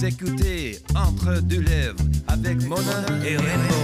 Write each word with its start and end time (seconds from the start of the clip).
Vous 0.00 0.06
écoutez 0.06 0.78
Entre 0.96 1.42
deux 1.42 1.60
lèvres 1.60 1.98
avec 2.26 2.62
Mona 2.62 3.04
et 3.22 3.36
Rainbow. 3.36 3.74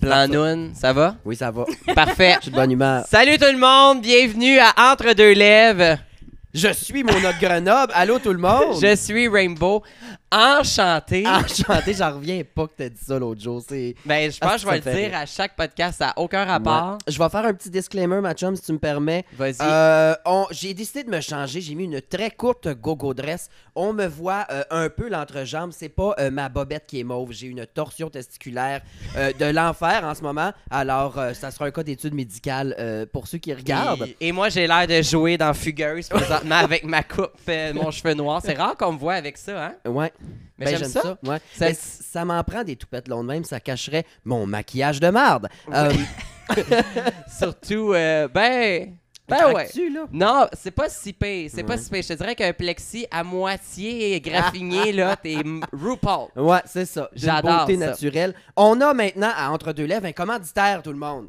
Planoun, 0.00 0.72
ça 0.74 0.92
va? 0.92 1.14
Oui, 1.24 1.36
ça 1.36 1.52
va. 1.52 1.64
Parfait. 1.94 2.34
Je 2.38 2.42
suis 2.42 2.50
de 2.50 2.56
bonne 2.56 2.72
humeur. 2.72 3.04
Salut 3.08 3.38
tout 3.38 3.44
le 3.44 3.58
monde, 3.58 4.02
bienvenue 4.02 4.58
à 4.58 4.92
Entre 4.92 5.14
deux 5.14 5.34
lèvres. 5.34 5.98
Je 6.52 6.72
suis 6.72 7.04
mon 7.04 7.12
autre 7.12 7.38
Grenoble. 7.38 7.92
Allô, 7.94 8.18
tout 8.18 8.32
le 8.32 8.38
monde? 8.38 8.80
Je 8.80 8.96
suis 8.96 9.28
Rainbow. 9.28 9.82
Enchanté. 10.32 11.24
Enchanté, 11.26 11.94
j'en 11.94 12.14
reviens 12.16 12.42
pas 12.42 12.66
que 12.66 12.72
t'as 12.76 12.88
dit 12.88 13.00
ça 13.00 13.18
l'autre 13.18 13.40
jour. 13.40 13.62
C'est... 13.66 13.94
Ben, 14.04 14.30
je 14.30 14.38
Ah, 14.40 14.46
pense 14.48 14.54
que 14.56 14.60
je 14.62 14.80
vais 14.80 14.92
le 14.94 15.00
dire 15.08 15.16
à 15.16 15.24
chaque 15.24 15.54
podcast, 15.54 15.98
ça 15.98 16.06
n'a 16.06 16.14
aucun 16.16 16.44
rapport. 16.44 16.92
Ouais. 17.06 17.12
Je 17.12 17.18
vais 17.18 17.28
faire 17.28 17.44
un 17.46 17.54
petit 17.54 17.70
disclaimer, 17.70 18.20
ma 18.20 18.34
chum, 18.34 18.56
si 18.56 18.62
tu 18.62 18.72
me 18.72 18.78
permets. 18.78 19.24
Vas-y. 19.38 19.56
Euh, 19.60 20.14
on- 20.24 20.46
j'ai 20.50 20.74
décidé 20.74 21.04
de 21.04 21.10
me 21.10 21.20
changer. 21.20 21.60
J'ai 21.60 21.74
mis 21.76 21.84
une 21.84 22.00
très 22.02 22.30
courte 22.32 22.66
gogo 22.68 23.14
dress. 23.14 23.48
On 23.76 23.92
me 23.92 24.06
voit 24.06 24.46
euh, 24.50 24.64
un 24.70 24.88
peu 24.88 25.08
l'entrejambe. 25.08 25.70
C'est 25.72 25.88
pas 25.88 26.14
euh, 26.18 26.30
ma 26.30 26.48
bobette 26.48 26.86
qui 26.88 26.98
est 27.00 27.04
mauve. 27.04 27.30
J'ai 27.32 27.46
une 27.46 27.64
torsion 27.66 28.10
testiculaire 28.10 28.80
de 29.16 29.44
l'enfer 29.52 30.02
en 30.04 30.14
ce 30.14 30.22
moment. 30.22 30.52
Alors, 30.70 31.18
ça 31.34 31.50
sera 31.52 31.66
un 31.66 31.70
cas 31.70 31.82
d'étude 31.84 32.14
médicale 32.14 33.06
pour 33.12 33.26
ceux 33.28 33.38
qui 33.38 33.54
regardent. 33.54 34.02
Et, 34.20 34.28
et 34.28 34.32
moi, 34.32 34.48
j'ai 34.48 34.66
l'air 34.66 34.86
de 34.88 35.02
jouer 35.02 35.38
dans 35.38 35.54
Fugueuse 35.54 36.08
présentement 36.08 36.56
avec 36.56 36.84
ma 36.84 37.02
coupe, 37.02 37.30
mon 37.74 37.90
cheveu 37.92 38.14
noir. 38.14 38.40
C'est 38.44 38.54
rare 38.54 38.76
qu'on 38.76 38.92
me 38.92 38.98
voit 38.98 39.14
avec 39.14 39.38
ça, 39.38 39.66
hein? 39.66 39.74
Ouais. 39.86 40.12
Mais 40.58 40.66
Ben, 40.66 40.76
j'aime 40.78 40.88
ça. 40.88 41.18
Ouais. 41.22 41.38
Ça- 41.54 41.74
ça 41.74 42.24
m'en 42.24 42.42
prend 42.42 42.64
des 42.64 42.76
toupettes 42.76 43.08
longues 43.08 43.26
même. 43.26 43.44
Ça 43.44 43.60
cacherait 43.60 44.06
mon 44.24 44.46
maquillage 44.46 45.00
de 45.00 45.08
marde. 45.10 45.48
Euh, 45.72 45.92
Surtout, 47.38 47.92
euh, 47.92 48.28
ben. 48.28 48.96
Ben 49.28 49.52
ouais. 49.52 49.68
là? 49.92 50.06
Non, 50.12 50.46
c'est 50.52 50.70
pas 50.70 50.88
si 50.88 51.12
pire. 51.12 51.50
C'est 51.52 51.64
pas 51.64 51.76
si 51.76 51.90
pire. 51.90 52.00
Je 52.02 52.08
te 52.08 52.12
dirais 52.14 52.36
qu'un 52.36 52.52
plexi 52.52 53.08
à 53.10 53.24
moitié 53.24 54.20
graffiné, 54.24 54.92
là, 54.92 55.16
t'es 55.16 55.38
RuPaul. 55.72 56.28
Ouais, 56.36 56.60
c'est 56.64 56.84
ça. 56.86 57.10
J'adore 57.12 57.66
beauté 57.66 57.76
ça. 57.76 57.86
naturelle. 57.86 58.34
On 58.56 58.80
a 58.80 58.94
maintenant 58.94 59.32
à 59.36 59.50
Entre 59.50 59.72
deux 59.72 59.84
lèvres 59.84 60.06
un 60.06 60.12
commanditaire, 60.12 60.80
tout 60.80 60.92
le 60.92 60.98
monde. 60.98 61.26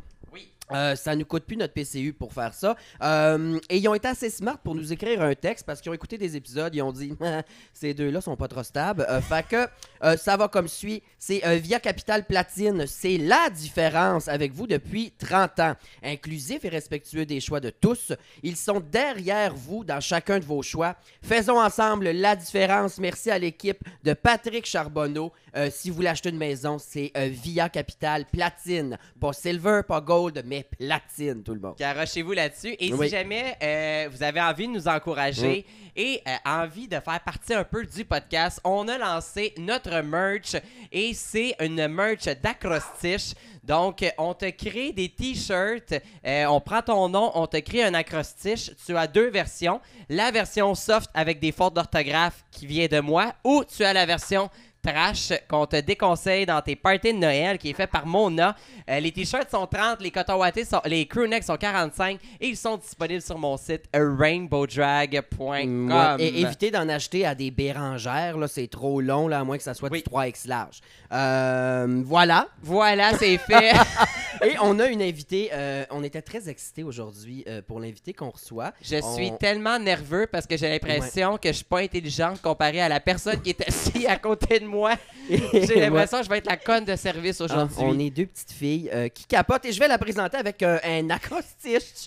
Euh, 0.72 0.96
ça 0.96 1.16
nous 1.16 1.26
coûte 1.26 1.44
plus 1.46 1.58
notre 1.58 1.74
PCU 1.74 2.14
pour 2.14 2.34
faire 2.34 2.54
ça. 2.54 2.76
Euh, 3.02 3.60
et 3.70 3.78
ils 3.78 3.88
ont 3.88 3.94
été 3.94 4.08
assez 4.08 4.30
smart 4.30 4.58
pour 4.58 4.76
nous 4.76 4.92
écrire 4.92 5.22
un 5.22 5.34
texte 5.34 5.66
parce 5.66 5.82
qu'ils 5.82 5.90
ont 5.90 5.96
écouté 5.96 6.18
des 6.18 6.36
épisodes. 6.36 6.74
Ils 6.76 6.82
ont 6.82 6.92
dit 6.92 7.14
ces 7.74 7.94
deux-là 7.94 8.22
sont 8.22 8.36
pas 8.36 8.48
trop 8.48 8.64
stables. 8.64 9.06
Euh, 9.10 9.22
que 9.50 9.68
euh, 10.04 10.18
ça 10.18 10.38
va 10.38 10.48
comme 10.48 10.68
suit. 10.68 11.02
C'est 11.20 11.46
euh, 11.46 11.56
Via 11.56 11.80
Capital 11.80 12.26
Platine. 12.26 12.86
C'est 12.88 13.18
la 13.18 13.50
différence 13.50 14.28
avec 14.28 14.54
vous 14.54 14.68
depuis 14.68 15.12
30 15.18 15.60
ans. 15.60 15.76
Inclusif 16.04 16.66
et 16.66 16.70
respectueux 16.70 17.26
des 17.26 17.40
choix 17.40 17.60
de 17.60 17.70
tous. 17.70 18.14
Ils 18.44 18.56
sont 18.56 18.80
derrière 18.80 19.54
vous 19.56 19.84
dans 19.84 20.00
chacun 20.00 20.40
de 20.40 20.46
vos 20.46 20.62
choix. 20.62 20.96
Faisons 21.22 21.60
ensemble 21.60 22.10
la 22.10 22.36
différence. 22.36 22.98
Merci 22.98 23.32
à 23.32 23.40
l'équipe 23.40 23.80
de 24.04 24.14
Patrick 24.14 24.66
Charbonneau. 24.66 25.32
Euh, 25.56 25.70
si 25.72 25.90
vous 25.90 25.96
voulez 25.96 26.10
acheter 26.10 26.30
une 26.30 26.38
maison, 26.38 26.78
c'est 26.78 27.12
euh, 27.18 27.30
Via 27.32 27.70
Capital 27.70 28.26
Platine. 28.26 28.98
Pas 29.20 29.34
silver, 29.34 29.82
pas 29.88 30.02
gold, 30.02 30.44
mais 30.46 30.64
platine, 30.64 31.42
tout 31.44 31.54
le 31.54 31.60
monde. 31.60 31.76
Garochez-vous 31.78 32.34
là-dessus. 32.34 32.76
Et 32.80 32.94
Oui. 32.94 33.08
si 33.08 33.12
jamais 33.16 33.56
euh, 33.64 34.10
vous 34.12 34.22
avez 34.24 34.42
envie 34.42 34.68
de 34.68 34.74
nous 34.74 34.88
encourager 34.88 35.66
et 35.96 36.22
euh, 36.28 36.32
envie 36.46 36.88
de 36.88 37.00
faire 37.00 37.20
partie 37.22 37.54
un 37.54 37.64
peu 37.64 37.86
du 37.86 38.06
podcast, 38.06 38.60
on 38.64 38.88
a 38.88 38.98
lancé 38.98 39.54
notre 39.58 40.02
merch 40.02 40.56
et 40.92 41.14
c'est 41.14 41.56
une 41.60 41.88
merch 41.88 42.26
d'acrostiche. 42.44 43.34
Donc, 43.64 44.06
on 44.18 44.34
te 44.34 44.50
crée 44.50 44.94
des 44.94 45.10
t-shirts, 45.10 45.94
euh, 46.26 46.46
on 46.46 46.62
prend 46.62 46.82
ton 46.82 47.10
nom, 47.10 47.32
on 47.36 47.48
te 47.48 47.58
crée 47.58 47.84
un 47.84 47.94
acrostiche. 47.96 48.72
Tu 48.86 48.96
as 48.96 49.08
deux 49.08 49.30
versions. 49.30 49.82
La 50.08 50.32
version 50.32 50.74
soft 50.74 51.10
avec 51.14 51.40
des 51.42 51.52
fautes 51.52 51.74
d'orthographe 51.74 52.46
qui 52.50 52.66
vient 52.66 52.88
de 52.88 53.02
moi 53.02 53.34
ou 53.44 53.64
tu 53.66 53.84
as 53.84 53.92
la 53.92 54.06
version 54.06 54.50
trash 54.92 55.34
qu'on 55.50 55.66
te 55.66 55.76
déconseille 55.82 56.46
dans 56.46 56.62
tes 56.62 56.76
parties 56.76 57.14
de 57.14 57.18
Noël 57.20 57.58
qui 57.58 57.70
est 57.70 57.74
fait 57.74 57.88
par 57.88 58.06
Mona. 58.06 58.56
Euh, 58.90 59.00
les 59.00 59.12
t-shirts 59.12 59.50
sont 59.52 59.68
30, 59.68 60.02
les 60.02 60.12
cotons 60.12 60.38
wattés 60.38 60.64
sont 60.66 60.82
les 60.86 61.06
crewnecks 61.06 61.44
sont 61.44 61.58
45 61.58 62.20
et 62.40 62.48
ils 62.48 62.56
sont 62.58 62.78
disponibles 62.78 63.22
sur 63.22 63.38
mon 63.38 63.58
site 63.58 63.84
rainbowdrag.com. 63.94 65.92
Ouais, 65.92 66.24
Et 66.26 66.42
évitez 66.42 66.72
d'en 66.72 66.88
acheter 66.90 67.26
à 67.26 67.36
des 67.36 67.52
bérangères, 67.52 68.38
là, 68.38 68.48
c'est 68.48 68.68
trop 68.68 69.02
long, 69.02 69.28
là, 69.28 69.40
à 69.40 69.44
moins 69.44 69.58
que 69.58 69.64
ça 69.64 69.74
soit 69.74 69.90
Oui. 69.92 70.04
du 70.04 70.10
3X 70.10 70.48
large. 70.48 70.80
Euh, 71.12 72.02
voilà. 72.06 72.48
Voilà, 72.62 73.14
c'est 73.18 73.38
fait. 73.38 73.74
Et 74.46 74.56
on 74.62 74.80
a 74.80 74.88
une 74.88 75.02
invitée, 75.02 75.50
euh, 75.54 75.84
on 75.90 76.04
était 76.04 76.22
très 76.22 76.48
excités 76.50 76.84
aujourd'hui 76.84 77.44
pour 77.68 77.80
l'invité 77.80 78.14
qu'on 78.14 78.30
reçoit. 78.30 78.72
Je 78.82 78.98
On- 78.98 79.16
suis 79.16 79.32
tellement 79.40 79.80
nerveux 79.80 80.28
parce 80.32 80.46
que 80.46 80.56
j'ai 80.58 80.70
l'impression 80.70 81.38
que 81.38 81.50
je 81.50 81.54
suis 81.54 81.64
pas 81.66 81.80
intelligente 81.80 82.42
comparée 82.42 82.82
à 82.82 82.90
la 82.90 83.00
personne 83.00 83.42
qui 83.42 83.50
est 83.52 83.68
assise 83.68 84.06
à 84.08 84.18
côté 84.18 84.60
de 84.60 84.66
moi. 84.66 84.77
J'ai 85.30 85.80
l'impression 85.80 86.20
que 86.20 86.26
je 86.26 86.30
vais 86.30 86.38
être 86.38 86.48
la 86.50 86.58
conne 86.58 86.86
de 86.86 86.96
service 86.96 87.42
Ah, 87.42 87.46
aujourd'hui. 87.46 87.78
on 87.80 88.00
est 88.00 88.10
deux 88.10 88.26
petites 88.26 88.52
filles 88.52 88.90
euh, 88.94 89.08
qui 89.10 89.26
capotent 89.26 89.66
et 89.66 89.72
je 89.72 89.80
vais 89.80 89.88
la 89.88 89.98
présenter 89.98 90.38
avec 90.38 90.62
euh, 90.64 90.78
un 90.84 91.10
acrostiche. 91.10 92.06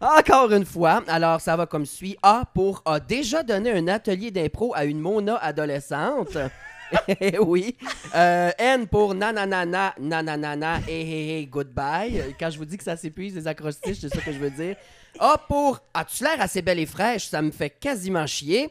Encore 0.00 0.50
une 0.52 0.64
fois, 0.64 1.02
alors 1.08 1.40
ça 1.40 1.56
va 1.56 1.66
comme 1.66 1.84
suit. 1.84 2.16
A 2.22 2.44
pour 2.54 2.82
a 2.86 2.98
déjà 3.00 3.42
donné 3.42 3.70
un 3.72 3.86
atelier 3.88 4.30
d'impro 4.30 4.72
à 4.74 4.84
une 4.84 5.00
Mona 5.00 5.36
adolescente. 5.36 6.36
Eh 7.20 7.38
oui. 7.38 7.76
Euh, 8.16 8.50
N 8.58 8.88
pour 8.88 9.14
nananana, 9.14 9.94
nananana, 10.00 10.80
hey, 10.88 11.02
hey, 11.08 11.30
hey, 11.30 11.46
goodbye. 11.46 12.34
Quand 12.36 12.50
je 12.50 12.58
vous 12.58 12.64
dis 12.64 12.76
que 12.76 12.82
ça 12.82 12.96
s'épuise, 12.96 13.36
les 13.36 13.46
acrostiches, 13.46 13.98
c'est 14.00 14.08
ça 14.12 14.20
que 14.20 14.32
je 14.32 14.38
veux 14.38 14.50
dire. 14.50 14.74
A 15.20 15.38
pour 15.38 15.78
As-tu 15.94 16.24
l'air 16.24 16.40
assez 16.40 16.62
belle 16.62 16.80
et 16.80 16.86
fraîche? 16.86 17.28
Ça 17.28 17.42
me 17.42 17.52
fait 17.52 17.70
quasiment 17.70 18.26
chier. 18.26 18.70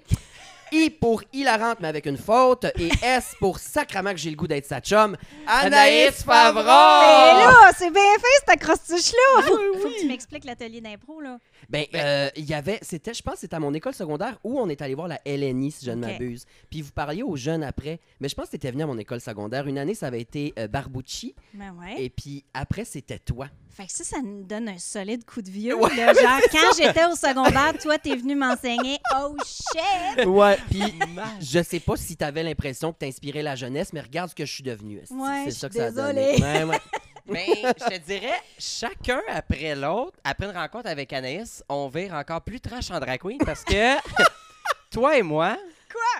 I 0.71 0.89
pour 0.89 1.23
hilarante, 1.33 1.77
mais 1.79 1.87
avec 1.87 2.05
une 2.05 2.17
faute. 2.17 2.65
Et 2.77 2.89
S 3.03 3.35
pour 3.39 3.59
sacrament 3.59 4.11
que 4.11 4.17
j'ai 4.17 4.29
le 4.29 4.35
goût 4.35 4.47
d'être 4.47 4.65
sa 4.65 4.79
chum. 4.79 5.15
Anaïs 5.47 6.23
Favreau! 6.23 6.61
Mais 6.63 7.43
là, 7.43 7.71
c'est 7.77 7.91
bien 7.91 8.01
fait, 8.01 8.39
cette 8.39 8.49
acrostiche-là! 8.49 9.43
Faut, 9.43 9.57
oui, 9.57 9.81
faut 9.81 9.89
que 9.89 9.99
tu 9.99 10.07
m'expliques 10.07 10.45
l'atelier 10.45 10.81
d'impro, 10.81 11.21
là. 11.21 11.37
Ben, 11.69 11.85
euh, 11.95 12.29
il 12.35 12.45
y 12.45 12.53
avait, 12.53 12.79
c'était, 12.81 13.13
je 13.13 13.21
pense, 13.21 13.39
c'était 13.39 13.55
à 13.55 13.59
mon 13.59 13.73
école 13.73 13.93
secondaire 13.93 14.37
où 14.43 14.59
on 14.59 14.69
est 14.69 14.81
allé 14.81 14.95
voir 14.95 15.07
la 15.07 15.19
LNI, 15.25 15.71
si 15.71 15.85
je 15.85 15.91
ne 15.91 15.97
m'abuse. 16.05 16.45
Puis 16.69 16.81
vous 16.81 16.91
parliez 16.91 17.23
aux 17.23 17.35
jeunes 17.35 17.63
après. 17.63 17.99
Mais 18.19 18.29
je 18.29 18.35
pense 18.35 18.45
que 18.45 18.51
tu 18.51 18.55
étais 18.57 18.71
venu 18.71 18.83
à 18.83 18.87
mon 18.87 18.97
école 18.97 19.21
secondaire. 19.21 19.67
Une 19.67 19.77
année, 19.77 19.95
ça 19.95 20.07
avait 20.07 20.21
été 20.21 20.53
euh, 20.57 20.67
Barbucci. 20.67 21.35
Ben 21.53 21.73
ouais. 21.79 22.03
Et 22.03 22.09
puis 22.09 22.45
après, 22.53 22.85
c'était 22.85 23.19
toi. 23.19 23.47
Fait 23.71 23.85
que 23.85 23.91
ça, 23.93 24.03
ça 24.03 24.21
nous 24.21 24.43
donne 24.43 24.67
un 24.67 24.77
solide 24.77 25.23
coup 25.25 25.41
de 25.41 25.49
vieux. 25.49 25.75
Ouais. 25.75 25.95
là. 25.95 26.13
Genre, 26.21 26.39
quand 26.51 26.71
j'étais 26.77 27.05
au 27.05 27.15
secondaire, 27.15 27.73
toi, 27.81 27.97
t'es 27.97 28.15
venu 28.15 28.35
m'enseigner. 28.35 28.97
Oh 29.21 29.35
shit! 29.45 30.25
Ouais. 30.25 30.57
Puis 30.69 30.83
je 31.41 31.63
sais 31.63 31.79
pas 31.79 31.95
si 31.97 32.15
tu 32.15 32.23
avais 32.23 32.43
l'impression 32.43 32.93
que 32.93 32.99
t'inspirais 32.99 33.41
la 33.41 33.55
jeunesse, 33.55 33.91
mais 33.91 34.01
regarde 34.01 34.29
ce 34.29 34.35
que 34.35 34.45
je 34.45 34.53
suis 34.53 34.63
devenu. 34.63 34.99
esti. 34.99 35.13
Ouais, 35.13 35.45
c'est 35.45 35.51
ça 35.51 35.69
que 35.69 35.75
ça 35.75 35.85
a 35.87 35.91
donné? 35.91 36.33
désolée. 36.33 36.41
Ouais, 36.43 36.63
ouais. 36.63 36.79
Mais 37.29 37.47
je 37.63 37.85
te 37.85 37.97
dirais, 38.05 38.41
chacun 38.57 39.21
après 39.29 39.75
l'autre, 39.75 40.17
après 40.23 40.45
une 40.45 40.55
rencontre 40.55 40.87
avec 40.89 41.13
Anaïs, 41.13 41.63
on 41.69 41.87
vire 41.87 42.13
encore 42.13 42.41
plus 42.41 42.59
trash 42.59 42.91
en 42.91 42.99
drag 42.99 43.19
queen 43.19 43.37
parce 43.39 43.63
que 43.63 43.95
toi 44.91 45.17
et 45.17 45.21
moi, 45.21 45.57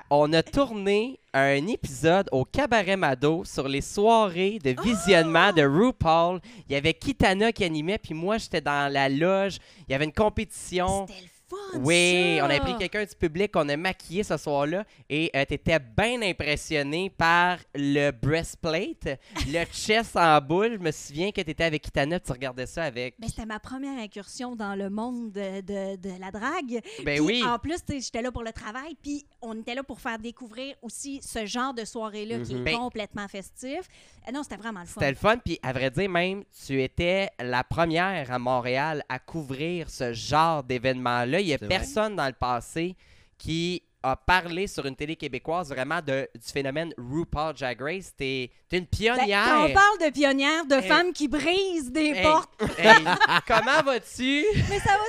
on 0.09 0.31
a 0.33 0.43
tourné 0.43 1.19
un 1.33 1.67
épisode 1.67 2.27
au 2.31 2.45
Cabaret 2.45 2.97
Mado 2.97 3.43
sur 3.45 3.67
les 3.67 3.81
soirées 3.81 4.59
de 4.63 4.75
visionnement 4.81 5.53
de 5.53 5.61
RuPaul. 5.63 6.39
Il 6.67 6.73
y 6.73 6.75
avait 6.75 6.93
Kitana 6.93 7.51
qui 7.51 7.63
animait, 7.63 7.97
puis 7.97 8.13
moi 8.13 8.37
j'étais 8.37 8.61
dans 8.61 8.91
la 8.91 9.09
loge. 9.09 9.57
Il 9.87 9.91
y 9.91 9.95
avait 9.95 10.05
une 10.05 10.13
compétition. 10.13 11.05
C'était 11.07 11.21
le 11.21 11.38
fun, 11.49 11.79
Oui, 11.79 12.37
ça. 12.37 12.45
on 12.45 12.49
a 12.49 12.59
pris 12.59 12.77
quelqu'un 12.77 13.03
du 13.05 13.15
public 13.15 13.51
qu'on 13.51 13.67
a 13.69 13.77
maquillé 13.77 14.23
ce 14.23 14.37
soir-là 14.37 14.83
et 15.09 15.31
tu 15.47 15.53
étais 15.53 15.79
bien 15.79 16.21
impressionné 16.21 17.09
par 17.09 17.57
le 17.75 18.11
breastplate, 18.11 19.19
le 19.47 19.63
chest 19.65 20.15
en 20.15 20.39
boule. 20.41 20.73
Je 20.73 20.77
me 20.83 20.91
souviens 20.91 21.31
que 21.31 21.41
tu 21.41 21.51
étais 21.51 21.63
avec 21.63 21.83
Kitana, 21.83 22.19
tu 22.19 22.31
regardais 22.31 22.65
ça 22.65 22.83
avec. 22.83 23.15
Ben, 23.19 23.27
c'était 23.29 23.45
ma 23.45 23.59
première 23.59 23.99
incursion 23.99 24.55
dans 24.55 24.75
le 24.75 24.89
monde 24.89 25.31
de, 25.31 25.61
de- 25.61 25.95
de 25.97 26.19
la 26.19 26.31
drague. 26.31 26.81
Ben 27.03 27.17
Puis, 27.17 27.19
oui. 27.19 27.43
En 27.45 27.57
plus, 27.59 27.79
j'étais 27.87 28.21
là 28.21 28.31
pour 28.31 28.43
le 28.43 28.51
travail, 28.51 28.95
puis 29.01 29.25
on 29.41 29.57
était 29.59 29.75
là 29.75 29.83
pour 29.83 29.99
faire 29.99 30.19
découvrir 30.19 30.75
aussi 30.81 31.19
ce 31.23 31.45
genre 31.45 31.73
de 31.73 31.85
soirée-là 31.85 32.39
qui 32.39 32.53
est 32.53 32.55
Mhm. 32.57 32.63
Ben- 32.63 32.77
complètement 32.77 33.27
festif. 33.27 33.81
Euh, 34.27 34.31
non, 34.31 34.43
c'était 34.43 34.57
vraiment 34.57 34.81
le 34.81 34.85
fun. 34.85 34.93
C'était 34.99 35.11
le 35.11 35.17
fun, 35.17 35.37
puis 35.37 35.59
à 35.63 35.71
vrai 35.73 35.89
dire, 35.91 36.09
même, 36.09 36.43
tu 36.65 36.81
étais 36.81 37.29
la 37.39 37.63
première 37.63 38.31
à 38.31 38.39
Montréal 38.39 39.03
à 39.09 39.19
couvrir 39.19 39.89
ce 39.89 40.13
genre 40.13 40.63
d'événement-là. 40.63 41.38
Il 41.39 41.47
n'y 41.47 41.53
a 41.53 41.57
vrai. 41.57 41.67
personne 41.67 42.15
dans 42.15 42.27
le 42.27 42.33
passé 42.33 42.95
qui 43.37 43.83
a 44.01 44.15
parlé 44.15 44.67
sur 44.67 44.85
une 44.85 44.95
télé 44.95 45.15
québécoise 45.15 45.69
vraiment 45.69 45.99
de, 46.01 46.27
du 46.33 46.51
phénomène 46.51 46.93
RuPaul 46.97 47.53
Drag 47.53 47.81
Race. 47.81 48.13
T'es 48.17 48.49
t'es 48.69 48.77
une 48.77 48.83
Ben, 48.83 48.87
pionnière. 49.15 49.45
quand 49.47 49.65
on 49.65 49.73
parle 49.73 49.97
de 50.07 50.13
pionnières, 50.13 50.65
de 50.65 50.75
Hey. 50.75 50.87
femmes 50.87 51.11
qui 51.13 51.27
brisent 51.27 51.91
des 51.91 52.11
Hey, 52.11 52.23
portes, 52.23 52.51
hey, 52.77 53.03
comment 53.47 53.81
vas-tu? 53.83 54.45
mais 54.69 54.79
ça 54.79 54.91
va 54.91 55.03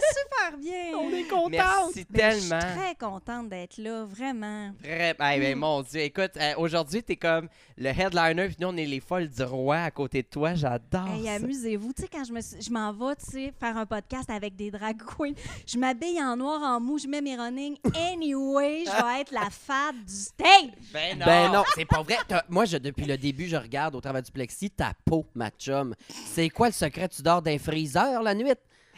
super 0.49 0.59
bien. 0.59 1.19
est 1.19 1.29
contente. 1.29 1.51
Merci 1.51 2.07
Ben, 2.11 2.31
Je 2.35 2.39
suis 2.41 2.49
tellement. 2.49 2.59
très 2.77 2.95
contente 2.95 3.49
d'être 3.49 3.77
là, 3.79 4.05
vraiment. 4.05 4.73
Très... 4.83 5.15
Ben, 5.15 5.55
mon 5.59 5.83
Dieu, 5.83 6.01
écoute, 6.01 6.33
euh, 6.37 6.55
aujourd'hui, 6.57 7.03
t'es 7.03 7.17
comme 7.17 7.49
le 7.77 7.89
headliner, 7.91 8.47
puis 8.49 8.57
nous, 8.61 8.69
on 8.69 8.77
est 8.77 8.87
les 8.87 9.01
folles 9.01 9.29
du 9.29 9.43
roi 9.43 9.77
à 9.79 9.91
côté 9.91 10.23
de 10.23 10.29
toi. 10.29 10.55
J'adore 10.55 11.09
Hey, 11.15 11.25
ça. 11.27 11.33
amusez-vous. 11.35 11.93
Tu 11.93 12.03
sais, 12.03 12.09
quand 12.11 12.25
je 12.25 12.33
me 12.33 12.41
suis- 12.41 12.61
je 12.63 12.71
m'en 12.71 12.93
vais, 12.93 13.15
tu 13.17 13.27
sais, 13.31 13.53
faire 13.61 13.77
un 13.77 13.87
podcast 13.87 14.31
avec 14.31 14.57
des 14.57 14.71
drag 14.71 14.97
queens, 15.03 15.35
je 15.67 15.79
m'habille 15.79 16.21
en 16.23 16.37
noir, 16.37 16.61
en 16.63 16.81
mou, 16.81 16.99
je 16.99 17.07
mets 17.07 17.21
mes 17.21 17.37
running. 17.37 17.77
Anyway, 18.13 18.80
je 18.85 18.91
vais 19.05 19.21
être 19.21 19.33
la 19.33 19.49
fade 19.51 20.05
du 20.05 20.13
stage. 20.15 20.71
Ben 20.93 21.19
non. 21.19 21.27
Ben 21.27 21.53
non, 21.53 21.65
c'est 21.75 21.85
pas 21.85 22.03
vrai. 22.03 22.17
T'as- 22.29 22.45
Moi, 22.49 22.65
je, 22.65 22.77
depuis 22.77 23.05
le 23.05 23.17
début, 23.19 23.47
je 23.49 23.57
regarde 23.57 23.95
au 23.95 24.01
travers 24.01 24.23
du 24.23 24.31
plexi 24.33 24.71
ta 24.71 24.93
peau, 25.05 25.27
ma 25.35 25.51
chum. 25.51 25.95
C'est 26.27 26.49
quoi 26.51 26.69
le 26.69 26.73
secret? 26.75 27.09
Tu 27.09 27.23
dors 27.23 27.43
d'un 27.43 27.59
freezer 27.59 28.23
la 28.23 28.35
nuit? 28.35 28.53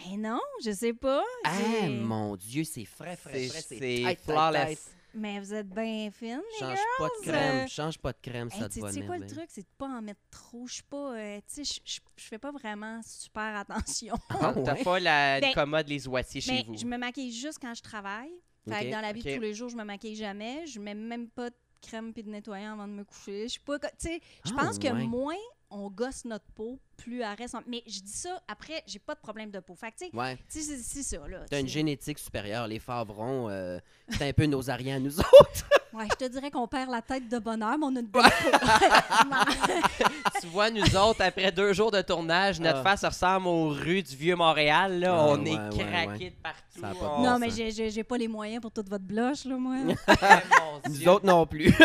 Ben 0.04 0.20
non, 0.20 0.40
je 0.64 0.72
sais 0.72 0.92
pas. 0.94 1.22
Ah, 1.44 1.52
J'ai- 1.82 1.88
mon 1.88 2.34
Dieu, 2.36 2.64
c'est 2.64 2.84
frais, 2.84 3.16
frais, 3.16 3.32
C'est 3.34 3.48
frais. 3.48 3.60
c'est 3.68 3.78
tight, 3.78 4.06
tight, 4.06 4.20
flawless. 4.24 4.68
tight. 4.68 4.80
Mais 5.14 5.38
vous 5.40 5.52
êtes 5.52 5.68
bien 5.68 6.10
fine, 6.10 6.40
les 6.54 6.58
Change 6.58 6.70
girls. 6.74 6.86
pas 6.98 7.04
de 7.08 7.22
crème, 7.30 7.56
euh, 7.56 7.66
change 7.68 7.98
pas 7.98 8.12
de 8.14 8.18
crème, 8.22 8.48
Hey, 8.50 8.60
ça 8.60 8.68
tu 8.70 8.76
te 8.80 8.80
va 8.86 8.90
sais 8.92 9.02
quoi 9.02 9.18
le 9.18 9.26
truc, 9.26 9.44
c'est 9.48 9.60
de 9.60 9.66
pas 9.76 9.84
en 9.86 10.00
mettre 10.00 10.20
trop. 10.30 10.66
Je 10.66 10.72
suis 10.72 10.82
pas, 10.84 11.12
euh, 11.14 11.36
tu 11.46 11.62
sais, 11.62 11.80
je- 11.84 11.92
je 11.96 12.00
je 12.16 12.24
fais 12.28 12.38
pas 12.38 12.50
vraiment 12.50 12.98
super 13.04 13.54
attention. 13.58 14.14
Ah, 14.30 14.54
T'as 14.64 14.72
ouais? 14.72 14.82
pas 14.82 15.00
la 15.00 15.38
Ben, 15.40 15.52
commode 15.52 15.86
les 15.86 16.08
oisiers 16.08 16.40
chez 16.40 16.52
Mais 16.52 16.64
vous. 16.66 16.78
je 16.78 16.86
me 16.86 16.96
maquille 16.96 17.30
juste 17.30 17.58
quand 17.60 17.74
je 17.74 17.82
travaille. 17.82 18.32
Fait 18.68 18.86
que 18.86 18.90
dans 18.92 19.00
la 19.00 19.12
vie 19.12 19.22
de 19.22 19.34
tous 19.34 19.40
les 19.40 19.54
jours, 19.54 19.68
je 19.68 19.76
me 19.76 19.84
maquille 19.84 20.14
jamais. 20.16 20.66
Je 20.66 20.78
mets 20.80 20.94
même 20.94 21.28
pas 21.28 21.50
de 21.50 21.56
crème 21.80 22.12
puis 22.12 22.22
de 22.22 22.30
nettoyant 22.30 22.74
avant 22.74 22.86
de 22.86 22.92
me 22.92 23.04
coucher. 23.04 23.42
Je 23.44 23.52
suis 23.52 23.60
pas, 23.60 23.78
tu 23.78 23.88
sais, 23.98 24.20
je 24.44 24.52
Ah, 24.56 24.64
pense 24.64 24.78
que 24.78 24.86
ouais. 24.86 25.04
moins 25.04 25.34
on 25.74 25.88
gosse 25.90 26.26
notre 26.26 26.44
peau, 26.54 26.78
plus 26.98 27.22
elle 27.22 27.34
reste. 27.36 27.54
en- 27.54 27.62
Mais 27.66 27.82
je 27.86 28.00
dis 28.00 28.12
ça 28.12 28.40
après, 28.46 28.82
j'ai 28.86 28.98
pas 28.98 29.14
de 29.14 29.20
problème 29.20 29.50
de 29.50 29.58
peau. 29.58 29.74
Fait 29.74 29.90
que 29.90 29.96
tu 29.98 30.04
sais, 30.10 30.14
Ouais. 30.16 30.38
c'est 30.48 31.02
ça 31.02 31.26
là. 31.26 31.44
T'as 31.50 31.60
une 31.60 31.66
génétique 31.68 32.18
supérieure. 32.18 32.66
Les 32.68 32.78
favrons, 32.78 33.48
euh, 33.48 33.78
c'est 34.10 34.28
un 34.28 34.32
peu 34.34 34.44
nos 34.46 34.68
ariens 34.70 34.96
à 34.96 35.00
nous 35.00 35.18
autres. 35.18 35.68
Ouais, 35.94 36.06
je 36.10 36.16
te 36.26 36.30
dirais 36.30 36.50
qu'on 36.50 36.68
perd 36.68 36.90
la 36.90 37.02
tête 37.02 37.28
de 37.28 37.38
bonheur, 37.38 37.76
mais 37.78 37.86
on 37.86 37.96
a 37.96 38.00
une 38.00 38.06
belle 38.06 38.22
peau. 38.22 38.28
nous 40.70 40.96
autres, 40.96 41.22
après 41.22 41.50
deux 41.52 41.72
jours 41.72 41.90
de 41.90 42.00
tournage, 42.02 42.60
notre 42.60 42.78
Ah. 42.78 42.82
face 42.82 43.04
ressemble 43.04 43.46
aux 43.48 43.68
rues 43.68 44.02
du 44.02 44.16
Vieux-Montréal. 44.16 45.00
Là. 45.00 45.14
Ah, 45.16 45.26
on 45.28 45.42
ouais, 45.42 45.50
est 45.52 45.78
craqués 45.78 46.24
ouais. 46.24 46.30
de 46.30 46.34
partout. 46.42 46.80
De 47.02 47.04
On- 47.06 47.22
non, 47.22 47.38
mais 47.38 47.50
j'ai- 47.50 47.70
j'ai 47.70 47.90
j'ai 47.90 48.04
pas 48.04 48.16
les 48.18 48.28
moyens 48.28 48.60
pour 48.62 48.70
toute 48.70 48.88
votre 48.88 49.04
blush, 49.04 49.44
là, 49.44 49.56
moi. 49.56 49.76
Nous 50.88 51.08
autres 51.08 51.26
non 51.26 51.46
plus. 51.46 51.74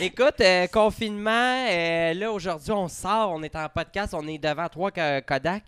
Écoute, 0.00 0.40
euh, 0.40 0.66
confinement, 0.66 1.66
euh, 1.70 2.12
là, 2.14 2.32
aujourd'hui, 2.32 2.72
on 2.72 2.88
sort, 2.88 3.30
on 3.32 3.42
est 3.44 3.54
en 3.54 3.68
podcast, 3.68 4.12
on 4.12 4.26
est 4.26 4.38
devant 4.38 4.68
trois 4.68 4.90
Ko- 4.90 5.20
Kodak. 5.26 5.62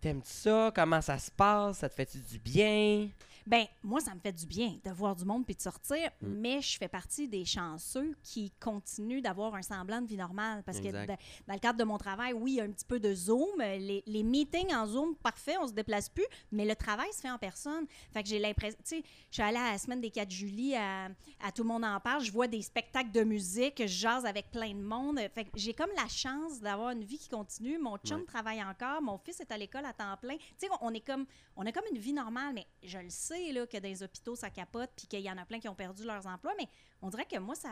T'aimes-tu 0.00 0.30
ça? 0.32 0.72
Comment 0.74 1.00
ça 1.00 1.16
se 1.18 1.30
passe? 1.30 1.78
Ça 1.78 1.88
te 1.88 1.94
fait-tu 1.94 2.18
du 2.18 2.38
bien? 2.38 3.06
Ben, 3.50 3.66
moi, 3.82 4.00
ça 4.00 4.14
me 4.14 4.20
fait 4.20 4.30
du 4.32 4.46
bien 4.46 4.78
de 4.84 4.90
voir 4.92 5.16
du 5.16 5.24
monde 5.24 5.44
puis 5.44 5.56
de 5.56 5.60
sortir, 5.60 6.08
Mm. 6.22 6.26
mais 6.28 6.60
je 6.60 6.78
fais 6.78 6.86
partie 6.86 7.26
des 7.26 7.44
chanceux 7.44 8.16
qui 8.22 8.52
continuent 8.60 9.20
d'avoir 9.22 9.56
un 9.56 9.62
semblant 9.62 10.00
de 10.00 10.06
vie 10.06 10.16
normale. 10.16 10.62
Parce 10.62 10.78
Exact. 10.78 11.02
que 11.06 11.12
dans, 11.48 11.54
le 11.54 11.58
cadre 11.58 11.78
de 11.80 11.82
mon 11.84 11.98
travail, 11.98 12.32
oui, 12.32 12.52
il 12.52 12.54
y 12.58 12.60
a 12.60 12.64
un 12.64 12.70
petit 12.70 12.84
peu 12.84 13.00
de 13.00 13.12
Zoom. 13.12 13.58
Les, 13.58 14.04
les 14.06 14.22
meetings 14.22 14.72
en 14.72 14.86
Zoom, 14.86 15.16
parfait, 15.16 15.56
on 15.60 15.66
se 15.66 15.72
déplace 15.72 16.08
plus, 16.08 16.26
mais 16.52 16.64
le 16.64 16.76
travail 16.76 17.12
se 17.12 17.20
fait 17.22 17.30
en 17.30 17.38
personne. 17.38 17.86
Fait 18.12 18.22
que 18.22 18.28
j'ai 18.28 18.38
l'impression, 18.38 18.78
tu 18.84 18.98
sais, 18.98 19.02
je 19.30 19.34
suis 19.34 19.42
allée 19.42 19.56
à 19.58 19.72
la 19.72 19.78
semaine 19.78 20.00
des 20.00 20.10
4 20.12 20.30
juillet 20.30 20.76
à, 20.76 21.06
à 21.42 21.50
Tout 21.50 21.62
le 21.64 21.68
monde 21.70 21.84
en 21.84 21.98
parle, 21.98 22.22
je 22.22 22.30
vois 22.30 22.46
des 22.46 22.62
spectacles 22.62 23.10
de 23.10 23.24
musique, 23.24 23.78
je 23.82 23.86
jase 23.88 24.26
avec 24.26 24.52
plein 24.52 24.70
de 24.74 24.80
monde. 24.80 25.18
Fait 25.34 25.44
que 25.46 25.50
j'ai 25.56 25.74
comme 25.74 25.90
la 25.96 26.06
chance 26.06 26.60
d'avoir 26.60 26.90
une 26.90 27.02
vie 27.02 27.18
qui 27.18 27.28
continue. 27.28 27.78
Mon 27.78 27.96
chum 27.98 28.20
Ouais. 28.20 28.26
travaille 28.26 28.62
encore, 28.62 29.02
mon 29.02 29.18
fils 29.18 29.40
est 29.40 29.50
à 29.50 29.58
l'école 29.58 29.86
à 29.86 29.92
temps 29.92 30.16
plein. 30.22 30.36
Tu 30.36 30.44
sais, 30.58 30.68
on- 30.80 30.86
on 30.88 30.94
est 30.94 31.00
comme 31.04 31.26
on 31.56 31.66
a 31.66 31.72
comme 31.72 31.84
une 31.92 31.98
vie 31.98 32.12
normale, 32.12 32.52
mais 32.54 32.66
je 32.82 32.98
le 32.98 33.10
sais 33.10 33.39
là, 33.52 33.66
que 33.66 33.76
dans 33.78 33.88
les 33.88 34.02
hôpitaux, 34.02 34.36
ça 34.36 34.50
capote, 34.50 34.90
puis 34.96 35.06
qu'il 35.06 35.20
y 35.20 35.30
en 35.30 35.36
a 35.38 35.44
plein 35.44 35.58
qui 35.60 35.68
ont 35.68 35.74
perdu 35.74 36.04
leurs 36.04 36.26
emplois, 36.26 36.52
mais 36.58 36.68
on 37.02 37.08
dirait 37.08 37.24
que 37.26 37.38
moi, 37.38 37.54
ça, 37.54 37.68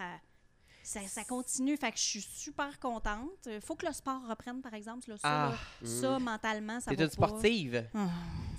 ça, 0.82 1.00
ça 1.06 1.24
continue. 1.24 1.76
Fait 1.76 1.92
que 1.92 1.98
je 1.98 2.02
suis 2.02 2.22
super 2.22 2.78
contente. 2.80 3.46
Il 3.46 3.60
faut 3.60 3.76
que 3.76 3.86
le 3.86 3.92
sport 3.92 4.20
reprenne, 4.28 4.60
par 4.62 4.74
exemple. 4.74 5.08
Là, 5.10 5.16
ça, 5.18 5.28
Ah. 5.48 5.50
là, 5.82 5.88
ça, 5.88 6.18
mentalement, 6.18 6.80
ça 6.80 6.90
T'es 6.90 6.96
va 6.96 7.04
une 7.04 7.08
pas. 7.10 7.14
sportive. 7.28 7.88
Ah, 7.94 8.08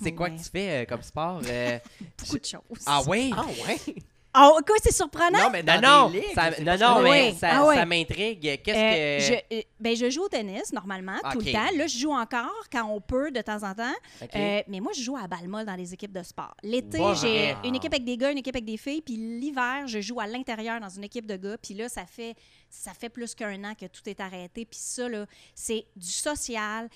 C'est 0.02 0.14
quoi 0.14 0.28
ouais. 0.30 0.36
que 0.38 0.42
tu 0.44 0.50
fais 0.50 0.84
euh, 0.84 0.86
comme 0.86 1.02
sport? 1.02 1.42
euh? 1.46 1.80
Beaucoup 2.20 2.40
de 2.40 2.46
choses. 2.46 2.84
ah 2.86 3.02
oui? 3.08 3.34
ah 3.36 3.46
ouais? 3.46 3.96
Oh, 4.38 4.60
quoi, 4.66 4.76
c'est 4.84 4.94
surprenant? 4.94 5.50
mais 5.52 5.64
Non, 5.64 5.81
dans 5.81 6.04
non, 6.06 6.10
des 6.12 6.20
ligues, 6.22 6.36
ça, 6.36 6.52
non, 6.52 6.66
pas 6.66 6.78
non, 6.78 7.02
mais 7.02 7.30
Oui. 7.31 7.38
ça, 7.40 7.50
Ah 7.52 7.66
ouais. 7.66 7.76
ça 7.76 7.86
m'intrigue. 7.86 8.62
Qu'est-ce 8.64 8.78
Euh, 8.78 9.18
que... 9.18 9.24
je, 9.52 9.58
euh, 9.58 9.62
ben, 9.80 9.96
je 9.96 10.10
joue 10.12 10.22
au 10.24 10.28
tennis 10.30 10.72
normalement 10.72 11.18
tout 11.31 11.40
Ok. 11.40 11.46
le 11.46 11.52
temps. 11.52 11.78
Là, 11.78 11.88
je 11.88 11.98
joue 11.98 12.12
encore 12.14 12.64
quand 12.72 12.86
on 12.86 13.02
peut 13.02 13.31
de 13.31 13.42
temps 13.42 13.64
en 13.64 13.74
temps. 13.74 13.94
Ok. 14.22 14.30
Euh, 14.36 14.62
mais 14.68 14.80
moi, 14.80 14.92
je 14.96 15.02
joue 15.02 15.18
à 15.18 15.26
balle 15.28 15.48
molle 15.48 15.66
dans 15.66 15.76
les 15.76 15.94
équipes 15.96 16.14
de 16.14 16.22
sport. 16.22 16.56
L'été, 16.62 17.00
Wow. 17.00 17.16
j'ai 17.16 17.56
une 17.64 17.76
équipe 17.76 17.92
avec 17.92 18.06
des 18.06 18.18
gars, 18.18 18.31
une 18.31 18.38
équipe 18.38 18.56
avec 18.56 18.66
des 18.66 18.78
filles. 18.78 19.02
Puis 19.02 19.16
l'hiver, 19.16 19.88
je 19.88 20.00
joue 20.00 20.20
à 20.20 20.28
l'intérieur 20.28 20.80
dans 20.80 20.90
une 20.90 21.04
équipe 21.06 21.26
de 21.26 21.36
gars. 21.36 21.58
Puis 21.58 21.74
là, 21.74 21.90
ça 21.90 22.06
fait, 22.06 22.36
ça 22.70 22.94
fait 22.94 23.10
plus 23.10 23.34
qu'un 23.34 23.64
an 23.64 23.74
que 23.74 23.88
tout 23.88 24.08
est 24.08 24.20
arrêté. 24.20 24.64
Puis 24.66 24.80
ça, 24.80 25.10
là, 25.10 25.26
c'est 25.56 25.86
du 25.96 26.08
social, 26.12 26.88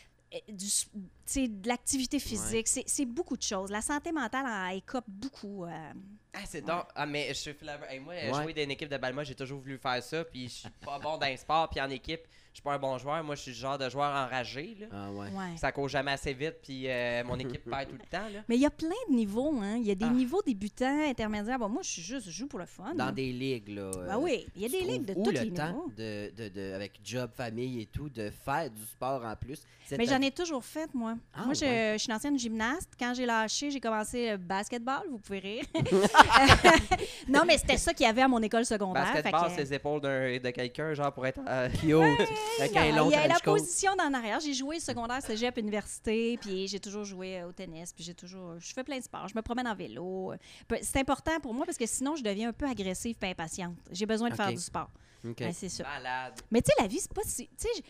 du, 0.47 0.65
s- 0.65 0.89
tu 0.93 0.99
sais, 1.25 1.47
de 1.47 1.67
l'activité 1.67 2.19
physique. 2.19 2.67
C'est- 2.67 2.83
C'est 2.87 3.05
beaucoup 3.05 3.37
de 3.37 3.41
choses. 3.43 3.69
La 3.71 3.81
santé 3.81 4.11
mentale 4.11 4.45
en 4.45 4.75
écope 4.75 5.05
beaucoup. 5.07 5.65
euh, 5.65 5.93
Ah, 6.33 6.39
c'est 6.47 6.61
donc. 6.61 6.85
Ah, 6.95 7.05
mais 7.05 7.27
je 7.29 7.33
suis 7.33 7.53
flavor- 7.53 7.87
hey, 7.89 7.99
moi, 7.99 8.13
Ouais. 8.15 8.33
jouer 8.43 8.53
dans 8.53 8.63
une 8.63 8.71
équipe 8.71 8.89
de 8.89 8.97
balle, 8.97 9.13
moi, 9.13 9.23
j'ai 9.23 9.35
toujours 9.35 9.59
voulu 9.59 9.77
faire 9.77 10.01
ça. 10.01 10.23
Puis 10.25 10.45
je 10.49 10.53
suis 10.53 10.69
pas 10.83 10.97
bon 10.99 11.17
dans 11.17 11.29
le 11.29 11.37
sport. 11.37 11.69
Puis 11.69 11.79
en 11.79 11.89
équipe, 11.89 12.21
je 12.53 12.57
suis 12.57 12.61
pas 12.63 12.73
un 12.75 12.77
bon 12.79 12.97
joueur. 12.99 13.23
Moi, 13.23 13.33
je 13.33 13.41
suis 13.41 13.51
le 13.51 13.57
genre 13.57 13.79
de 13.79 13.89
joueur 13.89 14.11
enragé. 14.13 14.77
Là. 14.79 14.85
Ah 14.91 15.09
ouais. 15.11 15.25
ouais. 15.27 15.57
Ça 15.57 15.71
court 15.71 15.89
jamais 15.89 16.11
assez 16.11 16.33
vite. 16.33 16.57
Puis 16.61 16.83
euh, 16.87 17.23
mon 17.23 17.35
équipe 17.39 17.67
perd 17.67 17.89
tout 17.89 17.95
le 17.95 18.05
temps. 18.09 18.29
Là. 18.31 18.41
Mais 18.47 18.55
il 18.57 18.61
y 18.61 18.65
a 18.67 18.69
plein 18.69 18.89
de 19.09 19.15
niveaux. 19.15 19.55
Hein. 19.59 19.77
Il 19.77 19.83
y 19.87 19.91
a 19.91 19.95
des 19.95 20.05
Ah. 20.05 20.09
niveaux 20.09 20.41
débutants, 20.45 21.01
intermédiaires. 21.09 21.57
Bon, 21.57 21.67
moi, 21.67 21.81
je 21.81 21.89
suis 21.89 22.01
juste, 22.03 22.27
je 22.27 22.31
joue 22.31 22.45
pour 22.47 22.59
le 22.59 22.67
fun. 22.67 22.93
Dans 22.95 23.11
des 23.11 23.31
ligues, 23.33 23.69
là. 23.69 23.89
Ben 24.05 24.15
euh, 24.15 24.19
oui, 24.19 24.45
il 24.55 24.61
y 24.61 24.65
a 24.65 24.69
des 24.69 24.81
ligues 24.81 25.05
de 25.05 25.13
tous 25.15 25.31
les 25.31 25.45
le 25.45 25.53
temps 25.53 25.67
niveaux. 25.67 25.91
de, 25.97 26.31
de, 26.37 26.49
de- 26.49 26.73
avec 26.75 26.91
job, 27.03 27.31
famille 27.35 27.81
et 27.81 27.85
tout, 27.87 28.07
de 28.09 28.29
faire 28.29 28.69
du 28.69 28.83
sport 28.83 29.25
en 29.25 29.35
plus. 29.35 29.63
Mais 29.97 30.05
j'en 30.05 30.21
ai 30.21 30.31
toujours 30.31 30.63
fait, 30.63 30.93
moi. 30.93 31.15
Ah, 31.33 31.45
moi, 31.45 31.53
je, 31.55 31.65
ouais. 31.65 31.93
je 31.93 31.97
suis 32.03 32.09
une 32.09 32.15
ancienne 32.15 32.37
gymnaste. 32.39 32.89
Quand 32.99 33.13
j'ai 33.15 33.25
lâché, 33.25 33.69
j'ai 33.71 33.79
commencé 33.79 34.29
le 34.31 34.37
basketball. 34.37 35.01
Vous 35.09 35.17
pouvez 35.17 35.39
rire. 35.39 35.63
non, 37.27 37.41
mais 37.45 37.57
c'était 37.57 37.77
ça 37.77 37.93
qu'il 37.93 38.05
y 38.05 38.09
avait 38.09 38.21
à 38.21 38.27
mon 38.27 38.41
école 38.41 38.65
secondaire. 38.65 39.11
Basketball, 39.11 39.45
que- 39.47 39.51
c'est 39.55 39.61
les 39.63 39.73
épaules 39.73 40.01
de 40.01 40.49
quelqu'un, 40.51 40.93
genre 40.93 41.11
pour 41.11 41.25
être. 41.25 41.39
euh, 41.47 41.69
Cute. 41.69 42.29
Il 42.59 42.71
y 42.73 42.77
a 42.77 42.91
la 43.27 43.35
trench 43.35 43.41
coat. 43.43 43.53
position 43.55 43.95
d'en 43.95 44.13
arrière. 44.13 44.39
J'ai 44.39 44.53
joué 44.53 44.79
secondaire, 44.79 45.21
cégep, 45.21 45.57
université, 45.57 46.37
puis 46.39 46.67
j'ai 46.67 46.79
toujours 46.79 47.03
joué 47.03 47.39
euh, 47.39 47.47
au 47.47 47.51
tennis, 47.51 47.91
puis 47.93 48.03
j'ai 48.03 48.13
toujours, 48.13 48.59
je 48.59 48.73
fais 48.73 48.83
plein 48.83 48.99
de 48.99 49.03
sports. 49.03 49.27
Je 49.27 49.35
me 49.35 49.41
promène 49.41 49.67
en 49.67 49.75
vélo. 49.75 50.33
Peu- 50.67 50.77
C'est 50.81 50.99
important 50.99 51.39
pour 51.41 51.53
moi 51.53 51.65
parce 51.65 51.77
que 51.77 51.85
sinon 51.85 52.15
je 52.15 52.23
deviens 52.23 52.49
un 52.49 52.53
peu 52.53 52.67
agressive 52.67 53.15
et 53.21 53.25
impatiente. 53.27 53.75
J'ai 53.91 54.05
besoin 54.05 54.29
de 54.29 54.33
Ok. 54.33 54.37
faire 54.41 54.51
du 54.51 54.57
sport. 54.59 54.89
OK. 55.25 55.39
Ouais, 55.39 55.53
c'est 55.53 55.69
ça. 55.69 55.83
Malade. 55.83 56.33
Mais 56.51 56.61
tu 56.61 56.67
sais, 56.75 56.81
la 56.81 56.87
vie, 56.87 56.99
c'est 56.99 57.13
pas 57.13 57.21
si. 57.25 57.47
Tu 57.47 57.53
sais, 57.59 57.69
j- 57.77 57.83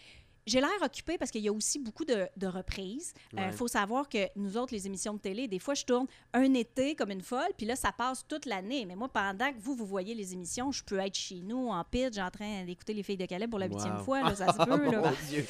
j'ai 0.46 0.60
l'air 0.60 0.70
occupée 0.82 1.18
parce 1.18 1.32
qu'il 1.32 1.42
y 1.42 1.48
a 1.48 1.54
aussi 1.54 1.80
beaucoup 1.80 2.06
de, 2.06 2.28
de 2.38 2.48
reprises. 2.48 3.14
Il 3.34 3.40
Ouais. 3.40 3.52
faut 3.52 3.68
savoir 3.68 4.10
que 4.10 4.28
nous 4.36 4.58
autres, 4.58 4.74
les 4.74 4.86
émissions 4.88 5.14
de 5.14 5.20
télé, 5.20 5.48
des 5.48 5.60
fois, 5.60 5.74
je 5.74 5.86
tourne 5.86 6.08
un 6.34 6.54
été 6.54 6.96
comme 6.96 7.12
une 7.12 7.22
folle, 7.22 7.52
puis 7.58 7.66
là, 7.66 7.76
ça 7.76 7.92
passe 7.92 8.26
toute 8.28 8.46
l'année. 8.46 8.86
Mais 8.86 8.96
moi, 8.96 9.10
pendant 9.10 9.52
que 9.52 9.60
vous, 9.60 9.76
vous 9.76 9.86
voyez 9.86 10.14
les 10.16 10.34
émissions, 10.34 10.72
je 10.72 10.84
peux 10.84 11.00
être 11.00 11.16
chez 11.16 11.42
nous 11.42 11.70
en 11.70 11.84
pitch 11.84 12.18
en 12.18 12.30
train 12.30 12.64
d'écouter 12.66 12.94
les 12.94 13.04
filles 13.04 13.18
de 13.18 13.26
Calais 13.26 13.48
pour 13.48 13.60
la 13.60 13.68
huitième 13.68 13.98
Wow. 13.98 14.04
fois. 14.04 14.22
Là, 14.24 14.36
ça 14.36 14.52
se 14.54 14.58
peut. 14.66 14.92
là. 14.92 15.02
Mon 15.02 15.28
Dieu. 15.30 15.46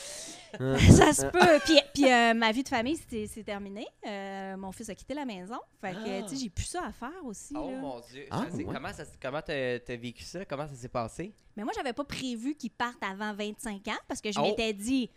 ça 0.91 1.13
se 1.13 1.25
peut. 1.25 1.59
Puis, 1.65 1.79
puis 1.93 2.11
euh, 2.11 2.33
ma 2.33 2.51
vie 2.51 2.63
de 2.63 2.69
famille, 2.69 2.97
c'est 3.09 3.27
c'est 3.27 3.43
terminé. 3.43 3.85
Euh, 4.07 4.55
mon 4.57 4.71
fils 4.71 4.89
a 4.89 4.95
quitté 4.95 5.13
la 5.13 5.25
maison. 5.25 5.57
Fait 5.81 5.93
que, 5.93 6.21
tu 6.23 6.29
sais, 6.29 6.43
j'ai 6.43 6.49
plus 6.49 6.65
ça 6.65 6.85
à 6.85 6.91
faire 6.91 7.23
aussi. 7.25 7.53
Oh 7.57 7.71
là. 7.71 7.77
mon 7.77 7.99
dieu. 8.01 8.25
Ah, 8.31 8.43
Ça, 8.45 8.45
c'est- 8.51 8.63
ouais. 8.63 8.73
Comment 8.73 8.93
ça- 8.93 9.03
comment 9.21 9.41
t'as 9.41 9.79
t'as 9.79 9.95
vécu 9.95 10.23
ça? 10.23 10.45
Comment 10.45 10.67
ça 10.67 10.75
s'est 10.75 10.87
passé? 10.89 11.33
Mais 11.57 11.63
moi, 11.63 11.73
j'avais 11.75 11.93
pas 11.93 12.03
prévu 12.03 12.55
qu'ils 12.55 12.71
partent 12.71 13.03
avant 13.03 13.33
25 13.33 13.87
ans 13.87 13.99
parce 14.07 14.21
que 14.21 14.31
je 14.31 14.39
Oh. 14.39 14.43
m'étais 14.43 14.73
dit 14.73 15.09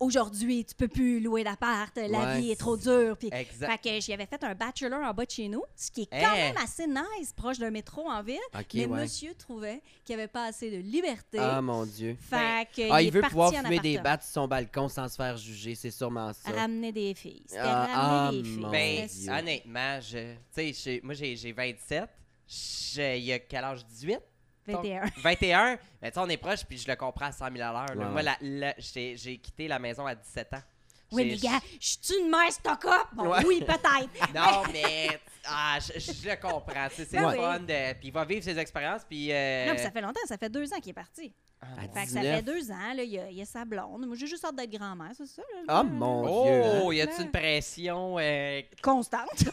aujourd'hui, 0.00 0.64
tu 0.64 0.74
peux 0.74 0.88
plus 0.88 1.20
louer 1.20 1.44
d'appart, 1.44 1.96
la 1.96 2.06
Ouais. 2.34 2.40
vie 2.40 2.50
est 2.50 2.56
trop 2.58 2.76
dure. 2.76 3.16
Puis, 3.16 3.28
Exact. 3.32 3.70
fait 3.82 3.90
que 3.90 4.00
j'y 4.00 4.12
avais 4.12 4.26
fait 4.26 4.42
un 4.44 4.54
bachelor 4.54 5.00
en 5.02 5.12
bas 5.14 5.24
de 5.24 5.30
chez 5.30 5.48
nous, 5.48 5.62
ce 5.76 5.90
qui 5.90 6.02
est 6.02 6.06
quand 6.06 6.16
Hein? 6.16 6.34
même 6.34 6.56
assez 6.56 6.86
nice, 6.86 7.32
proche 7.34 7.58
d'un 7.58 7.70
métro 7.70 8.08
en 8.08 8.22
ville. 8.22 8.38
OK, 8.54 8.64
mais 8.74 8.86
ouais. 8.86 9.00
monsieur 9.02 9.34
trouvait 9.34 9.80
qu'il 10.04 10.16
n'y 10.16 10.22
avait 10.22 10.28
pas 10.32 10.46
assez 10.46 10.70
de 10.70 10.78
liberté. 10.78 11.38
Ah, 11.38 11.60
mon 11.62 11.84
Dieu. 11.86 12.16
fait 12.20 12.66
que 12.74 12.90
Ah, 12.90 13.00
il, 13.02 13.10
veut 13.12 13.22
pouvoir 13.22 13.52
fumer 13.54 13.78
des 13.78 13.98
battes 13.98 14.22
sur 14.24 14.32
son 14.32 14.48
balcon 14.48 14.88
sans 14.88 15.08
se 15.08 15.16
faire 15.16 15.36
juger, 15.36 15.74
c'est 15.74 15.90
sûrement 15.90 16.32
ça. 16.32 16.50
Ramener 16.50 16.92
des 16.92 17.14
filles. 17.14 17.44
Ah, 17.58 17.86
ramener 17.86 17.92
ah, 17.94 18.30
des 18.32 18.42
filles. 18.44 18.58
mon 18.58 18.70
Ben, 18.70 19.08
honnêtement, 19.38 20.00
je, 20.00 20.32
tu 20.34 20.38
sais, 20.52 20.72
j'ai- 20.72 21.00
moi 21.02 21.14
j'ai 21.14 21.36
j'ai 21.36 21.52
27. 21.52 22.08
J'ai- 22.48 23.18
Il 23.18 23.24
y 23.24 23.32
a 23.32 23.38
quel 23.38 23.64
âge? 23.64 23.86
18? 23.86 24.18
21. 24.66 25.02
21? 25.22 25.78
Mais 26.00 26.10
tu 26.10 26.14
sais, 26.14 26.20
on 26.20 26.28
est 26.28 26.36
proche, 26.36 26.64
puis 26.64 26.78
je 26.78 26.88
le 26.88 26.96
comprends 26.96 27.26
à 27.26 27.32
100 27.32 27.46
000 27.52 27.56
à 27.68 27.72
l'heure. 27.72 27.94
là. 27.96 28.04
Moi, 28.06 28.12
ouais. 28.14 28.22
la- 28.22 28.36
la- 28.40 28.74
j'ai 28.78 29.16
j'ai 29.16 29.38
quitté 29.38 29.68
la 29.68 29.78
maison 29.78 30.06
à 30.06 30.14
17 30.14 30.52
ans. 30.54 30.62
Oui, 31.10 31.26
mais 31.26 31.36
gars, 31.36 31.60
je 31.78 31.88
suis 32.00 32.20
une 32.22 32.30
mère 32.30 32.50
stock-up? 32.50 33.08
Bon, 33.12 33.28
Ouais. 33.28 33.44
oui, 33.46 33.60
peut-être. 33.60 34.32
Non, 34.34 34.62
mais 34.72 35.08
ah, 35.44 35.76
je, 35.78 36.00
je 36.00 36.28
le 36.30 36.36
comprends. 36.36 36.88
tu 36.88 36.94
sais, 36.96 37.04
C'est 37.04 37.16
Ben 37.18 37.22
le 37.32 37.38
oui. 37.38 37.44
fun. 37.44 37.58
de- 37.60 37.92
Puis 37.98 38.08
il 38.08 38.12
va 38.12 38.24
vivre 38.24 38.42
ses 38.42 38.58
expériences. 38.58 39.02
Puis. 39.06 39.30
euh, 39.30 39.66
Non, 39.66 39.74
puis 39.74 39.82
ça 39.82 39.90
fait 39.90 40.00
longtemps, 40.00 40.20
ça 40.26 40.38
fait 40.38 40.48
deux 40.48 40.72
ans 40.72 40.78
qu'il 40.80 40.88
est 40.90 40.94
parti. 40.94 41.34
ah, 41.60 41.66
À. 41.76 41.80
Fait 41.82 41.88
que 42.06 42.10
ça 42.12 42.20
19. 42.20 42.36
fait 42.36 42.42
deux 42.42 42.70
ans, 42.70 42.92
là, 42.96 43.02
il 43.02 43.10
y 43.10 43.18
a, 43.18 43.28
il 43.28 43.36
y 43.36 43.42
a 43.42 43.44
sa 43.44 43.66
blonde. 43.66 44.06
Moi, 44.06 44.16
j'ai 44.18 44.26
juste 44.26 44.42
hâte 44.46 44.56
d'être 44.56 44.70
grand-mère, 44.72 45.10
c'est 45.14 45.26
ça? 45.26 45.42
là, 45.42 45.60
Ah, 45.68 45.72
là, 45.74 45.82
mon 45.82 46.24
Oh, 46.26 46.44
Dieu. 46.44 46.62
hein. 46.64 46.94
y 46.94 47.00
a-tu 47.02 47.20
une 47.22 47.30
pression? 47.30 48.16
euh, 48.18 48.62
Constante. 48.80 49.44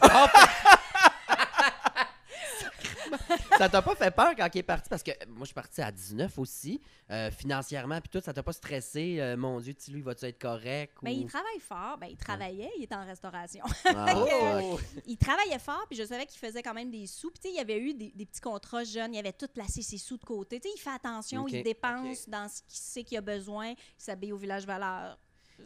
Ça 3.58 3.68
t'a 3.68 3.82
pas 3.82 3.94
fait 3.94 4.10
peur 4.10 4.34
quand 4.36 4.48
il 4.54 4.58
est 4.58 4.62
parti? 4.62 4.88
Parce 4.88 5.02
que 5.02 5.10
moi, 5.28 5.40
je 5.40 5.46
suis 5.46 5.54
parti 5.54 5.80
à 5.82 5.90
19 5.90 6.38
aussi, 6.38 6.80
euh, 7.10 7.30
financièrement, 7.30 8.00
puis 8.00 8.08
tout. 8.10 8.20
Ça 8.24 8.32
t'a 8.32 8.42
pas 8.42 8.52
stressé? 8.52 9.16
euh, 9.20 9.36
mon 9.36 9.60
Dieu, 9.60 9.74
tu 9.74 9.90
lui, 9.90 10.00
vas-tu 10.02 10.24
être 10.26 10.38
correct? 10.40 10.94
Mais 11.02 11.10
ou- 11.10 11.14
Ben, 11.14 11.20
il 11.22 11.26
travaille 11.26 11.60
fort. 11.60 11.98
Ben, 11.98 12.06
il 12.10 12.16
travaillait, 12.16 12.70
il 12.78 12.84
était 12.84 12.94
en 12.94 13.04
restauration. 13.06 13.64
Ah, 13.86 14.14
Oh! 14.16 14.78
il 15.06 15.16
travaillait 15.16 15.58
fort, 15.58 15.84
puis 15.88 15.96
je 15.98 16.04
savais 16.04 16.26
qu'il 16.26 16.38
faisait 16.38 16.62
quand 16.62 16.74
même 16.74 16.90
des 16.90 17.06
sous. 17.06 17.30
Puis, 17.30 17.50
il 17.50 17.56
y 17.56 17.60
avait 17.60 17.78
eu 17.78 17.94
des, 17.94 18.12
des 18.14 18.26
petits 18.26 18.40
contrats 18.40 18.84
jeunes, 18.84 19.14
il 19.14 19.18
avait 19.18 19.32
tout 19.32 19.48
placé 19.52 19.82
ses 19.82 19.98
sous 19.98 20.16
de 20.16 20.24
côté. 20.24 20.60
Tu 20.60 20.68
sais, 20.68 20.74
il 20.76 20.80
fait 20.80 20.90
attention, 20.90 21.46
il 21.48 21.62
dépense 21.62 22.28
dans 22.28 22.48
ce 22.48 22.62
qu'il 22.62 22.78
sait 22.80 23.04
qu'il 23.04 23.18
a 23.18 23.20
besoin, 23.20 23.70
il 23.70 23.76
s'habille 23.98 24.32
au 24.32 24.36
village 24.36 24.64
valeur. 24.66 25.18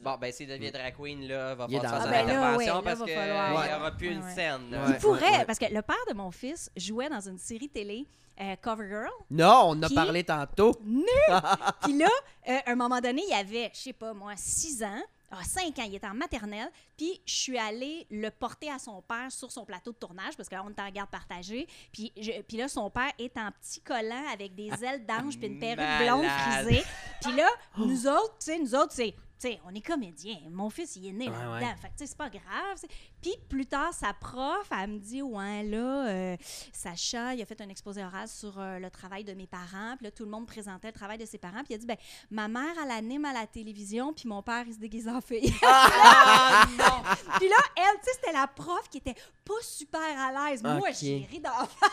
Bon, 0.03 0.17
ben, 0.21 0.33
s'il 0.33 0.49
devient 0.49 0.71
drag 0.71 0.95
queen, 0.97 1.27
là, 1.27 1.55
va 1.55 1.67
falloir 1.67 1.83
faire 1.83 1.93
la- 1.93 2.01
son 2.01 2.07
Ah, 2.07 2.11
ben 2.11 2.29
intervention 2.29 2.83
parce 2.83 3.03
qu'il 3.03 3.15
falloir- 3.15 3.51
n'y 3.51 3.57
Ouais. 3.57 3.75
aura 3.75 3.91
plus 3.93 4.09
une 4.11 4.23
Ouais. 4.23 4.35
scène. 4.35 4.61
il 4.89 4.95
pourrait, 4.97 5.39
ouais. 5.39 5.45
parce 5.45 5.59
que 5.59 5.67
le 5.73 5.83
père 5.83 5.97
de 6.09 6.15
mon 6.15 6.31
fils 6.31 6.71
jouait 6.77 7.09
dans 7.09 7.21
une 7.27 7.39
série 7.39 7.69
télé, 7.69 8.07
euh, 8.41 8.57
Covergirl. 8.61 9.09
Non, 9.31 9.63
on 9.67 9.71
en 9.71 9.83
a 9.83 9.89
parlé 9.91 10.25
tantôt. 10.25 10.73
Puis 11.83 11.99
là, 11.99 12.09
euh, 12.49 12.59
à 12.67 12.71
un 12.73 12.75
moment 12.75 13.01
donné, 13.01 13.23
il 13.29 13.35
avait, 13.35 13.71
je 13.75 13.79
sais 13.81 13.93
pas 13.93 14.13
moi, 14.13 14.33
6 14.37 14.83
ans. 14.83 15.03
Ah, 15.37 15.43
5 15.43 15.77
ans, 15.81 15.85
il 15.87 15.97
était 15.97 16.07
en 16.07 16.15
maternelle. 16.15 16.71
Puis 16.97 17.21
je 17.27 17.35
suis 17.35 17.59
allée 17.59 18.07
le 18.09 18.31
porter 18.31 18.71
à 18.71 18.79
son 18.79 19.03
père 19.03 19.33
sur 19.33 19.51
son 19.51 19.65
plateau 19.65 19.91
de 19.91 19.97
tournage 19.97 20.37
parce 20.37 20.49
que 20.49 20.55
là, 20.55 20.63
on 20.65 20.71
était 20.71 20.83
en 20.83 20.91
garde 20.91 21.11
partagée. 21.11 21.67
Puis, 21.93 22.13
je- 22.17 22.41
puis 22.43 22.57
là, 22.57 22.69
son 22.69 22.89
père 22.89 23.11
est 23.19 23.37
en 23.37 23.51
petit 23.51 23.81
collant 23.81 24.23
avec 24.33 24.55
des 24.55 24.71
ailes 24.85 25.05
d'ange 25.05 25.37
puis 25.39 25.49
une 25.49 25.59
perruque 25.59 26.05
blonde 26.07 26.27
frisée. 26.27 26.85
Puis 27.21 27.33
là, 27.35 27.49
nous 27.79 28.07
autres, 28.07 28.35
tu 28.39 28.47
sais, 28.47 28.59
nous 28.61 28.75
autres, 28.77 28.93
c'est. 28.93 29.13
Sais, 29.49 29.61
on 29.67 29.75
est 29.75 29.81
comédiens. 29.81 30.39
Mon 30.51 30.71
fils, 30.71 30.97
il 30.97 31.07
est 31.09 31.13
né 31.13 31.27
Ouais, 31.29 31.33
là-dedans. 31.33 31.53
ouais. 31.55 31.77
Fait 31.81 31.89
que, 31.89 31.93
tu 31.93 31.99
sais, 31.99 32.07
c'est 32.07 32.17
pas 32.19 32.29
grave. 32.31 32.79
Puis 33.23 33.35
plus 33.49 33.67
tard, 33.67 33.93
sa 33.95 34.13
prof, 34.13 34.69
elle 34.71 34.91
me 34.91 34.99
dit 34.99 35.23
Ouais, 35.23 35.63
là, 35.65 36.09
euh, 36.09 36.37
Sacha, 36.73 37.35
il 37.35 37.43
a 37.43 37.47
fait 37.47 37.61
un 37.61 37.69
exposé 37.69 38.03
oral 38.05 38.29
sur 38.29 38.59
euh, 38.59 38.79
le 38.79 38.91
travail 38.91 39.25
de 39.25 39.33
mes 39.35 39.47
parents. 39.47 39.97
Puis 39.97 40.05
là, 40.05 40.11
tout 40.11 40.25
le 40.25 40.31
monde 40.31 40.47
présentait 40.47 40.89
le 40.89 40.93
travail 40.95 41.19
de 41.19 41.27
ses 41.27 41.39
parents. 41.39 41.63
Puis 41.65 41.71
il 41.71 41.75
a 41.75 41.79
dit 41.79 41.87
ben, 41.87 41.97
Ma 42.31 42.49
mère, 42.49 42.75
elle 42.83 42.91
anime 42.91 43.25
à 43.25 43.33
la 43.33 43.47
télévision, 43.47 44.13
puis 44.13 44.29
mon 44.29 44.43
père, 44.43 44.65
il 44.67 44.75
se 44.75 44.79
déguise 44.79 45.09
en 45.09 45.21
fille. 45.21 45.53
Ah, 45.63 46.65
non! 46.79 47.03
puis 47.39 47.49
là, 47.49 47.57
elle, 47.77 47.99
tu 48.01 48.05
sais, 48.05 48.11
c'était 48.15 48.33
la 48.33 48.47
prof 48.47 48.89
qui 48.91 48.99
était 48.99 49.15
pas 49.45 49.55
super 49.63 50.01
à 50.01 50.51
l'aise. 50.51 50.63
Moi, 50.63 50.91
j'ai 50.93 51.27
ri 51.31 51.41
d'en 51.41 51.51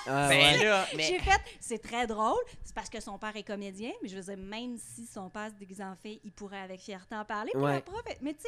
Ah, 0.07 0.27
Ben 0.29 0.59
ouais. 0.61 0.85
j'ai 1.03 1.19
fait, 1.19 1.41
c'est 1.59 1.79
très 1.81 2.07
drôle, 2.07 2.39
c'est 2.63 2.73
parce 2.73 2.89
que 2.89 2.99
son 3.01 3.17
père 3.17 3.35
est 3.35 3.43
comédien, 3.43 3.91
mais 4.01 4.07
je 4.09 4.15
veux 4.15 4.21
dire, 4.23 4.37
même 4.37 4.77
si 4.77 5.05
son 5.05 5.29
père 5.29 5.49
se 5.49 5.55
déguise 5.55 5.81
en 5.81 5.95
fille, 5.95 6.19
il 6.23 6.31
pourrait 6.31 6.61
avec 6.61 6.79
fierté 6.79 7.15
en 7.15 7.25
parler. 7.25 7.40
Puis 7.51 7.61
Ouais. 7.61 7.73
la 7.75 7.81
prof, 7.81 8.01
mais 8.21 8.33
tu 8.33 8.41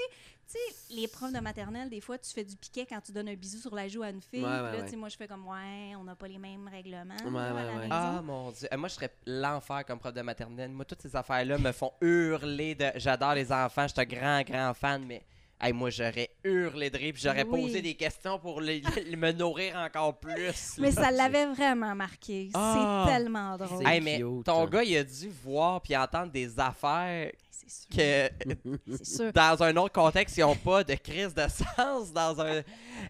sais, 0.45 0.59
les 0.91 1.07
profs 1.07 1.33
de 1.33 1.39
maternelle, 1.39 1.89
des 1.89 2.01
fois, 2.01 2.17
tu 2.17 2.29
fais 2.31 2.43
du 2.43 2.55
piquet 2.55 2.85
quand 2.87 3.01
tu 3.01 3.11
donnes 3.11 3.29
un 3.29 3.33
bisou 3.35 3.57
sur 3.57 3.73
la 3.73 3.87
joue 3.87 4.03
à 4.03 4.09
une 4.09 4.21
fille. 4.21 4.43
Ouais, 4.43 4.49
là, 4.49 4.85
moi, 4.97 5.09
je 5.09 5.17
fais 5.17 5.27
comme, 5.27 5.47
ouais, 5.47 5.95
on 5.97 6.03
n'a 6.03 6.15
pas 6.15 6.27
les 6.27 6.37
mêmes 6.37 6.67
règlements. 6.67 7.15
Ouais, 7.25 7.31
là, 7.31 7.49
à 7.49 7.53
ouais, 7.53 7.63
la 7.63 7.67
ouais. 7.71 7.75
maison. 7.79 7.89
Ah 7.91 8.21
mon 8.23 8.51
dieu. 8.51 8.67
Euh, 8.71 8.77
Moi, 8.77 8.89
je 8.89 8.93
serais 8.95 9.11
l'enfer 9.25 9.83
comme 9.85 9.99
prof 9.99 10.13
de 10.13 10.21
maternelle. 10.21 10.69
Moi, 10.71 10.85
toutes 10.85 11.01
ces 11.01 11.15
affaires-là 11.15 11.57
me 11.57 11.71
font 11.71 11.91
hurler 12.01 12.75
de. 12.75 12.85
J'adore 12.95 13.33
les 13.33 13.51
enfants, 13.51 13.87
je 13.87 13.93
suis 13.93 14.01
un 14.01 14.05
grand, 14.05 14.41
grand 14.43 14.73
fan, 14.73 15.03
mais. 15.05 15.23
Hey, 15.61 15.71
moi, 15.73 15.89
j'aurais 15.89 16.29
hurlé 16.43 16.89
de 16.89 16.97
rire, 16.97 17.13
puis 17.13 17.21
j'aurais 17.23 17.43
Oui. 17.43 17.61
posé 17.61 17.81
des 17.81 17.95
questions 17.95 18.37
pour 18.39 18.59
les- 18.61 18.81
les- 19.05 19.15
me 19.15 19.31
nourrir 19.31 19.75
encore 19.77 20.19
plus. 20.19 20.77
Mais 20.77 20.91
là. 20.91 21.01
ça 21.03 21.11
l'avait 21.11 21.45
vraiment 21.47 21.95
marqué. 21.95 22.49
Ah. 22.53 23.05
C'est 23.07 23.13
tellement 23.13 23.57
drôle. 23.57 23.83
C'est 23.83 23.89
Hey, 23.89 24.01
mais 24.01 24.19
cute. 24.19 24.45
ton 24.45 24.65
gars, 24.65 24.83
il 24.83 24.97
a 24.97 25.03
dû 25.03 25.29
voir 25.43 25.81
puis 25.81 25.95
entendre 25.95 26.31
des 26.31 26.59
affaires 26.59 27.31
C'est 27.49 27.69
sûr. 27.69 27.89
que 27.95 28.29
sûr. 29.03 29.31
dans 29.33 29.63
un 29.63 29.75
autre 29.77 29.93
contexte, 29.93 30.37
ils 30.37 30.41
n'ont 30.41 30.55
pas 30.55 30.83
de 30.83 30.95
crise 30.95 31.33
de 31.33 31.45
sens. 31.77 32.11
Dans 32.11 32.39
un. 32.41 32.61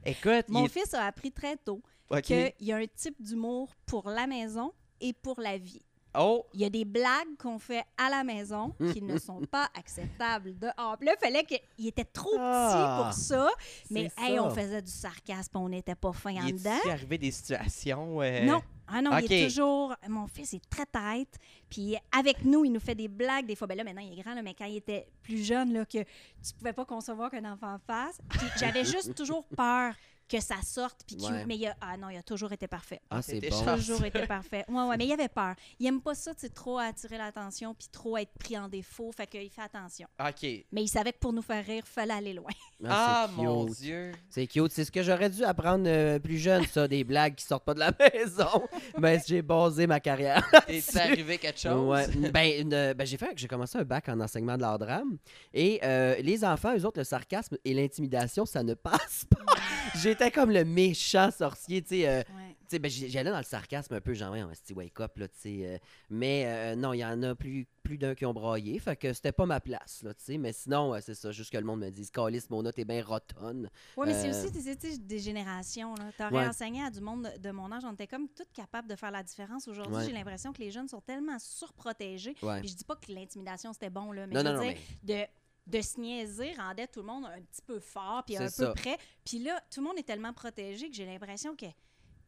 Écoute, 0.05 0.45
Mon 0.49 0.63
il 0.65 0.69
fils 0.69 0.93
a 0.93 1.05
appris 1.05 1.31
très 1.31 1.57
tôt 1.57 1.81
qu'il 2.23 2.53
y 2.59 2.71
a 2.71 2.77
un 2.77 2.85
type 2.85 3.15
d'humour 3.19 3.69
pour 3.87 4.09
la 4.09 4.27
maison 4.27 4.71
et 5.01 5.13
pour 5.13 5.41
la 5.41 5.57
vie. 5.57 5.81
Oh, 6.15 6.45
Il 6.53 6.61
y 6.61 6.65
a 6.65 6.69
des 6.69 6.85
blagues 6.85 7.35
qu'on 7.39 7.57
fait 7.59 7.83
à 7.97 8.09
la 8.09 8.23
maison 8.23 8.73
qui 8.93 9.01
ne 9.01 9.17
sont 9.17 9.41
pas 9.41 9.67
acceptables 9.77 10.57
dehors. 10.57 10.95
Puis 10.97 11.07
là, 11.07 11.15
il 11.17 11.25
fallait 11.25 11.43
qu'il 11.43 11.87
était 11.87 12.05
trop 12.05 12.29
Ah, 12.39 12.69
petit 12.69 13.03
pour 13.03 13.13
ça. 13.13 13.49
Mais 13.89 14.11
hey, 14.17 14.35
ça. 14.35 14.43
on 14.43 14.49
faisait 14.51 14.81
du 14.81 14.91
sarcasme, 14.91 15.57
on 15.57 15.69
n'était 15.69 15.95
pas 15.95 16.13
fin 16.13 16.35
en 16.35 16.45
il 16.47 16.55
dedans. 16.57 16.77
est 16.85 16.91
arrivé 16.91 17.17
des 17.17 17.31
situations. 17.31 18.21
euh, 18.21 18.45
Non, 18.45 18.61
ah 18.87 19.01
non, 19.01 19.17
il 19.17 19.31
est 19.31 19.45
toujours. 19.45 19.95
Mon 20.07 20.27
fils 20.27 20.53
est 20.53 20.69
très 20.69 20.85
tête. 20.85 21.37
Puis 21.69 21.95
avec 22.15 22.43
nous, 22.45 22.65
il 22.65 22.71
nous 22.71 22.79
fait 22.79 22.95
des 22.95 23.07
blagues 23.07 23.45
des 23.47 23.55
fois. 23.55 23.65
Ben 23.67 23.77
là, 23.77 23.83
maintenant, 23.83 24.01
il 24.01 24.17
est 24.17 24.21
grand, 24.21 24.35
là, 24.35 24.41
mais 24.41 24.53
quand 24.53 24.65
il 24.65 24.77
était 24.77 25.07
plus 25.23 25.43
jeune, 25.43 25.73
là, 25.73 25.85
que 25.85 25.99
tu 25.99 26.53
pouvais 26.57 26.73
pas 26.73 26.85
concevoir 26.85 27.31
qu'un 27.31 27.51
enfant 27.51 27.77
fasse. 27.87 28.19
Puis 28.29 28.45
j'avais 28.59 28.83
juste 28.85 29.15
toujours 29.15 29.45
peur 29.47 29.93
que 30.37 30.41
ça 30.43 30.55
sorte. 30.63 31.01
Puis 31.05 31.17
Ouais. 31.23 31.45
Mais 31.45 31.55
il 31.57 31.67
a... 31.67 31.75
ah 31.81 31.95
non, 31.97 32.09
il 32.09 32.17
a 32.17 32.23
toujours 32.23 32.51
été 32.51 32.67
parfait. 32.67 32.99
Ah, 33.09 33.21
c'est 33.21 33.39
bon. 33.39 33.49
chanceux. 33.63 33.75
Toujours 33.93 34.05
été 34.05 34.25
parfait. 34.27 34.65
Ouais, 34.67 34.83
ouais, 34.83 34.97
mais 34.97 35.05
il 35.05 35.11
avait 35.13 35.27
peur. 35.29 35.55
Il 35.79 35.87
aime 35.87 36.01
pas 36.01 36.15
ça, 36.15 36.33
tu 36.33 36.49
trop 36.49 36.77
attirer 36.79 37.17
l'attention 37.17 37.73
puis 37.73 37.87
trop 37.91 38.17
être 38.17 38.31
pris 38.39 38.57
en 38.57 38.67
défaut. 38.67 39.11
Fait 39.15 39.27
qu'il 39.27 39.49
fait 39.49 39.61
attention. 39.61 40.07
Ok. 40.19 40.41
Mais 40.71 40.83
il 40.83 40.87
savait 40.87 41.13
que 41.13 41.19
pour 41.19 41.33
nous 41.33 41.41
faire 41.41 41.63
rire, 41.65 41.83
fallait 41.85 42.13
aller 42.13 42.33
loin. 42.33 42.51
Ah, 42.85 43.29
c'est 43.33 43.41
mon 43.41 43.65
cute. 43.67 43.77
Dieu. 43.79 44.11
C'est 44.29 44.45
cute. 44.45 44.71
C'est 44.73 44.83
ce 44.83 44.91
que 44.91 45.01
j'aurais 45.03 45.29
dû 45.29 45.45
apprendre 45.45 45.85
euh, 45.87 46.19
plus 46.19 46.37
jeune, 46.37 46.65
ça, 46.65 46.85
des 46.85 47.05
blagues 47.05 47.35
qui 47.35 47.45
sortent 47.45 47.63
pas 47.63 47.73
de 47.73 47.79
la 47.79 47.91
maison. 48.13 48.61
Mais 48.99 49.21
j'ai 49.25 49.41
basé 49.41 49.87
ma 49.87 50.01
carrière. 50.01 50.45
Est-il 50.67 50.97
arrivé 50.99 51.37
quelque 51.37 51.59
chose? 51.61 51.87
Ouais. 51.87 52.07
Ben, 52.31 52.61
une- 52.61 52.93
ben, 52.93 53.05
j'ai 53.07 53.15
fait, 53.15 53.31
j'ai 53.37 53.47
commencé 53.47 53.77
un 53.77 53.83
bac 53.85 54.09
en 54.09 54.19
enseignement 54.19 54.57
de 54.57 54.61
l'art 54.63 54.79
drame. 54.79 55.17
Et 55.53 55.79
euh, 55.83 56.15
les 56.19 56.43
enfants, 56.43 56.75
eux 56.75 56.85
autres, 56.85 56.99
le 56.99 57.05
sarcasme 57.05 57.57
et 57.63 57.73
l'intimidation, 57.73 58.45
ça 58.45 58.63
ne 58.63 58.73
passe 58.73 59.23
pas. 59.29 59.53
J'étais 59.95 60.22
comme 60.31 60.51
le 60.51 60.63
méchant 60.65 61.31
sorcier, 61.31 61.81
tu 61.81 61.89
sais. 61.89 62.07
euh, 62.07 62.23
Ouais. 62.71 62.79
ben, 62.79 62.89
j'allais 62.89 63.29
dans 63.29 63.37
le 63.37 63.43
sarcasme 63.43 63.93
un 63.93 64.01
peu, 64.01 64.13
genre, 64.13 64.31
ouais, 64.33 64.41
on 64.43 64.51
se 64.53 64.73
wake 64.73 64.99
up, 64.99 65.17
là, 65.17 65.27
tu 65.27 65.35
sais. 65.37 65.59
euh, 65.65 65.77
mais 66.09 66.43
euh, 66.47 66.75
non, 66.75 66.93
il 66.93 66.99
y 66.99 67.05
en 67.05 67.21
a 67.21 67.35
plus, 67.35 67.67
plus 67.83 67.97
d'un 67.99 68.15
qui 68.15 68.25
ont 68.25 68.33
braillé, 68.33 68.79
fait 68.79 68.95
que 68.95 69.13
c'était 69.13 69.31
pas 69.31 69.45
ma 69.45 69.59
place, 69.59 70.01
là, 70.03 70.13
tu 70.13 70.23
sais. 70.23 70.37
Mais 70.39 70.53
sinon, 70.53 70.95
c'est 71.01 71.13
ça, 71.13 71.31
juste 71.31 71.51
que 71.51 71.57
le 71.57 71.65
monde 71.65 71.81
me 71.81 71.89
dise, 71.91 72.09
Calis, 72.09 72.45
Mona, 72.49 72.71
t'es 72.71 72.85
bien 72.85 73.03
rotonne. 73.03 73.69
Oui, 73.97 74.07
mais 74.07 74.13
c'est 74.13 74.29
aussi 74.29 74.51
tu 74.51 74.61
sais, 74.61 74.75
tu 74.75 74.91
sais, 74.91 74.97
des 74.97 75.19
générations. 75.19 75.93
Tu 76.17 76.23
aurais 76.23 76.33
Ouais. 76.33 76.47
enseigné 76.47 76.81
à 76.83 76.89
du 76.89 77.01
monde 77.01 77.29
de 77.39 77.51
mon 77.51 77.71
âge. 77.71 77.83
On 77.85 77.93
était 77.93 78.07
comme 78.07 78.27
toutes 78.29 78.51
capables 78.53 78.87
de 78.87 78.95
faire 78.95 79.11
la 79.11 79.21
différence. 79.21 79.67
Aujourd'hui, 79.67 80.05
j'ai 80.05 80.11
l'impression 80.13 80.51
que 80.53 80.61
les 80.61 80.71
jeunes 80.71 80.87
sont 80.87 81.01
tellement 81.01 81.37
surprotégés. 81.39 82.33
Puis 82.33 82.69
je 82.69 82.75
dis 82.75 82.85
pas 82.85 82.95
que 82.95 83.11
l'intimidation, 83.11 83.73
c'était 83.73 83.89
bon, 83.89 84.11
là, 84.11 84.25
mais 84.27 84.35
Non, 84.35 84.41
je 84.41 84.47
veux 84.47 84.53
non, 84.55 84.61
dire, 84.61 84.77
mais. 85.05 85.25
de, 85.25 85.27
de 85.65 85.81
se 85.81 85.99
niaiser 85.99 86.53
rendait 86.55 86.87
tout 86.87 86.99
le 87.01 87.05
monde 87.07 87.25
un 87.25 87.41
petit 87.41 87.61
peu 87.61 87.79
fort 87.79 88.23
puis 88.25 88.35
un 88.37 88.49
peu 88.57 88.73
près. 88.73 88.97
Puis 89.25 89.39
là, 89.39 89.61
tout 89.71 89.79
le 89.81 89.87
monde 89.87 89.97
est 89.97 90.03
tellement 90.03 90.33
protégé 90.33 90.89
que 90.89 90.95
j'ai 90.95 91.05
l'impression 91.05 91.55
que 91.55 91.65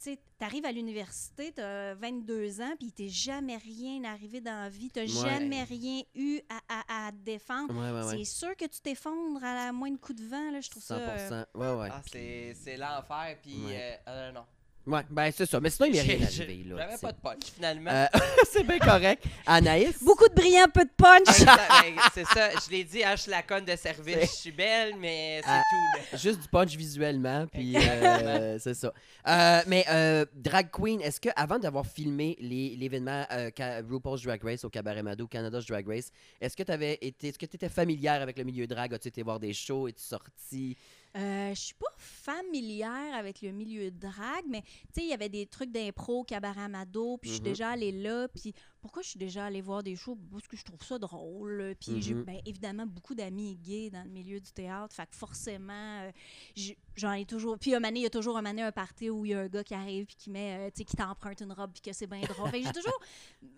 tu 0.04 0.18
arrives 0.42 0.66
à 0.66 0.72
l'université, 0.72 1.52
tu 1.54 1.62
as 1.62 1.96
22 1.96 2.62
ans, 2.62 2.74
puis 2.78 2.88
il 2.88 2.92
t'est 2.92 3.10
jamais 3.10 3.58
rien 3.58 4.04
arrivé 4.04 4.40
dans 4.42 4.52
la 4.64 4.70
vie, 4.70 4.90
tu 4.92 5.00
Ouais. 5.00 5.08
jamais 5.08 5.64
rien 5.64 6.02
eu 6.14 6.42
à, 6.50 6.60
à, 6.68 7.08
à 7.08 7.12
te 7.12 7.18
défendre. 7.18 7.74
Ouais, 7.74 7.92
ouais, 7.92 8.06
ouais. 8.08 8.18
C'est 8.24 8.32
sûr 8.32 8.56
que 8.56 8.66
tu 8.66 8.82
t'effondres 8.82 9.44
à 9.44 9.54
la 9.66 9.72
moindre 9.72 10.00
coup 10.00 10.14
de 10.14 10.24
vent, 10.24 10.52
là, 10.52 10.62
je 10.62 10.70
trouve 10.70 10.84
100%. 10.84 10.88
ça... 10.88 10.96
euh, 10.96 11.46
Ouais, 11.56 11.82
ouais. 11.82 11.90
Ah, 11.92 12.02
c'est 12.12 12.54
c'est 12.56 12.78
l'enfer, 12.78 13.38
puis. 13.42 13.66
Ouais. 13.66 14.00
euh, 14.08 14.10
euh, 14.10 14.32
non. 14.34 14.46
Ouais, 14.88 15.02
ben, 15.10 15.32
c'est 15.36 15.46
ça. 15.48 15.60
Mais 15.60 15.70
sinon, 15.72 15.88
il 15.90 15.96
est 15.98 16.02
rien 16.02 16.26
arrivé, 16.26 16.64
là. 16.68 16.76
J'avais 16.78 16.98
pas 17.00 17.12
de 17.12 17.18
punch, 17.20 17.44
finalement. 17.56 17.90
Euh, 17.92 18.06
c'est 18.52 18.64
bien 18.64 18.78
correct. 18.78 19.24
Anaïs? 19.48 20.04
Beaucoup 20.04 20.28
de 20.30 20.34
brillants, 20.36 20.68
peu 20.74 20.84
de 20.86 20.92
punch. 20.96 21.22
Ah, 21.28 21.34
c'est 21.34 21.44
ça, 21.46 21.58
ben, 21.82 21.96
c'est 22.14 22.26
ça, 22.26 22.50
je 22.52 22.72
l'ai 22.72 22.84
dit, 22.84 23.04
hein, 23.04 23.14
je 23.16 23.22
suis 23.24 23.32
la 23.32 23.42
conne 23.42 23.66
de 23.66 23.76
service. 23.76 24.16
C'est- 24.16 24.26
Je 24.28 24.32
suis 24.32 24.52
belle, 24.52 24.96
mais 25.00 25.42
c'est 25.44 25.50
Ah. 25.50 25.62
tout. 25.70 26.00
là. 26.14 26.18
Juste 26.20 26.42
du 26.42 26.48
punch 26.48 26.76
visuellement, 26.76 27.48
puis 27.48 27.76
euh, 27.78 28.58
c'est 28.60 28.76
ça. 28.76 28.94
Euh, 29.28 29.62
mais 29.68 29.86
euh, 29.90 30.26
Drag 30.36 30.70
Queen, 30.72 31.02
est-ce 31.02 31.20
que 31.20 31.30
avant 31.36 31.58
d'avoir 31.58 31.88
filmé 31.88 32.38
les- 32.40 32.76
l'événement 32.76 33.26
euh, 33.32 33.50
ca- 33.58 33.82
RuPaul's 33.90 34.22
Drag 34.22 34.44
Race 34.44 34.64
au 34.66 34.70
Cabaret 34.70 35.02
Mado, 35.02 35.26
Canada's 35.28 35.66
Drag 35.66 35.88
Race, 35.88 36.12
est-ce 36.40 36.56
que 36.56 36.64
tu 36.64 36.72
avais 36.72 37.00
été, 37.02 37.30
est-ce 37.30 37.40
que 37.40 37.46
tu 37.48 37.56
étais 37.56 37.70
familière 37.70 38.22
avec 38.22 38.38
le 38.38 38.44
milieu 38.44 38.68
drag? 38.68 38.94
As-tu 38.94 39.08
été 39.08 39.24
voir 39.24 39.40
des 39.40 39.54
shows? 39.54 39.88
Es-tu 39.88 40.04
sorti? 40.04 40.78
Euh, 41.16 41.50
je 41.54 41.60
suis 41.60 41.74
pas 41.76 41.88
familière 41.98 43.16
avec 43.16 43.42
le 43.42 43.52
milieu 43.52 43.90
de 43.90 43.98
drague, 44.00 44.46
mais 44.50 44.62
tu 44.62 44.68
sais, 44.96 45.02
il 45.04 45.08
y 45.10 45.14
avait 45.14 45.30
des 45.30 45.46
trucs 45.46 45.72
d'impro, 45.72 46.24
cabaret 46.24 46.62
amado, 46.64 47.18
puis 47.18 47.30
je 47.30 47.36
suis 47.36 47.42
Mhm. 47.42 47.46
déjà 47.52 47.70
allée 47.70 47.92
là, 47.92 48.28
puis 48.28 48.54
pourquoi 48.86 49.02
je 49.02 49.10
suis 49.10 49.18
déjà 49.18 49.46
allée 49.46 49.62
voir 49.62 49.82
des 49.82 49.96
shows? 49.96 50.16
Parce 50.32 50.48
que 50.48 50.56
je 50.56 50.64
trouve 50.64 50.84
ça 50.84 51.00
drôle. 51.00 51.74
Puis 51.80 52.04
j'ai 52.04 52.14
Mhm. 52.14 52.24
ben, 52.24 52.38
évidemment 52.46 52.86
beaucoup 52.86 53.16
d'amis 53.16 53.56
gays 53.56 53.90
dans 53.90 54.04
le 54.04 54.12
milieu 54.12 54.40
du 54.40 54.52
théâtre. 54.52 54.94
Fait 54.94 55.08
que 55.08 55.16
forcément, 55.16 56.02
euh, 56.04 56.12
j'en 56.96 57.14
ai 57.14 57.26
toujours. 57.26 57.58
Puis 57.58 57.74
un 57.74 57.82
donné, 57.82 58.02
il 58.02 58.04
y 58.04 58.06
a 58.06 58.12
toujours 58.12 58.38
un 58.38 58.44
donné, 58.44 58.62
un 58.62 58.72
party 58.72 59.10
où 59.10 59.26
il 59.26 59.32
y 59.32 59.34
a 59.34 59.40
un 59.40 59.48
gars 59.48 59.64
qui 59.64 59.74
arrive 59.74 60.06
puis 60.06 60.16
qui 60.16 60.30
met, 60.30 60.58
euh, 60.60 60.68
tu 60.70 60.78
sais, 60.78 60.86
qui 60.86 60.96
t'emprunte 60.96 61.42
une 61.42 61.52
robe 61.52 61.72
puis 61.74 61.82
que 61.82 61.94
c'est 61.94 62.06
bien 62.08 62.22
drôle. 62.22 62.50
Fait 62.52 62.62
j'ai 62.62 62.72
toujours. 62.74 63.00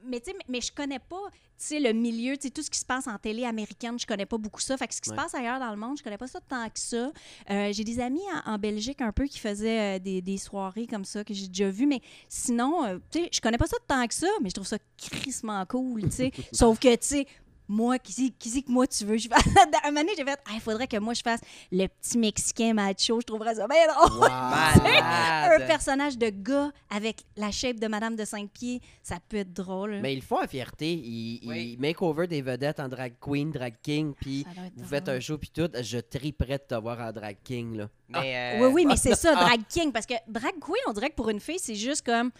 Mais 0.05 0.19
tu 0.21 0.31
sais, 0.31 0.37
mais, 0.37 0.45
mais 0.47 0.61
je 0.61 0.71
connais 0.71 0.99
pas, 0.99 1.29
tu 1.31 1.35
sais, 1.57 1.79
le 1.81 1.91
milieu, 1.91 2.37
tu 2.37 2.43
sais, 2.43 2.49
tout 2.49 2.61
ce 2.63 2.69
qui 2.69 2.79
se 2.79 2.85
passe 2.85 3.07
en 3.07 3.17
télé 3.17 3.43
américaine, 3.43 3.99
je 3.99 4.05
connais 4.05 4.25
pas 4.25 4.37
beaucoup 4.37 4.61
ça. 4.61 4.77
Fait 4.77 4.87
que 4.87 4.95
ce 4.95 5.01
qui 5.01 5.09
Ouais. 5.09 5.15
se 5.17 5.21
passe 5.21 5.35
ailleurs 5.35 5.59
dans 5.59 5.71
le 5.71 5.77
monde, 5.77 5.97
je 5.97 6.03
connais 6.03 6.17
pas 6.17 6.27
ça 6.27 6.39
tant 6.39 6.69
que 6.69 6.79
ça. 6.79 7.11
Euh, 7.49 7.71
j'ai 7.73 7.83
des 7.83 7.99
amis 7.99 8.21
en, 8.45 8.53
en 8.53 8.57
Belgique 8.57 9.01
un 9.01 9.11
peu 9.11 9.25
qui 9.25 9.39
faisaient 9.39 9.97
euh, 9.97 9.99
des, 9.99 10.21
des 10.21 10.37
soirées 10.37 10.87
comme 10.87 11.03
ça 11.05 11.23
que 11.23 11.33
j'ai 11.33 11.47
déjà 11.47 11.69
vues, 11.69 11.85
mais 11.85 12.01
sinon, 12.29 12.85
euh, 12.85 12.97
tu 13.11 13.19
sais, 13.23 13.29
je 13.33 13.41
connais 13.41 13.57
pas 13.57 13.67
ça 13.67 13.77
tant 13.87 14.07
que 14.07 14.13
ça, 14.13 14.27
mais 14.41 14.49
je 14.49 14.53
trouve 14.55 14.67
ça 14.67 14.77
crissement 15.19 15.65
cool, 15.65 16.03
tu 16.03 16.11
sais. 16.11 16.31
Sauf 16.51 16.79
que, 16.79 16.93
tu 16.95 16.97
sais, 17.01 17.27
moi, 17.69 17.99
qui 17.99 18.13
c'est 18.13 18.29
qui 18.39 18.63
que 18.63 18.71
moi 18.71 18.87
tu 18.87 19.03
veux? 19.03 19.17
Je 19.17 19.27
fais... 19.27 19.35
un 19.83 19.91
moment 19.91 19.99
donné, 19.99 20.13
j'ai 20.17 20.23
fait, 20.23 20.39
Ah, 20.45 20.51
il 20.53 20.61
faudrait 20.61 20.87
que 20.87 20.95
moi 20.99 21.13
je 21.13 21.21
fasse 21.21 21.41
le 21.69 21.87
petit 21.87 22.17
Mexicain 22.17 22.73
macho, 22.73 23.19
je 23.19 23.25
trouverais 23.25 23.55
ça 23.55 23.67
bien 23.67 23.85
drôle. 23.93 24.23
Un 24.31 24.79
Malade. 24.79 25.67
personnage 25.67 26.17
de 26.17 26.29
gars 26.29 26.71
avec 26.89 27.23
la 27.35 27.51
shape 27.51 27.77
de 27.77 27.87
Madame 27.87 28.15
de 28.15 28.23
5 28.23 28.49
pieds, 28.51 28.79
ça 29.03 29.17
peut 29.27 29.35
être 29.37 29.51
drôle. 29.51 29.99
Mais 30.01 30.13
ils 30.13 30.19
le 30.19 30.21
font 30.21 30.37
à 30.37 30.47
fierté. 30.47 30.93
Ils, 30.93 31.41
Oui. 31.45 31.73
ils 31.73 31.77
make 31.81 32.01
over 32.01 32.25
des 32.27 32.41
vedettes 32.41 32.79
en 32.79 32.87
drag 32.87 33.15
queen, 33.19 33.51
drag 33.51 33.75
king, 33.83 34.13
puis 34.13 34.45
vous 34.45 34.83
drôle. 34.83 34.87
faites 34.87 35.09
un 35.09 35.19
show, 35.19 35.37
puis 35.37 35.49
tout. 35.53 35.69
Je 35.81 35.97
triperais 35.97 36.59
de 36.59 36.63
te 36.73 36.75
voir 36.75 36.99
en 37.01 37.11
drag 37.11 37.35
king, 37.43 37.75
là. 37.75 37.89
Mais, 38.07 38.59
euh, 38.61 38.65
Oui, 38.67 38.73
oui, 38.75 38.85
mais 38.85 38.95
c'est 38.95 39.13
ça, 39.15 39.35
drag 39.35 39.59
king. 39.67 39.91
Parce 39.91 40.05
que 40.05 40.13
drag 40.29 40.53
queen, 40.61 40.81
on 40.87 40.93
dirait 40.93 41.09
que 41.09 41.15
pour 41.15 41.29
une 41.29 41.41
fille, 41.41 41.59
c'est 41.59 41.75
juste 41.75 42.05
comme. 42.05 42.31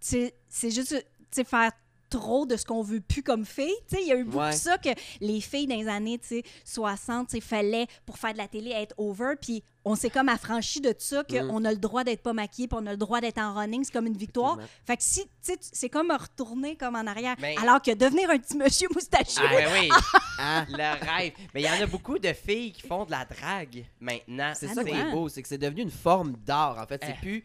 C'est 0.00 0.34
c'est 0.48 0.72
juste, 0.72 0.90
tu 0.90 1.04
sais, 1.30 1.44
faire 1.44 1.70
trop 2.10 2.46
de 2.46 2.56
ce 2.56 2.64
qu'on 2.64 2.82
veut 2.82 3.00
plus 3.00 3.22
comme 3.22 3.44
fille. 3.44 3.74
Tu 3.88 3.96
sais, 3.96 4.02
il 4.02 4.08
y 4.08 4.12
a 4.12 4.16
eu 4.16 4.24
beaucoup 4.24 4.38
Ouais. 4.38 4.50
de 4.50 4.56
ça 4.56 4.78
que 4.78 4.90
les 5.20 5.40
filles 5.40 5.66
dans 5.66 5.76
les 5.76 5.88
années, 5.88 6.18
tu 6.18 6.28
sais, 6.28 6.42
60, 6.64 7.28
tu 7.28 7.36
sais, 7.36 7.40
fallait, 7.40 7.86
pour 8.06 8.18
faire 8.18 8.32
de 8.32 8.38
la 8.38 8.48
télé, 8.48 8.70
être 8.70 8.94
over. 8.98 9.34
Puis 9.40 9.62
on 9.84 9.94
s'est 9.96 10.10
comme 10.10 10.28
affranchi 10.28 10.80
de 10.80 10.94
ça, 10.98 11.24
qu'on 11.24 11.60
Mm. 11.60 11.66
a 11.66 11.70
le 11.72 11.78
droit 11.78 12.04
d'être 12.04 12.22
pas 12.22 12.32
maquillé, 12.32 12.68
puis 12.68 12.78
on 12.80 12.86
a 12.86 12.92
le 12.92 12.96
droit 12.96 13.20
d'être 13.20 13.38
en 13.38 13.54
running. 13.54 13.84
C'est 13.84 13.92
comme 13.92 14.06
une 14.06 14.16
victoire. 14.16 14.58
Fait 14.86 14.96
que 14.96 15.02
si, 15.02 15.22
tu 15.24 15.28
sais, 15.42 15.56
tu- 15.56 15.68
c'est 15.72 15.88
comme 15.90 16.10
retourner 16.10 16.76
comme 16.76 16.94
en 16.96 17.06
arrière. 17.06 17.36
Mais- 17.40 17.56
Alors 17.60 17.82
que 17.82 17.92
devenir 17.94 18.30
un 18.30 18.38
petit 18.38 18.56
monsieur 18.56 18.88
moustachu. 18.94 19.40
Ah, 19.40 19.54
ouais, 19.54 19.66
oui, 19.80 19.88
Ah, 20.38 20.64
le 20.68 21.04
rêve. 21.06 21.32
Mais 21.54 21.62
il 21.62 21.64
y 21.64 21.68
en 21.70 21.82
a 21.82 21.86
beaucoup 21.86 22.18
de 22.18 22.32
filles 22.32 22.72
qui 22.72 22.82
font 22.86 23.04
de 23.04 23.10
la 23.10 23.24
drague 23.24 23.84
maintenant. 24.00 24.52
c'est 24.54 24.68
ça 24.68 24.82
qui 24.84 24.90
est 24.90 25.10
beau, 25.10 25.28
c'est 25.28 25.42
que 25.42 25.48
c'est 25.48 25.58
devenu 25.58 25.82
une 25.82 25.90
forme 25.90 26.32
d'art. 26.44 26.78
En 26.78 26.86
fait, 26.86 27.00
c'est 27.04 27.14
Eh. 27.18 27.20
plus. 27.20 27.44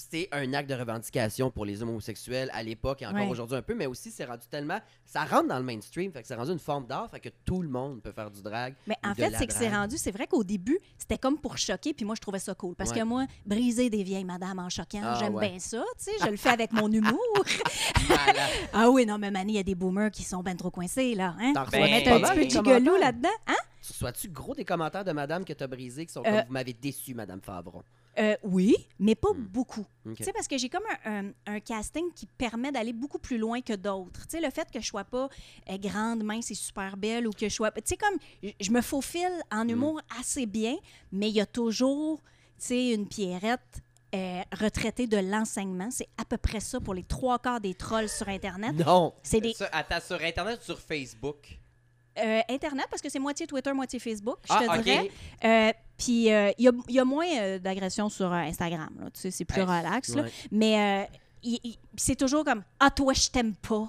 C'était 0.00 0.28
un 0.32 0.54
acte 0.54 0.70
de 0.70 0.74
revendication 0.74 1.50
pour 1.50 1.66
les 1.66 1.82
homosexuels 1.82 2.50
à 2.54 2.62
l'époque 2.62 3.02
et 3.02 3.06
encore 3.06 3.20
Ouais. 3.20 3.28
aujourd'hui 3.28 3.58
un 3.58 3.62
peu, 3.62 3.74
mais 3.74 3.84
aussi 3.86 4.10
c'est 4.10 4.24
rendu 4.24 4.46
tellement. 4.50 4.80
Ça 5.04 5.24
rentre 5.26 5.48
dans 5.48 5.58
le 5.58 5.64
mainstream, 5.64 6.10
fait 6.10 6.22
que 6.22 6.26
c'est 6.26 6.34
rendu 6.34 6.52
une 6.52 6.58
forme 6.58 6.86
d'art, 6.86 7.10
fait 7.10 7.20
que 7.20 7.28
tout 7.44 7.60
le 7.60 7.68
monde 7.68 8.00
peut 8.00 8.12
faire 8.12 8.30
du 8.30 8.40
drag. 8.40 8.74
Mais 8.86 8.96
en 9.04 9.14
fait, 9.14 9.30
c'est 9.36 9.46
que 9.46 9.52
c'est 9.52 9.68
rendu, 9.68 9.98
c'est 9.98 10.10
vrai 10.10 10.26
qu'au 10.26 10.42
début, 10.42 10.78
c'était 10.96 11.18
comme 11.18 11.38
pour 11.38 11.58
choquer, 11.58 11.92
puis 11.92 12.06
moi, 12.06 12.14
je 12.14 12.20
trouvais 12.22 12.38
ça 12.38 12.54
cool. 12.54 12.74
Parce 12.74 12.90
Ouais. 12.92 13.00
que 13.00 13.04
moi, 13.04 13.26
briser 13.44 13.90
des 13.90 14.02
vieilles 14.02 14.24
madames 14.24 14.58
en 14.58 14.70
choquant, 14.70 15.00
Ah, 15.02 15.16
j'aime 15.20 15.34
ouais. 15.34 15.50
bien 15.50 15.58
ça, 15.58 15.82
tu 15.98 16.04
sais, 16.04 16.12
je 16.24 16.30
le 16.30 16.36
fais 16.38 16.48
avec 16.50 16.72
mon 16.72 16.90
humour. 16.90 17.20
Ah 18.72 18.88
oui, 18.90 19.04
non, 19.06 19.18
mais 19.18 19.30
Mani, 19.30 19.52
il 19.52 19.56
y 19.56 19.58
a 19.58 19.62
des 19.62 19.74
boomers 19.74 20.10
qui 20.10 20.22
sont 20.24 20.42
ben 20.42 20.56
trop 20.56 20.70
coincés, 20.70 21.14
là, 21.14 21.34
hein? 21.40 21.52
T'en 21.54 21.64
Ben, 21.66 21.82
mettre 21.82 22.10
un 22.12 22.20
petit 22.34 22.56
peu 22.58 22.80
de 22.80 23.00
là-dedans, 23.00 23.28
hein? 23.46 23.54
Tu 23.82 23.92
reçois-tu 23.92 24.28
gros 24.28 24.54
des 24.54 24.64
commentaires 24.64 25.04
de 25.04 25.12
madame 25.12 25.44
que 25.44 25.52
t'as 25.52 25.66
brisé 25.66 26.06
qui 26.06 26.12
sont 26.12 26.20
Euh, 26.24 26.30
comme 26.30 26.46
vous 26.46 26.52
m'avez 26.52 26.72
déçu, 26.72 27.14
madame 27.14 27.40
Favron? 27.40 27.82
Euh, 28.20 28.36
oui, 28.42 28.76
mais 28.98 29.14
pas 29.14 29.30
Hmm. 29.32 29.46
beaucoup. 29.46 29.86
Tu 30.14 30.24
sais, 30.24 30.32
parce 30.32 30.46
que 30.48 30.58
j'ai 30.58 30.68
comme 30.68 30.82
un, 31.04 31.28
un- 31.28 31.32
un 31.46 31.60
casting 31.60 32.12
qui 32.14 32.26
permet 32.26 32.70
d'aller 32.72 32.92
beaucoup 32.92 33.18
plus 33.18 33.38
loin 33.38 33.60
que 33.62 33.72
d'autres. 33.72 34.26
Tu 34.26 34.36
sais, 34.36 34.40
le 34.40 34.50
fait 34.50 34.70
que 34.70 34.78
je 34.80 34.86
sois 34.86 35.04
pas 35.04 35.28
euh, 35.70 35.78
grande, 35.78 36.22
mince 36.22 36.50
et 36.50 36.54
super 36.54 36.96
belle 36.96 37.26
ou 37.26 37.30
que 37.30 37.48
je 37.48 37.54
sois... 37.54 37.70
Tu 37.70 37.80
sais, 37.84 37.96
comme, 37.96 38.18
je- 38.60 38.70
me 38.70 38.80
faufile 38.82 39.32
en 39.50 39.64
Hmm. 39.64 39.70
humour 39.70 40.00
assez 40.18 40.46
bien, 40.46 40.76
mais 41.12 41.28
il 41.30 41.34
y 41.36 41.40
a 41.40 41.46
toujours, 41.46 42.18
tu 42.58 42.66
sais, 42.66 42.90
une 42.94 43.06
pierrette 43.08 43.80
euh, 44.14 44.42
retraitée 44.52 45.06
de 45.06 45.16
l'enseignement. 45.18 45.88
C'est 45.90 46.08
à 46.18 46.24
peu 46.24 46.36
près 46.36 46.58
ça 46.60 46.80
pour 46.80 46.94
les 46.94 47.04
trois 47.04 47.38
quarts 47.38 47.60
des 47.60 47.74
trolls 47.74 48.08
sur 48.08 48.28
Internet. 48.28 48.72
Non! 48.84 49.14
C'est 49.22 49.40
des 49.40 49.52
Ça, 49.54 49.68
attends, 49.72 50.00
sur 50.04 50.20
Internet 50.20 50.58
ou 50.60 50.64
sur 50.64 50.80
Facebook? 50.80 51.59
Euh, 52.22 52.40
Internet, 52.48 52.86
parce 52.90 53.02
que 53.02 53.08
c'est 53.08 53.18
moitié 53.18 53.46
Twitter, 53.46 53.72
moitié 53.72 53.98
Facebook, 53.98 54.38
je 54.44 54.52
Ah, 54.54 54.58
te 54.74 54.78
ok. 54.78 54.82
dirais. 54.84 55.10
Euh, 55.44 55.72
Puis 55.98 56.32
euh, 56.32 56.50
il 56.58 56.64
y, 56.64 56.68
a, 56.68 56.72
il 56.88 56.94
y 56.94 56.98
a 57.00 57.04
moins 57.04 57.58
d'agressions 57.58 58.08
sur 58.08 58.32
Instagram. 58.32 58.90
là. 59.00 59.10
Tu 59.10 59.20
sais, 59.20 59.30
c'est 59.30 59.44
plus 59.44 59.60
Hey, 59.60 59.66
relax. 59.66 60.14
là. 60.14 60.22
Ouais. 60.22 60.30
Mais 60.50 61.08
c'est 61.96 62.16
toujours 62.16 62.44
comme 62.44 62.62
Ah, 62.78 62.90
toi, 62.90 63.12
je 63.12 63.28
t'aime 63.28 63.54
pas. 63.56 63.88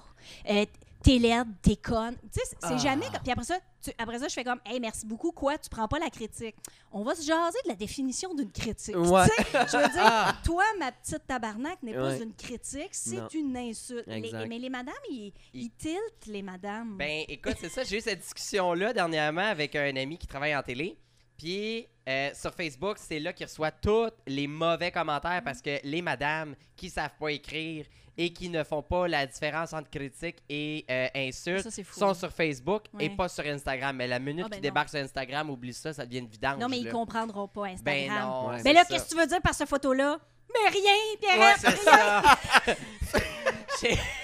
T'es 1.03 1.17
laide, 1.17 1.47
t'es 1.61 1.75
conne. 1.75 2.15
Tu 2.31 2.39
sais, 2.39 2.55
c'est 2.59 2.73
Ah. 2.73 2.77
jamais 2.77 3.05
comme. 3.07 3.21
Puis 3.23 3.31
après 3.31 3.43
ça, 3.45 3.57
tu- 3.83 3.91
après 3.97 4.19
ça, 4.19 4.27
je 4.27 4.33
fais 4.33 4.43
comme 4.43 4.59
Hey, 4.65 4.79
merci 4.79 5.05
beaucoup. 5.05 5.31
Quoi, 5.31 5.57
tu 5.57 5.67
prends 5.69 5.87
pas 5.87 5.97
la 5.97 6.09
critique. 6.09 6.55
On 6.91 7.03
va 7.03 7.15
se 7.15 7.23
jaser 7.25 7.57
de 7.65 7.69
la 7.69 7.75
définition 7.75 8.33
d'une 8.35 8.51
critique. 8.51 8.95
Ouais. 8.95 9.25
Tu 9.37 9.43
sais, 9.43 9.65
je 9.71 9.77
veux 9.77 9.89
dire, 9.93 10.41
toi, 10.43 10.63
ma 10.79 10.91
petite 10.91 11.25
tabarnak, 11.25 11.81
n'est 11.81 11.93
pas 11.93 12.17
une 12.17 12.33
critique, 12.35 12.89
c'est 12.91 13.33
une 13.33 13.57
insulte. 13.57 14.05
Les- 14.07 14.31
mais 14.47 14.59
les 14.59 14.69
madames, 14.69 14.93
ils, 15.09 15.33
Ils- 15.53 15.63
ils 15.63 15.71
tiltent, 15.71 16.27
les 16.27 16.41
madames. 16.43 16.97
Ben, 16.97 17.25
écoute, 17.27 17.55
c'est 17.59 17.69
ça. 17.69 17.83
J'ai 17.83 17.97
eu 17.97 18.01
cette 18.01 18.19
discussion-là 18.19 18.93
dernièrement 18.93 19.41
avec 19.41 19.75
un 19.75 19.95
ami 19.95 20.17
qui 20.17 20.27
travaille 20.27 20.55
en 20.55 20.61
télé. 20.63 20.97
Puis, 21.37 21.87
euh, 22.09 22.29
sur 22.33 22.53
Facebook, 22.53 22.97
c'est 22.99 23.19
là 23.19 23.31
qu'il 23.33 23.45
reçoit 23.45 23.71
tous 23.71 24.09
les 24.27 24.47
mauvais 24.47 24.91
commentaires 24.91 25.41
parce 25.43 25.61
que 25.61 25.79
les 25.83 26.01
madames 26.01 26.55
qui 26.75 26.89
savent 26.89 27.13
pas 27.19 27.31
écrire 27.31 27.85
et 28.17 28.33
qui 28.33 28.49
ne 28.49 28.63
font 28.63 28.81
pas 28.81 29.07
la 29.07 29.25
différence 29.25 29.71
entre 29.73 29.89
critique 29.89 30.37
et 30.49 30.83
euh, 30.89 31.07
insulte 31.15 31.69
Ça, 31.69 31.83
sont 31.93 32.13
sur 32.13 32.31
Facebook 32.31 32.83
et 32.99 33.07
Ouais. 33.07 33.15
pas 33.15 33.29
sur 33.29 33.45
Instagram. 33.45 33.95
Mais 33.95 34.07
la 34.07 34.19
minute 34.19 34.45
Ah, 34.45 34.49
ben 34.49 34.55
qu'ils 34.57 34.63
non. 34.63 34.69
débarquent 34.69 34.89
sur 34.89 34.99
Instagram, 34.99 35.49
oublie 35.49 35.73
ça, 35.73 35.93
ça 35.93 36.05
devient 36.05 36.19
une 36.19 36.27
vidange. 36.27 36.59
non, 36.59 36.67
mais 36.67 36.79
ils 36.79 36.85
là. 36.85 36.91
comprendront 36.91 37.47
pas 37.47 37.67
Instagram. 37.67 38.07
Ben 38.07 38.19
non. 38.19 38.47
Ouais. 38.49 38.55
Mais 38.57 38.61
c'est 38.63 38.73
là, 38.73 38.83
ça. 38.83 38.85
qu'est-ce 38.93 39.03
que 39.05 39.09
tu 39.09 39.15
veux 39.17 39.27
dire 39.27 39.41
par 39.41 39.53
cette 39.53 39.69
photo-là? 39.69 40.17
Mais 40.53 40.69
rien, 40.69 40.91
Ouais, 40.91 41.17
Pierrette! 41.21 41.59
c'est 41.59 41.77
ça. 41.77 42.23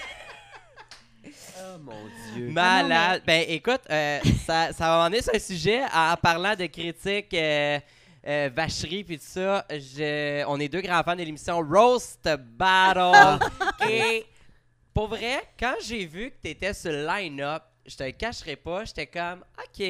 Oh 1.60 1.78
mon 1.78 1.92
Dieu! 2.34 2.48
Malade. 2.50 3.22
Ben 3.26 3.44
écoute, 3.48 3.80
euh, 3.90 4.20
ça, 4.46 4.72
ça 4.72 4.88
va 4.88 4.98
m'emmener 5.04 5.22
sur 5.22 5.34
un 5.34 5.38
sujet 5.38 5.82
en 5.94 6.14
parlant 6.16 6.54
de 6.54 6.66
critiques, 6.66 7.32
euh, 7.34 7.78
euh, 8.26 8.50
vacherie 8.54 9.04
puis 9.04 9.18
tout 9.18 9.24
ça. 9.26 9.64
Je, 9.70 10.44
on 10.46 10.58
est 10.60 10.68
deux 10.68 10.80
grands 10.80 11.02
fans 11.02 11.16
de 11.16 11.22
l'émission 11.22 11.58
Roast 11.60 12.28
Battle. 12.56 13.44
Et 13.88 14.24
pour 14.94 15.08
vrai, 15.08 15.42
quand 15.58 15.74
j'ai 15.84 16.06
vu 16.06 16.30
que 16.30 16.36
tu 16.44 16.50
étais 16.50 16.74
sur 16.74 16.90
le 16.92 17.06
line-up, 17.06 17.62
je 17.86 17.96
te 17.96 18.02
le 18.04 18.12
cacherai 18.12 18.56
pas, 18.56 18.84
j'étais 18.84 19.06
comme 19.06 19.44
OK. 19.58 19.86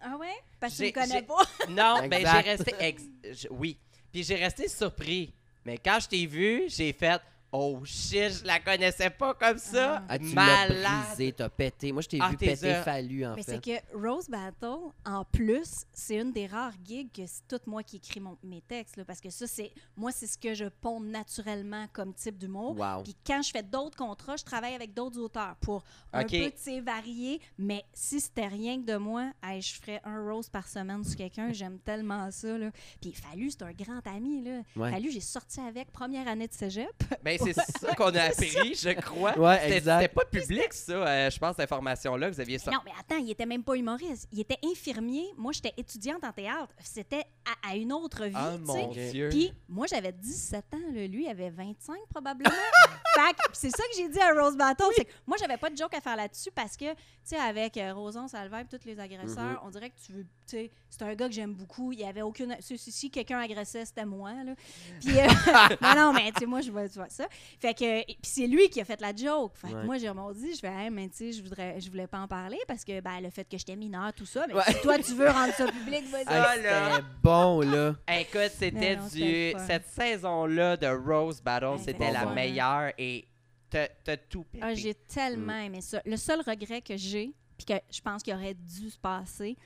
Ah 0.00 0.16
ouais? 0.18 0.28
Parce 0.58 0.74
que 0.74 0.78
tu 0.78 0.86
me 0.88 0.92
connais 0.92 1.22
pas. 1.22 1.42
Non, 1.68 2.08
ben 2.08 2.20
j'ai 2.20 2.50
resté 2.50 2.74
ex- 2.80 3.02
je- 3.24 3.48
oui. 3.50 3.78
Puis 4.12 4.22
j'ai 4.22 4.36
resté 4.36 4.68
surpris. 4.68 5.34
Mais 5.64 5.78
quand 5.78 5.98
je 6.00 6.08
t'ai 6.08 6.26
vu, 6.26 6.64
j'ai 6.68 6.92
fait 6.92 7.20
Oh 7.54 7.80
shit, 7.84 8.32
je 8.40 8.44
la 8.46 8.58
connaissais 8.60 9.10
pas 9.10 9.34
comme 9.34 9.58
ça. 9.58 10.02
Ah, 10.08 10.18
tu 10.18 10.24
l'as 10.26 10.34
Malade. 10.34 11.06
brisé, 11.08 11.32
t'as 11.32 11.50
pété. 11.50 11.92
Moi, 11.92 12.00
je 12.00 12.08
t'ai 12.08 12.18
Ah, 12.20 12.30
vu 12.30 12.38
péter 12.38 12.72
a- 12.72 12.82
fallu, 12.82 13.26
en 13.26 13.34
Mais 13.34 13.42
fait. 13.42 13.60
c'est 13.62 13.82
que 13.92 13.96
Rose 14.08 14.26
Battle, 14.28 14.90
en 15.04 15.24
plus, 15.26 15.84
c'est 15.92 16.16
une 16.16 16.32
des 16.32 16.46
rares 16.46 16.72
gigs 16.82 17.12
que 17.12 17.26
c'est 17.26 17.46
tout 17.46 17.60
moi 17.66 17.82
qui 17.82 17.96
écris 17.96 18.20
mon- 18.20 18.38
mes 18.42 18.62
textes. 18.62 18.96
là, 18.96 19.04
parce 19.04 19.20
que 19.20 19.28
ça, 19.30 19.46
c'est 19.46 19.70
moi, 19.96 20.10
c'est 20.12 20.26
ce 20.26 20.38
que 20.38 20.54
je 20.54 20.64
ponds 20.64 21.00
naturellement 21.00 21.86
comme 21.92 22.14
type 22.14 22.38
d'humour. 22.38 22.76
Wow. 22.78 23.02
Puis 23.02 23.14
quand 23.26 23.42
je 23.42 23.50
fais 23.50 23.62
d'autres 23.62 23.96
contrats, 23.96 24.36
je 24.36 24.44
travaille 24.44 24.74
avec 24.74 24.94
d'autres 24.94 25.20
auteurs 25.20 25.56
pour 25.60 25.84
un 26.12 26.22
peu, 26.24 26.50
tu 26.64 26.80
varier. 26.80 27.40
Mais 27.58 27.84
si 27.92 28.20
c'était 28.20 28.48
rien 28.48 28.80
que 28.80 28.86
de 28.86 28.96
moi, 28.96 29.30
hey, 29.42 29.60
je 29.60 29.74
ferais 29.74 30.00
un 30.04 30.22
rose 30.30 30.48
par 30.48 30.66
semaine 30.68 31.04
sur 31.04 31.16
quelqu'un. 31.16 31.52
J'aime 31.52 31.78
tellement 31.78 32.30
ça. 32.30 32.56
Là. 32.56 32.70
Puis 33.00 33.12
Fallu, 33.12 33.50
c'est 33.50 33.62
un 33.62 33.72
grand 33.72 34.06
ami. 34.06 34.42
Là. 34.42 34.62
Ouais. 34.76 34.90
Fallu, 34.90 35.10
j'ai 35.10 35.20
sorti 35.20 35.60
avec 35.60 35.92
première 35.92 36.26
année 36.28 36.48
de 36.48 36.54
cégep. 36.54 36.88
Ben, 37.22 37.38
c'est 37.44 37.78
ça 37.78 37.94
qu'on 37.94 38.14
a 38.14 38.22
appris, 38.22 38.74
je 38.74 39.00
crois. 39.00 39.38
Ouais, 39.38 39.60
C'était- 39.68 40.08
pas 40.08 40.24
public, 40.24 40.72
ça, 40.72 40.92
euh, 40.92 41.30
je 41.30 41.38
pense, 41.38 41.56
cette 41.56 41.64
information-là 41.70 42.28
que 42.30 42.34
vous 42.34 42.40
aviez 42.40 42.58
sorti. 42.58 42.76
non, 42.76 42.82
mais 42.84 42.92
attends, 42.98 43.22
il 43.22 43.30
était 43.30 43.46
même 43.46 43.62
pas 43.64 43.74
humoriste. 43.74 44.28
Il 44.32 44.40
était 44.40 44.58
infirmier. 44.64 45.26
Moi, 45.36 45.52
j'étais 45.52 45.72
étudiante 45.76 46.24
en 46.24 46.32
théâtre. 46.32 46.72
C'était 46.82 47.24
à, 47.64 47.70
à 47.70 47.76
une 47.76 47.92
autre 47.92 48.24
vie, 48.26 48.34
sais. 48.34 48.58
mon 48.58 48.88
Dieu. 48.88 49.28
Puis 49.30 49.52
moi, 49.68 49.86
j'avais 49.88 50.12
17 50.12 50.64
ans. 50.74 50.78
là. 50.94 51.06
Lui, 51.06 51.24
il 51.24 51.28
avait 51.28 51.50
25 51.50 51.96
probablement. 52.10 52.50
c'est 53.52 53.70
ça 53.70 53.82
que 53.84 53.96
j'ai 53.96 54.08
dit 54.08 54.20
à 54.20 54.32
Rose 54.32 54.56
Battle. 54.56 54.84
C'est 54.96 55.04
que 55.04 55.10
moi, 55.26 55.36
j'avais 55.38 55.56
pas 55.56 55.70
de 55.70 55.76
joke 55.76 55.94
à 55.94 56.00
faire 56.00 56.16
là-dessus 56.16 56.50
parce 56.54 56.76
que, 56.76 56.90
tu 56.92 56.96
sais, 57.24 57.36
avec 57.36 57.76
euh, 57.76 57.92
Roson, 57.94 58.28
Salvaire 58.28 58.64
tous 58.68 58.84
les 58.86 58.98
agresseurs, 58.98 59.62
on 59.64 59.70
dirait 59.70 59.90
que 59.90 59.98
tu 60.04 60.12
veux, 60.12 60.26
sais, 60.56 60.70
c'est 60.88 61.02
un 61.02 61.14
gars 61.14 61.28
que 61.28 61.34
j'aime 61.34 61.52
beaucoup. 61.54 61.92
Il 61.92 62.00
y 62.00 62.04
avait 62.04 62.22
aucune... 62.22 62.56
Si, 62.60 62.78
si- 62.78 62.92
si 62.92 63.10
quelqu'un 63.10 63.38
agressait, 63.40 63.84
c'était 63.84 64.04
moi, 64.04 64.32
là. 64.44 64.54
Puis, 65.00 65.18
euh, 65.18 65.26
non, 65.82 65.94
non, 65.96 66.12
mais 66.12 66.30
tu 66.32 66.40
sais, 66.40 66.46
moi, 66.46 66.60
je 66.60 66.70
vois, 66.70 66.88
tu 66.88 66.94
vois 66.96 67.08
ça. 67.08 67.26
Fait 67.60 67.74
que, 67.74 68.04
puis 68.04 68.16
c'est 68.22 68.46
lui 68.46 68.68
qui 68.68 68.80
a 68.80 68.84
fait 68.84 69.00
la 69.00 69.14
joke. 69.14 69.52
Fait 69.56 69.68
que 69.68 69.74
Ouais. 69.74 69.84
moi, 69.84 69.98
j'ai 69.98 70.08
rebondi, 70.08 70.54
je 70.54 70.60
fais, 70.60 70.68
hey, 70.72 70.90
mais 70.90 71.08
tu 71.08 71.16
sais, 71.16 71.32
je 71.32 71.42
voudrais, 71.42 71.80
je 71.80 71.90
voulais 71.90 72.06
pas 72.06 72.18
en 72.20 72.28
parler 72.28 72.58
parce 72.68 72.84
que, 72.84 73.00
ben, 73.00 73.20
le 73.20 73.30
fait 73.30 73.44
que 73.48 73.56
j'étais 73.58 73.76
mineure, 73.76 74.12
tout 74.12 74.26
ça. 74.26 74.44
Mais 74.48 74.54
Ouais. 74.54 74.62
si 74.68 74.80
toi, 74.82 74.98
tu 74.98 75.14
veux 75.14 75.28
rendre 75.30 75.52
ça 75.54 75.66
public, 75.66 76.04
vas-y. 76.10 76.24
Ah. 76.28 76.52
C'était 76.54 77.04
bon, 77.22 77.60
là. 77.60 77.94
Écoute, 78.18 78.52
c'était 78.58 78.96
du. 78.96 79.54
Cette 79.66 79.86
saison-là 79.88 80.76
de 80.76 80.86
Rose 80.86 81.40
Battle, 81.40 81.66
Ouais, 81.66 81.78
c'était 81.78 82.10
la 82.12 82.24
bon. 82.26 82.34
meilleure 82.34 82.92
et 82.98 83.26
t'as 83.70 83.88
t'as 84.04 84.16
tout 84.16 84.44
pété. 84.44 84.62
Ah, 84.64 84.74
j'ai 84.74 84.94
tellement 84.94 85.54
Mm. 85.58 85.64
aimé 85.66 85.80
ça. 85.80 86.00
Le 86.04 86.16
seul 86.16 86.40
regret 86.46 86.82
que 86.82 86.96
j'ai, 86.96 87.32
puis 87.56 87.64
que 87.66 87.74
je 87.90 88.00
pense 88.00 88.22
qu'il 88.22 88.34
aurait 88.34 88.54
dû 88.54 88.90
se 88.90 88.98
passer, 88.98 89.56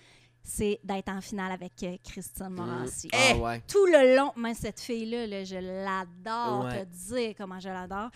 c'est 0.48 0.78
d'être 0.84 1.08
en 1.08 1.20
finale 1.20 1.50
avec 1.50 1.72
euh, 1.82 1.96
Christine 2.04 2.50
Morancy. 2.50 3.10
Ah 3.12 3.34
ouais. 3.36 3.60
Tout 3.66 3.84
le 3.86 4.16
long, 4.16 4.30
mais 4.36 4.54
cette 4.54 4.78
fille-là, 4.80 5.26
là, 5.26 5.42
je 5.44 5.56
l'adore, 5.56 6.64
Ouais. 6.66 6.86
te 6.86 7.10
dire 7.10 7.34
comment 7.36 7.58
je 7.58 7.68
l'adore. 7.68 8.10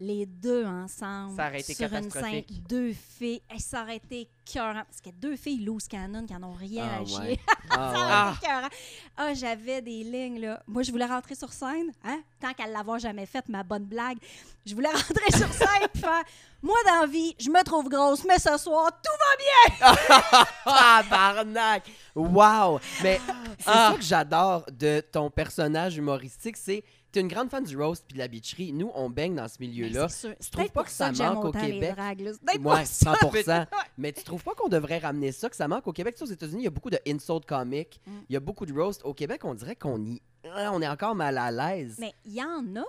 Les 0.00 0.26
deux 0.26 0.64
ensemble, 0.66 1.36
Ça 1.36 1.46
aurait 1.48 1.60
été 1.60 1.72
sur 1.72 1.92
une 1.94 2.10
scène, 2.10 2.42
deux 2.68 2.92
filles, 2.92 3.40
et 3.54 3.60
ça 3.60 3.82
aurait 3.82 3.96
été 3.96 4.28
cœurant. 4.44 4.82
Parce 4.84 5.00
que 5.00 5.10
deux 5.10 5.36
filles 5.36 5.64
loose 5.64 5.86
cannon 5.86 6.26
qui 6.26 6.32
n'en 6.34 6.48
ont 6.50 6.52
rien 6.54 6.84
Ah 6.90 6.96
à 6.96 7.00
ouais. 7.00 7.06
chier. 7.06 7.40
Ah 7.70 7.92
Ça 7.94 8.00
aurait 8.00 8.34
été 8.34 8.44
écœurant. 8.46 8.68
Ah, 9.16 9.34
j'avais 9.34 9.82
des 9.82 10.02
lignes, 10.04 10.40
là. 10.40 10.60
Moi, 10.66 10.82
je 10.82 10.90
voulais 10.90 11.06
rentrer 11.06 11.34
sur 11.36 11.52
scène, 11.52 11.92
hein? 12.04 12.20
Tant 12.40 12.52
qu'à 12.52 12.66
l'avoir 12.66 12.98
jamais 12.98 13.24
faite, 13.24 13.48
ma 13.48 13.62
bonne 13.62 13.84
blague. 13.84 14.18
Je 14.66 14.74
voulais 14.74 14.88
rentrer 14.92 15.30
sur 15.38 15.52
scène 15.52 15.88
et 15.94 15.98
faire 15.98 16.24
Moi, 16.60 16.76
dans 16.86 17.00
la 17.02 17.06
vie, 17.06 17.34
je 17.38 17.48
me 17.48 17.62
trouve 17.62 17.88
grosse, 17.88 18.24
mais 18.24 18.38
ce 18.40 18.56
soir, 18.58 18.90
tout 19.02 19.10
Tabarnak! 20.64 21.84
Wow! 22.14 22.80
Mais 23.02 23.20
c'est 23.58 23.64
Ah. 23.66 23.90
ça 23.92 23.96
que 23.96 24.02
j'adore 24.04 24.64
de 24.72 25.00
ton 25.00 25.30
personnage 25.30 25.96
humoristique, 25.96 26.56
c'est 26.56 26.82
t'es 27.14 27.20
une 27.20 27.28
grande 27.28 27.48
fan 27.48 27.62
du 27.64 27.76
roast 27.80 28.04
puis 28.06 28.14
de 28.14 28.18
la 28.18 28.28
bitcherie. 28.28 28.72
Nous, 28.72 28.90
on 28.94 29.08
baigne 29.08 29.36
dans 29.36 29.46
ce 29.48 29.56
milieu-là. 29.60 30.08
C'est 30.08 30.36
trouves 30.38 30.50
peut-être 30.50 30.72
pas 30.72 30.84
que 30.84 30.90
ça 30.90 31.10
que 31.12 31.18
manque 31.18 31.44
au 31.44 31.52
Québec? 31.52 31.94
peut-être 31.96 32.60
Ouais, 32.60 32.60
pour 32.60 32.86
ça. 32.86 33.14
100%. 33.14 33.66
Mais 33.98 34.12
tu 34.12 34.24
trouves 34.24 34.42
pas 34.42 34.54
qu'on 34.54 34.68
devrait 34.68 34.98
ramener 34.98 35.30
ça, 35.32 35.48
que 35.48 35.56
ça 35.56 35.68
manque 35.68 35.86
au 35.86 35.92
Québec? 35.92 36.16
Tu 36.16 36.18
sais, 36.26 36.30
aux 36.30 36.34
États-Unis, 36.34 36.62
il 36.62 36.64
y 36.64 36.68
a 36.68 36.70
beaucoup 36.70 36.90
de 36.90 36.98
insult 37.06 37.46
comics, 37.46 38.00
Mm. 38.06 38.10
il 38.28 38.32
y 38.32 38.36
a 38.36 38.40
beaucoup 38.40 38.66
de 38.66 38.72
roast. 38.72 39.00
Au 39.04 39.14
Québec, 39.14 39.44
on 39.44 39.54
dirait 39.54 39.76
qu'on 39.76 40.04
y... 40.04 40.20
On 40.44 40.82
est 40.82 40.88
encore 40.88 41.14
mal 41.14 41.38
à 41.38 41.50
l'aise. 41.50 41.96
Mais 41.98 42.12
il 42.26 42.34
y 42.34 42.42
en 42.42 42.64
a. 42.76 42.84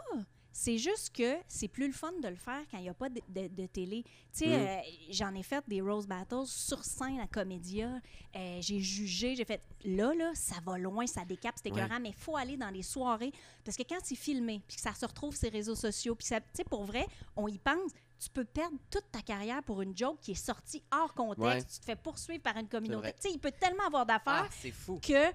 C'est 0.58 0.78
juste 0.78 1.14
que 1.14 1.36
c'est 1.50 1.68
plus 1.68 1.88
le 1.88 1.92
fun 1.92 2.14
de 2.24 2.30
le 2.30 2.38
faire 2.38 2.62
quand 2.72 2.78
il 2.78 2.84
n'y 2.84 2.90
a 2.90 2.94
pas 2.94 3.10
de, 3.10 3.20
de- 3.28 3.50
de 3.50 3.66
télé. 3.66 4.04
Tu 4.32 4.46
sais, 4.46 4.48
Mm. 4.48 4.52
euh, 4.52 4.78
j'en 5.10 5.36
ai 5.36 5.44
fait 5.44 5.62
des 5.68 5.82
Rose 5.82 6.08
Battles 6.08 6.46
sur 6.48 6.82
scène 6.86 7.20
à 7.20 7.28
Comédia. 7.28 7.92
Euh, 8.38 8.58
j'ai 8.62 8.80
jugé, 8.80 9.36
j'ai 9.36 9.44
fait 9.44 9.62
là, 9.84 10.14
là, 10.16 10.32
ça 10.34 10.56
va 10.66 10.78
loin, 10.78 11.06
ça 11.08 11.26
décape, 11.26 11.56
c'est 11.62 11.68
écœurant, 11.68 12.00
mais 12.00 12.10
il 12.10 12.16
faut 12.16 12.38
aller 12.38 12.56
dans 12.56 12.70
les 12.70 12.84
soirées. 12.84 13.34
Parce 13.66 13.76
que 13.76 13.84
quand 13.84 14.00
c'est 14.02 14.16
filmé, 14.16 14.62
puis 14.66 14.78
que 14.78 14.82
ça 14.82 14.94
se 14.94 15.06
retrouve 15.06 15.36
sur 15.36 15.44
les 15.52 15.58
réseaux 15.58 15.76
sociaux, 15.76 16.16
puis 16.16 16.26
ça, 16.28 16.40
tu 16.40 16.48
sais, 16.54 16.64
pour 16.64 16.86
vrai, 16.86 17.06
on 17.36 17.50
y 17.50 17.58
pense, 17.58 17.92
tu 18.18 18.30
peux 18.30 18.46
perdre 18.46 18.78
toute 18.90 19.12
ta 19.12 19.22
carrière 19.22 19.62
pour 19.62 19.82
une 19.82 19.96
joke 19.96 20.20
qui 20.22 20.32
est 20.32 20.36
sortie 20.36 20.82
hors 20.90 21.14
contexte. 21.14 21.42
Ouais. 21.44 21.64
Tu 21.64 21.80
te 21.82 21.86
fais 21.86 21.98
poursuivre 21.98 22.42
par 22.42 22.56
une 22.56 22.70
communauté. 22.70 23.12
Tu 23.22 23.28
sais, 23.28 23.34
il 23.34 23.40
peut 23.40 23.52
tellement 23.52 23.88
avoir 23.88 24.06
d'affaires 24.06 24.46
Ah, 24.48 24.50
c'est 24.62 24.72
fou. 24.72 25.02
que 25.06 25.32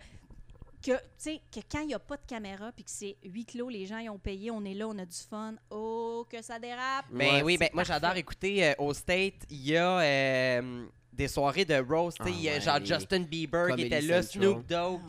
que, 0.83 0.93
tu 0.93 0.99
sais, 1.19 1.41
que 1.55 1.61
quand 1.71 1.81
il 1.81 1.89
n'y 1.89 1.95
a 1.95 1.99
pas 1.99 2.17
de 2.17 2.23
caméra 2.27 2.73
puis 2.73 2.85
que 2.85 2.91
c'est 2.91 3.17
huis 3.25 3.45
clos, 3.45 3.69
les 3.69 3.87
gens 3.87 3.99
ils 3.99 4.11
ont 4.11 4.19
payé, 4.19 4.51
on 4.51 4.65
est 4.65 4.75
là, 4.75 4.89
on 4.89 4.99
a 4.99 5.05
du 5.05 5.17
fun. 5.29 5.55
Oh, 5.71 6.27
que 6.31 6.43
ça 6.43 6.59
dérape! 6.59 7.07
Ben 7.11 7.35
Ouais, 7.37 7.43
oui, 7.43 7.59
ben 7.59 7.69
moi 7.73 7.85
j'adore 7.85 8.17
écouter 8.17 8.67
euh, 8.69 8.73
au 8.79 8.93
State, 8.95 9.35
il 9.51 9.67
y 9.69 9.77
a 9.77 10.01
euh, 10.01 10.87
des 11.13 11.29
soirées 11.29 11.65
de 11.65 11.75
roast, 11.77 12.19
tu 12.19 12.25
sais, 12.25 12.31
Ah 12.33 12.37
il 12.39 12.43
y 12.45 12.49
a 12.49 12.53
ouais, 12.55 12.61
genre 12.61 12.85
Justin 12.85 13.21
Bieber 13.21 13.75
qui 13.77 13.83
était 13.83 14.01
là. 14.01 14.23
Snoop 14.23 14.67
Dogg. 14.67 15.01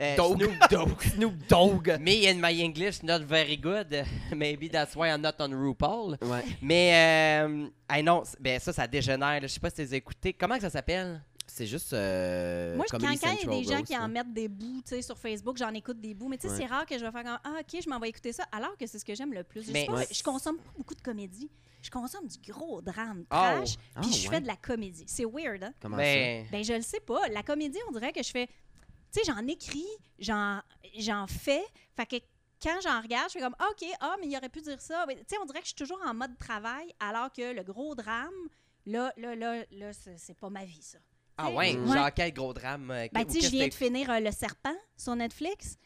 euh, 0.00 0.16
Dogg. 0.16 0.36
Snoop 0.42 0.54
Dogg. 0.70 1.02
Snoop 1.02 1.34
Dogg! 1.48 1.96
Me 2.00 2.28
and 2.30 2.36
my 2.40 2.60
English 2.62 3.02
not 3.02 3.20
very 3.20 3.56
good. 3.56 4.04
Maybe 4.34 4.68
that's 4.70 4.96
why 4.96 5.08
I'm 5.08 5.20
not 5.20 5.34
on 5.38 5.50
RuPaul. 5.52 6.16
Ouais. 6.22 6.42
Mais, 6.62 7.44
euh, 7.44 7.66
hey 7.90 8.02
non, 8.02 8.22
ben 8.40 8.58
ça, 8.58 8.72
ça 8.72 8.86
dégénère. 8.86 9.40
Je 9.42 9.46
sais 9.48 9.60
pas 9.60 9.70
si 9.70 9.86
tu 9.86 9.94
écoutés. 9.94 10.32
Comment 10.32 10.56
que 10.56 10.62
ça 10.62 10.70
s'appelle? 10.70 11.22
C'est 11.50 11.66
juste. 11.66 11.92
euh, 11.92 12.76
Moi, 12.76 12.84
je- 12.90 12.96
quand 12.96 13.02
quand 13.02 13.10
il 13.12 13.20
y 13.20 13.42
a 13.46 13.46
des 13.60 13.64
gens 13.64 13.82
qui 13.82 13.96
en 13.96 14.08
mettent 14.08 14.32
des 14.32 14.48
bouts 14.48 14.82
tu 14.82 14.90
sais, 14.96 15.02
sur 15.02 15.18
Facebook, 15.18 15.56
j'en 15.56 15.72
écoute 15.74 16.00
des 16.00 16.14
bouts. 16.14 16.28
Mais 16.28 16.38
tu 16.38 16.46
sais, 16.48 16.52
Ouais. 16.54 16.60
c'est 16.60 16.66
rare 16.66 16.86
que 16.86 16.98
je 16.98 17.04
vais 17.04 17.10
faire 17.10 17.24
comme 17.24 17.38
Ah, 17.44 17.60
OK, 17.60 17.80
je 17.82 17.88
m'en 17.88 17.98
vais 17.98 18.08
écouter 18.08 18.32
ça, 18.32 18.44
alors 18.52 18.76
que 18.76 18.86
c'est 18.86 18.98
ce 18.98 19.04
que 19.04 19.14
j'aime 19.14 19.32
le 19.32 19.44
plus. 19.44 19.66
Je, 19.66 19.72
Mais- 19.72 19.90
Ouais. 19.90 20.06
je 20.10 20.22
consomme 20.22 20.58
pas 20.58 20.70
beaucoup 20.76 20.94
de 20.94 21.02
comédie. 21.02 21.50
Je 21.82 21.90
consomme 21.90 22.26
du 22.26 22.38
gros 22.52 22.80
drame, 22.82 23.20
Oh. 23.24 23.26
trash, 23.30 23.76
Ah, 23.94 24.00
puis 24.02 24.12
je 24.12 24.28
ouais. 24.28 24.34
fais 24.34 24.40
de 24.42 24.46
la 24.46 24.56
comédie. 24.56 25.04
C'est 25.06 25.24
weird, 25.24 25.62
hein? 25.64 25.72
Comment 25.80 25.96
Ben, 25.96 26.46
Ben, 26.50 26.62
je 26.62 26.74
le 26.74 26.82
sais 26.82 27.00
pas. 27.00 27.26
La 27.28 27.42
comédie, 27.42 27.78
on 27.88 27.92
dirait 27.92 28.12
que 28.12 28.22
je 28.22 28.30
fais. 28.30 28.46
Tu 28.46 29.20
sais, 29.20 29.32
j'en 29.32 29.46
écris, 29.48 29.86
j'en, 30.18 30.60
j'en 30.98 31.26
fais. 31.26 31.64
Fait 31.96 32.06
que 32.06 32.16
quand 32.62 32.78
j'en 32.82 33.00
regarde, 33.00 33.28
je 33.30 33.32
fais 33.38 33.40
comme, 33.40 33.56
Ah, 33.58 33.66
OK, 33.70 33.88
ah, 34.00 34.16
mais 34.20 34.28
il 34.28 34.36
aurait 34.36 34.50
pu 34.50 34.60
dire 34.60 34.80
ça. 34.80 35.04
Mais, 35.08 35.16
Tu 35.16 35.22
sais, 35.28 35.36
on 35.42 35.46
dirait 35.46 35.60
que 35.60 35.64
je 35.64 35.70
suis 35.70 35.74
toujours 35.84 36.00
en 36.06 36.12
mode 36.14 36.36
travail, 36.38 36.94
alors 37.00 37.32
que 37.32 37.52
le 37.54 37.62
gros 37.62 37.94
drame, 37.94 38.28
là, 38.86 39.12
là, 39.16 39.34
là, 39.34 39.64
là, 39.72 39.92
c'est, 39.94 40.18
c'est 40.18 40.34
pas 40.38 40.50
ma 40.50 40.64
vie, 40.64 40.82
ça. 40.82 40.98
Ah 41.46 41.50
ouais, 41.50 41.74
Mm. 41.74 41.92
genre 41.92 42.10
quel 42.14 42.32
gros 42.32 42.52
drame. 42.54 42.90
euh, 42.90 43.08
Ben, 43.12 43.24
tu 43.24 43.40
je 43.40 43.48
viens 43.50 43.68
de 43.68 43.74
finir 43.74 44.10
euh, 44.10 44.20
Le 44.20 44.30
Serpent 44.30 44.74
sur 44.96 45.14
Netflix. 45.16 45.76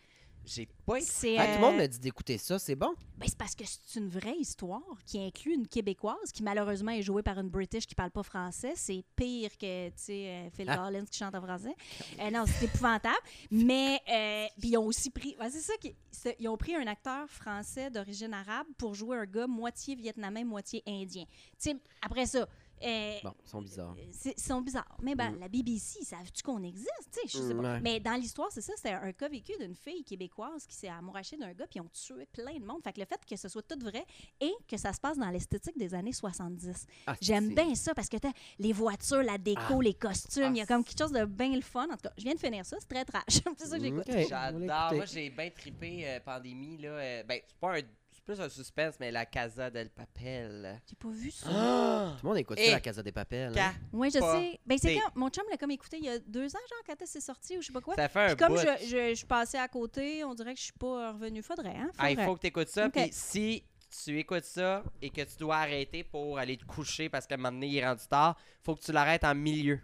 J'ai 0.47 0.69
pas 0.85 0.99
écouté. 0.99 1.39
Ah, 1.39 1.47
tout 1.47 1.53
le 1.55 1.61
monde 1.61 1.75
euh, 1.77 1.79
m'a 1.79 1.87
dit 1.89 1.99
d'écouter 1.99 2.37
ça, 2.37 2.59
c'est 2.59 2.75
bon. 2.75 2.95
ben, 3.17 3.27
c'est 3.27 3.39
parce 3.39 3.55
que 3.55 3.65
c'est 3.65 3.99
une 3.99 4.11
vraie 4.11 4.37
histoire 4.39 4.83
qui 5.07 5.19
inclut 5.19 5.55
une 5.55 5.67
Québécoise 5.67 6.33
qui, 6.35 6.43
malheureusement, 6.43 6.91
est 6.91 7.01
jouée 7.01 7.23
par 7.23 7.39
une 7.41 7.49
British 7.49 7.87
qui 7.87 7.95
parle 7.95 8.11
pas 8.11 8.23
français. 8.23 8.75
C'est 8.77 9.03
pire 9.17 9.57
que, 9.57 9.87
tu 9.89 9.95
sais, 9.97 10.27
euh, 10.29 10.51
Phil 10.51 10.67
Ah. 10.69 10.77
Collins 10.77 11.07
qui 11.07 11.19
chante 11.19 11.35
en 11.35 11.41
français. 11.41 11.75
Euh, 12.21 12.31
non, 12.31 12.45
c'est 12.47 12.67
épouvantable. 12.67 13.17
Mais, 13.51 13.99
euh, 14.07 14.45
puis 14.61 14.69
ils 14.73 14.77
ont 14.77 14.85
aussi 14.85 15.09
pris... 15.09 15.35
ouais, 15.41 15.49
c'est 15.49 15.61
ça, 15.63 15.73
qui- 15.81 15.95
ils 16.39 16.49
ont 16.49 16.59
pris 16.59 16.75
un 16.75 16.87
acteur 16.89 17.27
français 17.31 17.89
d'origine 17.91 18.35
arabe 18.35 18.67
pour 18.77 18.93
jouer 18.95 19.17
un 19.17 19.25
gars 19.25 19.47
moitié 19.47 19.95
vietnamien, 19.95 20.45
moitié 20.45 20.83
indien. 20.87 21.25
Tu 21.59 21.71
sais, 21.71 21.77
après 22.03 22.27
ça... 22.27 22.47
euh, 22.85 23.19
Bon, 23.25 23.35
ils 23.45 23.49
sont 23.49 23.63
bizarres. 23.63 23.97
c'est- 24.13 24.35
Ils 24.37 24.43
sont 24.43 24.61
bizarres. 24.61 24.97
Mais 25.03 25.15
ben, 25.15 25.31
Mm. 25.33 25.39
la 25.41 25.49
BBC, 25.49 26.03
savent-tu 26.05 26.43
qu'on 26.43 26.63
existe? 26.63 26.89
Tu 27.13 27.21
sais, 27.21 27.39
je 27.39 27.39
sais 27.49 27.55
Mm, 27.55 27.63
pas. 27.63 27.73
ouais. 27.75 27.81
Mais 27.81 28.01
dans 28.01 28.15
l'histoire, 28.15 28.49
c'est 28.53 28.61
ça, 28.61 28.73
c'était 28.77 28.91
un 28.93 29.13
cas 29.13 29.29
vécu 29.29 29.53
d'une 29.59 29.75
fille 29.75 30.05
québécoise 30.05 30.67
qui 30.67 30.75
s'est 30.75 30.89
amourachée 30.89 31.37
d'un 31.37 31.53
gars, 31.53 31.67
puis 31.67 31.79
ils 31.79 31.81
ont 31.81 31.89
tué 31.93 32.27
plein 32.27 32.59
de 32.59 32.65
monde. 32.65 32.83
Fait 32.83 32.93
que 32.93 33.01
le 33.01 33.07
fait 33.07 33.21
que 33.25 33.37
ce 33.37 33.49
soit 33.49 33.63
tout 33.63 33.79
vrai 33.81 34.05
et 34.41 34.53
que 34.69 34.77
ça 34.77 34.93
se 34.93 35.01
passe 35.01 35.19
dans 35.19 35.31
l'esthétique 35.31 35.77
des 35.79 35.95
années 35.95 36.13
70. 36.13 36.87
Ah, 37.07 37.15
J'aime 37.21 37.55
bien 37.55 37.75
ça 37.75 37.95
parce 37.95 38.09
que 38.09 38.17
t'as 38.19 38.33
les 38.59 38.73
voitures, 38.73 39.23
la 39.23 39.39
déco, 39.39 39.61
Ah. 39.81 39.83
les 39.83 39.95
costumes, 39.95 40.55
il 40.55 40.59
y 40.59 40.61
a 40.61 40.65
Ah, 40.65 40.67
comme 40.67 40.85
quelque 40.85 40.99
chose 40.99 41.13
de 41.13 41.25
bien 41.25 41.55
le 41.55 41.63
fun. 41.63 41.85
En 41.91 41.97
tout 41.97 42.03
cas, 42.05 42.13
je 42.19 42.25
viens 42.25 42.35
de 42.35 42.41
finir 42.41 42.65
ça, 42.67 42.77
c'est 42.81 42.89
très 42.89 43.05
trash. 43.05 43.25
c'est 43.59 43.67
ça 43.67 43.79
que 43.79 43.85
j'écoute. 43.85 44.05
J'adore. 44.29 44.95
Moi, 44.95 45.05
j'ai 45.07 45.31
bien 45.31 45.51
trippé 45.51 46.07
euh, 46.09 46.21
pandémie. 46.21 46.79
Là. 46.79 46.89
euh, 46.89 47.23
ben, 47.25 47.41
c'est 47.47 47.57
pas 47.59 47.77
un. 47.79 47.83
Plus 48.25 48.41
un 48.41 48.49
suspense, 48.49 48.95
mais 49.01 49.11
la 49.11 49.27
Casa 49.27 49.71
del 49.71 49.91
Papel. 49.91 50.81
J'ai 50.89 50.97
pas 50.97 51.09
vu 51.11 51.31
ça. 51.31 51.47
Ah! 51.51 52.15
Tout 52.19 52.25
le 52.25 52.29
monde 52.31 52.39
écoute 52.39 52.59
ça, 52.59 52.71
la 52.71 52.81
Casa 52.81 53.03
des 53.03 53.13
Papels. 53.13 53.59
hein. 53.59 53.75
Oui, 53.93 54.11
je 54.13 54.19
pas 54.19 54.41
sais. 54.41 54.59
Ben, 54.65 54.79
c'est 54.79 54.95
quand 54.95 55.11
mon 55.15 55.29
chum 55.29 55.45
l'a 55.51 55.59
comme 55.59 55.71
écouté 55.73 55.99
il 55.99 56.05
y 56.05 56.09
a 56.09 56.19
deux 56.19 56.47
ans, 56.57 56.59
genre, 56.71 56.83
quand 56.87 56.95
c'est 57.05 57.21
sorti 57.21 57.59
ou 57.59 57.61
je 57.61 57.67
sais 57.67 57.73
pas 57.73 57.83
quoi. 57.83 57.95
Ça 57.97 58.09
fait 58.09 58.21
un 58.21 58.27
Puis 58.29 58.37
comme 58.37 58.55
bout. 58.55 58.61
je, 58.61 58.87
je, 58.87 59.09
je 59.11 59.15
suis 59.15 59.27
passée 59.27 59.59
à 59.59 59.69
côté, 59.69 60.25
on 60.25 60.35
dirait 60.35 60.55
que 60.55 60.59
je 60.61 60.65
suis 60.65 60.73
pas 60.73 61.13
revenue. 61.13 61.43
Faudrait, 61.43 61.77
hein? 61.77 61.91
Ah, 61.99 62.11
il 62.11 62.15
Faudrait. 62.17 62.27
faut 62.27 62.35
que 62.37 62.41
tu 62.41 62.47
écoutes 62.47 62.69
ça. 62.69 62.89
Puis 62.89 63.09
si 63.13 63.63
tu 64.05 64.19
écoutes 64.19 64.45
ça 64.45 64.83
et 65.03 65.11
que 65.11 65.21
tu 65.21 65.37
dois 65.39 65.57
arrêter 65.59 66.03
pour 66.03 66.39
aller 66.39 66.57
te 66.57 66.65
coucher 66.65 67.11
parce 67.11 67.27
qu'à 67.27 67.35
un 67.35 67.39
moment 67.39 67.53
donné, 67.53 67.67
il 67.67 67.77
est 67.77 67.87
rendu 67.87 68.07
tard, 68.09 68.39
faut 68.63 68.75
que 68.75 68.81
tu 68.83 68.91
l'arrêtes 68.93 69.25
en 69.25 69.35
milieu. 69.35 69.79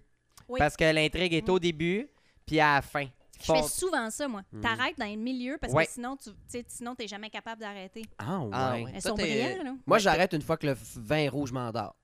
Oui. 0.49 0.59
Parce 0.59 0.77
que 0.77 0.85
l'intrigue 0.91 1.35
est 1.35 1.49
au 1.51 1.59
début, 1.59 2.09
puis 2.47 2.59
à 2.59 2.77
la 2.77 2.83
fin. 2.83 3.07
Je 3.43 3.53
fais 3.53 3.63
souvent 3.63 4.11
ça, 4.11 4.29
moi. 4.29 4.43
Mhm. 4.53 4.61
T'arrêtes 4.61 4.99
dans 4.99 5.07
le 5.11 5.17
milieu 5.17 5.57
parce 5.61 5.73
Ouais. 5.73 5.87
que 5.87 5.93
sinon, 5.93 6.17
tu 6.17 6.31
sais, 6.47 6.65
sinon, 6.69 6.95
t'es 6.95 7.09
jamais 7.09 7.31
capable 7.31 7.61
d'arrêter. 7.61 8.05
Ah, 8.19 8.39
ouais. 8.41 8.51
Ah, 8.53 8.73
ouais. 8.75 8.85
Elles 8.95 9.03
Toi, 9.03 9.11
sont 9.11 9.17
t'es- 9.17 9.23
brillantes, 9.23 9.65
là. 9.65 9.75
Moi, 9.87 9.99
j'arrête 9.99 10.33
une 10.33 10.43
fois 10.43 10.57
que 10.57 10.67
le 10.67 10.77
vin 10.97 11.29
rouge 11.31 11.53
m'endort. 11.53 11.95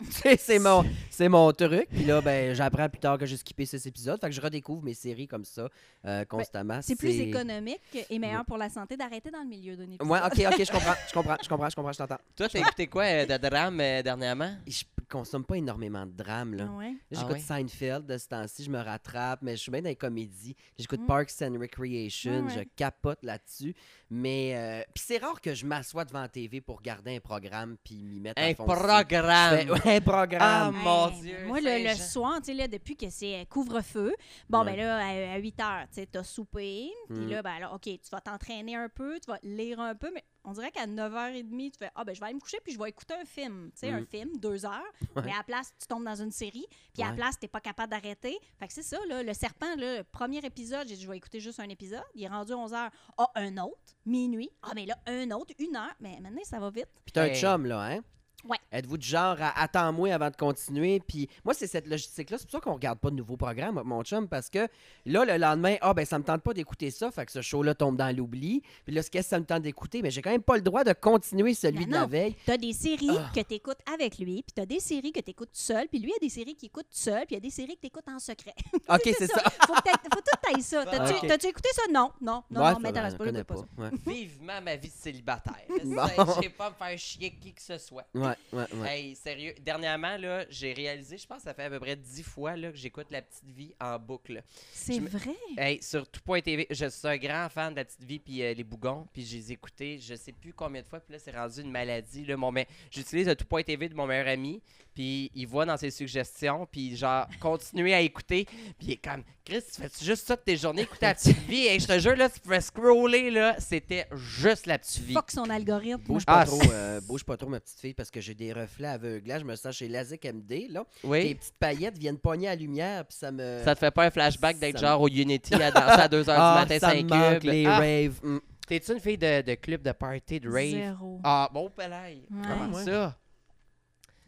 C'est 0.38 0.58
mon, 0.58 0.84
c'est 1.10 1.28
mon 1.28 1.52
truc. 1.52 1.86
Puis 1.90 2.04
là, 2.04 2.20
ben, 2.20 2.54
j'apprends 2.54 2.88
plus 2.88 3.00
tard 3.00 3.18
que 3.18 3.26
j'ai 3.26 3.36
skippé 3.36 3.66
ces 3.66 3.86
épisodes. 3.86 4.18
Fait 4.20 4.28
que 4.28 4.34
je 4.34 4.40
redécouvre 4.40 4.82
mes 4.82 4.94
séries 4.94 5.28
comme 5.28 5.44
ça 5.44 5.68
euh, 6.06 6.24
constamment. 6.24 6.74
Ben, 6.76 6.82
C'est 6.82 6.96
plus 6.96 7.18
économique 7.20 7.80
et 8.08 8.18
meilleur 8.18 8.44
pour 8.44 8.56
la 8.56 8.68
santé 8.70 8.96
d'arrêter 8.96 9.30
dans 9.30 9.40
le 9.42 9.48
milieu 9.48 9.76
d'un 9.76 9.84
épisode. 9.84 10.06
Ouais, 10.08 10.18
ok, 10.24 10.52
ok, 10.52 10.64
je 10.64 10.72
comprends, 10.72 10.94
je 11.08 11.12
comprends, 11.12 11.36
je 11.42 11.48
comprends, 11.48 11.68
je 11.70 11.76
comprends, 11.76 11.92
je 11.92 11.98
t'entends. 11.98 12.18
Toi, 12.36 12.48
t'as 12.48 12.58
écouté 12.60 12.86
quoi 12.86 13.04
euh, 13.04 13.26
de 13.26 13.36
drame 13.48 13.80
euh, 13.80 14.02
dernièrement? 14.02 14.54
Je 14.66 14.82
consomme 15.08 15.44
pas 15.44 15.56
énormément 15.56 16.06
de 16.06 16.12
drame, 16.12 16.54
là. 16.54 16.66
Ah 16.68 16.76
ouais. 16.78 16.92
Ah 16.96 17.04
J'écoute 17.10 17.32
ouais? 17.32 17.40
Seinfeld 17.40 18.06
de 18.06 18.16
ce 18.16 18.28
temps-ci, 18.28 18.64
je 18.64 18.70
me 18.70 18.78
rattrape, 18.80 19.40
mais 19.42 19.56
je 19.56 19.62
suis 19.62 19.70
bien 19.72 19.82
dans 19.82 19.88
les 19.88 19.96
comédies. 19.96 20.56
J'écoute 20.78 21.00
Mm. 21.00 21.06
Parks 21.06 21.42
and 21.42 21.56
Recreation, 21.60 22.30
Ouais, 22.32 22.40
ouais. 22.42 22.54
je 22.58 22.60
capote 22.76 23.18
là-dessus. 23.22 23.74
Mais 24.10 24.52
euh, 24.56 24.82
puis 24.94 25.04
c'est 25.06 25.18
rare 25.18 25.40
que 25.40 25.54
je 25.54 25.64
m'assoie 25.66 26.04
devant 26.04 26.20
la 26.22 26.28
TV 26.28 26.60
pour 26.60 26.78
regarder 26.78 27.16
un 27.16 27.20
programme 27.20 27.76
puis 27.84 28.02
m'y 28.02 28.20
mettre 28.20 28.40
Un 28.42 28.50
à 28.50 28.54
fond 28.54 28.64
programme! 28.64 29.56
Un 29.96 30.00
programme. 30.00 30.40
Ah, 30.42 30.70
mon 30.72 31.08
Hey, 31.10 31.20
Dieu, 31.20 31.44
Moi, 31.46 31.60
le, 31.60 31.94
soir, 31.96 32.36
tu 32.38 32.46
sais, 32.46 32.54
là, 32.54 32.68
depuis 32.68 32.96
que 32.96 33.10
c'est 33.10 33.46
couvre-feu, 33.50 34.14
bon, 34.48 34.60
Ouais. 34.60 34.76
ben 34.76 34.76
là, 34.76 34.96
à, 34.98 35.34
à 35.34 35.38
8 35.38 35.60
heures, 35.60 35.86
tu 35.88 35.94
sais, 35.96 36.06
t'as 36.06 36.22
soupé, 36.22 36.90
puis 37.08 37.18
Mm. 37.18 37.28
là, 37.30 37.42
ben 37.42 37.58
là, 37.58 37.74
OK, 37.74 37.82
tu 37.82 37.98
vas 38.12 38.20
t'entraîner 38.20 38.76
un 38.76 38.88
peu, 38.88 39.18
tu 39.20 39.30
vas 39.30 39.38
lire 39.42 39.80
un 39.80 39.94
peu, 39.94 40.10
mais 40.14 40.24
on 40.44 40.52
dirait 40.52 40.70
qu'à 40.70 40.86
9h30, 40.86 41.70
tu 41.72 41.78
fais, 41.78 41.90
ah, 41.94 42.04
ben 42.04 42.14
je 42.14 42.20
vais 42.20 42.26
aller 42.26 42.34
me 42.34 42.40
coucher, 42.40 42.58
puis 42.62 42.72
je 42.72 42.78
vais 42.78 42.88
écouter 42.88 43.14
un 43.14 43.24
film, 43.24 43.70
tu 43.72 43.80
sais, 43.80 43.90
un 43.90 44.00
Mm. 44.02 44.06
film, 44.06 44.30
deux 44.38 44.64
heures, 44.64 44.80
Ouais. 45.16 45.22
mais 45.24 45.32
à 45.32 45.38
la 45.38 45.42
place, 45.42 45.72
tu 45.80 45.86
tombes 45.86 46.04
dans 46.04 46.20
une 46.22 46.30
série, 46.30 46.66
puis 46.94 47.02
à 47.02 47.06
la 47.06 47.10
Ouais. 47.12 47.16
place, 47.16 47.38
t'es 47.38 47.48
pas 47.48 47.60
capable 47.60 47.90
d'arrêter. 47.90 48.38
Fait 48.58 48.66
que 48.68 48.72
c'est 48.72 48.82
ça, 48.84 48.98
là, 49.08 49.22
le 49.22 49.34
serpent, 49.34 49.74
là, 49.76 49.98
le 49.98 50.04
premier 50.04 50.38
épisode, 50.38 50.86
j'ai 50.88 50.94
dit, 50.96 51.02
je 51.02 51.08
vais 51.10 51.16
écouter 51.16 51.40
juste 51.40 51.58
un 51.60 51.68
épisode, 51.68 52.04
il 52.14 52.22
est 52.24 52.28
rendu 52.28 52.52
11h, 52.52 52.90
ah, 53.18 53.30
un 53.34 53.56
autre, 53.58 53.78
minuit, 54.06 54.50
ah, 54.62 54.70
mais 54.74 54.86
là, 54.86 54.96
un 55.06 55.30
autre, 55.32 55.52
une 55.58 55.74
heure, 55.76 55.94
mais 56.00 56.18
maintenant, 56.20 56.44
ça 56.44 56.58
va 56.60 56.70
vite. 56.70 56.88
Puis 57.04 57.12
t'as 57.12 57.24
un 57.24 57.34
chum, 57.34 57.66
là, 57.66 57.82
hein? 57.82 58.00
Ouais. 58.48 58.56
Êtes-vous 58.72 58.96
du 58.98 59.06
genre 59.06 59.36
à 59.40 59.60
attends-moi 59.62 60.12
avant 60.14 60.30
de 60.30 60.36
continuer? 60.36 61.00
Puis 61.00 61.28
moi, 61.44 61.52
c'est 61.54 61.66
cette 61.66 61.86
logistique-là. 61.86 62.38
C'est 62.38 62.44
pour 62.44 62.52
ça 62.52 62.60
qu'on 62.60 62.74
regarde 62.74 62.98
pas 62.98 63.10
de 63.10 63.16
nouveaux 63.16 63.36
programmes, 63.36 63.80
mon 63.84 64.02
chum, 64.02 64.28
parce 64.28 64.48
que 64.48 64.66
là, 65.06 65.24
le 65.24 65.36
lendemain, 65.36 65.76
ah, 65.82 65.92
ben, 65.94 66.04
ça 66.06 66.18
me 66.18 66.24
tente 66.24 66.42
pas 66.42 66.54
d'écouter 66.54 66.90
ça, 66.90 67.10
fait 67.10 67.26
que 67.26 67.32
ce 67.32 67.42
show-là 67.42 67.74
tombe 67.74 67.96
dans 67.96 68.14
l'oubli. 68.16 68.62
Puis 68.86 68.94
là, 68.94 69.02
ce 69.02 69.10
qu'est-ce 69.10 69.26
que 69.26 69.30
ça 69.30 69.40
me 69.40 69.44
tente 69.44 69.62
d'écouter? 69.62 70.00
Mais 70.02 70.10
j'ai 70.10 70.22
quand 70.22 70.30
même 70.30 70.42
pas 70.42 70.56
le 70.56 70.62
droit 70.62 70.84
de 70.84 70.92
continuer 70.92 71.54
celui 71.54 71.80
Ben 71.84 71.88
de 71.88 71.92
la 71.92 72.00
non. 72.00 72.06
veille. 72.06 72.36
T'as 72.46 72.56
des 72.56 72.72
séries 72.72 73.08
Ah. 73.10 73.30
que 73.34 73.40
t'écoutes 73.40 73.78
avec 73.92 74.18
lui, 74.18 74.42
puis 74.42 74.52
t'as 74.54 74.66
des 74.66 74.80
séries 74.80 75.12
que 75.12 75.20
t'écoutes 75.20 75.50
seul, 75.52 75.88
puis 75.88 75.98
lui, 75.98 76.08
il 76.10 76.12
y 76.12 76.16
a 76.16 76.28
des 76.28 76.30
séries 76.34 76.54
qu'il 76.56 76.66
écoute 76.68 76.86
seul, 76.90 77.26
puis 77.26 77.30
il 77.30 77.34
y 77.34 77.36
a 77.36 77.40
des 77.40 77.50
séries 77.50 77.76
que 77.76 77.80
t'écoutes 77.82 78.08
en 78.08 78.18
secret. 78.18 78.54
OK, 78.88 79.02
c'est 79.18 79.26
ça. 79.26 79.42
Faut, 79.66 79.74
que 79.74 79.82
t'aies- 79.82 79.90
faut 80.12 80.20
tout 80.20 80.38
tailler 80.42 80.62
ça. 80.62 80.84
T'as-tu 81.28 81.46
écouté 81.46 81.68
ça? 81.74 81.82
Non, 81.92 82.10
non, 82.20 82.42
non, 82.50 82.60
Ouais, 82.62 82.68
non, 82.68 82.74
ça, 82.74 82.78
m'intéresse 82.80 83.12
je 83.12 83.18
pas, 83.18 83.32
pas. 83.32 83.44
pas. 83.44 83.56
ça. 83.56 83.64
Ouais, 83.78 83.90
Vivement 84.14 84.60
ma 84.62 84.76
vie 84.76 84.88
de 84.88 84.94
célibataire. 84.94 85.54
Bon. 85.84 86.40
Je 86.42 86.48
pas 86.50 86.70
me 86.70 86.74
faire 86.74 86.98
chier 86.98 87.30
qui 87.40 87.52
que 87.52 87.62
ce 87.62 87.78
soit. 87.78 88.04
ouais, 88.14 88.29
ouais. 88.52 88.64
ouais. 88.74 88.88
Hey, 88.98 89.16
sérieux, 89.16 89.54
dernièrement, 89.60 90.16
là, 90.16 90.44
j'ai 90.50 90.72
réalisé, 90.72 91.18
je 91.18 91.26
pense 91.26 91.38
que 91.38 91.44
ça 91.44 91.54
fait 91.54 91.64
à 91.64 91.70
peu 91.70 91.80
près 91.80 91.96
dix 91.96 92.22
fois 92.22 92.56
là, 92.56 92.70
que 92.70 92.76
j'écoute 92.76 93.06
La 93.10 93.22
Petite 93.22 93.48
Vie 93.50 93.74
en 93.80 93.98
boucle. 93.98 94.42
C'est 94.72 95.00
me- 95.00 95.08
vrai? 95.08 95.34
Hey, 95.56 95.82
sur 95.82 96.08
tout.tv, 96.08 96.66
je 96.70 96.86
suis 96.86 97.08
un 97.08 97.16
grand 97.16 97.48
fan 97.48 97.72
de 97.72 97.76
La 97.78 97.84
Petite 97.84 98.04
Vie 98.04 98.18
puis 98.18 98.42
euh, 98.42 98.54
Les 98.54 98.64
Bougons, 98.64 99.06
puis 99.12 99.24
je 99.24 99.36
les 99.36 99.50
ai 99.50 99.54
écoutés 99.54 99.98
je 100.00 100.14
sais 100.14 100.32
plus 100.32 100.52
combien 100.52 100.82
de 100.82 100.86
fois, 100.86 101.00
puis 101.00 101.12
là, 101.12 101.18
c'est 101.18 101.30
rendu 101.36 101.60
une 101.60 101.70
maladie. 101.70 102.24
Là, 102.24 102.36
mon 102.36 102.50
me- 102.52 102.64
J'utilise 102.90 103.26
le 103.26 103.36
tout.tv 103.36 103.88
de 103.88 103.94
mon 103.94 104.06
meilleur 104.06 104.28
ami, 104.28 104.62
puis 104.94 105.30
il 105.34 105.46
voit 105.46 105.66
dans 105.66 105.76
ses 105.76 105.90
suggestions, 105.90 106.66
puis 106.70 106.96
genre, 106.96 107.26
continuer 107.40 107.94
à 107.94 108.00
écouter, 108.00 108.44
puis 108.78 108.86
il 108.88 108.90
est 108.92 108.96
comme, 108.96 109.22
Chris, 109.44 109.62
tu 109.74 109.80
fais 109.80 109.90
juste 110.04 110.26
ça 110.26 110.36
de 110.36 110.42
tes 110.42 110.56
journées, 110.56 110.82
écouter 110.82 111.06
La 111.06 111.14
Petite 111.14 111.38
Vie? 111.48 111.66
Et 111.66 111.78
je 111.80 111.86
te 111.86 111.98
jure, 111.98 112.14
là, 112.16 112.28
tu 112.28 112.38
pouvais 112.40 112.60
scroller, 112.60 113.30
là, 113.30 113.56
c'était 113.58 114.06
juste 114.12 114.66
La 114.66 114.78
Petite 114.78 115.02
Vie. 115.02 115.14
Fuck 115.14 115.30
son 115.30 115.48
algorithme. 115.50 116.02
Bouge 116.02 116.24
pas 116.24 116.40
Ah, 116.40 116.46
trop, 116.46 116.60
c'est- 116.62 116.68
euh, 116.72 117.00
bouge 117.00 117.24
pas 117.24 117.36
trop, 117.36 117.48
ma 117.48 117.58
petite 117.60 117.80
fille, 117.80 117.94
parce 117.94 118.10
que 118.10 118.20
j'ai 118.20 118.34
des 118.34 118.52
reflets 118.52 118.88
aveuglants. 118.88 119.38
Je 119.40 119.44
me 119.44 119.56
sens 119.56 119.74
chez 119.74 119.88
Lazic 119.88 120.24
MD, 120.24 120.68
là. 120.68 120.84
Les 121.02 121.08
Oui? 121.08 121.34
petites 121.34 121.54
paillettes 121.58 121.98
viennent 121.98 122.18
pogner 122.18 122.48
à 122.48 122.50
la 122.50 122.56
lumière, 122.56 123.04
puis 123.06 123.16
ça 123.18 123.32
me... 123.32 123.60
Ça 123.64 123.74
te 123.74 123.80
fait 123.80 123.90
pas 123.90 124.04
un 124.04 124.10
flashback 124.10 124.58
d'être 124.58 124.78
ça 124.78 124.86
genre 124.88 125.00
au 125.02 125.08
Unity 125.08 125.54
à 125.54 125.70
danser 125.72 126.00
à 126.02 126.08
2h 126.08 126.24
ah, 126.36 126.54
du 126.54 126.60
matin, 126.70 126.78
ça 126.78 126.90
5 126.94 127.04
me 127.04 127.08
manque, 127.08 127.42
les 127.44 127.66
Ah, 127.66 127.78
raves. 127.78 128.20
Mm. 128.22 128.38
T'es-tu 128.68 128.92
une 128.92 129.00
fille 129.00 129.18
de, 129.18 129.42
de 129.42 129.54
club, 129.56 129.82
de 129.82 129.90
party, 129.90 130.38
de 130.38 130.48
rave? 130.48 130.70
Zéro. 130.70 131.20
Ah, 131.24 131.48
bon, 131.52 131.68
pelaille. 131.70 132.22
Ouais. 132.30 132.42
Comment 132.46 132.76
Ouais. 132.76 132.84
ça? 132.84 133.16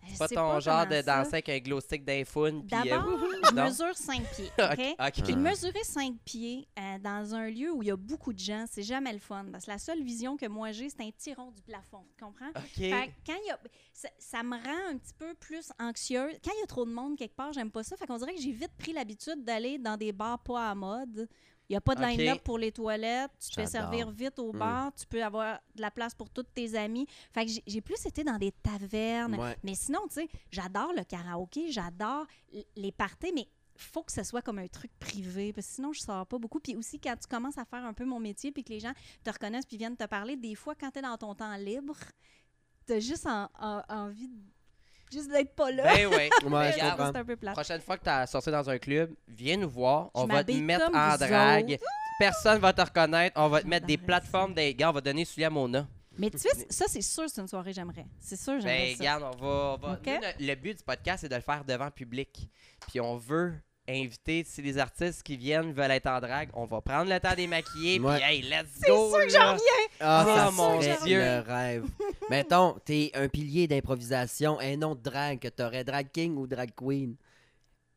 C'est 0.09 0.19
pas 0.19 0.29
ton 0.29 0.61
genre 0.61 0.87
de 0.87 0.95
ça. 0.97 1.03
danser 1.03 1.35
avec 1.35 1.49
un 1.49 1.59
glow 1.59 1.81
stick 1.81 2.05
d'iPhone. 2.05 2.67
puis, 2.67 2.77
euh, 2.77 2.97
D'abord, 2.97 3.19
je 3.49 3.55
mesure 3.55 3.97
5 3.97 4.23
pieds, 4.35 4.51
Ok, 4.59 4.79
OK? 4.79 4.97
ok. 5.19 5.25
Puis 5.25 5.37
mesurer 5.37 5.85
5 5.85 6.15
pieds 6.25 6.67
euh, 6.79 6.99
dans 6.99 7.35
un 7.35 7.49
lieu 7.49 7.73
où 7.73 7.83
il 7.83 7.89
y 7.89 7.91
a 7.91 7.97
beaucoup 7.97 8.33
de 8.33 8.39
gens, 8.39 8.65
c'est 8.71 8.83
jamais 8.83 9.13
le 9.13 9.19
fun. 9.19 9.45
Parce 9.53 9.67
que 9.67 9.71
la 9.71 9.79
seule 9.79 10.03
vision 10.03 10.37
que 10.37 10.47
moi 10.47 10.73
j'ai, 10.73 10.89
c'est 10.89 11.03
un 11.03 11.11
petit 11.11 11.33
rond 11.35 11.51
du 11.51 11.63
plafond. 11.63 12.05
Tu 12.19 12.25
comprends? 12.25 12.49
OK. 12.51 12.63
Fait 12.77 12.91
que 12.91 13.33
quand 13.33 13.39
y 13.47 13.51
a, 13.51 13.59
ça, 13.93 14.09
ça 14.19 14.43
me 14.43 14.57
rend 14.57 14.91
un 14.91 14.99
petit 14.99 15.15
peu 15.15 15.35
plus 15.35 15.71
anxieuse. 15.79 16.35
Quand 16.45 16.51
il 16.57 16.61
y 16.61 16.65
a 16.65 16.67
trop 16.67 16.85
de 16.85 16.93
monde 16.93 17.17
quelque 17.17 17.37
part, 17.37 17.53
j'aime 17.53 17.71
pas 17.71 17.83
ça. 17.83 17.97
Fait 17.97 18.07
qu'on 18.07 18.19
dirait 18.19 18.35
que 18.35 18.41
j'ai 18.41 18.53
vite 18.53 18.73
pris 18.79 18.93
l'habitude 18.93 19.45
d'aller 19.45 19.79
dans 19.79 19.97
des 19.97 20.13
bars 20.13 20.39
pas 20.43 20.71
à 20.71 20.75
mode. 20.75 21.29
Il 21.69 21.73
n'y 21.73 21.77
a 21.77 21.81
pas 21.81 21.95
de 21.95 22.03
line-up 22.03 22.43
pour 22.43 22.59
les 22.59 22.71
toilettes. 22.73 23.31
Tu 23.41 23.49
te 23.49 23.55
fais 23.55 23.63
J'adore. 23.67 23.91
servir 23.91 24.11
vite 24.11 24.39
au 24.39 24.53
Mm. 24.53 24.59
bar. 24.59 24.93
Tu 24.95 25.07
peux 25.07 25.23
avoir 25.23 25.59
de 25.75 25.81
la 25.81 25.91
place 25.91 26.15
pour 26.15 26.29
tous 26.29 26.43
tes 26.43 26.75
amis. 26.77 27.07
Fait 27.33 27.47
que 27.47 27.53
j'ai- 27.67 27.81
plus 27.81 28.05
été 28.05 28.25
dans 28.25 28.37
des 28.39 28.53
tavernes. 28.53 29.37
Ouais. 29.37 29.57
Mais 29.63 29.75
sinon, 29.75 30.01
tu 30.09 30.15
sais, 30.15 30.29
j'adore 30.51 30.93
le 30.93 31.05
karaoké, 31.05 31.71
j'adore 31.73 32.27
les 32.77 32.93
parties, 32.93 33.33
mais 33.35 33.49
faut 33.77 34.03
que 34.03 34.13
ce 34.13 34.23
soit 34.23 34.43
comme 34.43 34.59
un 34.59 34.67
truc 34.69 34.91
privé, 35.01 35.53
parce 35.53 35.67
que 35.67 35.73
sinon, 35.75 35.93
je 35.95 36.01
sors 36.01 36.27
pas 36.27 36.39
beaucoup. 36.39 36.61
Puis 36.61 36.77
aussi, 36.77 37.01
quand 37.01 37.17
tu 37.19 37.27
commences 37.27 37.57
à 37.57 37.65
faire 37.65 37.85
un 37.85 37.95
peu 37.95 38.05
mon 38.05 38.21
métier, 38.21 38.53
puis 38.53 38.63
que 38.65 38.69
les 38.71 38.81
gens 38.81 38.93
te 39.25 39.31
reconnaissent, 39.31 39.65
puis 39.67 39.79
viennent 39.79 39.97
te 39.97 40.05
parler, 40.05 40.37
des 40.37 40.55
fois, 40.55 40.75
quand 40.75 40.91
tu 40.91 40.99
es 40.99 41.03
dans 41.03 41.17
ton 41.17 41.35
temps 41.35 41.57
libre, 41.57 41.97
tu 42.87 42.93
as 42.93 43.01
juste 43.01 43.27
en- 43.27 43.49
en- 43.59 43.83
envie 43.89 44.29
de, 44.29 44.35
juste 45.13 45.31
d'être 45.31 45.55
pas 45.55 45.71
là. 45.71 45.85
Ben 45.95 46.07
oui. 46.07 46.15
Ouais, 46.17 46.31
je 46.43 46.47
Regarde, 46.75 46.91
comprends. 46.97 47.13
c'est 47.13 47.19
un 47.19 47.25
peu 47.25 47.37
plat. 47.37 47.53
Prochaine 47.53 47.81
fois 47.81 47.99
que 47.99 48.05
tu 48.05 48.11
as 48.11 48.27
sorti 48.27 48.51
dans 48.51 48.69
un 48.69 48.79
club, 48.79 49.13
viens 49.29 49.57
nous 49.57 49.69
voir. 49.71 50.11
Je 50.15 50.21
On 50.21 50.23
va 50.23 50.27
te 50.27 50.33
m'habille 50.33 50.63
mettre 50.63 50.87
comme 50.87 50.97
en 50.97 51.11
vous 51.11 51.19
drague. 51.19 51.79
Personne 52.19 52.59
va 52.61 52.73
te 52.73 52.83
reconnaître. 52.83 53.39
On 53.41 53.49
va 53.49 53.63
te 53.63 53.67
mettre 53.67 53.87
des 53.87 53.99
plateformes 53.99 54.55
des 54.55 54.75
gars. 54.75 54.91
On 54.91 54.93
va 54.93 55.01
donner 55.01 55.25
celui 55.25 55.45
à 55.45 55.51
Mona. 55.51 55.87
Mais 56.19 56.29
tu 56.31 56.39
sais, 56.39 56.51
ça, 56.69 56.85
c'est 56.89 57.01
sûr, 57.01 57.25
c'est 57.29 57.41
une 57.41 57.49
soirée 57.49 57.73
j'aimerais. 57.73 58.05
C'est 58.21 58.37
sûr, 58.37 58.61
j'aimerais 58.61 58.89
Ben, 58.89 58.97
ça. 58.97 58.99
regarde, 58.99 59.23
on 59.35 59.37
va. 59.45 59.49
on 59.49 59.77
va- 59.79 59.93
Ok. 59.95 60.07
Nous, 60.07 60.13
le- 60.41 60.47
le 60.47 60.55
but 60.57 60.77
du 60.79 60.85
podcast, 60.85 61.23
c'est 61.23 61.29
de 61.31 61.35
le 61.35 61.41
faire 61.41 61.65
devant 61.65 61.91
public. 61.91 62.51
Puis 62.87 63.01
on 63.01 63.17
veut 63.17 63.55
inviter, 63.93 64.45
si 64.47 64.63
les 64.63 64.79
artistes 64.79 65.23
qui 65.23 65.37
viennent 65.37 65.73
veulent 65.73 65.91
être 65.91 66.07
en 66.09 66.21
drague, 66.21 66.51
on 66.55 66.65
va 66.67 66.81
prendre 66.81 67.11
le 67.13 67.19
temps 67.21 67.35
des 67.35 67.47
maquiller. 67.47 67.99
Puis, 68.01 68.09
hey, 68.23 68.43
let's 68.43 68.81
go! 68.87 69.11
sûr 69.11 69.25
que 69.25 69.29
j'en 69.31 69.39
là. 69.39 69.53
reviens! 69.53 69.97
Ah, 70.01 70.25
ça 70.37 70.51
mon 70.51 70.79
Dieu. 70.79 71.19
le 71.19 71.41
rêve. 71.41 71.85
Mettons, 72.31 72.77
t'es 72.85 73.11
un 73.15 73.29
pilier 73.29 73.67
d'improvisation, 73.69 74.59
un 74.61 74.77
nom 74.77 74.95
de 74.95 75.01
drague 75.03 75.39
que 75.39 75.49
t'aurais, 75.49 75.85
drag 75.85 76.11
king 76.13 76.37
ou 76.37 76.47
drag 76.47 76.71
queen. 76.75 77.17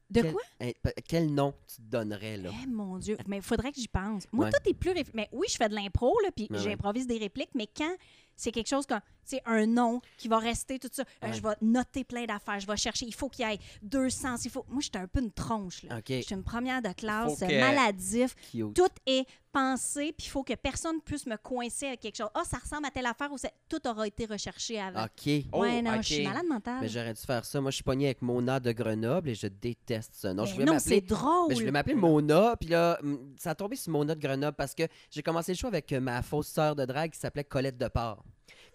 De 0.10 0.22
Quel- 0.22 0.32
quoi? 0.34 0.42
un- 0.62 0.72
quel 1.08 1.34
nom 1.34 1.54
tu 1.68 1.78
te 1.78 1.82
donnerais, 1.82 2.38
là? 2.38 2.52
Eh 2.64 2.68
mon 2.68 3.00
Dieu, 3.00 3.18
mais 3.28 3.38
il 3.38 3.42
faudrait 3.42 3.72
que 3.72 3.80
j'y 3.80 3.88
pense. 3.88 4.26
Moi, 4.32 4.46
Ouais. 4.46 4.52
tout 4.52 4.70
est 4.70 4.74
plus. 4.76 4.92
réf- 4.92 5.10
Mais 5.16 5.28
oui, 5.32 5.48
je 5.50 5.56
fais 5.56 5.68
de 5.68 5.74
l'impro, 5.74 6.14
là, 6.24 6.30
puis 6.36 6.48
ouais. 6.52 6.60
j'improvise 6.60 7.08
des 7.08 7.18
répliques, 7.18 7.50
mais 7.56 7.66
quand 7.76 7.96
c'est 8.36 8.52
quelque 8.52 8.68
chose 8.70 8.86
comme, 8.86 9.00
c'est 9.24 9.42
un 9.46 9.66
nom 9.66 10.02
qui 10.18 10.28
va 10.28 10.38
rester, 10.38 10.78
tout 10.78 10.90
ça, 10.92 11.02
euh, 11.24 11.28
Ouais. 11.28 11.34
je 11.34 11.42
vais 11.42 11.56
noter 11.62 12.04
plein 12.04 12.26
d'affaires, 12.26 12.60
je 12.60 12.68
vais 12.68 12.78
chercher, 12.78 13.06
il 13.08 13.14
faut 13.16 13.28
qu'il 13.30 13.48
y 13.48 13.54
ait 13.54 13.60
deux 13.82 14.10
sens, 14.10 14.46
il 14.46 14.52
faut. 14.52 14.66
Moi, 14.70 14.82
j'étais 14.82 15.00
un 15.00 15.08
peu 15.08 15.20
une 15.22 15.32
tronche, 15.32 15.84
là. 15.84 16.00
Je 16.08 16.22
suis 16.22 16.36
une 16.36 16.44
première 16.44 16.82
de 16.82 16.90
classe, 16.94 17.40
que- 17.40 17.60
maladif. 17.60 18.36
cute. 18.52 18.74
Tout 18.76 18.88
est 19.08 19.26
pensé, 19.52 20.14
puis 20.18 20.28
il 20.28 20.30
faut 20.30 20.44
que 20.44 20.54
personne 20.54 21.00
puisse 21.02 21.26
me 21.28 21.38
coincer 21.38 21.88
avec 21.88 22.02
quelque 22.02 22.18
chose. 22.18 22.28
Ah, 22.34 22.44
ça 22.44 22.58
ressemble 22.58 22.86
à 22.88 22.92
telle 22.92 23.06
affaire 23.06 23.32
ou 23.32 23.38
tout 23.70 23.88
aura 23.88 24.06
été 24.06 24.26
recherché 24.26 24.80
avant. 24.82 25.06
OK. 25.06 25.30
Oh, 25.54 25.66
non, 25.66 26.02
je 26.02 26.14
suis 26.14 26.28
malade 26.28 26.46
mentale. 26.50 26.80
Mais 26.82 26.90
j'aurais 26.90 27.14
dû 27.14 27.22
faire 27.22 27.46
ça. 27.46 27.62
Moi, 27.62 27.72
je 27.72 27.76
suis 27.76 27.84
pogné 27.84 28.08
avec 28.08 28.22
Mona 28.22 28.60
de 28.60 28.74
Grenoble 28.74 29.30
et 29.30 29.36
je 29.36 29.48
déteste 29.48 30.14
ça. 30.16 30.34
Non, 30.34 30.44
Mais 30.44 30.50
je 30.50 30.54
voulais 30.56 30.66
non, 30.66 30.74
m'appeler 30.74 30.96
c'est 30.96 31.02
drôle. 31.02 31.48
Ben, 31.48 31.56
je 31.56 31.60
voulais 31.62 31.72
m'appeler 31.72 31.96
Mona, 31.96 32.58
puis 32.60 32.68
là, 32.70 33.00
ça 33.38 33.52
a 33.52 33.56
tombé 33.56 33.78
sur 33.78 33.94
Mona 33.94 34.14
de 34.14 34.20
Grenoble 34.20 34.56
parce 34.58 34.76
que 34.76 34.84
j'ai 35.10 35.24
commencé 35.24 35.54
le 35.54 35.58
show 35.58 35.68
avec 35.68 35.90
euh, 35.94 36.02
ma 36.02 36.22
fausse 36.22 36.48
sœur 36.50 36.76
de 36.76 36.84
drague 36.84 37.12
qui 37.12 37.20
s'appelait 37.20 37.46
Colette 37.46 37.78
Depart, 37.78 38.25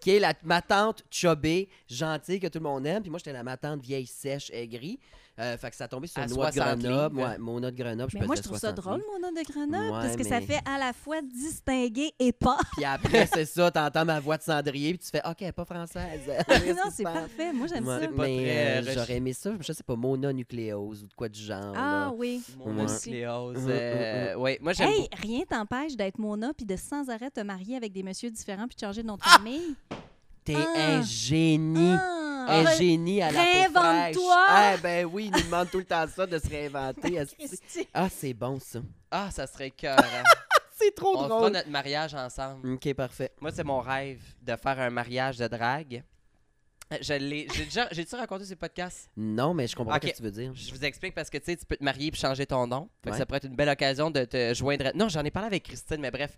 qui 0.01 0.11
est 0.11 0.19
la, 0.19 0.35
ma 0.43 0.63
tante 0.63 1.05
chubby, 1.11 1.69
gentille, 1.89 2.41
que 2.41 2.47
tout 2.47 2.59
le 2.59 2.65
monde 2.65 2.87
aime. 2.87 3.03
Puis 3.03 3.11
moi, 3.11 3.19
j'étais 3.19 3.33
la 3.33 3.43
ma 3.43 3.57
tante 3.57 3.83
vieille, 3.83 4.07
sèche, 4.07 4.51
aigrie. 4.51 4.99
Euh, 5.41 5.57
fait 5.57 5.71
que 5.71 5.77
ça 5.77 5.85
a 5.85 5.89
tombé 5.89 6.07
sur 6.07 6.21
À 6.23 6.27
Noix 6.27 6.51
de 6.51 6.55
60 6.57 6.79
Grenoble. 6.81 7.17
Ouais, 7.21 7.39
Mona 7.39 7.71
de 7.71 7.77
Grenoble, 7.77 8.11
je 8.13 8.19
moi, 8.27 8.37
je 8.37 8.43
trouve 8.43 8.59
ça 8.59 8.75
60 8.75 8.77
drôle, 8.77 9.03
mon 9.13 9.19
nom 9.21 9.33
de 9.33 9.43
Grenoble, 9.51 9.85
Ouais, 9.85 10.03
parce 10.03 10.17
que 10.17 10.25
ça 10.25 10.41
fait 10.41 10.61
à 10.67 10.79
la 10.79 10.93
fois 10.93 11.23
distingué 11.23 12.13
et 12.19 12.33
pas. 12.33 12.59
Puis 12.77 12.85
après, 12.85 13.27
c'est 13.27 13.47
ça, 13.47 13.71
t'entends 13.71 14.05
ma 14.05 14.21
voix 14.21 14.37
de 14.37 14.43
cendrier, 14.43 14.91
puis 14.95 14.99
tu 14.99 15.11
fais 15.11 15.23
OK, 15.27 15.53
pas 15.53 15.65
française. 15.65 16.21
non, 16.77 16.91
c'est 16.93 17.03
parfait. 17.05 17.53
Moi, 17.53 17.67
j'aime 17.69 17.87
Ouais, 17.87 18.01
ça. 18.01 18.09
Mais 18.17 18.83
euh, 18.87 18.93
j'aurais 18.95 19.17
aimé 19.17 19.33
ça, 19.33 19.51
je 19.61 19.73
sais 19.73 19.83
pas, 19.83 19.97
Mona 19.97 20.33
nucléose 20.33 21.05
ou 21.05 21.07
de 21.07 21.15
quoi 21.15 21.29
du 21.29 21.41
genre. 21.41 21.73
Ah 21.75 22.07
là. 22.09 22.13
oui. 22.15 22.43
Mon 22.59 22.77
Ouais. 22.77 22.93
nucléose. 22.93 23.59
Mm, 23.59 23.67
mm, 23.67 23.71
euh, 23.71 24.35
ouais, 24.37 24.59
moi, 24.61 24.73
j'aime 24.75 24.91
Hey, 24.91 25.09
rien 25.23 25.41
t'empêche 25.49 25.97
d'être 25.97 26.19
Mona 26.19 26.53
puis 26.55 26.67
de 26.67 26.77
sans 26.77 27.09
arrêt 27.09 27.31
te 27.31 27.41
marier 27.41 27.77
avec 27.77 27.93
des 27.93 28.03
messieurs 28.03 28.31
différents 28.31 28.67
puis 28.69 28.77
de 28.77 28.81
changer 28.81 29.03
de 29.03 29.07
nom 29.07 29.15
de 29.17 29.23
Ah! 29.25 29.39
famille? 29.39 29.75
T'es 30.45 30.55
Ah! 30.57 30.99
un 30.99 31.03
génie. 31.03 31.95
Ah! 31.99 32.17
Un 32.51 32.73
génie 32.77 33.23
à 33.23 33.31
la 33.31 33.41
réinvente-toi. 33.43 34.47
Ah, 34.49 34.77
ben 34.83 35.05
oui, 35.07 35.27
il 35.27 35.33
nous 35.33 35.43
demande 35.43 35.71
tout 35.71 35.79
le 35.79 35.85
temps 35.85 36.07
ça, 36.09 36.27
de 36.27 36.39
se 36.39 36.49
réinventer. 36.49 37.19
ah, 37.95 38.09
c'est 38.09 38.35
bon, 38.35 38.59
ça. 38.61 38.81
Ah, 39.11 39.31
ça 39.31 39.47
serait 39.47 39.71
cœur. 39.71 39.99
C'est 40.83 40.95
trop 40.95 41.11
On 41.15 41.25
fera 41.25 41.29
drôle. 41.29 41.53
notre 41.53 41.69
mariage 41.69 42.15
ensemble. 42.15 42.73
OK, 42.73 42.95
parfait. 42.95 43.31
Moi, 43.39 43.53
c'est 43.53 43.65
mon 43.65 43.81
rêve 43.81 44.23
de 44.41 44.57
faire 44.57 44.81
un 44.81 44.89
mariage 44.89 45.37
de 45.37 45.47
drague. 45.47 46.03
Je 47.03 47.13
l'ai. 47.13 47.47
J'ai 47.55 47.65
déjà. 47.67 47.87
J'ai-tu 47.93 48.15
raconté 48.17 48.47
ces 48.47 48.57
podcasts? 48.57 49.11
Non, 49.15 49.53
mais 49.53 49.67
je 49.67 49.77
comprends 49.77 49.97
Ok. 49.97 50.01
pas 50.01 50.07
ce 50.09 50.13
que 50.13 50.17
tu 50.17 50.23
veux 50.23 50.31
dire. 50.31 50.53
Je 50.55 50.73
vous 50.73 50.83
explique 50.83 51.15
parce 51.15 51.29
que 51.29 51.37
tu 51.37 51.45
sais, 51.45 51.57
tu 51.59 51.67
peux 51.67 51.77
te 51.77 51.85
marier 51.85 52.11
puis 52.11 52.19
changer 52.19 52.47
ton 52.47 52.67
nom. 52.67 52.89
Fait 53.05 53.11
que 53.11 53.15
Ouais. 53.15 53.19
ça 53.19 53.27
pourrait 53.27 53.37
être 53.37 53.45
une 53.49 53.57
belle 53.57 53.69
occasion 53.69 54.11
de 54.11 54.25
te 54.25 54.55
joindre. 54.55 54.91
Non, 54.95 55.11
j'en 55.11 55.23
ai 55.23 55.31
parlé 55.31 55.49
avec 55.49 55.65
Christine, 55.65 55.99
mais 56.01 56.11
bref. 56.11 56.33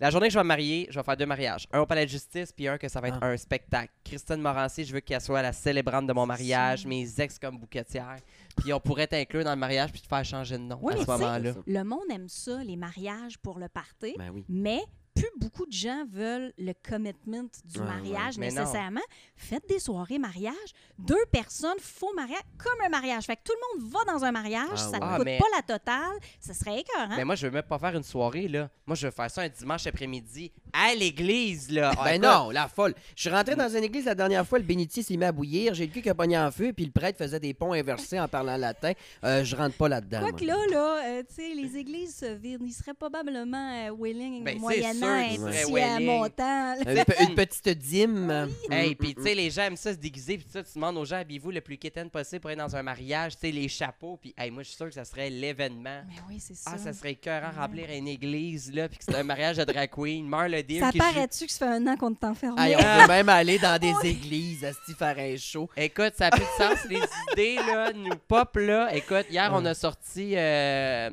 La 0.00 0.10
journée 0.10 0.28
que 0.28 0.32
je 0.32 0.38
vais 0.38 0.44
me 0.44 0.48
marier, 0.48 0.86
je 0.90 0.98
vais 0.98 1.02
faire 1.02 1.16
deux 1.16 1.26
mariages. 1.26 1.66
Un 1.72 1.80
au 1.80 1.86
palais 1.86 2.04
de 2.06 2.10
justice, 2.10 2.52
puis 2.52 2.68
un 2.68 2.78
que 2.78 2.88
ça 2.88 3.00
va 3.00 3.08
être 3.08 3.18
Ah. 3.20 3.26
un 3.26 3.36
spectacle. 3.36 3.92
Christine 4.04 4.36
Morancy, 4.36 4.84
je 4.84 4.92
veux 4.94 5.00
qu'elle 5.00 5.20
soit 5.20 5.42
la 5.42 5.52
célébrante 5.52 6.06
de 6.06 6.12
mon 6.12 6.24
mariage, 6.24 6.86
mes 6.86 7.20
ex 7.20 7.36
comme 7.38 7.58
bouquetière. 7.58 8.16
Puis 8.56 8.72
on 8.72 8.78
pourrait 8.78 9.08
t'inclure 9.08 9.42
dans 9.42 9.50
le 9.54 9.56
mariage 9.58 9.90
puis 9.90 10.00
te 10.00 10.06
faire 10.06 10.24
changer 10.24 10.56
de 10.56 10.62
nom 10.62 10.78
Oui, 10.80 10.94
à 10.94 10.98
ce 10.98 11.06
moment-là. 11.10 11.52
Le 11.66 11.82
monde 11.82 12.04
aime 12.12 12.28
ça, 12.28 12.62
les 12.62 12.76
mariages 12.76 13.38
pour 13.38 13.58
le 13.58 13.68
party, 13.68 14.14
Ben 14.16 14.30
oui. 14.32 14.44
mais 14.48 14.80
plus 15.16 15.27
beaucoup 15.38 15.66
de 15.66 15.72
gens 15.72 16.04
veulent 16.10 16.52
le 16.58 16.72
commitment 16.88 17.44
du 17.64 17.78
Ouais, 17.78 17.84
mariage 17.86 18.36
ouais. 18.36 18.40
Mais 18.40 18.50
non. 18.50 18.60
nécessairement. 18.62 19.00
Faites 19.36 19.68
des 19.68 19.78
soirées 19.78 20.18
mariage. 20.18 20.54
Deux 20.98 21.24
personnes, 21.32 21.78
faux 21.80 22.12
mariage, 22.14 22.42
comme 22.58 22.80
un 22.84 22.88
mariage. 22.88 23.24
Fait 23.24 23.36
que 23.36 23.42
tout 23.44 23.52
le 23.52 23.80
monde 23.80 23.90
va 23.92 24.12
dans 24.12 24.24
un 24.24 24.32
mariage, 24.32 24.68
Ah, 24.72 24.76
ça 24.76 24.90
ouais. 24.90 24.98
ne 24.98 25.04
Ah, 25.04 25.16
coûte 25.16 25.24
mais- 25.24 25.38
pas 25.38 25.46
la 25.56 25.62
totale. 25.62 26.18
Ce 26.40 26.52
serait 26.52 26.80
écœurant. 26.80 27.16
Mais 27.16 27.24
moi, 27.24 27.34
je 27.36 27.46
veux 27.46 27.52
même 27.52 27.62
pas 27.62 27.78
faire 27.78 27.94
une 27.96 28.02
soirée, 28.02 28.48
là. 28.48 28.68
Moi, 28.86 28.94
je 28.96 29.06
veux 29.06 29.12
faire 29.12 29.30
ça 29.30 29.42
un 29.42 29.48
dimanche 29.48 29.86
après-midi, 29.86 30.50
à 30.72 30.94
l'église, 30.94 31.70
là. 31.70 31.92
Ah, 31.98 32.04
Ben 32.04 32.20
non, 32.20 32.50
la 32.50 32.68
folle. 32.68 32.94
Je 33.16 33.22
suis 33.22 33.30
rentré 33.30 33.54
dans 33.54 33.68
une 33.68 33.84
église 33.84 34.04
la 34.06 34.14
dernière 34.14 34.46
fois, 34.46 34.58
le 34.58 34.64
bénitier 34.64 35.02
s'est 35.02 35.16
mis 35.16 35.24
à 35.24 35.32
bouillir, 35.32 35.74
j'ai 35.74 35.86
le 35.86 35.92
cul 35.92 36.02
qui 36.02 36.10
a 36.10 36.14
pogné 36.14 36.38
en 36.38 36.50
feu, 36.50 36.72
puis 36.72 36.84
le 36.84 36.90
prêtre 36.90 37.18
faisait 37.18 37.40
des 37.40 37.54
ponts 37.54 37.72
inversés 37.72 38.18
en 38.18 38.28
parlant 38.28 38.56
latin. 38.56 38.92
Euh, 39.24 39.44
je 39.44 39.54
rentre 39.56 39.76
pas 39.76 39.88
là-dedans. 39.88 40.20
moi. 40.20 40.30
Quoique 40.30 40.44
là, 40.44 40.56
là, 40.70 41.02
euh, 41.06 41.22
tu 41.28 41.34
sais, 41.36 41.54
les 41.54 41.76
églises 41.76 42.16
se 42.16 42.26
vident. 42.26 42.64
Ils 42.66 42.72
seraient 42.72 42.94
probablement 42.94 43.88
euh, 43.88 43.90
willing, 43.98 44.42
Ben, 44.44 44.58
moyennant 44.58 45.06
un 45.36 45.50
petit 45.50 46.02
euh, 46.02 46.06
montant. 46.06 46.74
là. 46.74 46.92
Une, 46.92 47.04
pe- 47.04 47.22
une 47.22 47.34
petite 47.34 47.68
dîme. 47.78 48.48
Hey, 48.70 48.90
Mm, 48.90 48.94
puis 48.96 49.10
mm, 49.10 49.14
tu 49.14 49.22
sais, 49.22 49.34
les 49.34 49.50
gens 49.50 49.62
aiment 49.62 49.76
ça 49.76 49.92
se 49.92 49.98
déguiser, 49.98 50.38
puis 50.38 50.46
ça, 50.50 50.62
tu 50.62 50.70
demandes 50.74 50.96
aux 50.96 51.04
gens, 51.04 51.16
habillez-vous 51.16 51.50
le 51.50 51.60
plus 51.60 51.76
quétaine 51.78 52.10
possible 52.10 52.40
pour 52.40 52.50
être 52.50 52.58
dans 52.58 52.74
un 52.76 52.82
mariage, 52.82 53.32
tu 53.34 53.40
sais, 53.46 53.50
les 53.52 53.68
chapeaux, 53.68 54.16
puis 54.20 54.34
hey, 54.38 54.50
moi, 54.50 54.62
je 54.62 54.68
suis 54.68 54.76
sûr 54.76 54.86
que 54.86 54.94
ça 54.94 55.04
serait 55.04 55.30
l'événement. 55.30 56.02
Mais 56.08 56.14
oui, 56.28 56.36
c'est 56.40 56.54
ça. 56.56 56.70
Ah, 56.74 56.78
ça 56.78 56.92
serait 56.92 57.12
écœurant, 57.12 57.50
remplir 57.56 57.86
une 57.90 58.08
église, 58.08 58.72
là, 58.72 58.88
puis 58.88 58.98
que 58.98 59.04
c'est 59.04 59.14
un 59.16 59.22
mariage 59.22 59.56
de 59.56 59.64
drag 59.64 59.90
queen, 59.90 60.26
meurt 60.26 60.48
le 60.50 60.62
deal. 60.62 60.80
Ça 60.80 60.90
qui 60.92 60.98
joue- 60.98 61.04
paraît-tu 61.04 61.46
que 61.46 61.52
ça 61.52 61.66
fait 61.66 61.72
un 61.72 61.86
an 61.86 61.96
qu'on 61.96 62.14
t'a 62.14 62.28
enfermé? 62.30 62.60
Hey, 62.62 62.76
on 62.76 62.78
peut 63.02 63.08
même 63.08 63.28
aller 63.28 63.58
dans 63.58 63.78
des 63.78 63.94
églises 64.08 64.64
à 64.64 64.72
se 64.72 64.92
faire 64.96 65.18
un 65.18 65.36
show. 65.36 65.68
Écoute, 65.76 66.12
ça 66.16 66.26
a 66.26 66.30
plus 66.30 66.40
de 66.40 66.64
sens, 66.64 66.78
les 66.88 67.00
idées, 67.32 67.56
là, 67.56 67.92
nous 67.92 68.16
pop, 68.28 68.56
là. 68.56 68.94
Écoute, 68.94 69.26
hier, 69.30 69.50
on 69.52 69.64
a 69.64 69.74
sorti 69.74 70.32
euh, 70.36 71.10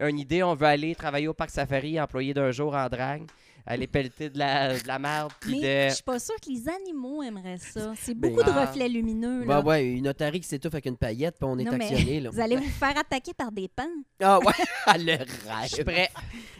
une 0.00 0.18
idée, 0.18 0.42
on 0.42 0.54
veut 0.54 0.66
aller 0.66 0.94
travailler 0.94 1.28
au 1.28 1.34
parc 1.34 1.50
safari, 1.50 2.00
employé 2.00 2.32
d'un 2.34 2.50
jour 2.52 2.74
en 2.74 2.88
drague, 2.88 3.22
aller 3.68 3.86
pelleter 3.86 4.30
de 4.30 4.38
la, 4.38 4.78
de 4.78 4.86
la 4.88 4.98
merde, 4.98 5.30
puis 5.40 5.60
Mais 5.60 5.84
de... 5.84 5.90
je 5.90 5.94
suis 5.96 6.02
pas 6.02 6.18
sûre 6.18 6.34
que 6.44 6.50
les 6.50 6.68
animaux 6.68 7.22
aimeraient 7.22 7.58
ça. 7.58 7.92
C'est 7.96 8.14
Ben, 8.14 8.30
beaucoup 8.30 8.42
de 8.42 8.50
ah. 8.54 8.66
reflets 8.66 8.88
lumineux. 8.88 9.44
Bah 9.44 9.60
ouais, 9.60 9.86
une 9.86 10.08
otarie 10.08 10.40
qui 10.40 10.48
s'étouffe 10.48 10.74
avec 10.74 10.86
une 10.86 10.96
paillette, 10.96 11.36
puis 11.38 11.48
on 11.48 11.58
est 11.58 11.64
Non, 11.64 11.72
actionné. 11.72 12.20
Là. 12.20 12.30
Vous 12.30 12.40
allez 12.40 12.56
vous 12.56 12.68
faire 12.70 12.96
attaquer 12.98 13.34
par 13.34 13.52
des 13.52 13.68
pans. 13.68 13.84
Ah 14.22 14.38
ouais, 14.38 14.52
le 14.98 15.16
Je 15.64 15.68
suis 15.68 15.82
rêve. 15.82 15.84
prêt, 15.84 16.10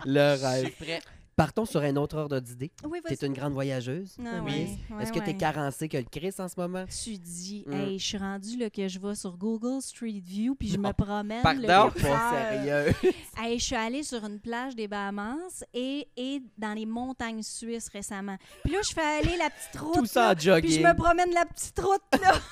Le 0.04 0.36
je 0.36 0.44
rêve. 0.44 0.64
suis 0.66 0.84
prêt. 0.84 1.00
Partons 1.38 1.64
sur 1.64 1.80
un 1.82 1.94
autre 1.96 2.18
ordre 2.18 2.40
d'idée. 2.40 2.72
Oui, 2.84 2.98
T'es 3.06 3.14
vas-y. 3.14 3.26
une 3.28 3.32
grande 3.32 3.52
voyageuse. 3.52 4.16
Ah, 4.26 4.40
Oui. 4.44 4.76
ouais, 4.90 5.02
Est-ce 5.02 5.12
que 5.12 5.20
t'es 5.20 5.26
ouais. 5.26 5.36
carencé 5.36 5.88
que 5.88 5.96
le 5.96 6.02
Chris 6.02 6.34
en 6.40 6.48
ce 6.48 6.54
moment? 6.58 6.84
Tu 6.86 7.16
dis, 7.16 7.62
Mm. 7.66 7.72
hey, 7.74 7.98
je 7.98 8.04
suis 8.04 8.18
rendu 8.18 8.56
là, 8.58 8.68
que 8.68 8.88
je 8.88 8.98
vais 8.98 9.14
sur 9.14 9.36
Google 9.36 9.80
Street 9.80 10.20
View 10.22 10.56
puis 10.56 10.68
je 10.68 10.76
me 10.78 10.92
promène. 10.92 11.42
Pardon? 11.42 11.92
le 11.94 12.02
Pas 12.02 12.32
sérieux. 12.32 12.92
Hey, 13.40 13.56
je 13.60 13.64
suis 13.64 13.76
allée 13.76 14.02
sur 14.02 14.24
une 14.24 14.40
plage 14.40 14.74
des 14.74 14.88
Bahamas 14.88 15.62
et, 15.72 16.08
et 16.16 16.42
dans 16.58 16.74
les 16.74 16.86
montagnes 16.86 17.42
suisses 17.44 17.88
récemment. 17.88 18.36
Puis 18.64 18.72
là, 18.72 18.80
je 18.88 18.92
fais 18.92 19.00
aller 19.00 19.36
la 19.36 19.48
petite 19.48 19.80
route. 19.80 19.94
Tout 19.94 20.06
ça 20.06 20.32
en 20.32 20.46
là, 20.46 20.60
Puis 20.60 20.72
je 20.72 20.80
me 20.80 20.94
promène 20.96 21.30
la 21.32 21.44
petite 21.46 21.78
route, 21.78 22.20
là. 22.20 22.32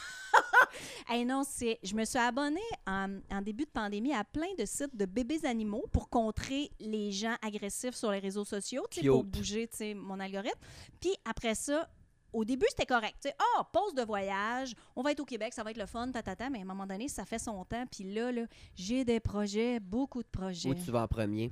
hey, 1.08 1.24
non, 1.24 1.42
c'est... 1.48 1.78
Je 1.82 1.94
me 1.94 2.04
suis 2.04 2.18
abonnée 2.18 2.60
en, 2.86 3.18
en 3.30 3.42
début 3.42 3.64
de 3.64 3.70
pandémie 3.70 4.14
à 4.14 4.24
plein 4.24 4.54
de 4.58 4.64
sites 4.64 4.96
de 4.96 5.04
bébés 5.04 5.44
animaux 5.44 5.84
pour 5.92 6.08
contrer 6.08 6.70
les 6.80 7.12
gens 7.12 7.36
agressifs 7.42 7.94
sur 7.94 8.10
les 8.10 8.18
réseaux 8.18 8.44
sociaux, 8.44 8.86
pour 9.04 9.24
bouger, 9.24 9.68
tu 9.68 9.76
sais, 9.76 9.94
mon 9.94 10.20
algorithme. 10.20 10.58
Puis 11.00 11.14
après 11.24 11.54
ça, 11.54 11.88
au 12.32 12.44
début, 12.44 12.66
c'était 12.68 12.86
correct. 12.86 13.28
Ah, 13.38 13.68
pause 13.72 13.94
de 13.94 14.02
voyage, 14.02 14.74
on 14.94 15.02
va 15.02 15.12
être 15.12 15.20
au 15.20 15.24
Québec, 15.24 15.54
ça 15.54 15.62
va 15.62 15.70
être 15.70 15.78
le 15.78 15.86
fun, 15.86 16.10
tatata, 16.10 16.50
mais 16.50 16.58
à 16.58 16.62
un 16.62 16.66
moment 16.66 16.86
donné, 16.86 17.08
ça 17.08 17.24
fait 17.24 17.38
son 17.38 17.64
temps. 17.64 17.84
Puis 17.90 18.04
là, 18.12 18.30
là 18.30 18.42
j'ai 18.74 19.04
des 19.04 19.20
projets, 19.20 19.80
beaucoup 19.80 20.22
de 20.22 20.28
projets. 20.28 20.68
Où 20.68 20.74
tu 20.74 20.90
vas 20.90 21.02
en 21.02 21.08
premier? 21.08 21.50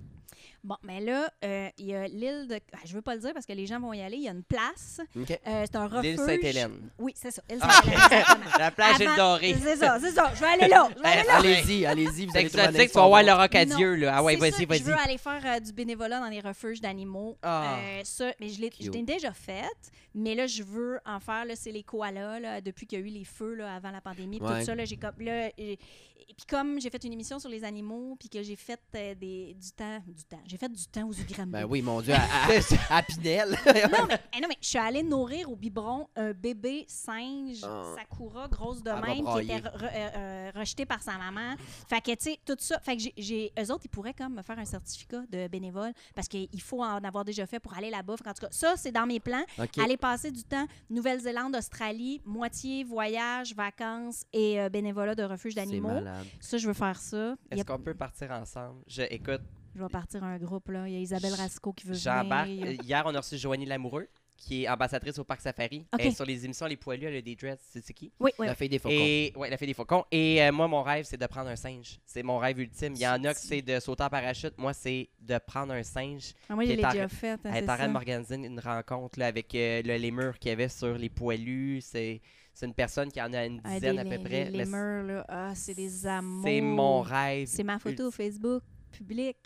Bon, 0.62 0.76
mais 0.82 1.00
là, 1.00 1.30
euh, 1.44 1.68
il 1.78 1.86
y 1.86 1.94
a 1.94 2.06
l'île 2.08 2.46
de. 2.48 2.58
ah, 2.72 2.78
je 2.84 2.94
veux 2.94 3.02
pas 3.02 3.14
le 3.14 3.20
dire 3.20 3.32
parce 3.34 3.46
que 3.46 3.52
les 3.52 3.66
gens 3.66 3.78
vont 3.80 3.92
y 3.92 4.00
aller. 4.00 4.16
Il 4.16 4.22
y 4.22 4.28
a 4.28 4.32
une 4.32 4.42
place. 4.44 5.00
Euh, 5.16 5.24
c'est 5.46 5.76
un 5.76 5.86
refuge. 5.86 6.02
L'île 6.02 6.18
Sainte-Hélène. 6.18 6.90
Oui, 6.98 7.12
c'est 7.16 7.30
ça. 7.30 7.42
Île 7.50 7.58
Ah. 7.60 7.70
Sainte-Hélène. 7.82 8.50
La 8.58 8.70
plage 8.70 9.00
est 9.00 9.16
dorée. 9.16 9.56
C'est 9.62 9.76
ça, 9.76 9.98
c'est 10.00 10.12
ça. 10.12 10.32
Je 10.34 10.40
vais 10.40 10.46
aller 10.46 10.68
là. 10.68 10.88
Là. 11.02 11.36
Allez-y, 11.36 11.86
allez-y. 11.86 12.26
Vous 12.26 12.36
allez 12.36 12.48
trouver 12.50 12.88
tu 12.88 12.94
vas 12.94 13.06
voir. 13.08 13.22
Laura 13.22 13.48
Cadieux, 13.48 13.94
là. 13.96 14.14
Ah 14.16 14.22
ouais, 14.22 14.36
vas-y, 14.36 14.52
ça, 14.52 14.58
Je 14.62 14.66
vas-y. 14.66 14.82
veux 14.82 14.94
aller 14.98 15.18
faire 15.18 15.42
euh, 15.44 15.60
du 15.60 15.72
bénévolat 15.72 16.20
dans 16.20 16.28
les 16.28 16.40
refuges 16.40 16.80
d'animaux. 16.80 17.36
Ah. 17.42 17.76
Euh, 17.78 18.00
ça, 18.04 18.32
mais 18.40 18.48
je 18.48 18.60
l'ai 18.60 18.70
je 18.78 18.84
Cute. 18.84 18.94
l'ai 18.94 19.02
déjà 19.02 19.32
faite. 19.32 19.90
Mais 20.16 20.34
là, 20.34 20.46
je 20.46 20.62
veux 20.62 20.98
en 21.04 21.18
faire. 21.20 21.44
Là, 21.44 21.56
c'est 21.56 21.72
les 21.72 21.82
koalas, 21.82 22.38
là, 22.40 22.60
depuis 22.60 22.86
qu'il 22.86 23.00
y 23.00 23.02
a 23.02 23.04
eu 23.04 23.08
les 23.10 23.24
feux 23.24 23.54
là, 23.54 23.74
avant 23.74 23.90
la 23.90 24.00
pandémie. 24.00 24.38
puis 24.38 24.48
Ouais. 24.48 24.60
Tout 24.60 24.66
ça, 24.66 24.74
là, 24.74 24.84
j'ai 24.84 24.96
comme. 24.96 25.14
Là, 25.20 25.48
et, 25.58 25.72
et 25.72 26.34
puis 26.36 26.46
comme 26.48 26.80
j'ai 26.80 26.88
fait 26.90 27.02
une 27.04 27.12
émission 27.12 27.38
sur 27.38 27.48
les 27.50 27.64
animaux, 27.64 28.16
puis 28.18 28.28
que 28.28 28.42
j'ai 28.42 28.56
fait 28.56 28.80
euh, 28.94 29.14
des, 29.14 29.54
du 29.54 29.70
temps. 29.72 29.98
Du 30.06 30.23
temps. 30.24 30.40
J'ai 30.46 30.56
fait 30.56 30.68
du 30.68 30.86
temps 30.86 31.08
aux 31.08 31.12
Ugrambi. 31.12 31.52
Ben 31.52 31.64
oui, 31.64 31.82
mon 31.82 32.00
Dieu, 32.00 32.14
à, 32.14 32.18
à, 32.94 32.96
à 32.98 33.02
Pinel. 33.02 33.50
Non, 33.50 34.06
mais, 34.08 34.20
eh 34.36 34.40
non, 34.40 34.48
mais 34.48 34.56
je 34.60 34.66
suis 34.68 34.78
allée 34.78 35.02
nourrir 35.02 35.50
au 35.50 35.56
biberon 35.56 36.08
un 36.16 36.32
bébé 36.32 36.84
singe 36.88 37.60
Ah. 37.62 37.84
Sakura, 37.96 38.48
grosse 38.48 38.82
de 38.82 38.90
même, 38.90 39.24
qui 39.24 39.44
était 39.44 39.58
re- 39.68 39.76
re- 39.76 39.90
euh, 39.92 40.10
euh, 40.16 40.50
rejeté 40.54 40.86
par 40.86 41.02
sa 41.02 41.16
maman. 41.18 41.54
Fait 41.88 42.00
que, 42.00 42.10
tu 42.12 42.16
sais, 42.30 42.38
tout 42.44 42.56
ça. 42.58 42.78
Fait 42.80 42.96
que 42.96 43.02
j'ai- 43.02 43.14
j'ai. 43.16 43.52
Eux 43.58 43.70
autres, 43.72 43.84
ils 43.84 43.88
pourraient 43.90 44.14
comme 44.14 44.34
me 44.34 44.42
faire 44.42 44.58
un 44.58 44.64
certificat 44.64 45.22
de 45.30 45.48
bénévole 45.48 45.92
parce 46.14 46.28
qu'il 46.28 46.60
faut 46.60 46.82
en 46.82 47.02
avoir 47.04 47.24
déjà 47.24 47.46
fait 47.46 47.60
pour 47.60 47.74
aller 47.74 47.90
là-bas. 47.90 48.16
Qu'en 48.24 48.32
tout 48.32 48.42
cas, 48.42 48.48
ça, 48.50 48.74
c'est 48.76 48.92
dans 48.92 49.06
mes 49.06 49.20
plans. 49.20 49.44
Aller 49.82 49.96
passer 49.96 50.30
du 50.30 50.42
temps 50.44 50.66
Nouvelle-Zélande, 50.90 51.56
Australie, 51.56 52.20
moitié 52.24 52.84
voyage, 52.84 53.54
vacances 53.54 54.24
et 54.32 54.60
euh, 54.60 54.68
bénévolat 54.68 55.14
de 55.14 55.22
refuge 55.24 55.54
d'animaux. 55.54 56.00
Ça, 56.40 56.58
je 56.58 56.66
veux 56.66 56.72
faire 56.74 56.98
ça. 57.00 57.34
Est-ce 57.50 57.60
a- 57.60 57.64
qu'on 57.64 57.78
peut 57.78 57.94
partir 57.94 58.30
ensemble? 58.30 58.80
Je, 58.86 59.02
écoute, 59.10 59.42
Je 59.74 59.80
vais 59.82 59.88
partir 59.88 60.22
un 60.24 60.38
groupe, 60.38 60.68
là. 60.68 60.86
Il 60.88 60.94
y 60.94 60.96
a 60.96 61.00
Isabelle 61.00 61.34
Rasco 61.34 61.72
qui 61.72 61.86
veut 61.86 61.94
venir. 61.94 62.66
Euh, 62.66 62.76
Hier, 62.84 63.02
on 63.06 63.14
a 63.14 63.18
reçu 63.18 63.36
Joanie 63.36 63.66
Lamoureux, 63.66 64.06
qui 64.36 64.64
est 64.64 64.68
ambassadrice 64.68 65.18
au 65.18 65.24
Parc 65.24 65.40
Safari. 65.40 65.86
Ok. 65.92 66.00
Elle 66.00 66.06
est 66.08 66.14
sur 66.14 66.24
les 66.24 66.44
émissions 66.44 66.66
Les 66.66 66.76
Poilus, 66.76 67.06
elle 67.06 67.16
a 67.16 67.20
des 67.22 67.34
dreads, 67.34 67.58
c'est 67.60 67.92
qui? 67.92 68.12
Oui, 68.20 68.30
oui. 68.38 68.46
La 68.46 68.54
fille 68.54 68.68
des 68.68 68.78
faucons. 68.78 68.94
Et 68.94 69.32
ouais, 69.36 69.48
elle 69.48 69.54
a 69.54 69.56
fait 69.56 69.66
des 69.66 69.74
faucons. 69.74 70.04
Et 70.12 70.42
euh, 70.42 70.52
moi, 70.52 70.68
mon 70.68 70.82
rêve, 70.82 71.04
c'est 71.06 71.16
de 71.16 71.26
prendre 71.26 71.48
un 71.50 71.56
singe. 71.56 71.98
C'est 72.06 72.22
mon 72.22 72.38
rêve 72.38 72.58
ultime. 72.60 72.92
Il 72.94 73.00
y 73.00 73.06
en 73.08 73.22
a 73.24 73.34
que 73.34 73.40
c'est 73.40 73.62
de 73.62 73.80
sauter 73.80 74.04
en 74.04 74.08
parachute. 74.10 74.56
Moi, 74.58 74.72
c'est 74.74 75.08
de 75.20 75.38
prendre 75.38 75.72
un 75.72 75.82
singe. 75.82 76.34
Ah, 76.48 76.54
moi, 76.54 76.64
je 76.64 76.70
Qui 76.70 76.76
l'ai 76.76 76.82
déjà 76.84 77.08
fait. 77.08 77.30
hein, 77.30 77.38
Elle 77.44 77.52
c'est 77.52 77.58
est 77.58 77.62
en 77.62 77.66
train 77.66 77.76
ça. 77.78 77.86
de 77.88 77.92
m'organiser 77.92 78.34
une 78.36 78.60
rencontre 78.60 79.18
là, 79.18 79.26
avec 79.26 79.52
euh, 79.54 79.82
le 79.84 79.96
lémur 79.96 80.38
qu'il 80.38 80.50
y 80.50 80.52
avait 80.52 80.68
sur 80.68 80.96
les 80.96 81.08
poilus. 81.10 81.80
C'est 81.80 82.20
c'est 82.56 82.66
une 82.66 82.74
personne 82.74 83.10
qui 83.10 83.20
en 83.20 83.32
a 83.32 83.46
une 83.46 83.60
Ah, 83.64 83.74
dizaine 83.74 83.96
des 83.96 84.02
à 84.02 84.04
peu 84.04 84.22
près. 84.22 84.44
Les 84.44 84.58
lémurs, 84.58 85.02
là. 85.02 85.24
Ah, 85.28 85.52
c'est 85.56 85.74
des 85.74 86.06
amours. 86.06 86.44
C'est 86.44 86.60
mon 86.60 87.00
rêve. 87.02 87.48
C'est 87.48 87.64
ma 87.64 87.80
photo 87.80 88.12
Facebook, 88.12 88.62
public. 88.96 89.36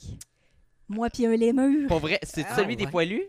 Moi 0.88 1.10
puis 1.10 1.26
un 1.26 1.36
lémur. 1.36 1.88
Pour 1.88 1.98
vrai, 2.00 2.18
c'est 2.22 2.44
Ah, 2.48 2.56
celui 2.56 2.76
des 2.76 2.86
poilus? 2.86 3.24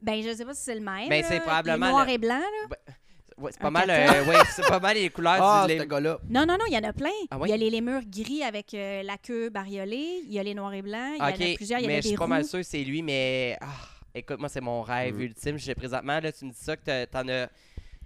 Ben, 0.00 0.22
je 0.22 0.32
sais 0.34 0.44
pas 0.44 0.54
si 0.54 0.62
c'est 0.62 0.74
le 0.74 0.80
même. 0.80 1.08
Ben, 1.08 1.24
c'est 1.26 1.40
probablement 1.40 1.90
noir 1.90 2.06
le- 2.06 2.12
et 2.12 2.18
blanc, 2.18 2.38
là. 2.38 2.76
Ouais, 3.38 3.50
c'est 3.50 3.60
pas 3.60 3.70
mal. 3.70 3.90
euh, 3.90 4.24
ouais, 4.26 4.36
c'est 4.54 4.66
pas 4.66 4.78
mal 4.78 4.94
les 4.96 5.10
couleurs 5.10 5.38
Ah, 5.40 5.66
du 5.68 5.74
gars-là. 5.86 6.18
Non, 6.30 6.46
non, 6.46 6.54
non, 6.58 6.64
il 6.68 6.74
y 6.74 6.76
en 6.78 6.84
a 6.84 6.92
plein. 6.92 7.08
Ah? 7.30 7.38
Il 7.42 7.48
y 7.48 7.52
a 7.52 7.56
les 7.56 7.70
lémurs 7.70 8.02
gris 8.06 8.44
avec 8.44 8.72
euh, 8.74 9.02
la 9.02 9.18
queue 9.18 9.48
bariolée. 9.50 10.20
Il 10.24 10.32
y 10.32 10.38
a 10.38 10.42
les 10.42 10.54
noirs 10.54 10.74
et 10.74 10.82
blancs. 10.82 11.14
Il 11.16 11.18
y 11.18 11.22
en 11.22 11.52
a 11.52 11.56
plusieurs. 11.56 11.80
Il 11.80 11.84
y 11.84 11.86
en 11.86 11.88
mais 11.88 12.02
je 12.02 12.08
suis 12.08 12.16
pas 12.16 12.26
mal 12.26 12.44
sûr 12.44 12.60
que 12.60 12.66
c'est 12.66 12.84
lui, 12.84 13.02
mais 13.02 13.56
ah, 13.60 13.66
écoute, 14.14 14.38
moi, 14.38 14.48
c'est 14.48 14.60
mon 14.60 14.82
rêve 14.82 15.16
Mm. 15.16 15.22
ultime. 15.22 15.58
J'ai 15.58 15.74
présentement, 15.74 16.20
là, 16.20 16.30
tu 16.30 16.44
me 16.44 16.50
dis 16.52 16.58
ça, 16.60 16.76
que 16.76 17.04
t'en 17.06 17.26
as, 17.28 17.48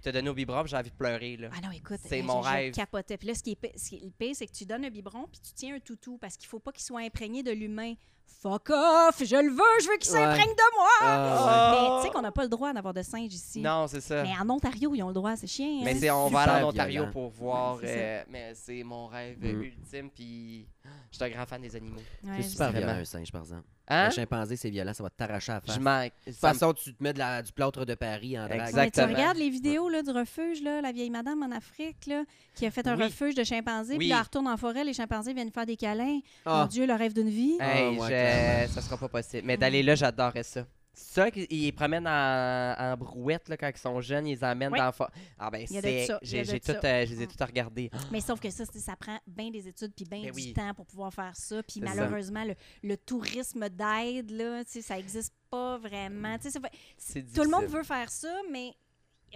t'as 0.01 0.11
donné 0.11 0.29
au 0.29 0.33
biberon, 0.33 0.65
j'ai 0.65 0.77
envie 0.77 0.89
de 0.91 0.95
pleurer, 0.95 1.37
là. 1.37 1.49
Ah 1.55 1.61
non, 1.65 1.71
écoute, 1.71 1.99
C'est 2.05 2.21
mon 2.21 2.41
je- 2.41 2.47
je 2.47 2.53
rêve. 2.53 2.73
capotais. 2.73 3.17
Puis 3.17 3.27
là, 3.27 3.33
ce 3.35 3.43
qui 3.43 3.51
est, 3.51 3.55
pi- 3.55 3.77
ce 3.77 3.89
qui 3.89 3.95
est 3.97 4.03
le 4.05 4.11
pire, 4.11 4.35
c'est 4.35 4.47
que 4.47 4.51
tu 4.53 4.65
donnes 4.65 4.85
un 4.85 4.89
biberon 4.89 5.27
puis 5.31 5.39
tu 5.39 5.53
tiens 5.53 5.75
un 5.75 5.79
toutou 5.79 6.17
parce 6.17 6.37
qu'il 6.37 6.47
faut 6.47 6.59
pas 6.59 6.71
qu'il 6.71 6.83
soit 6.83 7.01
imprégné 7.01 7.43
de 7.43 7.51
l'humain. 7.51 7.93
Fuck 8.41 8.69
off! 8.69 9.23
Je 9.23 9.35
le 9.35 9.49
veux! 9.49 9.81
Je 9.81 9.87
veux 9.89 9.97
qu'il 9.97 10.11
Ouais. 10.11 10.17
s'imprègne 10.19 10.53
de 10.53 10.75
moi! 10.75 10.87
Ah, 11.01 11.71
Mais 11.73 12.01
tu 12.01 12.07
sais 12.07 12.13
qu'on 12.13 12.21
n'a 12.21 12.31
pas 12.31 12.43
le 12.43 12.49
droit 12.49 12.71
d'avoir 12.73 12.93
de 12.93 13.01
singe 13.01 13.33
ici. 13.33 13.61
Non, 13.61 13.87
c'est 13.87 14.01
ça. 14.01 14.23
Mais 14.23 14.33
en 14.39 14.49
Ontario, 14.49 14.93
ils 14.93 15.01
ont 15.03 15.07
le 15.07 15.13
droit, 15.13 15.35
c'est 15.35 15.47
chien. 15.47 15.81
Mais 15.83 15.93
hein? 15.93 15.97
c'est, 15.99 16.11
on 16.11 16.27
va 16.27 16.41
aller 16.41 16.63
en 16.63 16.69
Ontario 16.69 17.01
violent. 17.01 17.11
pour 17.11 17.29
voir. 17.29 17.77
Ouais, 17.77 17.83
euh, 17.85 18.23
mais 18.29 18.53
c'est 18.55 18.83
mon 18.83 19.07
rêve 19.07 19.37
Mm. 19.41 19.61
ultime, 19.63 20.09
puis 20.11 20.67
je 21.11 21.15
suis 21.17 21.25
un 21.25 21.29
grand 21.29 21.45
fan 21.45 21.61
des 21.61 21.75
animaux. 21.75 21.97
Ouais, 22.23 22.31
C'est 22.37 22.43
je 22.43 22.47
super 22.49 22.71
violent, 22.71 22.85
Vraiment. 22.87 23.01
un 23.01 23.05
singe, 23.05 23.31
par 23.31 23.41
exemple. 23.41 23.63
Hein? 23.89 24.07
Un 24.07 24.09
chimpanzé, 24.09 24.57
c'est 24.57 24.69
violent, 24.69 24.93
ça 24.93 25.01
va 25.01 25.09
t'arracher 25.09 25.53
à 25.53 25.55
la 25.55 25.61
face. 25.61 25.75
Je 25.75 26.29
De 26.29 26.31
toute 26.33 26.39
façon, 26.41 26.73
tu 26.73 26.93
te 26.93 27.01
mets 27.01 27.13
de 27.13 27.19
la- 27.19 27.41
du 27.41 27.53
plâtre 27.53 27.85
de 27.85 27.95
Paris 27.95 28.37
en 28.37 28.45
drague. 28.45 28.73
Mais 28.75 28.91
tu 28.91 28.99
regardes 29.01 29.37
les 29.37 29.49
vidéos 29.49 29.87
là, 29.87 30.03
du 30.03 30.11
refuge, 30.11 30.61
là, 30.61 30.81
la 30.81 30.91
vieille 30.91 31.09
madame 31.09 31.41
en 31.41 31.55
Afrique 31.55 32.05
là, 32.05 32.23
qui 32.53 32.65
a 32.65 32.71
fait 32.71 32.85
un 32.85 32.97
Oui. 32.97 33.05
refuge 33.05 33.33
de 33.33 33.45
chimpanzés, 33.45 33.93
Oui. 33.93 33.99
puis 33.99 34.07
là, 34.09 34.17
elle 34.17 34.23
retourne 34.23 34.47
en 34.49 34.57
forêt, 34.57 34.83
les 34.83 34.91
chimpanzés 34.93 35.33
viennent 35.33 35.51
faire 35.51 35.65
des 35.65 35.77
câlins. 35.77 36.19
Ah. 36.45 36.63
Mon 36.63 36.65
Dieu, 36.65 36.85
le 36.85 36.93
rêve 36.95 37.13
d'une 37.13 37.29
vie. 37.29 37.55
Ah, 37.61 37.77
Hey, 37.77 37.97
je- 38.17 38.55
clairement. 38.57 38.73
ça 38.73 38.81
sera 38.81 38.97
pas 38.97 39.09
possible. 39.09 39.43
Mais 39.45 39.57
d'aller 39.57 39.83
là, 39.83 39.95
j'adorerais 39.95 40.43
ça. 40.43 40.65
Ça, 40.99 41.29
qu'ils 41.29 41.45
ils 41.51 41.65
les 41.65 41.71
promènent 41.71 42.07
en, 42.07 42.75
en 42.79 42.97
brouette 42.97 43.49
là, 43.49 43.55
quand 43.57 43.69
ils 43.69 43.77
sont 43.77 44.01
jeunes, 44.01 44.25
ils 44.25 44.33
les 44.35 44.43
emmènent 44.43 44.71
Oui. 44.71 44.79
dans 44.79 44.91
Ah 45.37 45.51
ben 45.51 45.63
c'est. 45.67 45.79
J'ai 46.23 46.59
tout, 46.59 46.73
euh, 46.73 47.05
je 47.05 47.11
les 47.13 47.21
ai 47.21 47.25
Mm. 47.25 47.27
toutes 47.29 47.41
regardées. 47.47 47.91
Mais 48.11 48.19
sauf 48.19 48.39
que 48.39 48.49
ça, 48.49 48.65
ça 48.65 48.95
prend 48.95 49.19
bien 49.27 49.51
des 49.51 49.67
études 49.67 49.93
puis 49.95 50.05
bien 50.05 50.21
Ben 50.23 50.31
du 50.31 50.35
oui. 50.35 50.53
temps 50.53 50.73
pour 50.73 50.87
pouvoir 50.87 51.13
faire 51.13 51.35
ça. 51.35 51.61
Puis 51.61 51.81
ça. 51.81 51.85
malheureusement, 51.85 52.43
le, 52.45 52.55
le 52.81 52.97
tourisme 52.97 53.69
d'aide, 53.69 54.31
là, 54.31 54.65
tu 54.65 54.71
sais, 54.71 54.81
ça 54.81 54.95
n'existe 54.95 55.35
pas 55.51 55.77
vraiment. 55.77 56.35
Tout 56.39 57.43
le 57.43 57.49
monde 57.49 57.65
veut 57.65 57.83
faire 57.83 58.09
ça, 58.09 58.33
mais 58.51 58.73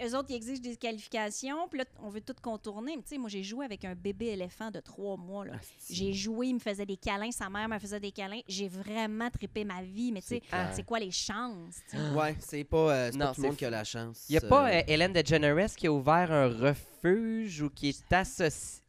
eux 0.02 0.16
autres, 0.16 0.26
ils 0.30 0.36
exigent 0.36 0.60
des 0.60 0.76
qualifications. 0.76 1.68
Puis 1.68 1.78
là, 1.80 1.84
on 2.02 2.08
veut 2.08 2.20
tout 2.20 2.34
contourner. 2.40 2.96
Mais 2.96 3.02
tu 3.02 3.08
sais, 3.10 3.18
moi, 3.18 3.28
j'ai 3.28 3.42
joué 3.42 3.64
avec 3.64 3.84
un 3.84 3.94
bébé 3.94 4.26
éléphant 4.26 4.70
de 4.70 4.80
trois 4.80 5.16
mois. 5.16 5.44
là. 5.44 5.54
J'ai 5.90 6.12
joué, 6.12 6.48
il 6.48 6.54
me 6.54 6.58
faisait 6.60 6.86
des 6.86 6.96
câlins, 6.96 7.30
sa 7.30 7.48
mère 7.50 7.68
me 7.68 7.78
faisait 7.78 8.00
des 8.00 8.12
câlins. 8.12 8.40
J'ai 8.48 8.68
vraiment 8.68 9.28
trippé 9.30 9.64
ma 9.64 9.82
vie, 9.82 10.12
mais 10.12 10.22
tu 10.22 10.28
sais, 10.28 10.42
C'est 10.72 10.84
quoi 10.84 10.98
les 10.98 11.10
chances? 11.10 11.76
tu 11.90 11.96
sais? 11.96 12.10
Ouais, 12.14 12.36
c'est 12.40 12.64
pas, 12.64 12.76
euh, 12.94 13.10
c'est 13.12 13.18
Non, 13.18 13.26
pas 13.26 13.34
tout 13.34 13.42
le 13.42 13.46
monde 13.48 13.56
qui 13.56 13.64
a 13.64 13.70
la 13.70 13.84
chance. 13.84 14.24
Il 14.28 14.32
n'y 14.32 14.38
a 14.38 14.40
pas 14.42 14.68
euh, 14.70 14.78
euh, 14.78 14.82
Hélène 14.86 15.12
DeGeneres 15.12 15.74
qui 15.76 15.86
a 15.86 15.92
ouvert 15.92 16.30
un 16.32 16.48
refuge 16.48 17.62
ou 17.62 17.70
qui 17.70 17.88
est 17.90 18.12
associée. 18.12 18.81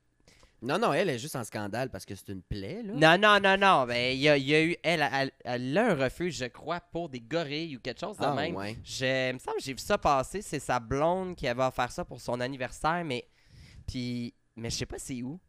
Non, 0.63 0.79
non, 0.79 0.93
elle 0.93 1.09
est 1.09 1.19
juste 1.19 1.35
en 1.35 1.43
scandale 1.43 1.89
parce 1.89 2.05
que 2.05 2.15
c'est 2.15 2.29
une 2.29 2.41
plaie, 2.41 2.81
là. 2.83 2.93
Non, 2.93 3.17
non, 3.17 3.39
non, 3.39 3.57
non. 3.57 3.93
Il 3.93 4.15
y 4.19 4.29
a, 4.29 4.37
il 4.37 4.47
y 4.47 4.55
a 4.55 4.63
eu. 4.63 4.75
Elle, 4.83 5.07
elle, 5.13 5.31
elle 5.43 5.77
a 5.77 5.91
un 5.91 5.95
refuge, 5.95 6.37
je 6.37 6.45
crois, 6.45 6.79
pour 6.79 7.09
des 7.09 7.19
gorilles 7.21 7.75
ou 7.75 7.79
quelque 7.79 7.99
chose 7.99 8.17
de 8.17 8.23
Ah, 8.23 8.33
même. 8.33 8.55
ouais. 8.55 8.77
Je, 8.83 9.29
il 9.29 9.33
me 9.33 9.39
semble 9.39 9.57
que 9.57 9.63
j'ai 9.63 9.73
vu 9.73 9.79
ça 9.79 9.97
passer. 9.97 10.41
C'est 10.41 10.59
sa 10.59 10.79
blonde 10.79 11.35
qui 11.35 11.47
avait 11.47 11.63
offert 11.63 11.91
ça 11.91 12.05
pour 12.05 12.21
son 12.21 12.39
anniversaire, 12.39 13.03
mais. 13.05 13.27
Puis. 13.85 14.33
Mais 14.55 14.69
je 14.69 14.77
sais 14.77 14.85
pas 14.85 14.99
c'est 14.99 15.21
où. 15.23 15.39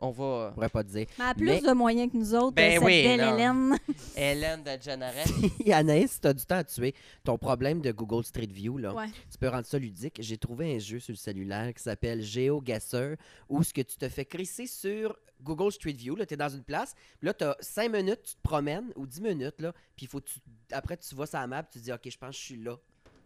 On 0.00 0.10
va. 0.10 0.48
Je 0.50 0.54
pourrais 0.54 0.68
pas 0.68 0.82
te 0.82 0.88
dire. 0.88 1.06
Mais 1.18 1.24
elle 1.24 1.30
a 1.30 1.34
plus 1.34 1.44
Mais- 1.46 1.60
de 1.60 1.72
moyens 1.72 2.10
que 2.12 2.16
nous 2.16 2.34
autres, 2.34 2.54
Ben 2.54 2.72
cette 2.74 2.82
oui, 2.82 3.02
belle. 3.02 3.20
Hélène. 3.20 3.76
Hélène 4.16 4.62
de 4.62 4.82
General. 4.82 5.26
Anaïs, 5.72 6.12
si 6.12 6.20
t'as 6.20 6.32
du 6.32 6.44
temps 6.44 6.56
à 6.56 6.64
tuer, 6.64 6.94
ton 7.24 7.36
problème 7.38 7.80
de 7.80 7.92
Google 7.92 8.24
Street 8.24 8.48
View, 8.50 8.78
là, 8.78 8.94
Ouais. 8.94 9.08
tu 9.30 9.38
peux 9.38 9.48
rendre 9.48 9.66
ça 9.66 9.78
ludique. 9.78 10.16
J'ai 10.20 10.38
trouvé 10.38 10.74
un 10.74 10.78
jeu 10.78 10.98
sur 11.00 11.12
le 11.12 11.16
cellulaire 11.18 11.72
qui 11.74 11.82
s'appelle 11.82 12.22
GeoGuessr, 12.22 13.16
où 13.48 13.62
ce 13.62 13.72
que 13.72 13.82
tu 13.82 13.96
te 13.96 14.08
fais 14.08 14.24
crisser 14.24 14.66
sur 14.66 15.16
Google 15.42 15.72
Street 15.72 15.92
View, 15.92 16.16
là, 16.16 16.26
t'es 16.26 16.36
dans 16.36 16.48
une 16.50 16.62
place, 16.64 16.94
puis 17.18 17.26
là, 17.26 17.34
t'as 17.34 17.54
5 17.60 17.90
minutes, 17.90 18.22
tu 18.22 18.34
te 18.36 18.42
promènes, 18.42 18.92
ou 18.96 19.06
10 19.06 19.22
minutes, 19.22 19.60
là, 19.60 19.72
puis 19.96 20.04
il 20.04 20.08
faut 20.08 20.20
tu... 20.20 20.38
après, 20.70 20.96
tu 20.98 21.14
vois 21.14 21.26
sa 21.26 21.46
map, 21.46 21.62
tu 21.62 21.78
te 21.78 21.84
dis, 21.84 21.92
OK, 21.92 22.00
je 22.10 22.18
pense 22.18 22.30
que 22.36 22.36
je 22.40 22.44
suis 22.46 22.56
là, 22.62 22.76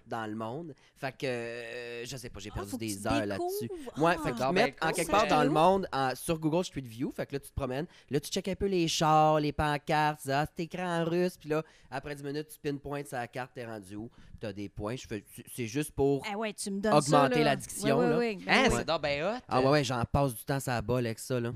dans 0.06 0.26
le 0.26 0.34
monde. 0.34 0.74
Fait 0.96 1.12
que, 1.12 1.26
euh, 1.26 2.04
je 2.04 2.16
sais 2.16 2.28
pas, 2.30 2.40
j'ai 2.40 2.50
Ah, 2.52 2.56
perdu 2.56 2.76
des 2.76 3.06
heures 3.06 3.26
là-dessus. 3.26 3.68
découvres. 3.68 4.02
Ouais, 4.02 4.14
Ah. 4.18 4.22
fait 4.22 4.30
qu'ils 4.32 4.40
ben, 4.40 4.52
mettent 4.52 4.84
en 4.84 4.90
quelque 4.92 5.10
part 5.10 5.26
dans 5.26 5.42
le 5.44 5.50
monde 5.50 5.88
en- 5.92 6.14
sur 6.14 6.38
Google 6.38 6.64
Street 6.64 6.80
View. 6.82 7.10
Fait 7.10 7.26
que 7.26 7.32
là, 7.34 7.40
tu 7.40 7.48
te 7.50 7.54
promènes. 7.54 7.86
Là, 8.10 8.20
tu 8.20 8.30
checkes 8.30 8.48
un 8.48 8.54
peu 8.54 8.66
les 8.66 8.86
chars, 8.88 9.40
les 9.40 9.52
pancartes. 9.52 10.20
Tu 10.20 10.28
dis, 10.28 10.32
ah, 10.32 10.46
c'est 10.56 10.62
écrit 10.64 10.82
en 10.82 11.04
russe. 11.04 11.36
Puis 11.38 11.48
là, 11.48 11.62
après 11.90 12.14
10 12.14 12.22
minutes, 12.24 12.48
tu 12.48 12.58
pinpointes 12.60 13.06
sa 13.08 13.26
carte, 13.26 13.52
t'es 13.54 13.64
rendu 13.64 13.96
où? 13.96 14.10
Tu 14.40 14.46
as 14.46 14.52
des 14.52 14.68
points. 14.68 14.96
Je 14.96 15.06
fais- 15.06 15.24
C'est 15.54 15.66
juste 15.66 15.92
pour. 15.92 16.22
Ah 16.30 16.36
ouais, 16.36 16.52
tu 16.52 16.70
me 16.70 16.80
donnes 16.80 16.92
Augmenter 16.94 17.34
ça, 17.34 17.38
là. 17.40 17.44
l'addiction, 17.44 17.98
Ouais, 17.98 18.36
Hein, 18.46 18.64
oui. 18.68 18.72
c'est 18.76 18.84
donc 18.86 19.00
ben 19.02 19.22
hot. 19.24 19.40
Ah 19.48 19.60
ouais, 19.60 19.68
ouais, 19.70 19.84
j'en 19.84 20.04
passe 20.04 20.34
du 20.34 20.44
temps 20.44 20.60
ça 20.60 20.80
balle 20.82 21.06
avec 21.06 21.18
ça, 21.18 21.40
là. 21.40 21.52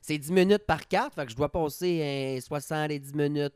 C'est 0.00 0.16
10 0.18 0.30
minutes 0.32 0.64
par 0.66 0.86
carte. 0.86 1.14
Fait 1.14 1.24
que 1.26 1.30
je 1.32 1.36
dois 1.36 1.50
passer 1.50 2.00
euh, 2.38 2.40
70 2.40 3.12
minutes 3.14 3.54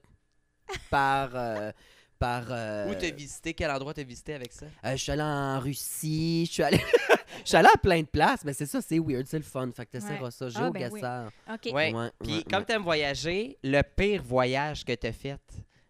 par. 0.90 1.30
euh, 1.34 1.72
par 2.22 2.46
euh, 2.50 2.88
Où 2.90 2.94
t'as 2.94 3.10
visité? 3.10 3.52
Quel 3.52 3.70
endroit 3.70 3.92
t'as 3.92 4.04
visité 4.04 4.34
avec 4.34 4.52
ça? 4.52 4.66
Euh, 4.84 4.92
je 4.92 4.96
suis 4.96 5.10
allé 5.12 5.22
en 5.22 5.58
Russie. 5.58 6.46
Je 6.46 6.52
suis 6.52 6.62
allé. 6.62 6.78
Je 7.44 7.48
suis 7.48 7.56
allé 7.56 7.68
à 7.74 7.78
plein 7.78 8.00
de 8.02 8.06
places, 8.06 8.44
mais 8.44 8.52
c'est 8.52 8.66
ça, 8.66 8.80
c'est 8.80 8.98
weird, 9.00 9.26
c'est 9.26 9.38
le 9.38 9.42
fun. 9.42 9.68
Fait 9.74 9.86
que 9.86 9.90
t'essaieras 9.92 10.26
Ouais. 10.26 10.30
ça. 10.30 10.46
Ah, 10.54 10.70
ben 10.70 10.90
oui. 10.92 11.00
OK. 11.54 11.74
Ouais. 11.74 11.92
Ouais, 11.92 12.10
Puis 12.22 12.36
ouais, 12.36 12.42
comme 12.44 12.60
ouais. 12.60 12.64
t'aimes 12.66 12.82
voyager, 12.82 13.58
le 13.64 13.80
pire 13.82 14.22
voyage 14.22 14.84
que 14.84 14.92
t'as 14.92 15.10
fait. 15.12 15.40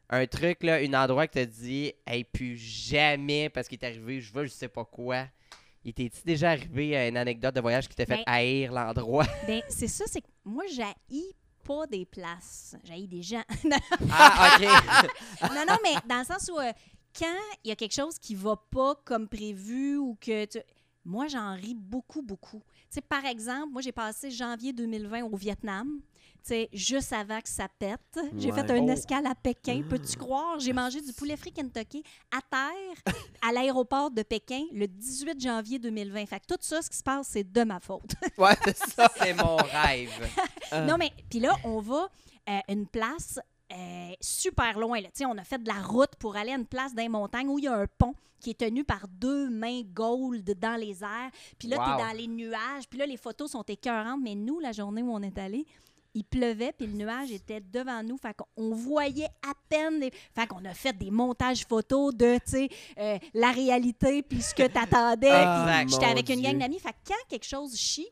Un 0.09 0.24
truc, 0.26 0.62
là, 0.62 0.76
un 0.76 0.95
endroit 0.95 1.26
que 1.26 1.33
t'as 1.35 1.45
dit, 1.45 1.93
hey, 2.07 2.24
plus 2.24 2.57
jamais 2.57 3.51
parce 3.51 3.68
qu'il 3.68 3.78
est 3.78 3.85
arrivé, 3.85 4.20
je 4.20 4.33
veux, 4.33 4.45
je 4.45 4.51
sais 4.51 4.68
pas 4.68 4.85
quoi. 4.85 5.26
Il 5.85 5.93
t'est 5.93 6.11
déjà 6.24 6.53
arrivé 6.53 6.97
à 6.97 7.09
une 7.09 7.16
anecdote 7.16 7.55
de 7.57 7.61
voyage 7.61 7.89
qui 7.89 7.97
t'a 7.97 8.07
fait 8.07 8.16
Ben- 8.18 8.22
haïr 8.26 8.72
l'endroit? 8.72 9.26
Ben, 9.47 9.61
c'est 9.68 9.89
ça, 9.89 10.05
c'est 10.07 10.20
que 10.20 10.28
moi, 10.45 10.64
j'haïs 10.72 11.35
pas 11.65 11.87
des 11.87 12.05
places. 12.05 12.77
J'haïs 12.85 13.09
des 13.09 13.23
gens. 13.23 13.43
ah, 14.11 14.59
ok. 14.59 15.51
non, 15.55 15.65
non, 15.69 15.77
mais 15.83 15.95
dans 16.09 16.19
le 16.19 16.25
sens 16.25 16.51
où 16.53 16.59
euh, 16.59 16.73
quand 17.19 17.41
il 17.65 17.69
y 17.69 17.73
a 17.73 17.77
quelque 17.77 17.95
chose 17.95 18.19
qui 18.19 18.35
va 18.35 18.57
pas 18.57 18.95
comme 19.05 19.29
prévu 19.29 19.97
ou 19.97 20.17
que 20.21 20.45
tu... 20.47 20.59
Moi, 21.05 21.27
j'en 21.27 21.55
ris 21.55 21.75
beaucoup, 21.75 22.23
beaucoup. 22.23 22.63
Tu 22.83 22.87
sais, 22.91 23.01
par 23.01 23.25
exemple, 23.25 23.73
moi, 23.73 23.83
j'ai 23.83 23.91
passé 23.91 24.31
janvier 24.31 24.73
2020 24.73 25.25
au 25.25 25.37
Vietnam. 25.37 26.01
Tu 26.45 26.49
sais, 26.49 26.68
juste 26.72 27.12
avant 27.12 27.40
que 27.40 27.49
ça 27.49 27.68
pète. 27.78 28.01
J'ai 28.36 28.51
Ouais. 28.51 28.66
fait 28.66 28.76
une 28.76 28.90
Oh. 28.90 28.93
escale 28.95 29.26
à 29.26 29.34
Pékin. 29.34 29.82
Peux-tu 29.88 30.16
croire? 30.16 30.59
J'ai 30.59 30.72
mangé 30.72 31.01
du 31.01 31.12
poulet 31.12 31.36
frit 31.36 31.53
Kentucky 31.53 32.03
à 32.36 32.40
terre 32.43 33.14
à 33.47 33.53
l'aéroport 33.53 34.11
de 34.11 34.22
Pékin 34.22 34.64
le 34.72 34.86
18 34.88 35.40
janvier 35.40 35.78
2020. 35.78 36.26
Fait 36.26 36.40
que 36.40 36.47
tout 36.47 36.59
ça, 36.61 36.82
ce 36.82 36.90
qui 36.90 36.97
se 36.97 37.03
passe, 37.03 37.28
c'est 37.28 37.51
de 37.51 37.62
ma 37.64 37.78
faute. 37.80 38.12
Ouais, 38.38 38.57
c'est 38.64 38.76
ça. 38.76 39.09
C'est 39.16 39.34
mon 39.34 39.57
rêve. 39.57 40.11
Ah. 40.72 40.80
Non, 40.86 40.97
mais 40.99 41.12
puis 41.30 41.38
là, 41.38 41.55
on 41.64 41.80
va 41.80 42.09
à 42.47 42.61
une 42.68 42.86
place 42.88 43.38
euh, 43.72 44.12
super 44.20 44.78
loin. 44.78 45.01
Là. 45.01 45.09
Tu 45.09 45.18
sais, 45.18 45.26
On 45.26 45.38
a 45.38 45.45
fait 45.45 45.62
de 45.62 45.68
la 45.68 45.80
route 45.80 46.14
pour 46.18 46.34
aller 46.36 46.51
à 46.53 46.57
une 46.57 46.66
place 46.66 46.93
dans 46.95 47.03
les 47.03 47.09
montagnes 47.09 47.49
où 47.49 47.59
il 47.59 47.64
y 47.66 47.68
a 47.68 47.74
un 47.74 47.86
pont 47.86 48.14
qui 48.40 48.51
est 48.51 48.59
tenu 48.59 48.82
par 48.82 49.07
deux 49.07 49.49
mains 49.49 49.82
gold 49.95 50.59
dans 50.59 50.74
les 50.74 51.05
airs. 51.05 51.30
Puis 51.59 51.68
là, 51.68 51.76
tu 51.76 51.82
Wow. 51.88 51.95
es 51.99 52.03
dans 52.03 52.16
les 52.18 52.26
nuages. 52.26 52.88
Puis 52.90 52.99
là, 52.99 53.07
les 53.07 53.16
photos 53.16 53.53
sont 53.53 53.62
écœurantes. 53.62 54.20
Mais 54.20 54.34
nous, 54.34 54.59
la 54.59 54.72
journée 54.72 55.03
où 55.03 55.12
on 55.14 55.22
est 55.22 55.38
allé, 55.38 55.64
il 56.15 56.25
pleuvait, 56.25 56.73
puis 56.73 56.87
le 56.87 56.93
nuage 56.95 57.31
était 57.33 57.61
devant 57.61 58.03
nous. 58.03 58.17
Fait 58.19 58.35
qu'on 58.37 58.75
voyait 58.75 59.29
à 59.49 59.53
peine. 59.69 60.01
Les... 60.01 60.11
Fait 60.35 60.47
qu'on 60.47 60.65
a 60.65 60.75
fait 60.75 60.93
des 60.97 61.11
montages 61.11 61.65
photos 61.67 62.15
de, 62.15 62.37
tu 62.45 62.51
sais, 62.51 62.69
euh, 62.99 63.19
la 63.35 63.51
réalité, 63.53 64.23
puis 64.23 64.43
ce 64.43 64.55
que 64.55 64.67
t'attendais. 64.67 65.31
Ah. 65.31 65.85
J'étais 65.87 66.05
avec 66.07 66.29
une 66.29 66.41
gang 66.43 66.59
d'amis. 66.59 66.79
Fait 66.79 66.93
que 66.93 67.09
quand 67.09 67.29
quelque 67.29 67.47
chose 67.47 67.75
chie, 67.77 68.09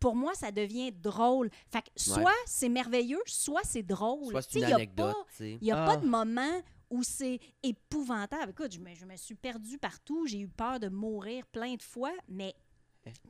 pour 0.00 0.14
moi, 0.14 0.34
ça 0.34 0.52
devient 0.52 0.92
drôle. 0.92 1.50
Fait 1.72 1.82
que 1.82 1.88
soit 1.96 2.30
c'est 2.46 2.68
merveilleux, 2.68 3.22
soit 3.26 3.62
c'est 3.64 3.82
drôle. 3.82 4.36
A 4.36 4.40
pas-. 4.94 5.14
Il 5.40 5.58
n'y 5.62 5.72
a 5.72 5.82
Ah. 5.82 5.86
pas 5.86 5.96
de 5.96 6.06
moment 6.06 6.60
où 6.90 7.02
c'est 7.02 7.40
épouvantable. 7.62 8.50
Écoute, 8.50 8.72
je 8.72 8.78
me, 8.80 8.94
je 8.94 9.04
me 9.04 9.16
suis 9.16 9.34
perdue 9.34 9.78
partout. 9.78 10.26
J'ai 10.26 10.40
eu 10.40 10.48
peur 10.48 10.78
de 10.80 10.88
mourir 10.88 11.46
plein 11.46 11.74
de 11.74 11.82
fois, 11.82 12.12
mais. 12.28 12.54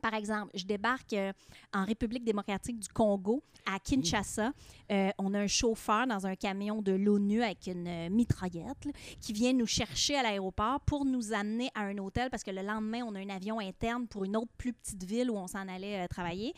Par 0.01 0.13
exemple, 0.13 0.51
je 0.55 0.65
débarque 0.65 1.13
euh, 1.13 1.31
en 1.73 1.85
République 1.85 2.23
démocratique 2.23 2.79
du 2.79 2.87
Congo, 2.87 3.43
à 3.65 3.79
Kinshasa. 3.79 4.51
Euh, 4.91 5.09
on 5.17 5.33
a 5.33 5.39
un 5.39 5.47
chauffeur 5.47 6.07
dans 6.07 6.25
un 6.25 6.35
camion 6.35 6.81
de 6.81 6.91
l'ONU 6.91 7.43
avec 7.43 7.67
une 7.67 7.87
euh, 7.87 8.09
mitraillette 8.09 8.85
là, 8.85 8.91
qui 9.21 9.33
vient 9.33 9.53
nous 9.53 9.67
chercher 9.67 10.15
à 10.15 10.23
l'aéroport 10.23 10.79
pour 10.81 11.05
nous 11.05 11.33
amener 11.33 11.69
à 11.75 11.81
un 11.81 11.97
hôtel 11.97 12.29
parce 12.29 12.43
que 12.43 12.51
le 12.51 12.61
lendemain, 12.61 13.03
on 13.05 13.13
a 13.15 13.19
un 13.19 13.29
avion 13.29 13.59
interne 13.59 14.07
pour 14.07 14.23
une 14.23 14.35
autre 14.35 14.51
plus 14.57 14.73
petite 14.73 15.03
ville 15.03 15.29
où 15.29 15.35
on 15.35 15.47
s'en 15.47 15.67
allait 15.67 16.03
euh, 16.03 16.07
travailler. 16.07 16.53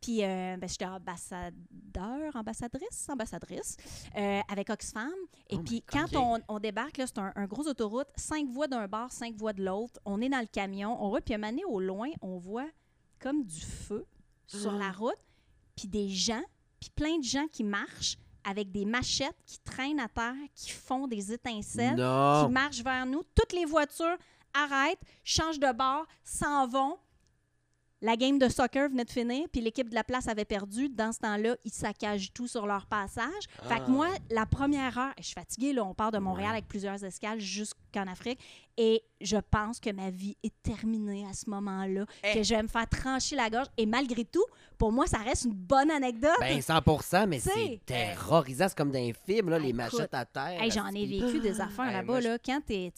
Puis, 0.00 0.18
ben, 0.18 0.60
j'étais 0.68 0.84
ambassadeur, 0.84 2.34
ambassadrice, 2.34 3.08
ambassadrice 3.08 3.76
avec 4.48 4.70
Oxfam. 4.70 5.10
Et 5.48 5.56
Oh 5.56 5.62
puis, 5.64 5.82
quand 5.82 6.14
on, 6.14 6.38
on 6.48 6.60
débarque, 6.60 6.96
c'est 6.98 7.18
un, 7.18 7.32
un 7.34 7.46
gros 7.46 7.66
autoroute, 7.66 8.06
cinq 8.14 8.46
voies 8.48 8.68
d'un 8.68 8.86
bord, 8.86 9.10
cinq 9.10 9.34
voies 9.34 9.52
de 9.52 9.64
l'autre. 9.64 9.98
On 10.04 10.20
est 10.20 10.28
dans 10.28 10.40
le 10.40 10.46
camion, 10.46 10.96
on 11.02 11.10
roule, 11.10 11.22
puis 11.22 11.34
à 11.34 11.36
un 11.36 11.40
moment 11.40 11.50
donné, 11.50 11.64
au 11.64 11.80
loin, 11.80 12.10
on 12.20 12.36
voit 12.36 12.65
comme 13.20 13.44
du 13.44 13.60
feu 13.60 14.06
sur 14.46 14.72
la 14.72 14.92
route, 14.92 15.18
puis 15.76 15.88
des 15.88 16.08
gens, 16.08 16.42
puis 16.80 16.90
plein 16.90 17.18
de 17.18 17.24
gens 17.24 17.46
qui 17.52 17.64
marchent 17.64 18.16
avec 18.44 18.70
des 18.70 18.84
machettes 18.84 19.36
qui 19.44 19.58
traînent 19.58 20.00
à 20.00 20.08
terre, 20.08 20.34
qui 20.54 20.70
font 20.70 21.08
des 21.08 21.32
étincelles, 21.32 21.96
qui 21.96 22.52
marchent 22.52 22.82
vers 22.82 23.04
nous. 23.04 23.22
Toutes 23.34 23.52
les 23.52 23.64
voitures 23.64 24.16
arrêtent, 24.54 25.00
changent 25.24 25.58
de 25.58 25.72
bord, 25.72 26.06
s'en 26.22 26.66
vont. 26.66 26.96
La 28.02 28.14
game 28.14 28.38
de 28.38 28.48
soccer 28.48 28.88
venait 28.88 29.04
de 29.06 29.10
finir, 29.10 29.48
puis 29.50 29.60
l'équipe 29.60 29.88
de 29.88 29.94
la 29.94 30.04
place 30.04 30.28
avait 30.28 30.44
perdu. 30.44 30.88
Dans 30.88 31.12
ce 31.12 31.18
temps-là, 31.20 31.56
ils 31.64 31.72
saccagent 31.72 32.32
tout 32.32 32.46
sur 32.46 32.66
leur 32.66 32.86
passage. 32.86 33.46
Fait 33.62 33.80
que 33.80 33.90
moi, 33.90 34.08
la 34.30 34.46
première 34.46 34.96
heure, 34.96 35.14
je 35.18 35.24
suis 35.24 35.34
fatiguée, 35.34 35.72
là, 35.72 35.82
on 35.84 35.94
part 35.94 36.12
de 36.12 36.18
Montréal 36.18 36.52
avec 36.52 36.68
plusieurs 36.68 37.02
escales 37.02 37.40
jusqu'en 37.40 38.06
Afrique, 38.06 38.38
et 38.76 39.02
je 39.20 39.36
pense 39.50 39.80
que 39.80 39.90
ma 39.90 40.10
vie 40.10 40.36
est 40.42 40.52
terminée 40.62 41.26
à 41.26 41.32
ce 41.32 41.48
moment-là, 41.48 42.04
Eh. 42.22 42.34
que 42.34 42.42
je 42.42 42.54
vais 42.54 42.62
me 42.62 42.68
faire 42.68 42.88
trancher 42.88 43.34
la 43.36 43.48
gorge. 43.48 43.68
Et 43.78 43.86
malgré 43.86 44.24
tout, 44.24 44.44
pour 44.76 44.92
moi, 44.92 45.06
ça 45.06 45.18
reste 45.18 45.44
une 45.46 45.54
bonne 45.54 45.90
anecdote. 45.90 46.36
Ben 46.40 46.60
100% 46.60 47.26
mais 47.26 47.40
Tu 47.40 47.48
c'est 47.48 47.80
terrorisant. 47.86 48.66
C'est 48.68 48.76
comme 48.76 48.92
dans 48.92 48.98
un 48.98 49.12
film, 49.14 49.48
là, 49.48 49.58
les 49.58 49.68
Écoute, 49.68 49.76
machettes 49.76 50.14
à 50.14 50.24
terre. 50.26 50.62
Hey, 50.62 50.70
J'en 50.70 50.88
ai 50.88 51.06
vécu 51.06 51.40
des 51.40 51.60
affaires 51.60 51.86
Hey, 51.86 51.92
là-bas. 51.94 52.20
Là, 52.20 52.38
quand 52.38 52.60
t'es 52.66 52.92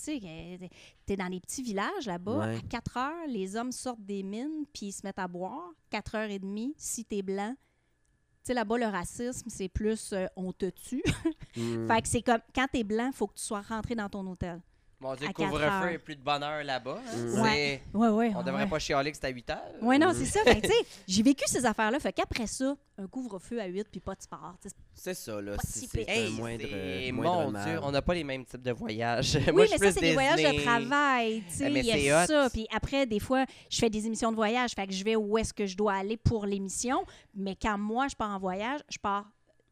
es 1.08 1.16
dans 1.16 1.28
les 1.28 1.40
petits 1.40 1.62
villages 1.62 2.06
là-bas, 2.06 2.38
Ouais. 2.48 2.56
à 2.56 2.60
4 2.68 2.96
heures, 2.96 3.26
les 3.28 3.56
hommes 3.56 3.72
sortent 3.72 4.04
des 4.04 4.22
mines 4.22 4.64
puis 4.72 4.86
ils 4.86 4.92
se 4.92 5.00
mettent 5.04 5.18
à 5.20 5.28
boire. 5.28 5.70
4 5.90 6.14
heures 6.16 6.30
et 6.30 6.38
demie, 6.38 6.74
si 6.76 7.04
t'es 7.04 7.22
blanc. 7.22 7.54
Tu 7.56 8.48
sais, 8.48 8.54
là-bas, 8.54 8.78
le 8.78 8.86
racisme, 8.86 9.48
c'est 9.50 9.68
plus 9.68 10.12
euh, 10.12 10.26
on 10.36 10.52
te 10.52 10.66
tue. 10.70 11.02
Mm. 11.56 11.88
fait 11.88 12.02
que 12.02 12.08
c'est 12.08 12.22
comme 12.22 12.38
quand 12.54 12.66
t'es 12.72 12.84
blanc, 12.84 13.10
faut 13.12 13.26
que 13.26 13.34
tu 13.34 13.42
sois 13.42 13.62
rentré 13.62 13.94
dans 13.96 14.08
ton 14.08 14.24
hôtel. 14.26 14.60
Mon 15.00 15.14
Dieu, 15.14 15.28
couvre-feu 15.32 15.92
et 15.92 15.98
plus 15.98 16.16
de 16.16 16.22
bonheur 16.22 16.64
là-bas. 16.64 16.96
Mm. 16.96 17.30
C'est- 17.32 17.40
Ouais. 17.40 17.82
Ouais, 17.94 18.08
ouais. 18.08 18.32
On 18.34 18.38
ouais. 18.38 18.44
devrait 18.44 18.68
pas 18.68 18.80
chialer 18.80 19.12
que 19.12 19.16
c'est 19.16 19.26
à 19.26 19.30
8 19.30 19.48
heures. 19.50 19.62
Ouais, 19.80 19.96
non, 19.96 20.10
c'est 20.12 20.24
ça. 20.24 20.40
Tu 20.44 20.68
sais, 20.68 20.74
j'ai 21.06 21.22
vécu 21.22 21.44
ces 21.46 21.64
affaires-là. 21.64 22.00
Fait 22.00 22.12
qu'après 22.12 22.48
ça, 22.48 22.74
un 22.98 23.06
couvre-feu 23.06 23.60
à 23.60 23.66
8 23.66 23.86
puis 23.92 24.00
pas 24.00 24.16
de 24.16 24.22
sport. 24.22 24.56
C'est 24.94 25.14
ça, 25.14 25.40
là. 25.40 25.52
C'est 25.64 26.08
un 26.10 26.30
moindre. 26.30 26.64
mon 27.12 27.50
mal. 27.52 27.64
Dieu, 27.64 27.78
on 27.84 27.92
n'a 27.92 28.02
pas 28.02 28.14
les 28.14 28.24
mêmes 28.24 28.44
types 28.44 28.60
de 28.62 28.72
voyages. 28.72 29.36
Moi, 29.52 29.62
Oui, 29.62 29.66
je 29.66 29.72
mais 29.78 29.78
ça, 29.78 29.92
c'est 29.92 30.00
des 30.00 30.14
voyages 30.14 30.42
de 30.42 30.62
travail. 30.64 31.42
tu 31.48 31.54
sais, 31.54 31.66
Eh, 31.68 31.70
mais 31.70 31.80
Il 31.80 31.86
y 31.86 31.90
c'est 31.92 32.10
a 32.10 32.24
hot. 32.24 32.26
ça. 32.26 32.50
Puis 32.52 32.66
après, 32.74 33.06
des 33.06 33.20
fois, 33.20 33.44
je 33.70 33.78
fais 33.78 33.90
des 33.90 34.04
émissions 34.04 34.30
de 34.32 34.36
voyage. 34.36 34.72
Fait 34.72 34.86
que 34.88 34.92
je 34.92 35.04
vais 35.04 35.14
où 35.14 35.38
est-ce 35.38 35.54
que 35.54 35.64
je 35.66 35.76
dois 35.76 35.94
aller 35.94 36.16
pour 36.16 36.44
l'émission. 36.44 37.04
Mais 37.36 37.54
quand 37.54 37.78
moi, 37.78 38.08
je 38.08 38.16
pars 38.16 38.30
en 38.30 38.38
voyage, 38.40 38.80
je 38.90 38.98
pars 38.98 39.30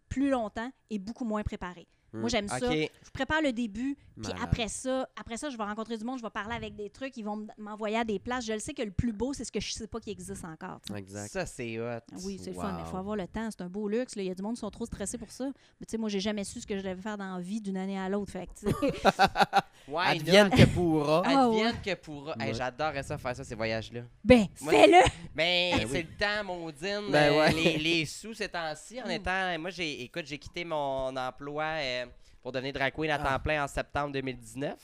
plus 0.08 0.30
longtemps 0.30 0.70
et 0.88 1.00
beaucoup 1.00 1.24
moins 1.24 1.42
préparé. 1.42 1.88
Moi, 2.12 2.28
j'aime 2.30 2.48
ça. 2.48 2.58
Je 2.72 3.10
prépare 3.12 3.42
le 3.42 3.52
début, 3.52 3.96
puis 4.22 4.32
après 4.42 4.68
ça, 4.68 5.08
après 5.20 5.36
ça, 5.36 5.50
je 5.50 5.56
vais 5.56 5.62
rencontrer 5.64 5.96
du 5.98 6.04
monde, 6.04 6.18
je 6.18 6.22
vais 6.22 6.30
parler 6.30 6.54
avec 6.54 6.74
des 6.74 6.90
trucs, 6.90 7.16
ils 7.16 7.24
vont 7.24 7.46
m'envoyer 7.58 7.98
à 7.98 8.04
des 8.04 8.18
places. 8.18 8.46
Je 8.46 8.52
le 8.52 8.58
sais 8.58 8.72
que 8.74 8.82
le 8.82 8.90
plus 8.90 9.12
beau, 9.12 9.32
c'est 9.32 9.44
ce 9.44 9.52
que 9.52 9.60
je 9.60 9.72
sais 9.72 9.86
pas 9.86 10.00
qui 10.00 10.10
existe 10.10 10.44
encore. 10.44 10.80
tu 10.86 10.92
sais. 10.92 10.98
Exact. 10.98 11.28
Ça, 11.30 11.46
c'est 11.46 11.78
hot. 11.78 12.00
Oui, 12.24 12.40
c'est 12.42 12.50
le 12.50 12.56
fun, 12.56 12.72
mais 12.76 12.82
il 12.84 12.90
faut 12.90 12.96
avoir 12.96 13.16
le 13.16 13.26
temps. 13.26 13.48
C'est 13.50 13.62
un 13.62 13.68
beau 13.68 13.88
luxe. 13.88 14.14
Il 14.16 14.24
y 14.24 14.30
a 14.30 14.34
du 14.34 14.42
monde 14.42 14.54
qui 14.54 14.60
sont 14.60 14.70
trop 14.70 14.86
stressés 14.86 15.18
pour 15.18 15.30
ça. 15.30 15.44
Mais 15.80 15.86
tu 15.86 15.90
sais, 15.92 15.98
moi, 15.98 16.08
j'ai 16.08 16.20
jamais 16.20 16.44
su 16.44 16.60
ce 16.60 16.66
que 16.66 16.76
je 16.76 16.82
devais 16.82 17.00
faire 17.00 17.18
dans 17.18 17.36
la 17.36 17.40
vie 17.40 17.60
d'une 17.60 17.76
année 17.76 17.98
à 17.98 18.08
l'autre. 18.08 18.32
Fait 18.32 18.46
que, 18.46 18.52
tu 18.58 18.66
sais, 18.70 19.10
Ouais, 19.88 20.02
Advienne 20.06 20.50
que 20.50 20.64
pourra. 20.66 21.22
Ah, 21.24 21.48
ouais. 21.48 21.62
Advienne 21.64 21.80
que 21.84 21.94
pourra. 21.94 22.34
Hey. 22.40 22.54
J'adorerais 22.54 23.02
ça, 23.04 23.16
faire 23.18 23.36
ça, 23.36 23.44
ces 23.44 23.54
voyages-là. 23.54 24.00
Ben, 24.24 24.46
fais-le! 24.54 24.98
Mais 25.34 25.72
Ben 25.76 25.86
c'est 25.88 25.92
oui. 25.98 26.06
le 26.10 26.16
temps, 26.18 26.44
maudine. 26.44 27.10
Ben 27.12 27.32
euh, 27.32 27.38
ouais. 27.38 27.52
les, 27.52 27.78
les 27.78 28.04
sous 28.06 28.34
ces 28.34 28.48
temps-ci, 28.48 28.96
Mm. 28.96 29.02
en 29.06 29.10
étant. 29.10 29.58
Moi, 29.60 29.70
j'ai, 29.70 30.02
écoute, 30.02 30.24
j'ai 30.26 30.38
quitté 30.38 30.64
mon 30.64 31.16
emploi 31.16 31.64
euh, 31.78 32.06
pour 32.47 32.53
devenir 32.53 32.72
drag 32.74 32.92
queen 32.94 33.11
à 33.11 33.16
Ah. 33.20 33.38
temps 33.38 33.42
plein 33.42 33.64
en 33.64 33.66
septembre 33.66 34.12
2019. 34.12 34.78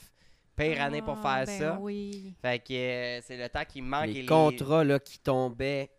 Pire 0.53 0.81
année 0.81 1.01
pour 1.01 1.17
Ah, 1.23 1.45
faire 1.45 1.45
ben 1.45 1.59
ça. 1.59 1.77
Oui. 1.79 2.33
Fait 2.41 2.59
que 2.59 2.73
euh, 2.73 3.21
c'est 3.25 3.37
le 3.37 3.47
temps 3.47 3.63
qui 3.63 3.81
manque. 3.81 4.07
et 4.09 4.13
Les 4.13 4.25
contrats 4.25 4.83
là, 4.83 4.99
qui 4.99 5.17
tombaient. 5.17 5.89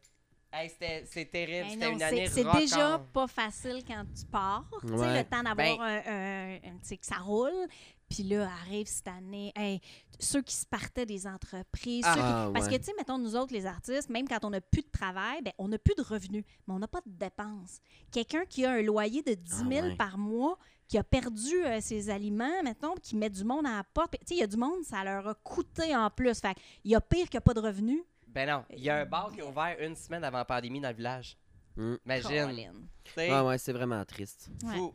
Hey, 0.52 0.68
c'était, 0.68 1.04
c'est 1.10 1.24
terrible. 1.24 1.68
Ben 1.68 1.70
c'était 1.70 1.86
non, 1.86 1.92
une 1.92 1.98
c'est- 2.00 2.04
année 2.04 2.26
c'est 2.28 2.44
déjà 2.52 2.98
pas 3.14 3.26
facile 3.26 3.82
quand 3.88 4.04
tu 4.14 4.26
pars. 4.26 4.66
Ouais. 4.84 5.22
le 5.22 5.24
temps 5.24 5.42
d'avoir 5.42 5.56
Ben- 5.56 5.80
un, 5.80 6.12
un- 6.12 6.54
un- 6.56 6.78
tu 6.82 6.88
sais, 6.88 6.96
que 6.98 7.06
ça 7.06 7.16
roule. 7.16 7.66
Puis 8.10 8.24
là, 8.24 8.46
arrive 8.62 8.86
cette 8.86 9.08
année. 9.08 9.50
Hey, 9.56 9.80
ceux 10.20 10.42
qui 10.42 10.54
se 10.54 10.66
partaient 10.66 11.06
des 11.06 11.26
entreprises. 11.26 12.04
ceux 12.04 12.12
qui- 12.12 12.20
Ah, 12.20 12.50
Parce 12.52 12.66
ouais. 12.66 12.72
que, 12.72 12.76
tu 12.76 12.84
sais, 12.84 12.92
mettons, 12.98 13.16
nous 13.18 13.34
autres, 13.36 13.54
les 13.54 13.64
artistes, 13.64 14.10
même 14.10 14.28
quand 14.28 14.44
on 14.44 14.50
n'a 14.50 14.60
plus 14.60 14.82
de 14.82 14.90
travail, 14.90 15.40
ben, 15.42 15.52
on 15.56 15.68
n'a 15.68 15.78
plus 15.78 15.94
de 15.96 16.02
revenus, 16.02 16.44
mais 16.68 16.74
on 16.74 16.78
n'a 16.78 16.86
pas 16.88 17.00
de 17.06 17.10
dépenses. 17.10 17.80
Quelqu'un 18.12 18.44
qui 18.44 18.66
a 18.66 18.72
un 18.72 18.82
loyer 18.82 19.22
de 19.22 19.32
10 19.32 19.64
000 19.66 19.70
Ah, 19.72 19.88
ouais. 19.88 19.96
par 19.96 20.18
mois, 20.18 20.58
qui 20.88 20.98
a 20.98 21.04
perdu 21.04 21.64
euh, 21.64 21.80
ses 21.80 22.10
aliments, 22.10 22.62
mettons, 22.62 22.94
qui 22.94 23.16
met 23.16 23.30
du 23.30 23.44
monde 23.44 23.66
à 23.66 23.76
la 23.76 23.84
porte. 23.84 24.12
Tu 24.12 24.18
sais, 24.26 24.34
il 24.34 24.40
y 24.40 24.42
a 24.42 24.46
du 24.46 24.56
monde, 24.56 24.84
ça 24.84 25.02
leur 25.04 25.26
a 25.28 25.34
coûté 25.34 25.94
en 25.96 26.10
plus. 26.10 26.38
Fait 26.40 26.56
il 26.84 26.90
y 26.90 26.94
a 26.94 27.00
pire 27.00 27.28
que 27.30 27.38
pas 27.38 27.54
de 27.54 27.60
revenus. 27.60 28.02
Ben 28.28 28.48
non, 28.48 28.64
il 28.70 28.82
y 28.82 28.90
a 28.90 28.96
un 28.96 29.06
bar 29.06 29.30
qui 29.32 29.40
a 29.40 29.46
ouvert 29.46 29.76
une 29.80 29.94
semaine 29.94 30.24
avant 30.24 30.38
la 30.38 30.44
pandémie 30.44 30.80
dans 30.80 30.88
le 30.88 30.96
village. 30.96 31.36
Mm. 31.76 31.94
Imagine. 32.04 32.88
Ah 33.30 33.44
ouais, 33.44 33.58
c'est 33.58 33.72
vraiment 33.72 34.04
triste. 34.04 34.50
Ouais. 34.64 34.76
fou. 34.76 34.94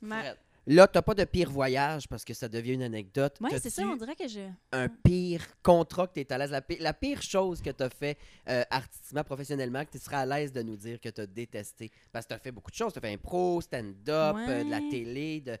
Ma-. 0.00 0.34
Là, 0.66 0.86
t'as 0.86 1.02
pas 1.02 1.14
de 1.14 1.24
pire 1.24 1.50
voyage 1.50 2.06
parce 2.06 2.24
que 2.24 2.34
ça 2.34 2.48
devient 2.48 2.74
une 2.74 2.82
anecdote. 2.82 3.36
T'as-tu 3.40 3.60
c'est 3.62 3.70
ça, 3.70 3.82
on 3.86 3.96
dirait 3.96 4.14
que 4.14 4.28
je. 4.28 4.40
un 4.72 4.88
pire 4.88 5.42
contrat 5.62 6.06
que 6.06 6.14
tu 6.14 6.20
es 6.20 6.32
à 6.32 6.38
l'aise, 6.38 6.50
la 6.50 6.60
pire, 6.60 6.78
la 6.80 6.92
pire 6.92 7.22
chose 7.22 7.60
que 7.60 7.70
tu 7.70 7.82
as 7.82 7.90
fait 7.90 8.18
euh, 8.48 8.62
artistiquement, 8.70 9.24
professionnellement, 9.24 9.84
que 9.84 9.92
tu 9.92 9.98
seras 9.98 10.20
à 10.20 10.26
l'aise 10.26 10.52
de 10.52 10.62
nous 10.62 10.76
dire 10.76 11.00
que 11.00 11.08
tu 11.08 11.20
as 11.20 11.26
détesté. 11.26 11.90
Parce 12.12 12.26
que 12.26 12.30
tu 12.30 12.34
as 12.34 12.38
fait 12.38 12.52
beaucoup 12.52 12.70
de 12.70 12.76
choses. 12.76 12.92
Tu 12.92 12.98
as 12.98 13.02
fait 13.02 13.12
impro, 13.12 13.60
stand-up, 13.60 14.36
euh, 14.36 14.64
de 14.64 14.70
la 14.70 14.80
télé. 14.90 15.40
De... 15.40 15.56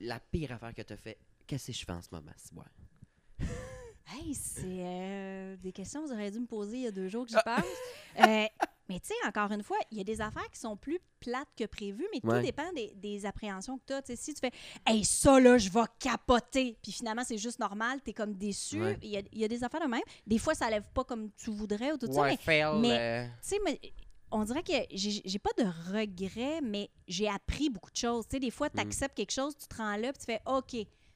La 0.00 0.20
pire 0.20 0.52
affaire 0.52 0.74
que 0.74 0.82
tu 0.82 0.92
as 0.92 0.96
fait. 0.96 1.18
Qu'est-ce 1.46 1.68
que 1.68 1.72
je 1.72 1.84
fais 1.84 1.92
en 1.92 2.02
ce 2.02 2.08
moment? 2.12 2.32
ouais. 2.56 2.87
Hey, 4.10 4.34
c'est 4.34 4.62
euh, 4.64 5.56
des 5.58 5.72
questions 5.72 6.00
que 6.02 6.06
vous 6.08 6.12
auriez 6.14 6.30
dû 6.30 6.40
me 6.40 6.46
poser 6.46 6.78
il 6.78 6.82
y 6.84 6.86
a 6.86 6.90
deux 6.90 7.08
jours 7.08 7.24
que 7.24 7.30
j'y 7.30 7.36
Ah. 7.36 7.42
pense. 7.60 7.64
Euh, 8.18 8.46
mais 8.88 8.98
tu 9.00 9.08
sais, 9.08 9.14
encore 9.28 9.52
une 9.52 9.62
fois, 9.62 9.76
il 9.92 9.98
y 9.98 10.00
a 10.00 10.04
des 10.04 10.20
affaires 10.20 10.50
qui 10.50 10.58
sont 10.58 10.76
plus 10.76 10.98
plates 11.20 11.46
que 11.56 11.64
prévues, 11.66 12.06
mais 12.12 12.20
Ouais. 12.24 12.40
tout 12.40 12.46
dépend 12.46 12.72
des, 12.72 12.92
des 12.96 13.26
appréhensions 13.26 13.78
que 13.78 13.84
tu 13.86 13.92
as. 13.92 14.16
Si 14.16 14.32
tu 14.34 14.40
fais 14.40 14.50
Hey, 14.86 15.04
ça 15.04 15.38
là, 15.38 15.56
je 15.58 15.70
vais 15.70 15.82
capoter, 16.00 16.76
puis 16.82 16.90
finalement, 16.90 17.22
c'est 17.22 17.38
juste 17.38 17.58
normal, 17.60 18.00
tu 18.02 18.10
es 18.10 18.12
comme 18.14 18.34
déçu. 18.34 18.80
Ouais. 18.82 18.98
Il 19.02 19.10
y, 19.10 19.16
a, 19.18 19.22
il 19.30 19.38
y 19.38 19.44
a 19.44 19.48
des 19.48 19.62
affaires 19.62 19.82
de 19.82 19.86
même. 19.86 20.02
Des 20.26 20.38
fois, 20.38 20.54
ça 20.54 20.68
lève 20.70 20.88
pas 20.94 21.04
comme 21.04 21.30
tu 21.36 21.50
voudrais 21.50 21.92
ou 21.92 21.98
tout 21.98 22.08
Ou 22.08 22.14
ça, 22.14 22.24
un 22.24 22.78
mais 22.80 22.98
euh, 22.98 23.26
tu 23.42 23.48
sais, 23.50 23.92
on 24.32 24.42
dirait 24.44 24.62
que 24.62 24.72
j'ai 24.90 25.38
pas 25.38 25.50
de 25.58 25.64
regrets, 25.92 26.60
mais 26.62 26.90
j'ai 27.06 27.28
appris 27.28 27.68
beaucoup 27.70 27.90
de 27.90 27.96
choses. 27.96 28.24
Tu 28.26 28.36
sais, 28.36 28.40
des 28.40 28.50
fois, 28.50 28.68
tu 28.70 28.80
acceptes 28.80 29.16
quelque 29.16 29.32
chose, 29.32 29.54
tu 29.56 29.68
te 29.68 29.76
rends 29.76 29.96
là, 29.96 30.12
puis 30.12 30.18
tu 30.18 30.24
fais 30.24 30.40
OK, 30.46 30.74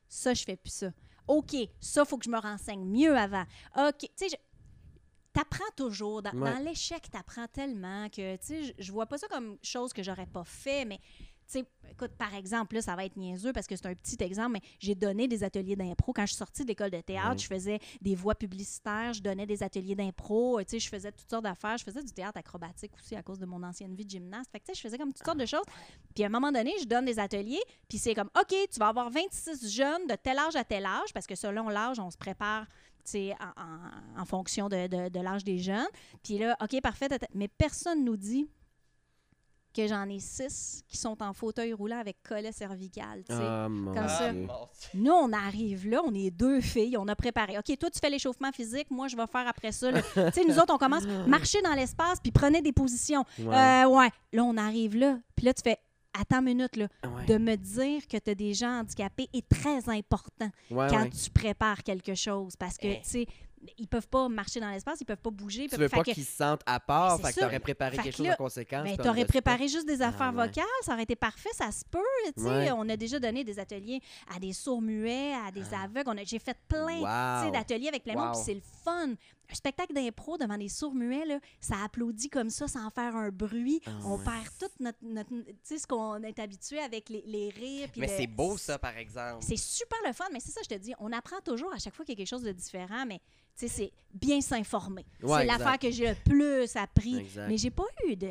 ça, 0.08 0.34
je 0.34 0.44
fais 0.44 0.56
plus 0.56 0.70
ça. 0.72 0.90
OK, 1.28 1.56
ça, 1.80 2.04
faut 2.04 2.18
que 2.18 2.24
je 2.24 2.30
me 2.30 2.38
renseigne 2.38 2.84
mieux 2.84 3.16
avant. 3.16 3.44
OK, 3.76 3.98
tu 4.00 4.08
sais, 4.16 4.28
je- 4.30 4.36
T'apprends 5.32 5.64
toujours. 5.76 6.20
Dans, 6.20 6.30
Ouais. 6.32 6.52
dans 6.52 6.58
l'échec, 6.58 7.08
t'apprends 7.10 7.46
tellement 7.48 8.10
que, 8.10 8.36
tu 8.36 8.46
sais, 8.46 8.64
je, 8.64 8.72
je 8.78 8.92
vois 8.92 9.06
pas 9.06 9.16
ça 9.16 9.28
comme 9.28 9.56
chose 9.62 9.94
que 9.94 10.02
j'aurais 10.02 10.26
pas 10.26 10.44
fait, 10.44 10.84
mais, 10.84 11.00
sais, 11.52 11.64
écoute, 11.90 12.12
par 12.18 12.34
exemple, 12.34 12.74
là, 12.76 12.82
ça 12.82 12.94
va 12.96 13.04
être 13.04 13.16
niaiseux 13.16 13.52
parce 13.52 13.66
que 13.66 13.76
c'est 13.76 13.86
un 13.86 13.94
petit 13.94 14.16
exemple, 14.22 14.52
mais 14.52 14.60
j'ai 14.78 14.94
donné 14.94 15.28
des 15.28 15.44
ateliers 15.44 15.76
d'impro. 15.76 16.12
Quand 16.12 16.22
je 16.22 16.28
suis 16.32 16.36
sortie 16.36 16.62
de 16.62 16.68
l'école 16.68 16.90
de 16.90 17.00
théâtre, 17.00 17.40
je 17.40 17.46
faisais 17.46 17.78
des 18.00 18.14
voix 18.14 18.34
publicitaires, 18.34 19.12
je 19.12 19.22
donnais 19.22 19.46
des 19.46 19.62
ateliers 19.62 19.94
d'impro, 19.94 20.58
euh, 20.58 20.62
tu 20.64 20.70
sais, 20.70 20.78
je 20.80 20.88
faisais 20.88 21.12
toutes 21.12 21.28
sortes 21.30 21.44
d'affaires. 21.44 21.76
Je 21.78 21.84
faisais 21.84 22.02
du 22.02 22.12
théâtre 22.12 22.38
acrobatique 22.38 22.92
aussi 22.94 23.14
à 23.16 23.22
cause 23.22 23.38
de 23.38 23.46
mon 23.46 23.62
ancienne 23.62 23.94
vie 23.94 24.04
de 24.04 24.10
gymnaste. 24.10 24.50
Fait 24.50 24.60
que, 24.60 24.64
tu 24.66 24.72
sais, 24.72 24.76
je 24.78 24.82
faisais 24.82 24.98
comme 24.98 25.12
toutes 25.12 25.24
sortes 25.24 25.38
de 25.38 25.46
choses. 25.46 25.64
Puis 26.14 26.24
à 26.24 26.26
un 26.26 26.30
moment 26.30 26.50
donné, 26.52 26.72
je 26.80 26.86
donne 26.86 27.04
des 27.04 27.18
ateliers, 27.18 27.62
puis 27.88 27.98
c'est 27.98 28.14
comme, 28.14 28.30
OK, 28.40 28.54
tu 28.72 28.78
vas 28.78 28.88
avoir 28.88 29.10
26 29.10 29.70
jeunes 29.74 30.06
de 30.08 30.14
tel 30.14 30.38
âge 30.38 30.56
à 30.56 30.64
tel 30.64 30.84
âge, 30.86 31.12
parce 31.14 31.26
que 31.26 31.34
selon 31.34 31.68
l'âge, 31.68 31.98
on 32.00 32.10
se 32.10 32.16
prépare 32.16 32.66
en, 33.14 33.20
en- 33.60 34.20
en 34.20 34.24
fonction 34.24 34.68
de, 34.68 34.86
de- 34.86 35.08
de 35.08 35.20
l'âge 35.20 35.42
des 35.44 35.58
jeunes. 35.58 35.86
Puis 36.22 36.38
là, 36.38 36.56
OK, 36.62 36.80
parfait, 36.80 37.08
mais 37.34 37.48
personne 37.48 38.04
nous 38.04 38.16
dit 38.16 38.48
que 39.72 39.86
j'en 39.86 40.08
ai 40.08 40.18
six 40.20 40.82
qui 40.88 40.96
sont 40.96 41.22
en 41.22 41.32
fauteuil 41.32 41.72
roulant 41.72 41.98
avec 41.98 42.22
collet 42.22 42.52
cervical. 42.52 43.22
tu 43.28 43.34
sais. 43.34 43.40
Ah, 43.42 43.68
mon 43.68 43.92
comme 43.94 44.08
ça. 44.08 44.32
Dieu. 44.32 44.46
Nous, 44.94 45.12
on 45.12 45.32
arrive 45.32 45.88
là, 45.88 46.02
on 46.04 46.14
est 46.14 46.30
deux 46.30 46.60
filles, 46.60 46.96
on 46.98 47.08
a 47.08 47.16
préparé. 47.16 47.58
OK, 47.58 47.76
toi, 47.78 47.90
tu 47.90 47.98
fais 47.98 48.10
l'échauffement 48.10 48.52
physique, 48.52 48.90
moi, 48.90 49.08
je 49.08 49.16
vais 49.16 49.26
faire 49.26 49.46
après 49.48 49.72
ça. 49.72 49.90
le- 49.90 50.00
tu 50.32 50.40
sais, 50.40 50.44
nous 50.46 50.58
autres, 50.58 50.74
on 50.74 50.78
commence 50.78 51.04
à 51.04 51.26
marcher 51.26 51.60
dans 51.62 51.74
l'espace, 51.74 52.18
puis 52.22 52.32
prenez 52.32 52.60
des 52.62 52.72
positions. 52.72 53.24
Ouais. 53.38 53.54
Euh, 53.54 53.86
ouais. 53.88 54.10
Là, 54.32 54.44
on 54.44 54.56
arrive 54.56 54.96
là, 54.96 55.18
puis 55.36 55.46
là, 55.46 55.54
tu 55.54 55.62
fais. 55.62 55.78
Attends 56.14 56.40
une 56.40 56.44
minute, 56.44 56.76
là. 56.76 56.88
Ouais. 57.04 57.24
De 57.24 57.38
me 57.38 57.56
dire 57.56 58.06
que 58.06 58.18
tu 58.18 58.30
as 58.30 58.34
des 58.34 58.52
gens 58.52 58.80
handicapés 58.80 59.30
est 59.32 59.48
très 59.48 59.88
important 59.88 60.50
Ouais, 60.70 60.86
quand 60.90 61.04
ouais. 61.04 61.08
tu 61.08 61.30
prépares 61.30 61.82
quelque 61.82 62.14
chose. 62.14 62.54
Parce 62.54 62.76
que, 62.76 62.86
Eh. 62.88 63.00
tu 63.02 63.08
sais, 63.08 63.26
ils 63.78 63.86
peuvent 63.88 64.08
pas 64.08 64.28
marcher 64.28 64.58
dans 64.60 64.70
l'espace, 64.70 65.00
ils 65.00 65.04
peuvent 65.04 65.16
pas 65.16 65.30
bouger. 65.30 65.62
ils 65.64 65.68
Tu 65.68 65.70
peuvent- 65.70 65.80
veux 65.82 65.88
fait 65.88 65.96
pas 65.96 66.02
qu'ils 66.04 66.24
se 66.24 66.36
sentent 66.36 66.62
à 66.66 66.80
part, 66.80 67.16
fait 67.20 67.28
que 67.28 67.34
ça. 67.34 67.40
t'aurais 67.42 67.60
préparé 67.60 67.96
Fait 67.96 68.02
quelque 68.02 68.12
que 68.12 68.16
chose 68.18 68.26
là, 68.26 68.32
en 68.34 68.36
conséquence. 68.36 68.84
Ben, 68.84 68.96
t'aurais 68.96 69.24
préparé 69.24 69.68
juste 69.68 69.86
des 69.86 70.02
affaires 70.02 70.34
ouais. 70.34 70.46
vocales, 70.48 70.64
ça 70.82 70.92
aurait 70.94 71.04
été 71.04 71.16
parfait, 71.16 71.50
ça 71.54 71.70
se 71.70 71.84
peut. 71.90 71.98
tu 72.36 72.42
sais. 72.42 72.48
Ouais. 72.48 72.72
On 72.72 72.88
a 72.88 72.96
déjà 72.96 73.18
donné 73.18 73.44
des 73.44 73.58
ateliers 73.58 74.00
à 74.34 74.38
des 74.38 74.52
sourds-muets, 74.52 75.34
à 75.46 75.50
des 75.50 75.62
Ah. 75.72 75.84
aveugles. 75.84 76.20
J'ai 76.26 76.38
fait 76.38 76.56
plein 76.68 76.98
tu 76.98 77.46
Wow. 77.46 77.52
d'ateliers 77.52 77.88
avec 77.88 78.02
plein 78.04 78.14
de 78.14 78.18
monde, 78.18 78.32
puis 78.32 78.42
c'est 78.44 78.54
le 78.54 78.62
fun. 78.84 79.14
Un 79.50 79.54
spectacle 79.54 79.92
d'impro 79.92 80.38
devant 80.38 80.56
des 80.56 80.68
sourds-muets, 80.68 81.26
là, 81.26 81.38
ça 81.60 81.74
applaudit 81.84 82.30
comme 82.30 82.48
ça 82.48 82.68
sans 82.68 82.88
faire 82.90 83.14
un 83.16 83.30
bruit. 83.30 83.80
Ah 83.86 83.90
on 84.06 84.16
ouais. 84.16 84.24
perd 84.24 84.48
tout 84.58 84.70
notre, 84.80 84.98
ce 85.64 85.86
qu'on 85.86 86.22
est 86.22 86.38
habitué 86.38 86.78
avec 86.78 87.08
les, 87.10 87.22
les 87.26 87.50
rires. 87.50 87.88
Mais 87.96 88.06
le- 88.06 88.12
c'est 88.16 88.26
beau, 88.26 88.56
ça, 88.56 88.78
par 88.78 88.96
exemple. 88.96 89.44
c'est 89.46 89.58
super 89.58 89.98
le 90.06 90.12
fun, 90.14 90.24
mais 90.32 90.40
c'est 90.40 90.52
ça, 90.52 90.60
je 90.64 90.68
te 90.68 90.74
dis, 90.78 90.94
on 90.98 91.12
apprend 91.12 91.40
toujours 91.44 91.72
à 91.74 91.78
chaque 91.78 91.94
fois 91.94 92.04
qu'il 92.04 92.14
y 92.14 92.16
a 92.16 92.18
quelque 92.18 92.30
chose 92.30 92.42
de 92.44 92.52
différent, 92.52 93.04
mais 93.06 93.20
c'est 93.54 93.92
bien 94.14 94.40
s'informer. 94.40 95.04
Ouais, 95.22 95.40
c'est 95.40 95.44
l'affaire 95.46 95.78
que 95.78 95.90
j'ai 95.90 96.08
le 96.08 96.14
plus 96.24 96.74
appris. 96.76 97.18
Exact. 97.18 97.48
Mais 97.48 97.58
j'ai 97.58 97.70
pas 97.70 97.84
eu 98.08 98.16
de, 98.16 98.30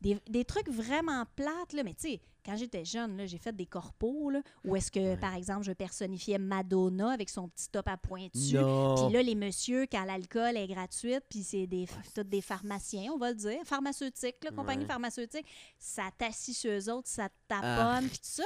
des, 0.00 0.18
des 0.28 0.44
trucs 0.44 0.68
vraiment 0.68 1.24
plates, 1.34 1.72
là. 1.72 1.82
Mais 1.82 1.94
tu 1.94 2.08
sais, 2.10 2.20
quand 2.44 2.56
j'étais 2.56 2.84
jeune, 2.84 3.26
j'ai 3.26 3.38
fait 3.38 3.54
des 3.54 3.66
corpos, 3.66 4.30
là, 4.30 4.40
où 4.64 4.76
est-ce 4.76 4.90
que, 4.90 5.00
Ouais. 5.00 5.16
par 5.16 5.34
exemple, 5.34 5.62
je 5.64 5.72
personnifiais 5.72 6.38
Madonna 6.38 7.10
avec 7.10 7.28
son 7.30 7.48
petit 7.48 7.68
top 7.70 7.88
à 7.88 7.96
pointu. 7.96 8.30
Puis 8.38 8.52
là, 8.52 9.22
les 9.22 9.34
messieurs, 9.34 9.86
quand 9.90 10.04
l'alcool 10.04 10.56
est 10.56 10.66
gratuit, 10.66 11.14
puis 11.28 11.42
c'est 11.42 11.66
des, 11.66 11.86
des 12.24 12.40
pharmaciens, 12.40 13.12
on 13.14 13.18
va 13.18 13.30
le 13.30 13.36
dire, 13.36 13.58
pharmaceutiques, 13.64 14.42
là, 14.44 14.50
compagnie 14.50 14.82
Ouais. 14.82 14.88
pharmaceutique, 14.88 15.46
ça 15.78 16.04
t'assit 16.18 16.54
sur 16.56 16.70
eux 16.70 16.90
autres, 16.90 17.08
ça 17.08 17.28
te 17.28 17.34
taponne, 17.48 18.08
puis 18.08 18.18
tout 18.18 18.42
ça. 18.42 18.44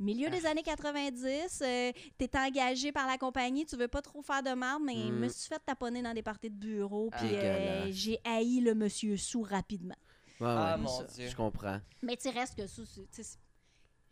Milieu 0.00 0.28
des 0.30 0.44
années 0.46 0.62
90, 0.62 1.62
euh, 1.62 1.92
t'es 2.18 2.30
engagé 2.38 2.92
par 2.92 3.06
la 3.06 3.18
compagnie, 3.18 3.64
tu 3.66 3.76
veux 3.76 3.88
pas 3.88 4.02
trop 4.02 4.22
faire 4.22 4.42
de 4.42 4.50
marde, 4.54 4.82
mais 4.84 4.94
je 4.94 5.12
Mm. 5.12 5.18
me 5.18 5.28
suis 5.28 5.48
fait 5.48 5.60
taponner 5.64 6.02
dans 6.02 6.14
des 6.14 6.22
parties 6.22 6.50
de 6.50 6.56
bureau, 6.56 7.10
Ah. 7.12 7.18
puis 7.18 7.34
euh, 7.36 7.86
j'ai 7.92 8.18
haï 8.24 8.60
le 8.60 8.74
monsieur 8.74 9.16
sous 9.16 9.42
rapidement. 9.42 9.94
Ouais, 10.40 10.46
Ah, 10.48 10.74
ouais. 10.76 10.82
mon 10.82 10.88
ça. 10.88 11.04
Dieu. 11.04 11.28
Je 11.28 11.36
comprends. 11.36 11.80
Mais 12.02 12.16
tu 12.16 12.22
sais, 12.24 12.30
reste 12.30 12.56
que 12.56 12.66
c'est- 12.66 13.38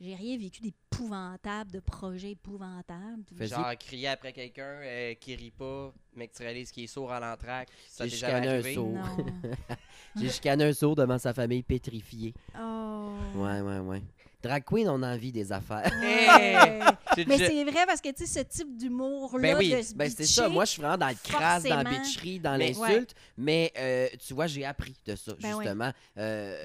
j'ai 0.00 0.14
rien 0.14 0.36
vécu 0.38 0.60
d'épouvantable, 0.62 1.70
de 1.70 1.80
projet 1.80 2.32
épouvantable. 2.32 3.22
Fais- 3.36 3.46
Genre, 3.46 3.72
crier 3.78 4.08
après 4.08 4.32
quelqu'un 4.32 4.80
euh, 4.82 5.14
qui 5.14 5.34
rit 5.36 5.50
pas, 5.50 5.92
mais 6.14 6.28
que 6.28 6.34
tu 6.34 6.42
réalises 6.42 6.70
qu'il 6.72 6.84
est 6.84 6.88
sourd 6.88 7.12
à 7.12 7.20
l'entraque. 7.20 7.68
Ça 7.88 8.04
J'ai 8.06 8.10
t'est 8.12 8.16
jamais 8.16 8.34
chicané 8.42 8.48
un 8.48 9.02
arrivé? 9.02 9.24
J'ai 10.16 10.30
chicané 10.30 10.64
un 10.64 10.72
sourd 10.72 10.96
devant 10.96 11.18
sa 11.18 11.32
famille 11.34 11.62
pétrifiée. 11.62 12.34
Oh. 12.58 13.14
Ouais, 13.36 13.60
ouais, 13.60 13.78
ouais. 13.78 14.02
Drag 14.44 14.62
queen, 14.64 14.88
on 14.88 15.02
a 15.02 15.14
envie 15.14 15.32
des 15.32 15.50
affaires. 15.52 15.90
Mais 17.26 17.38
c'est 17.38 17.64
vrai 17.64 17.86
parce 17.86 18.00
que 18.00 18.10
tu 18.10 18.26
sais, 18.26 18.40
ce 18.40 18.44
type 18.44 18.76
d'humour-là, 18.76 19.40
Ben 19.40 19.56
oui, 19.56 19.70
de 19.70 19.94
Ben, 19.96 20.10
c'est 20.14 20.26
ça. 20.26 20.48
Moi, 20.48 20.64
je 20.66 20.70
suis 20.72 20.82
vraiment 20.82 20.98
dans 20.98 21.08
le 21.08 21.14
crasse, 21.22 21.62
dans 21.62 21.82
la 21.82 21.84
bitcherie, 21.84 22.40
dans 22.40 22.58
Mais- 22.58 22.72
l'insulte. 22.72 23.14
Mais, 23.38 23.72
euh, 23.78 24.08
tu 24.26 24.34
vois, 24.34 24.46
j'ai 24.46 24.64
appris 24.64 24.94
de 25.06 25.16
ça, 25.16 25.32
Ben 25.40 25.54
oui. 25.54 25.64
justement. 25.64 25.92
Euh, 26.18 26.60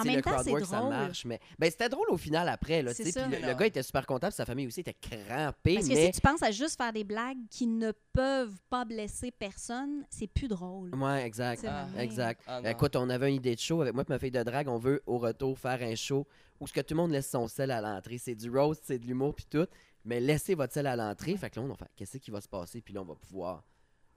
En 0.00 0.04
même 0.04 0.16
le 0.16 0.22
temps, 0.22 0.30
c'est 0.38 0.50
crowdwork, 0.50 0.64
ça 0.66 0.78
drôle. 0.78 0.90
marche. 0.90 1.24
Mais 1.24 1.40
ben, 1.58 1.70
c'était 1.70 1.88
drôle 1.88 2.06
au 2.10 2.16
final 2.16 2.48
après. 2.48 2.82
Là, 2.82 2.90
tu 2.94 3.02
C'est 3.02 3.10
sais, 3.10 3.20
ça. 3.20 3.26
puis 3.28 3.40
le, 3.40 3.46
le 3.48 3.54
gars 3.54 3.66
était 3.66 3.82
super 3.82 4.06
content, 4.06 4.28
puis 4.28 4.36
sa 4.36 4.44
famille 4.46 4.66
aussi 4.66 4.80
était 4.80 4.94
crampée. 4.94 5.74
Parce 5.74 5.88
que 5.88 5.94
mais... 5.94 6.06
si 6.06 6.12
tu 6.12 6.20
penses 6.20 6.42
à 6.42 6.50
juste 6.50 6.76
faire 6.76 6.92
des 6.92 7.04
blagues 7.04 7.38
qui 7.50 7.66
ne 7.66 7.92
peuvent 8.12 8.58
pas 8.70 8.84
blesser 8.84 9.30
personne, 9.30 10.04
c'est 10.10 10.26
plus 10.26 10.48
drôle. 10.48 10.94
Ouais, 10.94 11.24
exact. 11.24 11.64
Ah. 11.68 11.86
Exact. 11.98 12.40
Ah, 12.46 12.60
non. 12.60 12.70
Écoute, 12.70 12.96
on 12.96 13.08
avait 13.10 13.28
une 13.30 13.36
idée 13.36 13.54
de 13.54 13.60
show 13.60 13.80
avec 13.82 13.94
moi 13.94 14.04
et 14.08 14.12
ma 14.12 14.18
fille 14.18 14.30
de 14.30 14.42
drague. 14.42 14.68
On 14.68 14.78
veut 14.78 15.02
au 15.06 15.18
retour 15.18 15.58
faire 15.58 15.80
un 15.82 15.94
show 15.94 16.26
où 16.60 16.66
ce 16.66 16.72
que 16.72 16.80
tout 16.80 16.94
le 16.94 17.00
monde 17.00 17.10
laisse 17.12 17.30
son 17.30 17.46
sel 17.48 17.70
à 17.70 17.80
l'entrée. 17.80 18.18
C'est 18.18 18.34
du 18.34 18.50
roast, 18.50 18.82
c'est 18.84 18.98
de 18.98 19.06
l'humour 19.06 19.34
puis 19.34 19.46
tout. 19.48 19.66
Mais 20.04 20.20
laissez 20.20 20.54
votre 20.54 20.72
sel 20.72 20.86
à 20.86 20.96
l'entrée. 20.96 21.36
Fait 21.36 21.50
que 21.50 21.60
là, 21.60 21.66
on 21.66 21.68
va 21.68 21.74
faire 21.76 21.88
qu'est-ce 21.96 22.18
qui 22.18 22.30
va 22.30 22.40
se 22.40 22.48
passer? 22.48 22.80
Puis 22.80 22.94
là, 22.94 23.02
on 23.02 23.04
va 23.04 23.14
pouvoir 23.14 23.62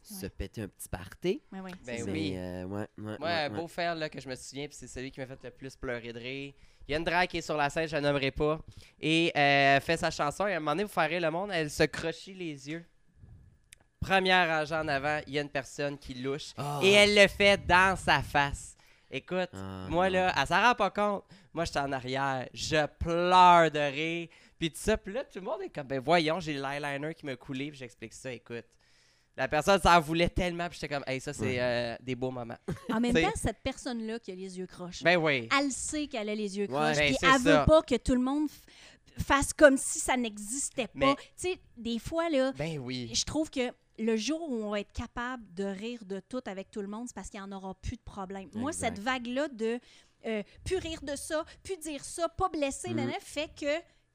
se 0.02 0.26
péter 0.28 0.62
un 0.64 0.68
petit 0.68 0.90
party. 0.90 1.42
Ben 1.52 1.62
oui. 1.64 1.72
Mais, 1.86 2.02
euh, 2.38 2.66
ouais, 2.66 2.80
ouais, 2.82 2.88
Moi, 2.98 3.18
ouais, 3.20 3.30
un 3.32 3.52
ouais. 3.54 3.60
beau 3.62 3.68
faire 3.68 3.96
là, 3.96 4.10
que 4.10 4.20
je 4.20 4.28
me 4.28 4.36
souviens, 4.36 4.68
puis 4.68 4.76
c'est 4.80 4.88
celui 4.88 5.12
qui 5.12 5.20
m'a 5.20 5.26
fait 5.28 5.40
le 5.44 5.52
plus 5.52 5.76
pleurer 5.76 6.12
de 6.14 6.20
rire. 6.20 6.54
Il 6.88 6.92
y 6.92 6.96
a 6.96 6.98
une 6.98 7.04
drague 7.04 7.30
qui 7.30 7.38
est 7.38 7.42
sur 7.42 7.56
la 7.58 7.70
scène, 7.70 7.88
je 7.88 7.96
la 7.96 8.02
nommerai 8.02 8.32
pas. 8.32 8.60
Et 9.00 9.32
euh, 9.36 9.76
elle 9.76 9.82
fait 9.82 9.98
sa 9.98 10.10
chanson. 10.12 10.48
Et 10.48 10.54
à 10.54 10.58
un 10.58 10.60
moment 10.60 10.72
donné, 10.72 10.84
vous 10.84 10.90
faire 10.90 11.08
rire 11.10 11.22
le 11.22 11.32
monde, 11.32 11.52
elle 11.54 11.70
se 11.70 11.84
crochit 11.84 12.34
les 12.34 12.70
yeux. 12.70 12.84
Première 14.00 14.48
rangée 14.48 14.74
en 14.76 14.88
avant, 14.88 15.22
il 15.28 15.34
y 15.34 15.40
a 15.40 15.44
une 15.44 15.50
personne 15.50 15.98
qui 15.98 16.16
louche. 16.16 16.54
Ah. 16.58 16.80
Et 16.82 16.92
elle 16.92 17.14
le 17.16 17.28
fait 17.28 17.64
dans 17.68 17.96
sa 17.96 18.22
face. 18.24 18.76
Écoute, 19.12 19.50
Ah, 19.54 19.86
moi 19.90 20.08
non. 20.10 20.14
là, 20.14 20.34
elle 20.36 20.48
s'en 20.48 20.62
rend 20.62 20.74
pas 20.74 20.90
compte. 20.90 21.24
Moi, 21.54 21.66
j'étais 21.66 21.80
en 21.80 21.92
arrière. 21.92 22.48
Je 22.54 22.86
pleure 22.88 23.70
de 23.70 23.80
rire. 23.80 24.28
Puis 24.58 24.72
tout 24.72 24.80
ça. 24.80 24.98
Puis 24.98 25.14
là, 25.14 25.24
tout 25.24 25.38
le 25.40 25.46
monde 25.46 25.62
est 25.62 25.70
comme, 25.70 25.86
ben 25.88 26.00
voyons, 26.00 26.40
j'ai 26.40 26.54
l'eyeliner 26.54 27.14
qui 27.14 27.26
m'a 27.28 27.36
coulé. 27.36 27.70
Puis 27.70 27.78
j'explique 27.80 28.14
ça. 28.14 28.32
Écoute, 28.32 28.66
la 29.42 29.48
personne 29.48 29.82
s'en 29.82 30.00
voulait 30.00 30.30
tellement. 30.30 30.70
Puis 30.70 30.78
j'étais 30.80 30.94
comme, 30.94 31.04
hey, 31.08 31.20
ça, 31.20 31.34
c'est 31.34 31.60
euh, 31.60 31.96
des 32.02 32.16
beaux 32.16 32.30
moments. 32.32 32.58
En 32.92 33.00
même 33.00 33.14
temps, 33.22 33.32
cette 33.36 33.60
personne-là 33.64 34.20
qui 34.20 34.32
a 34.32 34.36
les 34.36 34.58
yeux 34.60 34.68
croches, 34.68 35.02
Ben 35.04 35.18
oui. 35.18 35.50
elle 35.60 35.72
sait 35.72 36.06
qu'elle 36.08 36.30
a 36.30 36.36
les 36.36 36.58
yeux 36.58 36.68
Ouais. 36.68 36.74
croches, 36.76 36.98
Ben, 36.98 37.08
puis 37.16 37.18
elle 37.24 37.42
ça. 37.42 37.60
veut 37.60 37.66
pas 37.66 37.82
que 37.82 37.96
tout 37.96 38.14
le 38.14 38.22
monde 38.22 38.48
fasse 39.18 39.52
comme 39.52 39.78
si 39.78 40.00
ça 40.00 40.16
n'existait 40.16 40.88
pas. 40.88 40.94
Mais- 40.94 41.16
Tu 41.16 41.24
sais, 41.38 41.60
des 41.76 41.98
fois, 42.00 42.30
là, 42.30 42.52
Ben 42.54 42.78
oui. 42.80 43.10
je 43.14 43.24
trouve 43.26 43.50
que 43.50 43.72
le 43.98 44.16
jour 44.16 44.42
où 44.50 44.64
on 44.64 44.70
va 44.72 44.80
être 44.82 44.94
capable 44.94 45.44
de 45.54 45.64
rire 45.66 46.06
de 46.06 46.20
tout 46.20 46.42
avec 46.46 46.70
tout 46.72 46.82
le 46.82 46.88
monde, 46.88 47.08
c'est 47.08 47.16
parce 47.16 47.30
qu'il 47.30 47.40
n'y 47.40 47.46
en 47.46 47.52
aura 47.52 47.74
plus 47.76 47.98
de 47.98 48.02
problème. 48.04 48.50
Moi, 48.54 48.72
cette 48.74 49.00
vague-là 49.00 49.48
de 49.50 49.80
euh, 50.28 50.44
plus 50.64 50.78
rire 50.78 51.02
de 51.02 51.16
ça, 51.16 51.44
plus 51.64 51.78
dire 51.78 52.04
ça, 52.06 52.30
pas 52.30 52.48
blesser, 52.50 52.90
Mhm. 52.92 52.96
nanana, 52.98 53.18
fait 53.22 53.50
que 53.60 53.66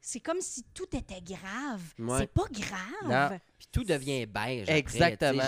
c'est 0.01 0.21
comme 0.21 0.41
si 0.41 0.63
tout 0.73 0.87
était 0.97 1.21
grave. 1.21 1.83
Ouais. 1.99 2.19
C'est 2.21 2.33
pas 2.33 2.45
grave. 2.53 3.31
Non. 3.33 3.39
Puis 3.59 3.69
tout 3.73 3.83
devient 3.85 4.25
beige. 4.27 4.63
après, 4.63 4.79
Exactement. 4.79 5.43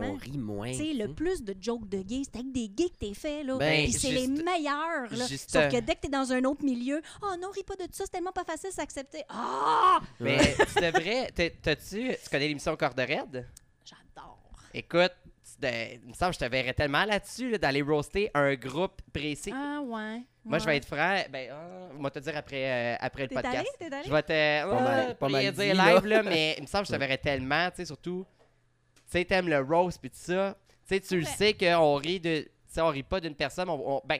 On 0.00 0.14
rit 0.14 0.38
moins. 0.38 0.70
Tu 0.70 0.76
sais, 0.78 0.92
le 0.94 1.12
plus 1.14 1.42
de 1.42 1.54
jokes 1.60 1.88
de 1.88 1.98
gays, 2.02 2.22
c'est 2.24 2.36
avec 2.38 2.52
des 2.52 2.68
gays 2.68 2.90
que 2.90 2.96
t'es 2.98 3.14
fait, 3.14 3.42
là. 3.42 3.56
Ben, 3.58 3.84
Puis 3.84 3.92
c'est 3.92 4.12
les 4.12 4.28
meilleurs, 4.28 5.10
là. 5.10 5.26
juste- 5.26 5.50
Sauf 5.50 5.68
que 5.68 5.80
dès 5.80 5.94
que 5.96 6.00
t'es 6.02 6.08
dans 6.08 6.30
un 6.32 6.44
autre 6.44 6.64
milieu, 6.64 7.02
«Oh 7.22 7.34
non, 7.40 7.50
ris 7.50 7.64
pas 7.64 7.74
de 7.74 7.82
ça, 7.92 8.04
c'est 8.04 8.10
tellement 8.12 8.32
pas 8.32 8.44
facile 8.44 8.70
s'accepter. 8.70 9.22
Ah! 9.28 10.00
Mais 10.20 10.36
devrais. 10.76 11.30
t'as- 11.34 11.50
T'as-tu. 11.50 12.10
Tu 12.22 12.30
connais 12.30 12.48
l'émission 12.48 12.76
Corde 12.76 12.98
Raide? 13.00 13.48
J'adore. 13.84 14.38
Écoute, 14.72 15.12
de- 15.64 15.94
il 16.02 16.08
me 16.08 16.14
semble 16.14 16.30
que 16.34 16.40
je 16.40 16.44
te 16.46 16.50
verrais 16.50 16.74
tellement 16.74 17.04
là-dessus, 17.04 17.50
là, 17.50 17.58
d'aller 17.58 17.82
roaster 17.82 18.30
un 18.34 18.54
groupe 18.54 19.00
précis. 19.12 19.52
Ah 19.54 19.80
ouais. 19.82 20.22
Moi, 20.44 20.58
je 20.58 20.66
vais 20.66 20.76
être 20.76 20.86
franc. 20.86 21.22
Ben, 21.30 21.50
ah, 21.52 21.88
on 21.98 22.02
va 22.02 22.10
te 22.10 22.18
dire 22.18 22.36
après, 22.36 22.70
euh, 22.70 22.96
après 23.00 23.22
le 23.22 23.28
T'es 23.28 23.36
allé? 23.36 23.46
podcast. 23.48 23.68
T'es 23.78 23.86
allé? 23.94 24.04
Je 24.06 24.12
vais 24.12 24.22
te. 24.22 24.62
Pas 24.70 24.80
mal- 24.80 25.06
ah, 25.10 25.14
pas 25.14 25.28
mal 25.28 25.40
rien 25.40 25.52
dit, 25.52 25.58
dire 25.58 25.74
là. 25.74 25.94
live, 25.94 26.06
là, 26.06 26.22
mais 26.22 26.54
il 26.58 26.62
me 26.62 26.66
semble 26.66 26.82
que 26.84 26.88
je 26.88 26.94
te 26.94 26.98
verrais 27.00 27.18
tellement, 27.18 27.70
tu 27.70 27.76
sais, 27.76 27.84
surtout. 27.86 28.26
Tu 28.94 29.02
sais, 29.18 29.24
t'aimes 29.24 29.48
le 29.48 29.60
roast 29.60 29.98
puis 30.00 30.10
tout 30.10 30.16
ça. 30.18 30.56
Tu 30.86 30.94
sais, 30.96 31.00
tu 31.00 31.18
le 31.18 31.24
sais 31.24 31.54
qu'on 31.54 31.94
rit 31.94 32.20
de. 32.20 32.40
Tu 32.42 32.48
sais, 32.68 32.80
on 32.80 32.88
rit 32.88 33.02
pas 33.02 33.20
d'une 33.20 33.34
personne. 33.34 33.68
On, 33.70 33.96
on- 33.96 34.02
ben, 34.04 34.18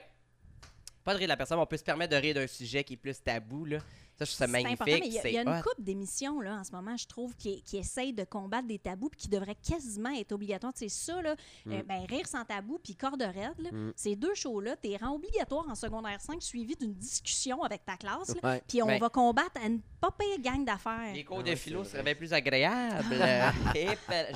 pas 1.03 1.13
de 1.13 1.19
rire 1.19 1.27
de 1.27 1.29
la 1.33 1.37
personne, 1.37 1.57
mais 1.57 1.63
on 1.63 1.67
peut 1.67 1.77
se 1.77 1.83
permettre 1.83 2.15
de 2.15 2.19
rire 2.19 2.33
d'un 2.33 2.47
sujet 2.47 2.83
qui 2.83 2.93
est 2.93 2.97
plus 2.97 3.21
tabou, 3.21 3.65
là. 3.65 3.77
Ça, 4.17 4.23
je 4.23 4.29
trouve 4.31 4.37
ça 4.37 4.45
C'est 4.45 4.51
magnifique. 4.51 4.73
important, 4.81 4.97
mais 5.01 5.07
il 5.07 5.13
y 5.13 5.17
a, 5.17 5.21
c'est 5.21 5.31
il 5.31 5.35
y 5.35 5.37
a 5.37 5.41
une 5.41 5.49
hot. 5.49 5.61
couple 5.61 5.81
d'émissions 5.83 6.39
là, 6.39 6.55
en 6.59 6.63
ce 6.63 6.71
moment, 6.71 6.95
je 6.95 7.05
trouve, 7.05 7.35
qui, 7.35 7.61
qui 7.63 7.77
essayent 7.77 8.13
de 8.13 8.23
combattre 8.23 8.67
des 8.67 8.79
tabous 8.79 9.09
puis 9.09 9.19
qui 9.21 9.27
devraient 9.27 9.55
quasiment 9.55 10.09
être 10.11 10.31
obligatoires. 10.31 10.71
C'est 10.75 10.87
ça, 10.89 11.21
là, 11.21 11.35
euh, 11.67 11.83
ben, 11.83 12.05
Rire 12.07 12.25
sans 12.27 12.45
tabou 12.45 12.79
puis 12.81 12.95
Corde 12.95 13.21
raide, 13.21 13.59
là, 13.59 13.71
Mm. 13.71 13.93
ces 13.95 14.15
deux 14.15 14.33
shows-là, 14.33 14.77
t'es 14.77 14.95
rend 14.95 15.15
obligatoire 15.15 15.65
en 15.69 15.75
secondaire 15.75 16.21
5 16.21 16.41
suivi 16.41 16.75
d'une 16.75 16.93
discussion 16.93 17.61
avec 17.63 17.83
ta 17.85 17.97
classe. 17.97 18.33
Puis 18.67 18.81
on 18.81 18.87
Ben- 18.87 18.99
va 18.99 19.09
combattre 19.09 19.59
une 19.65 19.81
pas 19.99 20.11
pire 20.11 20.39
gang 20.39 20.63
d'affaires. 20.63 21.13
Les 21.13 21.23
cours 21.25 21.39
Ah 21.45 21.49
de 21.49 21.55
philo 21.55 21.83
seraient 21.83 22.03
bien 22.03 22.15
plus 22.15 22.31
agréables. 22.33 23.03
Euh, 23.25 23.49
et 23.75 23.87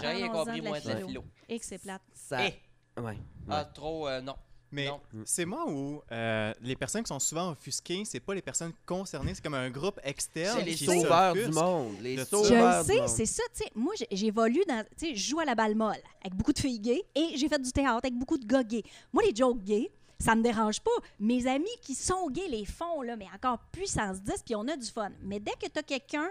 J'ai 0.02 0.08
rien 0.08 0.30
compris, 0.30 0.62
moi, 0.62 0.80
de 0.80 0.88
la 0.90 0.98
philo. 1.06 1.24
Et 1.48 1.60
que 1.60 1.66
c'est 1.66 1.78
plate. 1.78 2.02
Ça... 2.14 2.46
Eh, 2.46 2.54
Ouais. 3.00 3.18
ah, 3.50 3.64
trop, 3.64 4.08
euh, 4.10 4.20
non. 4.20 4.36
Mais 4.72 4.88
Non. 4.88 5.00
c'est 5.26 5.46
moi 5.46 5.66
où 5.68 6.02
euh, 6.12 6.54
les 6.62 6.76
personnes 6.76 7.02
qui 7.04 7.08
sont 7.10 7.20
souvent 7.20 7.52
offusquées, 7.52 8.04
c'est 8.06 8.20
pas 8.20 8.34
les 8.36 8.42
personnes 8.42 8.74
concernées, 8.86 9.34
c'est 9.34 9.44
comme 9.44 9.56
un 9.56 9.70
groupe 9.70 10.00
externe. 10.04 10.60
C'est 10.60 10.66
les 10.66 10.76
qui 10.76 10.86
sauveurs 10.86 11.34
du 11.34 11.48
monde. 11.48 11.96
Les 12.02 12.18
de 12.18 12.24
ça. 12.24 12.38
Je 12.44 12.54
le 12.54 12.84
sais, 12.84 13.08
c'est 13.08 13.26
ça, 13.26 13.44
tu 13.54 13.64
sais. 13.64 13.72
Moi, 13.76 13.94
j'ai- 13.98 14.08
j'évolue 14.12 14.64
dans. 14.68 14.84
Tu 14.98 15.08
sais, 15.08 15.16
je 15.16 15.30
joue 15.30 15.40
à 15.40 15.46
la 15.46 15.56
balle 15.56 15.76
molle 15.76 15.98
avec 16.22 16.36
beaucoup 16.36 16.54
de 16.54 16.60
filles 16.60 16.80
gays 16.80 17.04
et 17.16 17.36
j'ai 17.36 17.50
fait 17.50 17.60
du 17.62 17.72
théâtre 17.72 18.00
avec 18.04 18.14
beaucoup 18.14 18.38
de 18.38 18.46
gars 18.46 18.64
gays. 18.64 18.84
Moi, 19.12 19.24
les 19.24 19.36
jokes 19.36 19.64
gays, 19.64 19.90
ça 20.20 20.36
me 20.36 20.44
dérange 20.44 20.82
pas. 20.82 20.92
Mes 21.20 21.48
amis 21.48 21.66
qui 21.82 21.96
sont 21.96 22.30
gays 22.30 22.48
les 22.50 22.66
font, 22.66 23.02
là, 23.02 23.16
mais 23.16 23.28
encore 23.34 23.58
puissance 23.72 24.22
10, 24.22 24.44
puis 24.46 24.56
on 24.56 24.68
a 24.68 24.76
du 24.76 24.86
fun. 24.88 25.10
Mais 25.24 25.40
dès 25.40 25.54
que 25.54 25.68
tu 25.68 25.80
as 25.80 25.84
quelqu'un, 25.84 26.30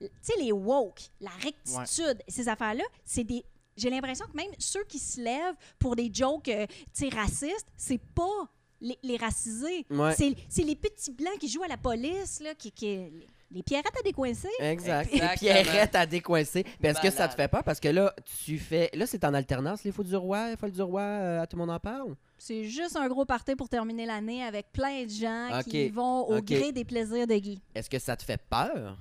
tu 0.00 0.08
sais, 0.20 0.34
les 0.40 0.50
woke, 0.52 1.00
la 1.20 1.30
rectitude, 1.42 2.22
ces 2.26 2.48
affaires-là, 2.48 2.84
c'est 3.04 3.24
des. 3.24 3.44
J'ai 3.78 3.90
l'impression 3.90 4.26
que 4.26 4.36
même 4.36 4.50
ceux 4.58 4.84
qui 4.84 4.98
se 4.98 5.20
lèvent 5.20 5.54
pour 5.78 5.96
des 5.96 6.10
jokes, 6.12 6.48
euh, 6.48 6.66
tu 6.94 7.08
sais, 7.08 7.08
racistes, 7.08 7.66
c'est 7.76 8.00
pas 8.14 8.48
les, 8.80 8.98
les 9.02 9.16
racisés. 9.16 9.86
Ouais. 9.90 10.14
C'est 10.16 10.34
c'est 10.48 10.62
les 10.64 10.76
petits 10.76 11.12
blancs 11.12 11.38
qui 11.38 11.48
jouent 11.48 11.62
à 11.64 11.68
la 11.68 11.76
police, 11.78 12.40
là, 12.40 12.54
qui, 12.54 12.70
qui- 12.72 13.10
les 13.50 13.62
pierrettes 13.62 13.96
à 13.98 14.02
décoincer. 14.02 14.48
Exact. 14.60 15.10
Exactement. 15.10 15.32
Et 15.32 15.36
Pierrette 15.38 15.94
à 15.94 16.04
décoincer. 16.04 16.66
Est-ce 16.82 17.00
que 17.00 17.10
ça 17.10 17.28
te 17.28 17.34
fait 17.34 17.48
peur? 17.48 17.64
Parce 17.64 17.80
que 17.80 17.88
là, 17.88 18.14
tu 18.44 18.58
fais. 18.58 18.90
Là, 18.92 19.06
c'est 19.06 19.24
en 19.24 19.32
alternance, 19.32 19.84
les 19.84 19.90
fous 19.90 20.04
du 20.04 20.14
roi, 20.16 20.50
les 20.50 20.56
folles 20.58 20.72
du 20.72 20.82
roi, 20.82 21.00
euh, 21.00 21.40
à 21.40 21.46
tout 21.46 21.56
le 21.56 21.60
monde 21.62 21.70
en 21.74 21.80
parle? 21.80 22.14
C'est 22.36 22.64
juste 22.64 22.94
un 22.96 23.08
gros 23.08 23.24
party 23.24 23.56
pour 23.56 23.68
terminer 23.70 24.04
l'année 24.04 24.44
avec 24.44 24.70
plein 24.70 25.02
de 25.04 25.08
gens 25.10 25.48
qui 25.62 25.88
vont 25.88 26.28
au 26.28 26.42
gré 26.42 26.72
des 26.72 26.84
plaisirs 26.84 27.26
de 27.26 27.34
Guy. 27.36 27.58
Est-ce 27.74 27.88
que 27.88 27.98
ça 27.98 28.16
te 28.16 28.22
fait 28.22 28.40
peur? 28.50 28.98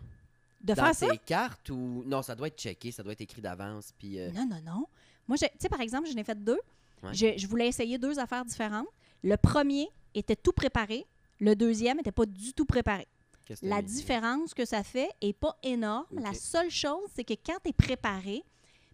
De 0.62 0.74
dans 0.74 0.86
faire 0.86 0.96
ça? 0.96 1.08
tes 1.10 1.18
cartes 1.20 1.70
ou. 1.70 2.04
Non, 2.06 2.22
ça 2.22 2.36
doit 2.36 2.48
être 2.48 2.60
checké, 2.60 2.92
ça 2.92 3.04
doit 3.04 3.14
être 3.14 3.22
écrit 3.22 3.42
d'avance. 3.42 3.94
Puis. 3.98 4.20
euh, 4.20 4.32
Non, 4.32 4.46
non, 4.48 4.62
non. 4.66 4.88
Moi, 5.28 5.38
je- 5.40 5.46
tu 5.46 5.52
sais, 5.60 5.70
par 5.70 5.82
exemple, 5.82 6.08
je 6.10 6.14
n'ai 6.16 6.24
fait 6.24 6.42
deux. 6.42 6.60
Ouais. 7.04 7.14
Je, 7.14 7.38
je 7.38 7.48
voulais 7.48 7.68
essayer 7.68 7.98
deux 7.98 8.18
affaires 8.18 8.44
différentes. 8.46 8.88
Le 9.24 9.36
premier 9.38 9.88
était 10.14 10.36
tout 10.36 10.52
préparé. 10.54 11.06
Le 11.40 11.56
deuxième 11.56 11.98
n'était 11.98 12.12
pas 12.12 12.26
du 12.26 12.54
tout 12.54 12.66
préparé. 12.66 13.08
qu'est-ce 13.46 13.62
que 13.62 13.68
t'as 13.68 13.76
La 13.76 13.82
mis? 13.82 13.88
différence 13.88 14.54
que 14.56 14.66
ça 14.66 14.84
fait 14.84 15.10
est 15.22 15.34
pas 15.34 15.56
énorme. 15.64 16.06
La 16.12 16.30
Ok. 16.30 16.36
seule 16.36 16.70
chose, 16.72 17.08
c'est 17.16 17.24
que 17.24 17.34
quand 17.46 17.58
tu 17.64 17.70
es 17.70 17.74
préparé, 17.74 18.44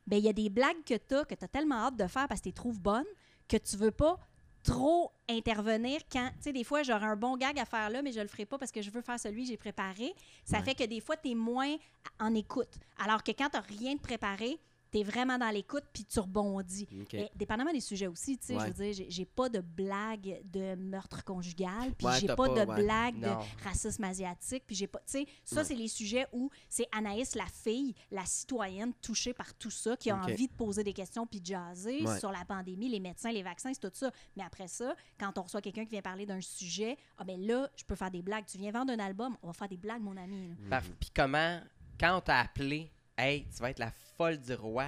ben 0.05 0.17
il 0.17 0.25
y 0.25 0.29
a 0.29 0.33
des 0.33 0.49
blagues 0.49 0.83
que 0.85 0.95
tu 0.95 1.15
as, 1.15 1.23
que 1.23 1.33
tu 1.35 1.45
as 1.45 1.47
tellement 1.47 1.75
hâte 1.87 1.95
de 1.95 2.07
faire 2.07 2.27
parce 2.27 2.41
que 2.41 2.43
tu 2.45 2.49
les 2.49 2.53
trouves 2.53 2.81
bonnes, 2.81 3.05
que 3.47 3.55
tu 3.57 3.77
veux 3.77 3.91
pas 3.91 4.19
trop 4.63 5.11
intervenir 5.29 5.99
quand, 6.11 6.29
tu 6.37 6.43
sais, 6.43 6.53
des 6.53 6.63
fois, 6.63 6.83
j'aurais 6.83 7.05
un 7.05 7.15
bon 7.15 7.35
gag 7.37 7.59
à 7.59 7.65
faire 7.65 7.89
là, 7.89 8.01
mais 8.01 8.11
je 8.11 8.19
le 8.21 8.27
ferai 8.27 8.45
pas 8.45 8.57
parce 8.57 8.71
que 8.71 8.81
je 8.81 8.89
veux 8.89 9.01
faire 9.01 9.19
celui 9.19 9.43
que 9.43 9.49
j'ai 9.49 9.57
préparé. 9.57 10.13
Ça 10.45 10.57
Ouais. 10.59 10.63
fait 10.63 10.75
que 10.75 10.83
des 10.85 11.01
fois, 11.01 11.17
tu 11.17 11.31
es 11.31 11.35
moins 11.35 11.75
en 12.19 12.33
écoute. 12.33 12.75
Alors 12.97 13.23
que 13.23 13.31
quand 13.31 13.49
tu 13.49 13.57
rien 13.75 13.95
de 13.95 13.99
préparé, 13.99 14.59
tu 14.93 14.99
es 14.99 15.03
vraiment 15.03 15.37
dans 15.37 15.49
l'écoute 15.49 15.83
puis 15.91 16.05
tu 16.05 16.19
rebondis. 16.19 16.87
Ok. 17.01 17.09
Mais 17.13 17.31
dépendamment 17.35 17.73
des 17.73 17.81
sujets 17.81 18.07
aussi, 18.07 18.37
tu 18.37 18.45
sais, 18.47 18.55
Ouais. 18.55 18.61
je 18.67 18.73
veux 18.73 18.93
dire, 18.93 19.05
j'ai- 19.09 19.25
pas 19.25 19.49
de 19.49 19.59
blague 19.59 20.41
de 20.45 20.75
meurtre 20.75 21.23
conjugal, 21.23 21.93
puis 21.97 22.05
Ouais, 22.07 22.19
j'ai 22.19 22.27
pas, 22.27 22.35
pas, 22.35 22.49
de 22.49 22.69
ouais. 22.71 22.83
blague 22.83 23.15
Non. 23.17 23.39
de 23.39 23.63
racisme 23.63 24.03
asiatique, 24.03 24.63
puis 24.67 24.75
j'ai 24.75 24.87
pas, 24.87 24.99
tu 24.99 25.11
sais, 25.13 25.25
ça 25.43 25.63
c'est 25.63 25.73
les 25.75 25.87
sujets 25.87 26.27
où 26.31 26.49
c'est 26.69 26.87
Anaïs 26.91 27.33
la 27.35 27.45
fille, 27.47 27.95
la 28.11 28.25
citoyenne 28.25 28.93
touchée 29.01 29.33
par 29.33 29.53
tout 29.55 29.71
ça, 29.71 29.97
qui 29.97 30.09
a 30.11 30.17
envie 30.17 30.47
de 30.47 30.53
poser 30.53 30.83
des 30.83 30.93
questions 30.93 31.25
puis 31.25 31.41
de 31.41 31.45
jaser 31.47 32.05
sur 32.19 32.31
la 32.31 32.45
pandémie, 32.45 32.89
les 32.89 32.99
médecins, 32.99 33.31
les 33.31 33.43
vaccins, 33.43 33.73
c'est 33.73 33.79
tout 33.89 33.95
ça. 33.95 34.11
Mais 34.37 34.43
après 34.43 34.67
ça, 34.67 34.95
quand 35.19 35.37
on 35.37 35.41
reçoit 35.41 35.61
quelqu'un 35.61 35.85
qui 35.85 35.91
vient 35.91 36.01
parler 36.01 36.25
d'un 36.25 36.41
sujet, 36.41 36.97
ah 37.17 37.23
ben 37.23 37.41
là, 37.41 37.69
je 37.75 37.83
peux 37.83 37.95
faire 37.95 38.11
des 38.11 38.21
blagues. 38.21 38.45
Tu 38.45 38.57
viens 38.57 38.71
vendre 38.71 38.93
un 38.93 38.99
album, 38.99 39.35
on 39.41 39.47
va 39.47 39.53
faire 39.53 39.69
des 39.69 39.77
blagues, 39.77 40.01
mon 40.01 40.15
ami. 40.17 40.53
Puis 40.99 41.09
comment, 41.15 41.59
quand 41.99 42.17
on 42.17 42.21
t'a 42.21 42.39
appelé, 42.39 42.91
hey, 43.17 43.45
tu 43.55 43.61
vas 43.61 43.69
être 43.69 43.79
la 43.79 43.91
folle 44.17 44.37
du 44.37 44.53
roi 44.53 44.85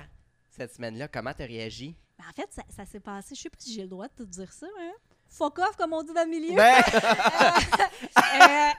cette 0.50 0.74
semaine-là, 0.74 1.08
comment 1.08 1.34
t'as 1.34 1.46
réagi? 1.46 1.96
Mais 2.18 2.26
en 2.30 2.34
fait, 2.34 2.48
ça, 2.52 2.64
ça 2.70 2.86
s'est 2.86 3.00
passé, 3.00 3.36
je 3.36 3.42
sais 3.42 3.50
pas 3.50 3.58
si 3.60 3.74
j'ai 3.74 3.82
le 3.84 3.90
droit 3.90 4.08
de 4.08 4.14
te 4.14 4.24
dire 4.24 4.52
ça, 4.54 4.68
hein? 4.80 4.94
Fuck 5.28 5.60
off, 5.60 5.76
comme 5.76 5.94
on 5.94 6.04
dit 6.04 6.14
dans 6.14 6.24
le 6.24 6.30
milieu. 6.30 6.56
Ben, 6.56 6.82
Euh, 8.18 8.70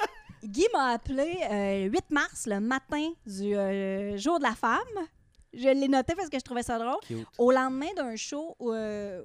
Guy 0.45 0.67
m'a 0.73 0.93
appelé 0.93 1.39
euh, 1.51 1.85
le 1.85 1.91
8 1.91 2.11
mars, 2.11 2.47
le 2.47 2.61
matin 2.61 3.11
du 3.27 3.55
euh, 3.57 4.17
jour 4.17 4.39
de 4.39 4.45
la 4.45 4.55
femme. 4.55 4.81
Je 5.53 5.69
l'ai 5.69 5.89
noté 5.89 6.15
parce 6.15 6.29
que 6.29 6.39
je 6.39 6.45
trouvais 6.45 6.63
ça 6.63 6.79
drôle. 6.79 7.01
Cute. 7.07 7.27
Au 7.39 7.51
lendemain 7.51 7.93
d'un 7.97 8.17
show 8.17 8.57
où, 8.59 8.73
euh, 8.73 9.23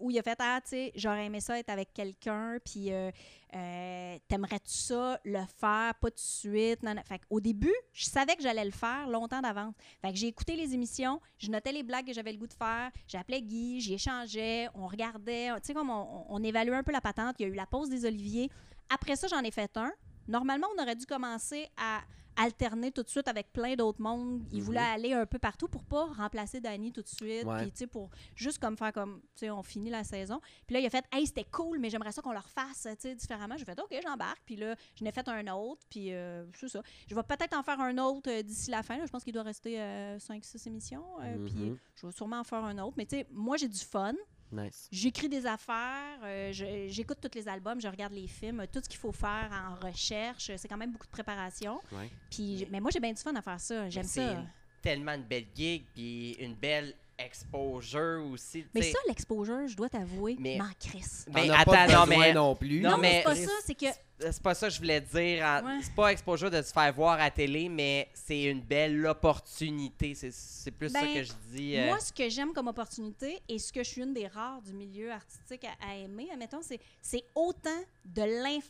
où 0.00 0.10
il 0.10 0.18
a 0.18 0.22
fait 0.22 0.36
Ah, 0.38 0.60
tu 0.62 0.70
sais, 0.70 0.92
j'aurais 0.94 1.26
aimé 1.26 1.40
ça 1.40 1.58
être 1.58 1.70
avec 1.70 1.92
quelqu'un, 1.92 2.58
puis 2.64 2.92
euh, 2.92 3.10
euh, 3.54 4.18
t'aimerais-tu 4.28 4.72
ça 4.72 5.20
le 5.24 5.40
faire, 5.58 5.94
pas 5.94 6.10
tout 6.10 6.16
de 6.16 6.18
suite? 6.18 6.82
Non, 6.82 6.94
non. 6.94 7.02
Fait 7.04 7.20
au 7.30 7.40
début, 7.40 7.74
je 7.92 8.04
savais 8.04 8.36
que 8.36 8.42
j'allais 8.42 8.64
le 8.64 8.70
faire 8.70 9.08
longtemps 9.08 9.40
d'avance. 9.40 9.74
Fait 10.00 10.12
que 10.12 10.18
j'ai 10.18 10.26
écouté 10.26 10.56
les 10.56 10.74
émissions, 10.74 11.20
je 11.38 11.50
notais 11.50 11.72
les 11.72 11.82
blagues 11.82 12.06
que 12.06 12.12
j'avais 12.12 12.32
le 12.32 12.38
goût 12.38 12.46
de 12.46 12.52
faire, 12.54 12.90
j'appelais 13.08 13.42
Guy, 13.42 13.80
j'y 13.80 13.94
échangeais, 13.94 14.68
on 14.74 14.86
regardait, 14.86 15.48
tu 15.56 15.68
sais, 15.68 15.74
comme 15.74 15.90
on, 15.90 16.26
on 16.28 16.42
évaluait 16.42 16.76
un 16.76 16.82
peu 16.82 16.92
la 16.92 17.00
patente. 17.00 17.36
Il 17.38 17.42
y 17.42 17.46
a 17.46 17.48
eu 17.48 17.54
la 17.54 17.66
pause 17.66 17.88
des 17.88 18.04
Oliviers. 18.04 18.50
Après 18.90 19.16
ça, 19.16 19.26
j'en 19.28 19.40
ai 19.40 19.50
fait 19.50 19.74
un. 19.76 19.92
Normalement, 20.28 20.66
on 20.76 20.82
aurait 20.82 20.96
dû 20.96 21.06
commencer 21.06 21.68
à 21.76 22.00
alterner 22.36 22.90
tout 22.92 23.02
de 23.02 23.08
suite 23.08 23.28
avec 23.28 23.52
plein 23.52 23.74
d'autres 23.74 24.00
mondes. 24.00 24.42
Il 24.52 24.58
Mhm. 24.58 24.64
voulait 24.64 24.78
aller 24.80 25.12
un 25.12 25.26
peu 25.26 25.38
partout 25.38 25.68
pour 25.68 25.84
pas 25.84 26.06
remplacer 26.06 26.60
Danny 26.60 26.90
tout 26.92 27.02
de 27.02 27.08
suite. 27.08 27.44
Ouais. 27.44 27.62
Puis, 27.62 27.72
tu 27.72 27.78
sais, 27.78 27.86
pour 27.86 28.10
juste 28.34 28.58
comme 28.58 28.76
faire 28.76 28.92
comme, 28.92 29.20
tu 29.34 29.40
sais, 29.40 29.50
on 29.50 29.62
finit 29.62 29.90
la 29.90 30.02
saison. 30.04 30.40
Puis 30.66 30.74
là, 30.74 30.80
il 30.80 30.86
a 30.86 30.90
fait, 30.90 31.04
hey, 31.12 31.26
c'était 31.26 31.44
cool, 31.44 31.78
mais 31.78 31.90
j'aimerais 31.90 32.12
ça 32.12 32.22
qu'on 32.22 32.32
le 32.32 32.38
refasse, 32.38 32.82
tu 32.82 32.96
sais, 32.98 33.14
différemment. 33.14 33.56
J'ai 33.56 33.64
fait, 33.64 33.78
OK, 33.80 33.94
j'embarque. 34.02 34.40
Puis 34.46 34.56
là, 34.56 34.74
je 34.94 35.04
n'ai 35.04 35.12
fait 35.12 35.28
un 35.28 35.46
autre. 35.54 35.82
Puis, 35.90 36.12
euh, 36.12 36.44
c'est 36.54 36.68
ça. 36.68 36.82
Je 37.08 37.14
vais 37.14 37.22
peut-être 37.22 37.56
en 37.56 37.62
faire 37.62 37.80
un 37.80 37.96
autre 37.98 38.30
euh, 38.30 38.42
d'ici 38.42 38.70
la 38.70 38.82
fin. 38.82 38.96
là. 38.98 39.06
Je 39.06 39.10
pense 39.10 39.24
qu'il 39.24 39.32
doit 39.32 39.42
rester 39.42 39.76
5-6 40.18 40.66
émissions. 40.66 41.04
euh, 41.20 41.38
Puis, 41.44 41.54
Mhm. 41.54 41.78
je 41.96 42.06
vais 42.06 42.12
sûrement 42.12 42.40
en 42.40 42.44
faire 42.44 42.64
un 42.64 42.78
autre. 42.78 42.94
Mais, 42.96 43.06
tu 43.06 43.16
sais, 43.16 43.26
moi, 43.30 43.56
j'ai 43.56 43.68
du 43.68 43.78
fun. 43.80 44.14
Nice. 44.52 44.88
J'écris 44.92 45.28
des 45.28 45.46
affaires, 45.46 46.18
euh, 46.24 46.52
j'écoute 46.88 47.18
tous 47.22 47.30
les 47.34 47.48
albums, 47.48 47.80
je 47.80 47.88
regarde 47.88 48.12
les 48.12 48.26
films, 48.28 48.64
tout 48.70 48.80
ce 48.84 48.88
qu'il 48.88 48.98
faut 48.98 49.12
faire 49.12 49.48
en 49.50 49.86
recherche. 49.86 50.50
C'est 50.56 50.68
quand 50.68 50.76
même 50.76 50.92
beaucoup 50.92 51.06
de 51.06 51.10
préparation. 51.12 51.80
Ouais. 51.90 52.10
Puis, 52.30 52.66
mais 52.70 52.78
moi, 52.80 52.90
j'ai 52.92 53.00
bien 53.00 53.12
du 53.12 53.20
fun 53.22 53.34
à 53.34 53.42
faire 53.42 53.58
ça. 53.60 53.88
J'aime 53.88 54.04
ça. 54.04 54.32
une- 54.32 54.48
tellement 54.82 55.12
une 55.12 55.22
belle 55.22 55.46
gig, 55.54 55.84
puis 55.94 56.32
une 56.40 56.54
belle 56.54 56.94
exposure 57.18 58.24
aussi. 58.32 58.64
Mais 58.74 58.82
ça, 58.82 58.98
l'exposure, 59.06 59.66
je 59.68 59.76
dois 59.76 59.88
t'avouer, 59.88 60.36
Mais- 60.38 60.56
m'en 60.58 60.70
crisse. 60.78 61.26
Mais 61.32 61.48
attends, 61.50 61.86
non, 61.88 62.06
mais. 62.06 62.32
non 62.32 62.54
plus. 62.56 62.80
Non, 62.80 62.90
Non, 62.92 62.98
mais- 62.98 63.22
mais 63.26 63.34
c'est 63.36 63.46
pas 63.46 63.52
ça, 63.52 63.52
c'est 63.64 63.74
que 63.74 63.86
C'est 64.30 64.42
pas 64.42 64.54
ça 64.54 64.68
que 64.68 64.74
je 64.74 64.78
voulais 64.78 65.00
dire. 65.00 65.44
en- 65.44 65.64
Ouais. 65.64 65.80
C'est 65.82 65.94
pas 65.94 66.12
exposure 66.12 66.50
de 66.50 66.60
se 66.62 66.72
faire 66.72 66.92
voir 66.92 67.20
à 67.20 67.30
télé, 67.30 67.68
mais 67.68 68.08
c'est 68.14 68.44
une 68.44 68.60
belle 68.60 69.04
opportunité. 69.06 70.14
C'est- 70.14 70.70
plus 70.70 70.88
ça 70.88 71.00
Ben, 71.02 71.14
que 71.14 71.22
je 71.22 71.32
dis. 71.52 71.76
euh, 71.76 71.86
Moi, 71.86 71.98
ce 72.00 72.12
que 72.12 72.28
j'aime 72.28 72.52
comme 72.52 72.68
opportunité 72.68 73.40
et 73.48 73.58
ce 73.58 73.72
que 73.72 73.82
je 73.82 73.88
suis 73.88 74.02
une 74.02 74.14
des 74.14 74.26
rares 74.26 74.62
du 74.62 74.72
milieu 74.72 75.10
artistique 75.10 75.64
à, 75.64 75.88
à 75.90 75.96
aimer, 75.96 76.28
admettons, 76.32 76.60
c'est, 76.62 77.24
autant 77.34 77.70
de 78.04 78.22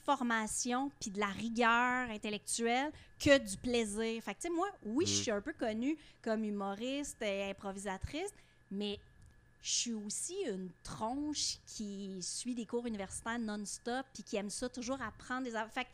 l'information 0.06 0.90
puis 1.00 1.10
de 1.10 1.20
la 1.20 1.26
rigueur 1.26 2.10
intellectuelle 2.10 2.90
que 3.18 3.38
du 3.38 3.56
plaisir. 3.56 4.22
Fait 4.22 4.34
que, 4.34 4.40
tu 4.40 4.48
sais, 4.48 4.50
moi, 4.54 4.68
oui, 4.84 5.06
je 5.06 5.12
suis 5.22 5.30
un 5.30 5.40
peu 5.40 5.52
connue 5.52 5.96
comme 6.22 6.44
humoriste 6.44 7.20
et 7.22 7.50
improvisatrice, 7.50 8.32
mais 8.70 8.98
je 9.62 9.70
suis 9.70 9.92
aussi 9.92 10.34
une 10.46 10.68
tronche 10.82 11.58
qui 11.66 12.18
suit 12.20 12.54
des 12.54 12.66
cours 12.66 12.86
universitaires 12.86 13.38
non-stop 13.38 14.04
puis 14.12 14.22
qui 14.22 14.36
aime 14.36 14.50
ça 14.50 14.68
toujours 14.68 15.00
apprendre 15.00 15.44
des 15.44 15.54
affaires. 15.54 15.72
Fait 15.72 15.84
que 15.84 15.90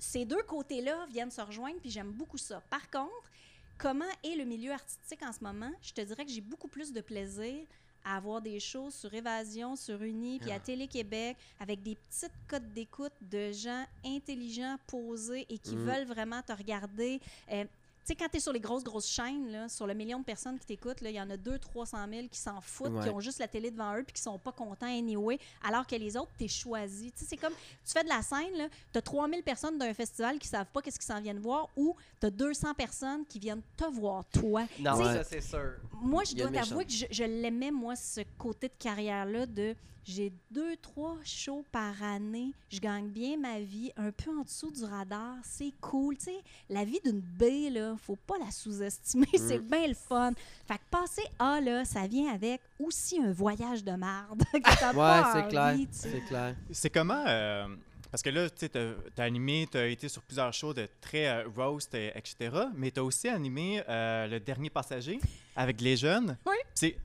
ces 0.00 0.24
deux 0.24 0.42
côtés-là 0.42 1.06
viennent 1.10 1.30
se 1.30 1.40
rejoindre 1.40 1.78
puis 1.80 1.90
j'aime 1.90 2.10
beaucoup 2.12 2.38
ça. 2.38 2.60
Par 2.70 2.90
contre, 2.90 3.30
comment 3.78 4.04
est 4.24 4.34
le 4.34 4.44
milieu 4.44 4.72
artistique 4.72 5.22
en 5.22 5.32
ce 5.32 5.42
moment? 5.44 5.70
Je 5.82 5.92
te 5.92 6.00
dirais 6.00 6.24
que 6.24 6.30
j'ai 6.32 6.40
beaucoup 6.40 6.68
plus 6.68 6.92
de 6.92 7.00
plaisir 7.00 7.64
à 8.06 8.16
avoir 8.16 8.42
des 8.42 8.60
shows 8.60 8.90
sur 8.90 9.14
Évasion, 9.14 9.76
sur 9.76 10.02
Uni, 10.02 10.38
puis 10.38 10.52
à 10.52 10.60
Télé-Québec, 10.60 11.38
avec 11.58 11.82
des 11.82 11.94
petites 11.94 12.34
codes 12.46 12.70
d'écoute 12.74 13.14
de 13.22 13.50
gens 13.50 13.86
intelligents, 14.04 14.76
posés 14.86 15.46
et 15.48 15.56
qui 15.56 15.74
Mm. 15.74 15.84
veulent 15.86 16.06
vraiment 16.06 16.42
te 16.42 16.52
regarder. 16.52 17.18
Euh, 17.50 17.64
sais, 18.06 18.14
quand 18.16 18.28
tu 18.30 18.36
es 18.36 18.40
sur 18.40 18.52
les 18.52 18.60
grosses, 18.60 18.84
grosses 18.84 19.08
chaînes, 19.08 19.50
là, 19.50 19.68
sur 19.68 19.86
le 19.86 19.94
million 19.94 20.18
de 20.18 20.24
personnes 20.24 20.58
qui 20.58 20.66
t'écoutent, 20.66 20.98
il 21.02 21.10
y 21.10 21.20
en 21.20 21.30
a 21.30 21.36
200-300 21.36 22.10
000 22.10 22.28
qui 22.28 22.38
s'en 22.38 22.60
foutent, 22.60 22.92
Ouais. 22.92 23.02
qui 23.04 23.10
ont 23.10 23.20
juste 23.20 23.38
la 23.38 23.48
télé 23.48 23.70
devant 23.70 23.96
eux 23.96 24.02
puis 24.02 24.12
qui 24.14 24.22
sont 24.22 24.38
pas 24.38 24.52
contents 24.52 24.86
anyway, 24.86 25.38
alors 25.62 25.86
que 25.86 25.96
les 25.96 26.16
autres, 26.16 26.32
t'es 26.36 26.48
choisi. 26.48 27.12
Tu 27.12 27.20
sais, 27.20 27.26
c'est 27.30 27.36
comme, 27.36 27.52
tu 27.84 27.92
fais 27.92 28.04
de 28.04 28.08
la 28.08 28.22
scène, 28.22 28.68
tu 28.92 28.98
as 28.98 29.02
3000 29.02 29.42
personnes 29.42 29.78
d'un 29.78 29.94
festival 29.94 30.38
qui 30.38 30.48
savent 30.48 30.66
pas 30.72 30.82
qu'est-ce 30.82 30.98
qu'ils 30.98 31.06
s'en 31.14 31.20
viennent 31.20 31.40
voir 31.40 31.68
ou 31.76 31.96
tu 32.20 32.26
as 32.26 32.30
200 32.30 32.74
personnes 32.74 33.24
qui 33.26 33.38
viennent 33.38 33.62
te 33.76 33.84
voir, 33.84 34.24
toi. 34.26 34.64
Non, 34.80 34.96
Ouais. 34.96 35.04
ça, 35.04 35.24
c'est 35.24 35.40
sûr. 35.40 35.74
Moi, 35.92 36.24
je 36.24 36.34
dois 36.34 36.50
t'avouer 36.50 36.84
que 36.84 36.92
je, 36.92 37.06
je 37.10 37.24
l'aimais, 37.24 37.70
moi, 37.70 37.96
ce 37.96 38.20
côté 38.38 38.68
de 38.68 38.74
carrière-là 38.78 39.46
de 39.46 39.74
j'ai 40.04 40.32
deux, 40.50 40.76
trois 40.76 41.16
shows 41.24 41.64
par 41.72 42.02
année, 42.02 42.52
je 42.70 42.78
gagne 42.78 43.08
bien 43.08 43.36
ma 43.38 43.60
vie, 43.60 43.90
un 43.96 44.10
peu 44.10 44.30
en 44.38 44.42
dessous 44.42 44.70
du 44.70 44.84
radar, 44.84 45.36
c'est 45.42 45.72
cool. 45.80 46.16
Tu 46.16 46.24
sais, 46.26 46.42
la 46.68 46.84
vie 46.84 47.00
d'une 47.04 47.20
baie, 47.20 47.70
là, 47.70 47.96
faut 47.96 48.16
pas 48.16 48.34
la 48.38 48.50
sous-estimer, 48.50 49.26
c'est 49.36 49.58
bien 49.58 49.86
le 49.88 49.94
fun. 49.94 50.32
Fait 50.66 50.74
que 50.74 50.82
passer 50.90 51.24
A, 51.38 51.60
là, 51.60 51.84
ça 51.84 52.06
vient 52.06 52.32
avec 52.32 52.60
aussi 52.78 53.18
un 53.20 53.32
voyage 53.32 53.82
de 53.84 53.92
marde. 53.92 54.42
Ouais, 54.54 54.92
pas 54.92 55.32
c'est 55.32 55.48
clair. 55.48 55.76
C'est 55.90 56.20
clair. 56.26 56.56
C'est 56.70 56.90
comment. 56.90 57.24
euh, 57.26 57.66
parce 58.10 58.22
que 58.22 58.30
là, 58.30 58.48
tu 58.48 58.56
sais, 58.60 58.68
t'as 58.68 59.22
as 59.22 59.26
animé, 59.26 59.66
tu 59.70 59.76
as 59.76 59.86
été 59.86 60.08
sur 60.08 60.22
plusieurs 60.22 60.52
shows 60.52 60.72
de 60.74 60.86
très 61.00 61.26
euh, 61.26 61.48
roast, 61.56 61.94
etc. 61.94 62.50
Mais 62.74 62.90
tu 62.92 63.00
as 63.00 63.04
aussi 63.04 63.28
animé 63.28 63.82
euh, 63.88 64.26
Le 64.28 64.38
Dernier 64.38 64.70
Passager 64.70 65.18
avec 65.56 65.80
les 65.80 65.96
jeunes. 65.96 66.36
Oui. 66.46 66.54
C'est. 66.74 66.96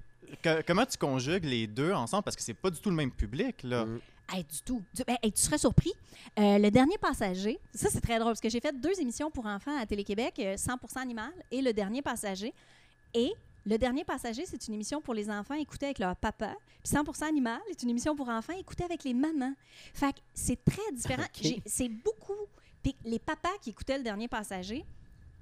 Que- 0.41 0.61
comment 0.63 0.85
tu 0.85 0.97
conjugues 0.97 1.45
les 1.45 1.67
deux 1.67 1.91
ensemble? 1.93 2.23
Parce 2.23 2.35
que 2.35 2.41
c'est 2.41 2.53
pas 2.53 2.69
du 2.69 2.79
tout 2.79 2.89
le 2.89 2.95
même 2.95 3.11
public, 3.11 3.63
là. 3.63 3.85
Mm. 3.85 3.99
Hey, 4.31 4.43
du 4.43 4.61
tout. 4.63 4.83
Du- 4.93 5.03
ben, 5.07 5.17
hey, 5.23 5.31
tu 5.31 5.41
serais 5.41 5.57
surpris. 5.57 5.91
Euh, 6.37 6.59
le 6.59 6.69
dernier 6.69 6.97
passager, 6.99 7.59
ça 7.73 7.89
c'est 7.91 8.01
très 8.01 8.19
drôle 8.19 8.31
parce 8.33 8.41
que 8.41 8.49
j'ai 8.49 8.59
fait 8.59 8.79
deux 8.79 8.99
émissions 9.01 9.31
pour 9.31 9.45
enfants 9.47 9.75
à 9.79 9.85
Télé-Québec, 9.87 10.35
euh, 10.39 10.55
100% 10.55 10.99
animal 11.01 11.31
et 11.49 11.61
le 11.63 11.73
dernier 11.73 12.01
passager. 12.03 12.53
Et 13.15 13.33
le 13.65 13.77
dernier 13.77 14.03
passager, 14.03 14.45
c'est 14.45 14.67
une 14.67 14.75
émission 14.75 15.01
pour 15.01 15.15
les 15.15 15.29
enfants 15.31 15.55
écoutés 15.55 15.87
avec 15.87 15.97
leur 15.99 16.15
papa. 16.15 16.55
Puis 16.83 16.93
100% 16.93 17.25
animal, 17.27 17.59
c'est 17.69 17.81
une 17.83 17.89
émission 17.89 18.15
pour 18.15 18.29
enfants 18.29 18.53
écoutée 18.57 18.83
avec 18.83 19.03
les 19.03 19.15
mamans. 19.15 19.53
Fait 19.95 20.13
que 20.13 20.19
c'est 20.35 20.63
très 20.63 20.91
différent. 20.93 21.23
C'est 21.65 21.89
beaucoup. 21.89 22.33
Puis 22.83 22.95
les 23.03 23.19
papas 23.19 23.49
qui 23.61 23.71
écoutaient 23.71 23.97
le 23.97 24.03
dernier 24.03 24.27
passager 24.27 24.85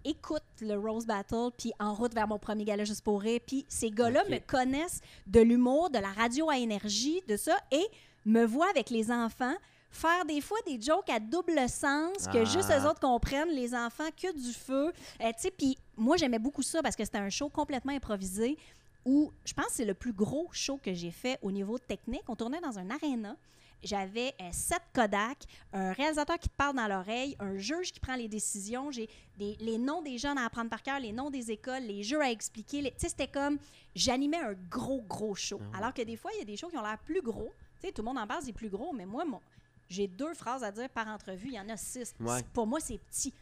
écoutent 0.06 0.42
le 0.62 0.78
Rose 0.78 1.06
Battle, 1.06 1.50
puis 1.58 1.72
en 1.80 1.94
route 1.94 2.14
vers 2.14 2.28
mon 2.28 2.40
premier 2.40 2.66
gala 2.66 2.84
juste 2.86 3.04
pour 3.04 3.22
rire. 3.22 3.40
Puis 3.46 3.66
ces 3.68 3.92
gars-là 3.92 4.24
me 4.30 4.40
connaissent 4.40 5.02
de 5.28 5.40
l'humour, 5.42 5.90
de 5.90 6.00
la 6.00 6.10
radio 6.10 6.50
à 6.50 6.58
énergie, 6.58 7.22
de 7.28 7.38
ça, 7.38 7.58
et 7.72 7.86
me 8.26 8.46
voient 8.46 8.70
avec 8.70 8.90
les 8.90 9.12
enfants 9.12 9.54
faire 9.90 10.26
des 10.26 10.42
fois 10.42 10.58
des 10.68 10.80
jokes 10.80 11.10
à 11.10 11.20
double 11.20 11.58
sens 11.70 12.28
que 12.28 12.40
Ah. 12.40 12.44
juste 12.44 12.70
eux 12.70 12.86
autres 12.88 13.00
comprennent, 13.00 13.50
les 13.50 13.74
enfants, 13.74 14.10
que 14.22 14.32
du 14.36 14.54
feu. 14.54 14.92
Euh, 15.22 15.28
tu 15.30 15.34
sais, 15.40 15.52
puis 15.52 15.78
moi, 15.96 16.18
j'aimais 16.18 16.40
beaucoup 16.40 16.62
ça 16.62 16.84
parce 16.84 16.96
que 16.96 17.04
c'était 17.06 17.18
un 17.18 17.30
show 17.30 17.50
complètement 17.50 17.94
improvisé 17.94 18.58
où 19.06 19.32
je 19.46 19.54
pense 19.54 19.68
que 19.68 19.72
c'est 19.74 19.86
le 19.86 19.94
plus 19.94 20.12
gros 20.12 20.50
show 20.52 20.78
que 20.84 20.94
j'ai 20.94 21.12
fait 21.12 21.40
au 21.42 21.52
niveau 21.52 21.78
technique. 21.78 22.24
On 22.28 22.36
tournait 22.36 22.60
dans 22.60 22.78
un 22.78 22.90
aréna. 22.90 23.38
J'avais 23.84 24.34
euh, 24.42 24.50
sept 24.52 24.82
Kodak, 24.94 25.38
un 25.72 25.94
réalisateur 25.94 26.38
qui 26.40 26.50
te 26.50 26.56
parle 26.56 26.76
dans 26.76 26.88
l'oreille, 26.88 27.36
un 27.40 27.58
juge 27.58 27.92
qui 27.92 28.00
prend 28.00 28.16
les 28.16 28.28
décisions, 28.28 28.90
j'ai 28.92 29.08
les 29.38 29.78
noms 29.78 30.02
des 30.02 30.18
jeunes 30.18 30.38
à 30.38 30.46
apprendre 30.46 30.70
par 30.70 30.82
cœur, 30.82 31.00
les 31.00 31.12
noms 31.12 31.30
des 31.30 31.52
écoles, 31.52 31.84
les 31.84 32.02
jeux 32.04 32.22
à 32.22 32.32
expliquer. 32.32 32.82
Tu 32.84 32.90
sais, 32.98 33.10
c'était 33.10 33.28
comme, 33.28 33.60
j'animais 33.96 34.38
un 34.40 34.54
gros, 34.70 35.02
gros 35.04 35.36
show. 35.36 35.60
Alors 35.78 35.94
que 35.94 36.02
des 36.02 36.16
fois, 36.18 36.32
il 36.34 36.40
y 36.40 36.42
a 36.42 36.46
des 36.46 36.58
shows 36.58 36.70
qui 36.70 36.78
ont 36.78 36.82
l'air 36.84 36.98
plus 36.98 37.22
gros. 37.22 37.54
Tu 37.80 37.88
sais, 37.88 37.94
tout 37.94 38.02
le 38.02 38.08
monde 38.08 38.18
en 38.18 38.26
parle, 38.26 38.42
c'est 38.44 38.52
plus 38.54 38.70
gros, 38.70 38.92
mais 38.94 39.06
moi, 39.06 39.26
mon- 39.26 39.42
j'ai 39.90 40.08
deux 40.08 40.34
phrases 40.34 40.64
à 40.64 40.72
dire 40.72 40.90
par 40.90 41.08
entrevue, 41.08 41.48
il 41.50 41.54
y 41.54 41.60
en 41.60 41.70
a 41.70 41.78
six. 41.78 42.14
Ouais. 42.20 42.42
Pour 42.54 42.66
moi, 42.68 42.80
c'est 42.80 42.98
petit. 42.98 43.34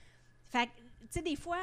Fait 0.49 0.67
tu 0.67 0.71
sais, 1.09 1.21
des 1.21 1.36
fois, 1.36 1.57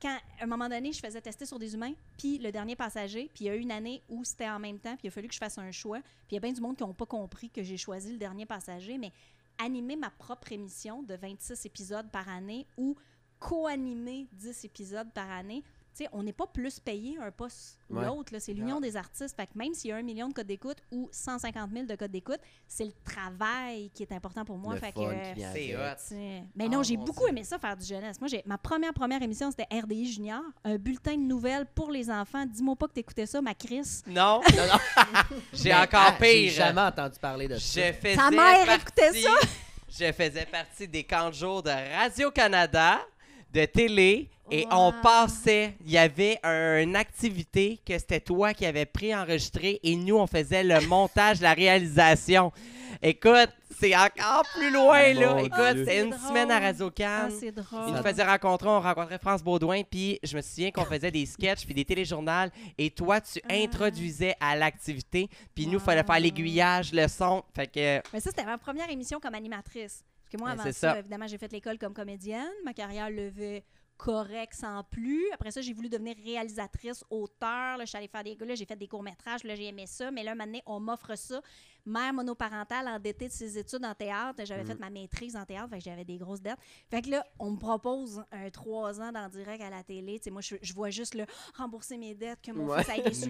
quand, 0.00 0.16
à 0.38 0.44
un 0.44 0.46
moment 0.46 0.68
donné, 0.68 0.92
je 0.92 1.00
faisais 1.00 1.20
tester 1.20 1.46
sur 1.46 1.58
des 1.58 1.74
humains, 1.74 1.92
puis 2.16 2.38
le 2.38 2.50
dernier 2.50 2.76
passager, 2.76 3.30
puis 3.34 3.44
il 3.44 3.48
y 3.48 3.50
a 3.50 3.56
eu 3.56 3.60
une 3.60 3.70
année 3.70 4.02
où 4.08 4.24
c'était 4.24 4.48
en 4.48 4.58
même 4.58 4.78
temps, 4.78 4.96
puis 4.96 5.06
il 5.06 5.08
a 5.08 5.10
fallu 5.10 5.28
que 5.28 5.34
je 5.34 5.38
fasse 5.38 5.58
un 5.58 5.70
choix. 5.70 6.00
Puis 6.00 6.32
il 6.32 6.34
y 6.34 6.38
a 6.38 6.40
bien 6.40 6.52
du 6.52 6.60
monde 6.60 6.76
qui 6.76 6.82
n'ont 6.82 6.94
pas 6.94 7.06
compris 7.06 7.50
que 7.50 7.62
j'ai 7.62 7.76
choisi 7.76 8.12
le 8.12 8.18
dernier 8.18 8.46
passager, 8.46 8.98
mais 8.98 9.12
animer 9.58 9.96
ma 9.96 10.10
propre 10.10 10.52
émission 10.52 11.02
de 11.02 11.14
26 11.14 11.66
épisodes 11.66 12.10
par 12.10 12.28
année 12.28 12.66
ou 12.76 12.96
co-animer 13.38 14.28
10 14.32 14.64
épisodes 14.64 15.10
par 15.12 15.30
année, 15.30 15.62
tu 15.94 16.04
sais, 16.04 16.08
on 16.12 16.22
n'est 16.22 16.32
pas 16.32 16.46
plus 16.46 16.78
payé 16.80 17.18
un 17.20 17.30
poste 17.30 17.78
ou 17.90 17.96
Ouais. 17.98 18.06
l'autre. 18.06 18.32
là. 18.32 18.38
C'est 18.40 18.52
l'union 18.52 18.80
des 18.80 18.96
artistes. 18.96 19.34
Fait 19.36 19.46
que 19.46 19.56
même 19.56 19.74
s'il 19.74 19.90
y 19.90 19.92
a 19.92 19.96
un 19.96 20.02
million 20.02 20.28
de 20.28 20.32
codes 20.32 20.46
d'écoute 20.46 20.78
ou 20.92 21.08
150 21.10 21.70
000 21.72 21.86
de 21.86 21.94
codes 21.96 22.10
d'écoute, 22.12 22.38
c'est 22.68 22.84
le 22.84 22.92
travail 23.04 23.90
qui 23.92 24.02
est 24.04 24.12
important 24.12 24.44
pour 24.44 24.56
moi. 24.56 24.74
Le 24.74 24.80
fait 24.80 24.92
fun 24.92 25.08
que, 25.10 25.40
C'est. 25.52 25.94
T'sais, 25.96 26.42
Mais 26.54 26.66
Oh, 26.66 26.68
non, 26.68 26.82
j'ai 26.84 26.96
mon 26.96 27.04
beaucoup 27.04 27.26
aimé 27.26 27.42
ça 27.44 27.58
faire 27.58 27.76
du 27.76 27.84
jeunesse. 27.84 28.20
Moi, 28.20 28.28
j'ai 28.28 28.42
ma 28.46 28.56
première 28.58 28.92
première 28.94 29.20
émission, 29.22 29.50
c'était 29.50 29.66
RDI 29.76 30.12
Junior, 30.12 30.42
un 30.64 30.76
bulletin 30.76 31.14
de 31.16 31.22
nouvelles 31.22 31.66
pour 31.66 31.90
les 31.90 32.08
enfants. 32.10 32.46
Dis-moi 32.46 32.76
pas 32.76 32.86
que 32.86 32.92
t'écoutais 32.92 33.26
ça, 33.26 33.40
ma 33.42 33.54
Chris. 33.54 34.02
Non, 34.06 34.40
non, 34.56 34.66
non. 34.66 34.78
J'ai 35.52 35.70
Mais, 35.70 35.74
encore 35.74 36.00
ah, 36.06 36.16
J'ai 36.20 36.44
pire. 36.44 36.52
jamais 36.52 36.80
entendu 36.82 37.18
parler 37.18 37.48
de 37.48 37.58
ça. 37.58 37.80
Ta 38.14 38.30
mère 38.30 38.64
partie- 38.66 38.80
écoutait 38.82 39.12
ça? 39.22 39.30
Je 39.88 40.12
faisais 40.12 40.46
partie 40.46 40.86
des 40.86 41.02
camps 41.02 41.30
de 41.30 41.34
jour 41.34 41.62
de 41.64 41.70
Radio-Canada, 41.70 43.00
de 43.52 43.64
télé, 43.64 44.28
et 44.52 44.64
Wow. 44.70 44.88
on 44.88 44.92
passait. 45.02 45.74
Il 45.84 45.90
y 45.92 45.98
avait 45.98 46.38
un- 46.42 46.82
une 46.82 46.96
activité 46.96 47.78
que 47.86 47.96
c'était 47.98 48.20
toi 48.20 48.52
qui 48.52 48.66
avais 48.66 48.86
pris 48.86 49.14
enregistré, 49.14 49.78
et 49.82 49.94
nous, 49.96 50.16
on 50.16 50.26
faisait 50.26 50.64
le 50.64 50.80
montage, 50.86 51.40
la 51.40 51.52
réalisation. 51.52 52.52
Écoute, 53.02 53.48
c'est 53.80 53.96
encore 53.96 54.42
plus 54.54 54.70
loin, 54.70 55.14
là. 55.14 55.40
Écoute, 55.40 55.60
c'était 55.78 56.02
une 56.02 56.12
C'est 56.12 56.28
semaine 56.28 56.50
à 56.50 56.56
drôle. 56.58 56.66
Radio-Can. 56.66 57.04
Ah, 57.08 57.28
c'est 57.30 57.46
Il 57.46 57.52
drôle. 57.54 57.96
nous 57.96 58.02
faisait 58.02 58.24
rencontrer, 58.24 58.68
on 58.68 58.80
rencontrait 58.80 59.18
France 59.18 59.42
Baudouin, 59.42 59.82
puis 59.88 60.18
je 60.22 60.36
me 60.36 60.42
souviens 60.42 60.70
qu'on 60.70 60.84
faisait 60.84 61.10
des 61.12 61.24
sketchs 61.26 61.64
puis 61.64 61.72
des 61.74 61.84
téléjournals, 61.84 62.50
et 62.76 62.90
toi, 62.90 63.20
tu 63.20 63.40
Ah. 63.48 63.54
introduisais 63.54 64.34
à 64.40 64.56
l'activité, 64.56 65.28
puis 65.54 65.66
nous, 65.66 65.74
il 65.74 65.76
Wow. 65.76 65.80
fallait 65.84 66.02
faire 66.02 66.20
l'aiguillage, 66.20 66.92
le 66.92 67.06
son, 67.08 67.42
fait 67.54 67.68
que... 67.68 68.02
Mais 68.12 68.20
ça, 68.20 68.30
c'était 68.30 68.44
ma 68.44 68.58
première 68.58 68.90
émission 68.90 69.18
comme 69.20 69.34
animatrice. 69.34 70.04
Parce 70.30 70.42
que 70.42 70.46
moi, 70.46 70.54
Ben, 70.54 70.60
avant 70.60 70.72
ça, 70.72 70.92
ça. 70.92 70.98
évidemment, 70.98 71.26
j'ai 71.26 71.38
fait 71.38 71.52
l'école 71.52 71.78
comme 71.78 71.94
comédienne. 71.94 72.52
Ma 72.64 72.72
carrière 72.72 73.10
levait 73.10 73.64
correct 73.96 74.54
sans 74.54 74.82
plus. 74.84 75.30
Après 75.32 75.50
ça, 75.50 75.60
j'ai 75.60 75.72
voulu 75.74 75.88
devenir 75.88 76.16
réalisatrice, 76.24 77.04
auteur. 77.10 77.76
Là, 77.76 77.80
je 77.80 77.86
suis 77.86 77.98
allée 77.98 78.08
faire 78.08 78.24
des 78.24 78.36
là, 78.36 78.54
j'ai 78.54 78.64
fait 78.64 78.76
des 78.76 78.88
courts-métrages. 78.88 79.44
Là, 79.44 79.54
j'ai 79.54 79.66
aimé 79.66 79.86
ça. 79.86 80.10
Mais 80.10 80.22
là, 80.22 80.34
maintenant, 80.34 80.60
on 80.66 80.80
m'offre 80.80 81.16
ça. 81.16 81.42
Mère 81.86 82.12
monoparentale 82.12 82.88
endettée 82.88 83.28
de 83.28 83.32
ses 83.32 83.58
études 83.58 83.84
en 83.84 83.94
théâtre. 83.94 84.42
J'avais 84.44 84.64
Mm. 84.64 84.66
fait 84.66 84.78
ma 84.78 84.90
maîtrise 84.90 85.36
en 85.36 85.44
théâtre. 85.44 85.68
Fait 85.70 85.78
que 85.78 85.84
j'avais 85.84 86.04
des 86.04 86.18
grosses 86.18 86.40
dettes. 86.42 86.58
Fait 86.90 87.02
que 87.02 87.10
là, 87.10 87.24
on 87.38 87.50
me 87.52 87.56
propose 87.58 88.22
un 88.32 88.50
trois 88.50 89.00
ans 89.00 89.12
d'en 89.12 89.28
direct 89.28 89.62
à 89.62 89.70
la 89.70 89.82
télé. 89.82 90.18
Tu 90.18 90.24
sais, 90.24 90.30
moi, 90.30 90.42
je, 90.42 90.56
je 90.60 90.72
vois 90.74 90.90
juste 90.90 91.14
le 91.14 91.24
rembourser 91.56 91.96
mes 91.96 92.14
dettes, 92.14 92.40
que 92.42 92.52
mon 92.52 92.66
Ouais. 92.66 92.84
fils 92.84 92.98
ait 92.98 93.02
des 93.10 93.24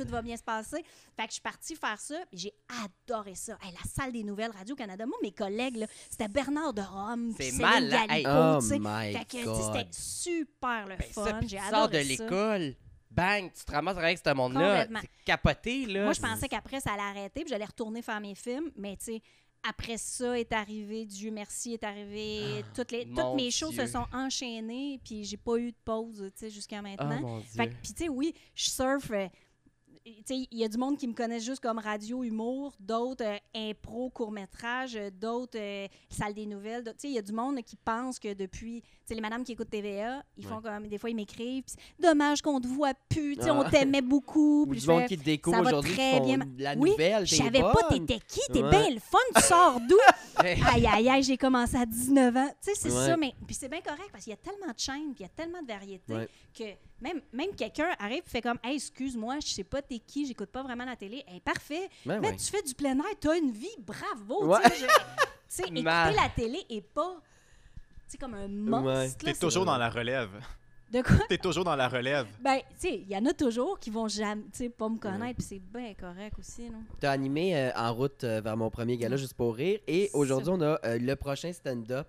ok, 0.00 0.04
tout 0.06 0.10
va 0.10 0.22
bien 0.22 0.36
se 0.36 0.42
passer. 0.42 0.82
Fait 1.16 1.22
que 1.24 1.28
je 1.28 1.32
suis 1.34 1.42
partie 1.42 1.76
faire 1.76 2.00
ça, 2.00 2.16
j'ai 2.32 2.52
adoré 2.84 3.34
ça. 3.34 3.58
Hey, 3.62 3.72
la 3.72 3.90
salle 3.90 4.12
des 4.12 4.24
nouvelles 4.24 4.50
Radio-Canada, 4.52 5.06
moi, 5.06 5.16
mes 5.22 5.32
collègues, 5.32 5.86
c'était 6.10 6.28
Bernard 6.28 6.72
de 6.72 6.82
Rome, 6.82 7.32
C'est. 7.38 7.50
Galipo, 7.58 8.30
Oh 8.30 8.60
my 8.78 9.12
Fait 9.12 9.24
que, 9.24 9.44
God. 9.44 9.74
c'était 9.74 9.88
super 9.92 10.86
le 10.86 10.96
Ben, 10.96 11.06
fun. 11.12 11.40
J'ai 11.46 11.58
adoré 11.58 12.04
de 12.04 12.08
l'école. 12.08 12.74
Bang, 13.10 13.50
tu 13.52 13.64
te 13.64 13.72
ramasses 13.72 13.98
avec 13.98 14.18
ce 14.18 14.32
monde-là. 14.34 14.86
C'est 15.00 15.24
capoté, 15.24 15.86
là. 15.86 16.04
Moi, 16.04 16.12
je 16.12 16.20
pensais 16.20 16.48
qu'après, 16.48 16.80
ça 16.80 16.92
allait 16.92 17.20
arrêter, 17.20 17.40
puis 17.40 17.50
j'allais 17.50 17.64
retourner 17.64 18.02
faire 18.02 18.20
mes 18.20 18.34
films, 18.34 18.70
mais 18.76 18.96
tu 18.96 19.04
sais, 19.04 19.22
après 19.68 19.96
ça 19.98 20.38
est 20.38 20.52
arrivé, 20.52 21.04
Dieu 21.04 21.30
merci, 21.30 21.74
est 21.74 21.84
arrivé, 21.84 22.64
toutes, 22.74 22.92
les, 22.92 23.06
toutes 23.06 23.34
mes 23.34 23.50
choses 23.50 23.74
se 23.76 23.86
sont 23.86 24.06
enchaînées, 24.12 25.00
puis 25.04 25.24
j'ai 25.24 25.36
pas 25.36 25.56
eu 25.58 25.72
de 25.72 25.76
pause, 25.84 26.30
tu 26.32 26.38
sais, 26.38 26.50
jusqu'à 26.50 26.78
Oh 26.78 26.82
maintenant. 26.82 27.20
mon 27.20 27.38
Dieu. 27.40 27.48
Fait 27.56 27.68
que, 27.68 27.74
puis 27.82 27.92
tu 27.92 28.04
sais, 28.04 28.08
oui, 28.08 28.34
je 28.54 28.70
surfe. 28.70 29.10
Il 30.30 30.46
y 30.58 30.64
a 30.64 30.68
du 30.68 30.78
monde 30.78 30.96
qui 30.96 31.06
me 31.06 31.12
connaît 31.14 31.40
juste 31.40 31.60
comme 31.60 31.78
radio, 31.78 32.22
humour, 32.24 32.74
d'autres 32.80 33.24
euh, 33.24 33.38
impro, 33.54 34.10
court-métrage, 34.10 34.96
euh, 34.96 35.10
d'autres 35.10 35.58
euh, 35.58 35.86
salle 36.08 36.34
des 36.34 36.46
nouvelles. 36.46 36.84
il 37.04 37.10
y 37.12 37.18
a 37.18 37.22
du 37.22 37.32
monde 37.32 37.60
qui 37.62 37.76
pense 37.76 38.18
que 38.18 38.32
depuis, 38.34 38.82
les 39.10 39.20
madames 39.20 39.44
qui 39.44 39.52
écoutent 39.52 39.70
TVA, 39.70 40.22
ils 40.36 40.44
font 40.44 40.60
comme, 40.60 40.86
des 40.88 40.98
fois, 40.98 41.10
ils 41.10 41.16
m'écrivent, 41.16 41.64
dommage 41.98 42.42
qu'on 42.42 42.60
te 42.60 42.66
voit 42.66 42.94
plus, 43.08 43.36
on 43.42 43.60
Ah. 43.62 43.70
t'aimait 43.70 44.02
beaucoup. 44.02 44.64
Ou 44.68 44.74
du 44.74 44.86
monde 44.86 45.06
qui 45.06 45.16
te 45.18 45.24
découvre 45.24 45.60
aujourd'hui, 45.60 45.94
bien. 45.94 46.38
la 46.58 46.74
Oui, 46.76 46.90
nouvelle, 46.90 47.26
Je 47.26 47.36
savais 47.36 47.60
pas 47.60 47.74
t'étais 47.90 48.18
qui, 48.26 48.40
t'es 48.52 48.62
Ouais. 48.62 48.70
bien 48.70 48.90
le 48.90 49.00
fun, 49.00 49.18
tu 49.36 49.42
sors 49.42 49.80
d'où? 49.80 49.96
Aïe, 50.38 50.86
aïe, 50.86 51.08
aïe, 51.08 51.22
j'ai 51.24 51.36
commencé 51.36 51.76
à 51.76 51.84
19 51.84 52.36
ans. 52.36 52.48
Tu 52.62 52.72
sais, 52.72 52.74
c'est 52.76 52.92
Ouais. 52.96 53.06
ça, 53.06 53.16
mais 53.16 53.34
puis 53.44 53.56
c'est 53.56 53.68
bien 53.68 53.80
correct 53.80 54.08
parce 54.12 54.22
qu'il 54.22 54.30
y 54.30 54.34
a 54.34 54.36
tellement 54.36 54.72
de 54.72 54.78
chaînes, 54.78 55.12
puis 55.14 55.20
il 55.20 55.22
y 55.22 55.24
a 55.24 55.28
tellement 55.30 55.60
de 55.62 55.66
variétés 55.66 56.28
que 56.56 56.64
même, 57.00 57.20
même 57.32 57.54
quelqu'un 57.54 57.90
arrive 57.98 58.22
et 58.26 58.30
fait 58.30 58.42
comme 58.42 58.58
Hey, 58.62 58.76
excuse-moi, 58.76 59.38
je 59.40 59.48
sais 59.48 59.64
pas 59.64 59.82
t'es 59.82 59.98
qui, 59.98 60.26
j'écoute 60.26 60.50
pas 60.50 60.62
vraiment 60.62 60.84
la 60.84 60.96
télé. 60.96 61.24
Hey, 61.28 61.40
parfait. 61.40 61.88
Ben 62.04 62.20
mais 62.20 62.36
tu 62.36 62.44
fais 62.46 62.62
du 62.62 62.74
plein 62.74 62.96
air, 62.98 63.04
t'as 63.20 63.38
une 63.38 63.50
vie, 63.52 63.76
bravo. 63.78 64.46
Ouais. 64.46 64.58
Tu 64.70 64.84
sais, 65.48 65.62
écouter 65.66 65.82
la 65.84 66.28
télé 66.34 66.64
est 66.68 66.80
pas 66.80 67.16
tu 68.08 68.12
sais, 68.12 68.18
comme 68.18 68.34
un 68.34 68.48
monstre. 68.48 68.86
Ouais. 68.86 69.10
T'es 69.18 69.34
c'est- 69.34 69.40
toujours 69.40 69.64
dans 69.64 69.76
la 69.76 69.90
relève. 69.90 70.30
De 70.90 71.02
quoi? 71.02 71.18
T'es 71.28 71.36
toujours 71.36 71.64
dans 71.64 71.76
la 71.76 71.86
relève. 71.86 72.26
Ben, 72.40 72.60
tu 72.80 72.88
sais, 72.88 72.94
il 72.96 73.08
y 73.10 73.16
en 73.16 73.26
a 73.26 73.34
toujours 73.34 73.78
qui 73.78 73.90
vont 73.90 74.08
jamais, 74.08 74.44
tu 74.44 74.50
sais, 74.54 74.68
pas 74.70 74.88
me 74.88 74.96
connaître, 74.96 75.36
puis 75.36 75.46
c'est 75.46 75.58
bien 75.58 75.92
correct 75.92 76.38
aussi, 76.38 76.70
non? 76.70 76.78
T'as 76.98 77.10
animé 77.10 77.54
euh, 77.54 77.70
en 77.76 77.92
route 77.92 78.24
euh, 78.24 78.40
vers 78.40 78.56
mon 78.56 78.70
premier 78.70 78.96
gala 78.96 79.18
juste 79.18 79.34
pour 79.34 79.54
rire. 79.54 79.80
Et 79.86 80.08
C'est 80.10 80.16
aujourd'hui, 80.16 80.50
on 80.56 80.60
a 80.62 80.80
euh, 80.86 80.98
le 80.98 81.14
prochain 81.14 81.52
stand-up 81.52 82.08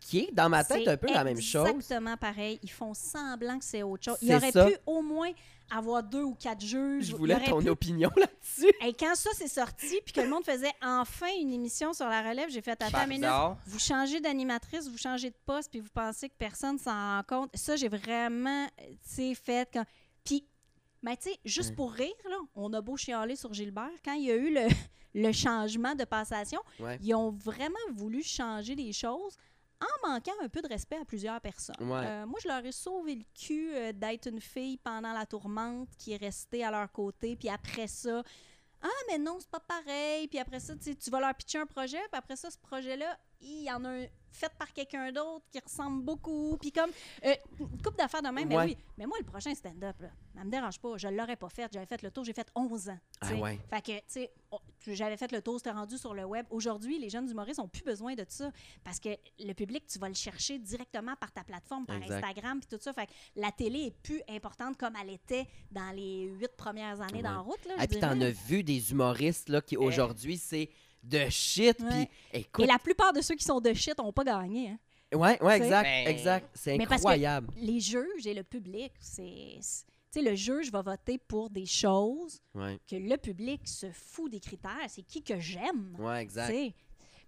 qui 0.00 0.20
est 0.20 0.32
dans 0.32 0.48
ma 0.48 0.62
tête 0.64 0.82
C'est 0.84 0.90
un 0.90 0.96
peu 0.96 1.12
la 1.12 1.24
même 1.24 1.40
chose. 1.40 1.68
Exactement 1.68 2.16
pareil. 2.16 2.58
Ils 2.62 2.70
font 2.70 2.94
semblant 2.94 3.58
que 3.58 3.64
c'est 3.64 3.82
autre 3.82 4.04
chose. 4.04 4.18
Il 4.22 4.34
aurait 4.34 4.52
ça. 4.52 4.66
pu 4.66 4.76
au 4.86 5.02
moins 5.02 5.30
avoir 5.70 6.02
deux 6.02 6.22
ou 6.22 6.34
quatre 6.34 6.60
juges. 6.64 7.06
Je 7.06 7.16
voulais 7.16 7.42
ton 7.44 7.60
pu- 7.60 7.68
opinion 7.70 8.10
là-dessus. 8.16 8.72
Et 8.86 8.92
quand 8.94 9.14
ça 9.16 9.32
s'est 9.32 9.48
sorti, 9.48 10.00
puis 10.04 10.12
que 10.12 10.20
le 10.20 10.28
monde 10.28 10.44
faisait 10.44 10.72
enfin 10.80 11.26
une 11.40 11.52
émission 11.52 11.92
sur 11.92 12.06
la 12.08 12.22
relève, 12.22 12.48
j'ai 12.50 12.60
fait 12.62 12.80
attends 12.80 13.06
minute. 13.06 13.26
Vous 13.66 13.78
changez 13.80 14.20
d'animatrice, 14.20 14.88
vous 14.88 14.98
changez 14.98 15.30
de 15.30 15.36
poste, 15.44 15.70
puis 15.70 15.80
vous 15.80 15.90
pensez 15.92 16.28
que 16.28 16.34
personne 16.38 16.78
s'en 16.78 16.92
rend 16.92 17.22
compte. 17.26 17.50
Ça, 17.56 17.74
j'ai 17.74 17.88
vraiment, 17.88 18.64
euh, 18.80 18.84
tu 18.90 18.96
sais, 19.02 19.34
fait 19.34 19.68
quand. 19.72 19.84
Puis, 20.24 20.46
mais 21.02 21.16
tu 21.16 21.30
sais, 21.30 21.38
juste 21.44 21.74
pour 21.74 21.92
rire, 21.92 22.14
là, 22.30 22.36
on 22.54 22.72
a 22.72 22.80
beau 22.80 22.96
chialer 22.96 23.34
sur 23.34 23.52
Gilbert. 23.52 23.90
Quand 24.04 24.12
il 24.14 24.24
y 24.24 24.30
a 24.30 24.36
eu 24.36 24.54
le, 24.54 24.68
le 25.14 25.32
changement 25.32 25.96
de 25.96 26.04
passation, 26.04 26.60
Ouais. 26.78 26.96
ils 27.02 27.12
ont 27.14 27.30
vraiment 27.32 27.74
voulu 27.92 28.22
changer 28.22 28.76
les 28.76 28.92
choses 28.92 29.36
en 29.80 30.08
manquant 30.08 30.32
un 30.42 30.48
peu 30.48 30.62
de 30.62 30.68
respect 30.68 30.96
à 30.96 31.04
plusieurs 31.04 31.40
personnes. 31.40 31.76
Ouais. 31.80 32.04
Euh, 32.04 32.26
moi, 32.26 32.38
je 32.42 32.48
leur 32.48 32.64
ai 32.64 32.72
sauvé 32.72 33.16
le 33.16 33.24
cul 33.34 33.70
euh, 33.74 33.92
d'être 33.92 34.28
une 34.28 34.40
fille 34.40 34.78
pendant 34.78 35.12
la 35.12 35.26
tourmente 35.26 35.88
qui 35.98 36.12
est 36.12 36.16
restée 36.16 36.64
à 36.64 36.70
leur 36.70 36.90
côté, 36.92 37.36
puis 37.36 37.48
après 37.48 37.86
ça, 37.86 38.22
ah, 38.82 38.88
mais 39.08 39.18
non, 39.18 39.38
c'est 39.40 39.50
pas 39.50 39.60
pareil. 39.60 40.28
Puis 40.28 40.38
après 40.38 40.60
ça, 40.60 40.74
tu 40.76 41.10
vas 41.10 41.20
leur 41.20 41.34
pitcher 41.34 41.58
un 41.58 41.66
projet, 41.66 41.98
puis 42.10 42.18
après 42.18 42.36
ça, 42.36 42.50
ce 42.50 42.58
projet-là, 42.58 43.18
il 43.40 43.64
y 43.64 43.70
en 43.70 43.84
a 43.84 43.88
un 43.90 44.06
fait 44.32 44.52
par 44.58 44.70
quelqu'un 44.70 45.10
d'autre 45.12 45.46
qui 45.50 45.58
ressemble 45.58 46.04
beaucoup. 46.04 46.58
Puis 46.60 46.70
comme, 46.70 46.90
euh, 47.24 47.34
une 47.58 47.80
couple 47.80 47.96
d'affaires 47.96 48.20
de 48.20 48.28
même, 48.28 48.46
mais 48.48 48.58
oui. 48.58 48.76
Mais 48.98 49.06
moi, 49.06 49.16
le 49.18 49.24
prochain 49.24 49.54
stand-up, 49.54 49.96
là, 49.98 50.10
ça 50.34 50.44
me 50.44 50.50
dérange 50.50 50.78
pas. 50.78 50.98
Je 50.98 51.08
l'aurais 51.08 51.36
pas 51.36 51.48
fait. 51.48 51.70
J'avais 51.72 51.86
fait 51.86 52.02
le 52.02 52.10
tour, 52.10 52.22
j'ai 52.22 52.34
fait 52.34 52.46
11 52.54 52.90
ans. 52.90 52.98
Ah 53.22 53.32
ouais. 53.34 53.58
Fait 53.70 53.80
que, 53.80 53.92
tu 53.92 54.02
sais, 54.08 54.30
on- 54.50 54.58
j'avais 54.88 55.16
fait 55.16 55.32
le 55.32 55.40
tour, 55.40 55.56
c'était 55.56 55.70
rendu 55.70 55.96
sur 55.96 56.12
le 56.12 56.24
web. 56.26 56.44
Aujourd'hui, 56.50 56.98
les 56.98 57.08
jeunes 57.08 57.30
humoristes 57.30 57.60
n'ont 57.60 57.68
plus 57.68 57.82
besoin 57.82 58.14
de 58.14 58.26
ça 58.28 58.50
parce 58.84 59.00
que 59.00 59.08
le 59.38 59.54
public, 59.54 59.86
tu 59.86 59.98
vas 59.98 60.08
le 60.08 60.14
chercher 60.14 60.58
directement 60.58 61.16
par 61.16 61.32
ta 61.32 61.42
plateforme, 61.42 61.86
par 61.86 61.96
Exact. 61.96 62.16
Instagram, 62.22 62.60
puis 62.60 62.68
tout 62.76 62.82
ça. 62.82 62.92
Fait 62.92 63.06
que 63.06 63.12
la 63.36 63.52
télé 63.52 63.84
est 63.86 63.96
plus 64.02 64.20
importante 64.28 64.76
comme 64.76 64.96
elle 65.00 65.10
était 65.14 65.46
dans 65.70 65.96
les 65.96 66.24
huit 66.24 66.54
premières 66.58 67.00
années 67.00 67.14
Ouais. 67.16 67.22
d'en 67.22 67.42
route. 67.42 67.64
Là, 67.64 67.82
Et 67.82 67.88
puis 67.88 68.00
t'en 68.00 68.20
as 68.20 68.30
vu 68.32 68.62
des 68.62 68.90
humoristes 68.92 69.48
là, 69.48 69.62
qui 69.62 69.78
aujourd'hui, 69.78 70.36
c'est 70.36 70.68
de 71.02 71.28
shit. 71.28 71.76
Puis 71.76 71.86
Ouais. 71.86 72.10
écoute. 72.32 72.64
Et 72.64 72.68
la 72.68 72.78
plupart 72.78 73.12
de 73.12 73.20
ceux 73.20 73.34
qui 73.34 73.44
sont 73.44 73.60
de 73.60 73.72
shit 73.74 73.96
n'ont 73.98 74.12
pas 74.12 74.24
gagné. 74.24 74.70
hein. 74.70 74.78
Ouais, 75.14 75.40
ouais, 75.42 75.56
exact, 75.58 75.84
Ben- 75.84 76.08
exact. 76.08 76.50
C'est 76.54 76.76
Mais 76.76 76.84
parce 76.86 77.02
que- 77.02 77.06
incroyable. 77.08 77.48
Les 77.56 77.78
juges 77.80 78.26
et 78.26 78.34
le 78.34 78.42
public, 78.42 78.92
c'est. 79.00 79.56
c'est- 79.60 79.84
Tu 80.12 80.22
sais, 80.22 80.30
le 80.30 80.34
juge 80.34 80.70
va 80.72 80.82
voter 80.82 81.18
pour 81.18 81.50
des 81.50 81.66
choses 81.66 82.40
Ouais, 82.54 82.78
que 82.88 82.96
le 82.96 83.16
public 83.18 83.68
se 83.68 83.90
fout 83.90 84.30
des 84.32 84.40
critères. 84.40 84.86
C'est 84.88 85.02
qui 85.02 85.22
que 85.22 85.38
j'aime. 85.38 85.94
ouais, 85.98 86.22
exact. 86.22 86.54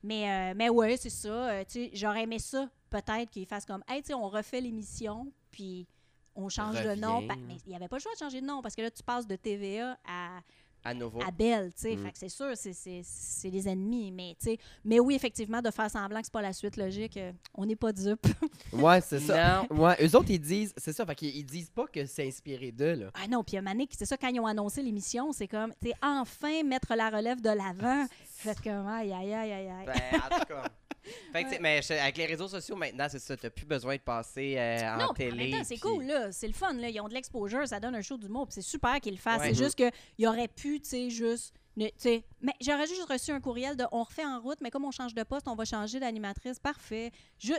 Mais, 0.02 0.30
euh, 0.30 0.54
mais 0.56 0.68
ouais, 0.70 0.96
c'est 0.96 1.10
ça. 1.10 1.28
euh, 1.50 1.64
J'aurais 1.92 2.22
aimé 2.22 2.38
ça, 2.38 2.68
peut-être, 2.88 3.30
qu'ils 3.30 3.46
fassent 3.46 3.66
comme, 3.66 3.82
hey, 3.88 4.00
tu 4.02 4.08
sais, 4.08 4.14
on 4.14 4.28
refait 4.28 4.60
l'émission, 4.60 5.30
puis 5.50 5.86
on 6.34 6.48
change 6.48 6.82
de 6.82 6.94
nom. 6.94 7.20
Mais 7.22 7.56
il 7.66 7.70
n'y 7.70 7.76
avait 7.76 7.88
pas 7.88 7.96
le 7.96 8.02
choix 8.02 8.12
de 8.14 8.18
changer 8.18 8.40
de 8.40 8.46
nom, 8.46 8.62
parce 8.62 8.74
que 8.74 8.82
là, 8.82 8.90
tu 8.90 9.02
passes 9.02 9.26
de 9.26 9.36
TVA 9.36 9.98
à, 10.06 10.40
À 10.88 10.94
nouveau. 10.94 11.20
à 11.26 11.30
Belle, 11.30 11.72
tu 11.74 11.82
sais. 11.82 11.96
Mm. 11.96 12.04
Fait 12.04 12.12
que 12.12 12.18
c'est 12.18 12.28
sûr, 12.28 12.50
c'est- 12.54 12.72
c'est 12.72 13.00
c'est 13.04 13.50
les 13.50 13.68
ennemis. 13.68 14.10
Mais, 14.10 14.36
tu 14.40 14.50
sais, 14.50 14.58
mais 14.84 14.98
oui, 15.00 15.14
effectivement, 15.14 15.60
de 15.60 15.70
faire 15.70 15.90
semblant 15.90 16.20
que 16.20 16.26
c'est 16.26 16.32
pas 16.32 16.42
la 16.42 16.52
suite 16.52 16.76
logique, 16.76 17.16
euh, 17.16 17.32
on 17.54 17.66
n'est 17.66 17.76
pas 17.76 17.92
dupe. 17.92 18.26
Ouais, 18.72 19.00
c'est 19.00 19.20
ça. 19.20 19.66
Non. 19.70 19.76
Ouais, 19.84 19.96
eux 20.02 20.16
autres, 20.16 20.30
ils 20.30 20.38
disent, 20.40 20.72
c'est 20.76 20.92
ça, 20.92 21.04
fait 21.06 21.14
qu'ils 21.14 21.36
ils 21.36 21.44
disent 21.44 21.70
pas 21.70 21.86
que 21.86 22.04
c'est 22.06 22.26
inspiré 22.26 22.70
d'eux, 22.72 22.94
là. 22.94 23.10
ah 23.14 23.26
non, 23.28 23.42
puis 23.42 23.56
donné, 23.56 23.88
c'est 23.96 24.04
ça, 24.06 24.16
quand 24.16 24.28
ils 24.28 24.40
ont 24.40 24.46
annoncé 24.46 24.82
l'émission, 24.82 25.32
c'est 25.32 25.48
comme, 25.48 25.72
tu 25.82 25.88
sais, 25.88 25.94
enfin 26.02 26.62
mettre 26.64 26.94
la 26.94 27.10
relève 27.10 27.40
de 27.40 27.50
l'avant. 27.50 28.06
Faites 28.36 28.60
comme, 28.60 28.86
aïe, 28.86 29.12
aïe, 29.12 29.32
aïe, 29.34 29.52
aïe, 29.52 29.68
aïe. 29.68 29.86
Ben, 29.86 30.20
en 30.20 30.38
tout 30.40 30.46
cas. 30.46 30.62
Fait 31.32 31.42
que, 31.44 31.48
tu 31.48 31.54
sais, 31.54 31.60
mais 31.60 31.80
je- 31.82 31.92
avec 31.92 32.16
les 32.16 32.26
réseaux 32.26 32.48
sociaux 32.48 32.76
maintenant, 32.76 33.06
c'est 33.10 33.18
ça. 33.18 33.36
T'as 33.36 33.50
plus 33.50 33.66
besoin 33.66 33.96
de 33.96 34.00
passer 34.00 34.54
euh, 34.58 34.94
en 34.94 34.98
non, 35.08 35.12
télé. 35.14 35.50
temps, 35.50 35.58
c'est 35.64 35.74
puis- 35.74 35.80
cool, 35.80 36.04
là. 36.04 36.32
C'est 36.32 36.46
le 36.46 36.52
fun, 36.54 36.72
là. 36.74 36.88
Ils 36.88 37.00
ont 37.00 37.08
de 37.08 37.14
l'exposure, 37.14 37.66
ça 37.66 37.80
donne 37.80 37.94
un 37.94 38.02
show 38.02 38.16
d'humour, 38.16 38.46
puis 38.46 38.54
c'est 38.54 38.62
super 38.62 39.00
qu'ils 39.00 39.14
le 39.14 39.18
fassent. 39.18 39.40
Ouais. 39.40 39.54
C'est 39.54 39.62
juste 39.64 39.74
qu'il 39.76 40.26
aurait 40.28 40.48
pu, 40.48 40.80
tu 40.80 40.88
sais, 40.88 41.10
juste. 41.10 41.54
ne- 41.76 41.86
tu 41.86 41.92
sais, 41.98 42.24
mais 42.40 42.52
j'aurais 42.60 42.86
juste 42.88 43.04
reçu 43.08 43.30
un 43.30 43.40
courriel 43.40 43.76
de 43.76 43.84
on 43.92 44.02
refait 44.02 44.24
en 44.24 44.40
route, 44.40 44.58
mais 44.60 44.70
comme 44.70 44.84
on 44.84 44.90
change 44.90 45.14
de 45.14 45.22
poste, 45.22 45.46
on 45.46 45.54
va 45.54 45.64
changer 45.64 46.00
d'animatrice. 46.00 46.58
Parfait. 46.58 47.12
Ju- 47.38 47.52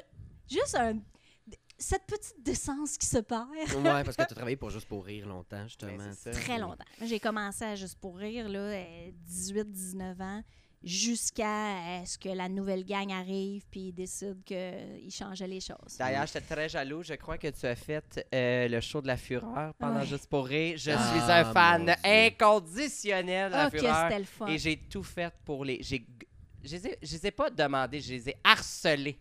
juste 0.49 0.75
un- 0.75 0.99
cette 1.81 2.05
petite 2.05 2.35
décence 2.43 2.97
qui 2.97 3.05
se 3.07 3.19
perd. 3.19 3.47
Ouais, 3.51 3.65
parce 4.03 4.09
que 4.09 4.15
tu 4.15 4.21
as 4.21 4.25
travaillé 4.25 4.57
pour 4.57 4.69
Juste 4.69 4.87
pour 4.89 5.05
rire 5.05 5.25
longtemps, 5.25 5.63
justement. 5.63 6.11
Ça. 6.13 6.31
Très 6.31 6.59
longtemps. 6.59 6.83
J'ai 7.01 7.21
commencé 7.21 7.63
à 7.63 7.75
Juste 7.77 7.97
pour 7.99 8.17
rire, 8.17 8.49
là, 8.49 8.73
18-19 9.25 10.19
ans, 10.21 10.43
jusqu'à 10.83 11.99
euh, 12.01 12.05
ce 12.05 12.17
que 12.17 12.29
la 12.29 12.47
nouvelle 12.49 12.85
gang 12.85 13.11
arrive, 13.11 13.63
puis 13.69 13.87
ils 13.89 13.91
décident 13.93 14.39
qu'ils 14.45 15.11
changeaient 15.11 15.47
les 15.47 15.59
choses. 15.59 15.97
D'ailleurs, 15.97 16.25
j'étais 16.25 16.41
très 16.41 16.69
jaloux. 16.69 17.03
Je 17.03 17.15
crois 17.15 17.37
que 17.37 17.47
tu 17.49 17.65
as 17.65 17.75
fait 17.75 18.25
euh, 18.33 18.67
le 18.67 18.79
show 18.81 19.01
de 19.01 19.07
la 19.07 19.17
Fureur 19.17 19.73
pendant 19.75 19.99
Ouais. 19.99 20.05
Juste 20.05 20.27
pour 20.29 20.45
rire. 20.45 20.77
Je 20.77 20.91
Ah, 20.91 21.11
suis 21.11 21.31
un 21.31 21.53
fan 21.53 21.95
inconditionnel 22.03 23.51
de 23.51 23.55
la 23.57 23.69
que 23.69 23.77
Fureur. 23.79 24.03
c'était 24.03 24.19
le 24.19 24.25
fun. 24.25 24.47
Et 24.47 24.57
j'ai 24.57 24.77
tout 24.77 25.03
fait 25.03 25.33
pour 25.45 25.65
les. 25.65 25.79
j'ai- 25.81 26.05
Je 26.63 26.75
les 26.75 26.87
ai, 26.87 26.97
je 27.01 27.11
les 27.13 27.27
ai 27.27 27.31
pas 27.31 27.49
demandés, 27.49 28.01
je 28.01 28.11
les 28.13 28.29
ai 28.29 28.35
harcelés 28.43 29.17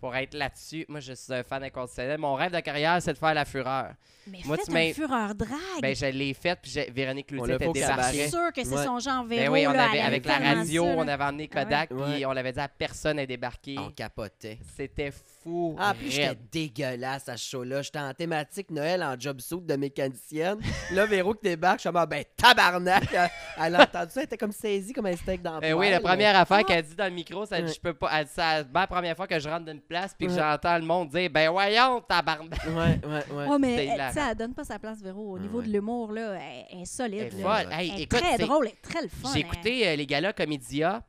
pour 0.00 0.14
être 0.16 0.34
là-dessus. 0.34 0.84
Moi, 0.88 1.00
je 1.00 1.12
suis 1.12 1.32
un 1.32 1.42
fan 1.42 1.62
inconditionnel. 1.62 2.18
Mon 2.18 2.34
rêve 2.34 2.52
de 2.52 2.60
carrière, 2.60 3.00
c'est 3.02 3.12
de 3.12 3.18
faire 3.18 3.34
la 3.34 3.44
Fureur. 3.44 3.92
Mais 4.30 4.40
Moi, 4.44 4.56
faites 4.58 4.66
tu 4.66 4.76
un 4.76 4.92
fureur 4.92 5.34
drague. 5.34 5.50
Ben, 5.80 5.96
je 5.96 6.04
l'ai 6.04 6.34
faite, 6.34 6.58
puis 6.60 6.70
j'ai- 6.70 6.90
Véronique 6.90 7.28
On 7.32 7.36
Cloutier 7.36 7.56
l'a 7.58 7.64
était 7.70 7.80
cabaret. 7.80 8.02
C'est 8.02 8.12
débarquée. 8.12 8.28
sûr 8.28 8.52
que 8.54 8.62
c'est 8.68 8.76
Ouais. 8.76 8.84
son 8.84 8.98
genre 8.98 9.24
Véro. 9.24 9.42
Ben 9.44 9.48
oui, 9.50 9.66
on 9.66 9.72
là, 9.72 9.88
avait, 9.88 10.00
avec 10.00 10.26
la 10.26 10.38
radio, 10.38 10.84
ça, 10.84 10.90
on 10.98 11.08
avait 11.08 11.24
emmené 11.24 11.48
Ah 11.50 11.56
ouais. 11.58 11.64
Kodak, 11.64 11.90
Ouais. 11.92 12.12
puis 12.16 12.26
on 12.26 12.32
l'avait 12.32 12.52
dit 12.52 12.60
à 12.60 12.68
personne 12.68 13.16
de 13.16 13.24
débarquer. 13.24 13.76
On 13.78 13.88
capotait. 13.90 14.58
C'était 14.76 15.12
fou. 15.42 15.74
Ah, 15.78 15.94
puis 15.98 16.10
j'étais 16.10 16.36
dégueulasse 16.52 17.26
à 17.30 17.38
ce 17.38 17.48
show-là. 17.48 17.80
J'étais 17.80 18.00
en 18.00 18.12
thématique 18.12 18.70
Noël 18.70 19.02
en 19.02 19.18
job 19.18 19.40
suit 19.40 19.62
de 19.62 19.76
mécanicienne. 19.76 20.58
Là, 20.92 21.06
Véro 21.06 21.32
qui 21.32 21.44
débarque, 21.44 21.78
je 21.78 21.82
suis 21.82 21.88
comme, 21.88 21.96
ah, 21.96 22.04
ben 22.04 22.22
tabarnak! 22.36 23.04
Elle- 23.14 23.30
Elle 23.60 23.76
a 23.76 23.82
entendu 23.84 24.12
ça, 24.12 24.20
elle 24.20 24.24
était 24.26 24.36
comme 24.36 24.52
saisie 24.52 24.92
comme 24.92 25.06
un 25.06 25.16
steak 25.16 25.40
dans 25.40 25.58
Euh, 25.62 25.72
oui, 25.72 25.88
la 25.90 26.00
première 26.00 26.36
affaire 26.36 26.64
qu'elle 26.66 26.82
dit 26.84 26.94
dans 26.94 27.04
le 27.06 27.10
micro, 27.12 27.46
ça 27.46 27.56
dit 27.60 27.66
Ouais. 27.68 27.72
je 27.74 27.80
peux 27.80 27.94
pas. 27.94 28.10
Elle 28.12 28.26
dit 28.26 28.30
ça, 28.34 28.62
ben, 28.62 28.80
la 28.80 28.86
première 28.86 29.16
fois 29.16 29.26
que 29.26 29.38
je 29.38 29.48
rentre 29.48 29.64
dans 29.64 29.72
une 29.72 29.80
place 29.88 30.14
puis 30.16 30.26
que 30.26 30.32
Ouais. 30.32 30.38
j'entends 30.38 30.76
le 30.78 30.84
monde 30.84 31.08
dire 31.08 31.30
ben 31.30 31.50
voyons 31.50 32.00
tabarnak. 32.02 32.58
Ouais, 32.66 32.74
ouais, 32.74 33.34
ouais. 33.34 33.46
Ouais, 33.48 33.58
mais 33.58 33.68
C'était 33.70 33.86
elle, 33.86 33.94
hilarant. 33.94 34.12
tu 34.12 34.20
sais, 34.20 34.26
elle 34.30 34.36
donne 34.36 34.54
pas 34.54 34.64
sa 34.64 34.78
place, 34.78 35.00
Véro. 35.02 35.32
Au 35.32 35.38
niveau 35.38 35.58
ouais. 35.60 35.66
de 35.66 35.72
l'humour, 35.72 36.12
là, 36.12 36.34
elle, 36.34 36.66
elle 36.70 36.80
est 36.82 36.84
solide. 36.84 37.28
Elle 37.32 37.40
est 37.40 37.42
là. 37.42 37.62
folle. 37.64 37.72
Hey, 37.72 37.90
Elle 37.94 38.00
est 38.00 38.02
écoute, 38.04 38.20
très 38.20 38.38
drôle, 38.38 38.66
elle 38.66 38.72
est 38.72 38.82
très 38.82 39.02
le 39.02 39.08
fun. 39.08 39.30
J'ai 39.32 39.40
écouté 39.40 39.88
euh, 39.88 39.96
les 39.96 40.06
galas 40.06 40.32
Comédia. 40.32 41.02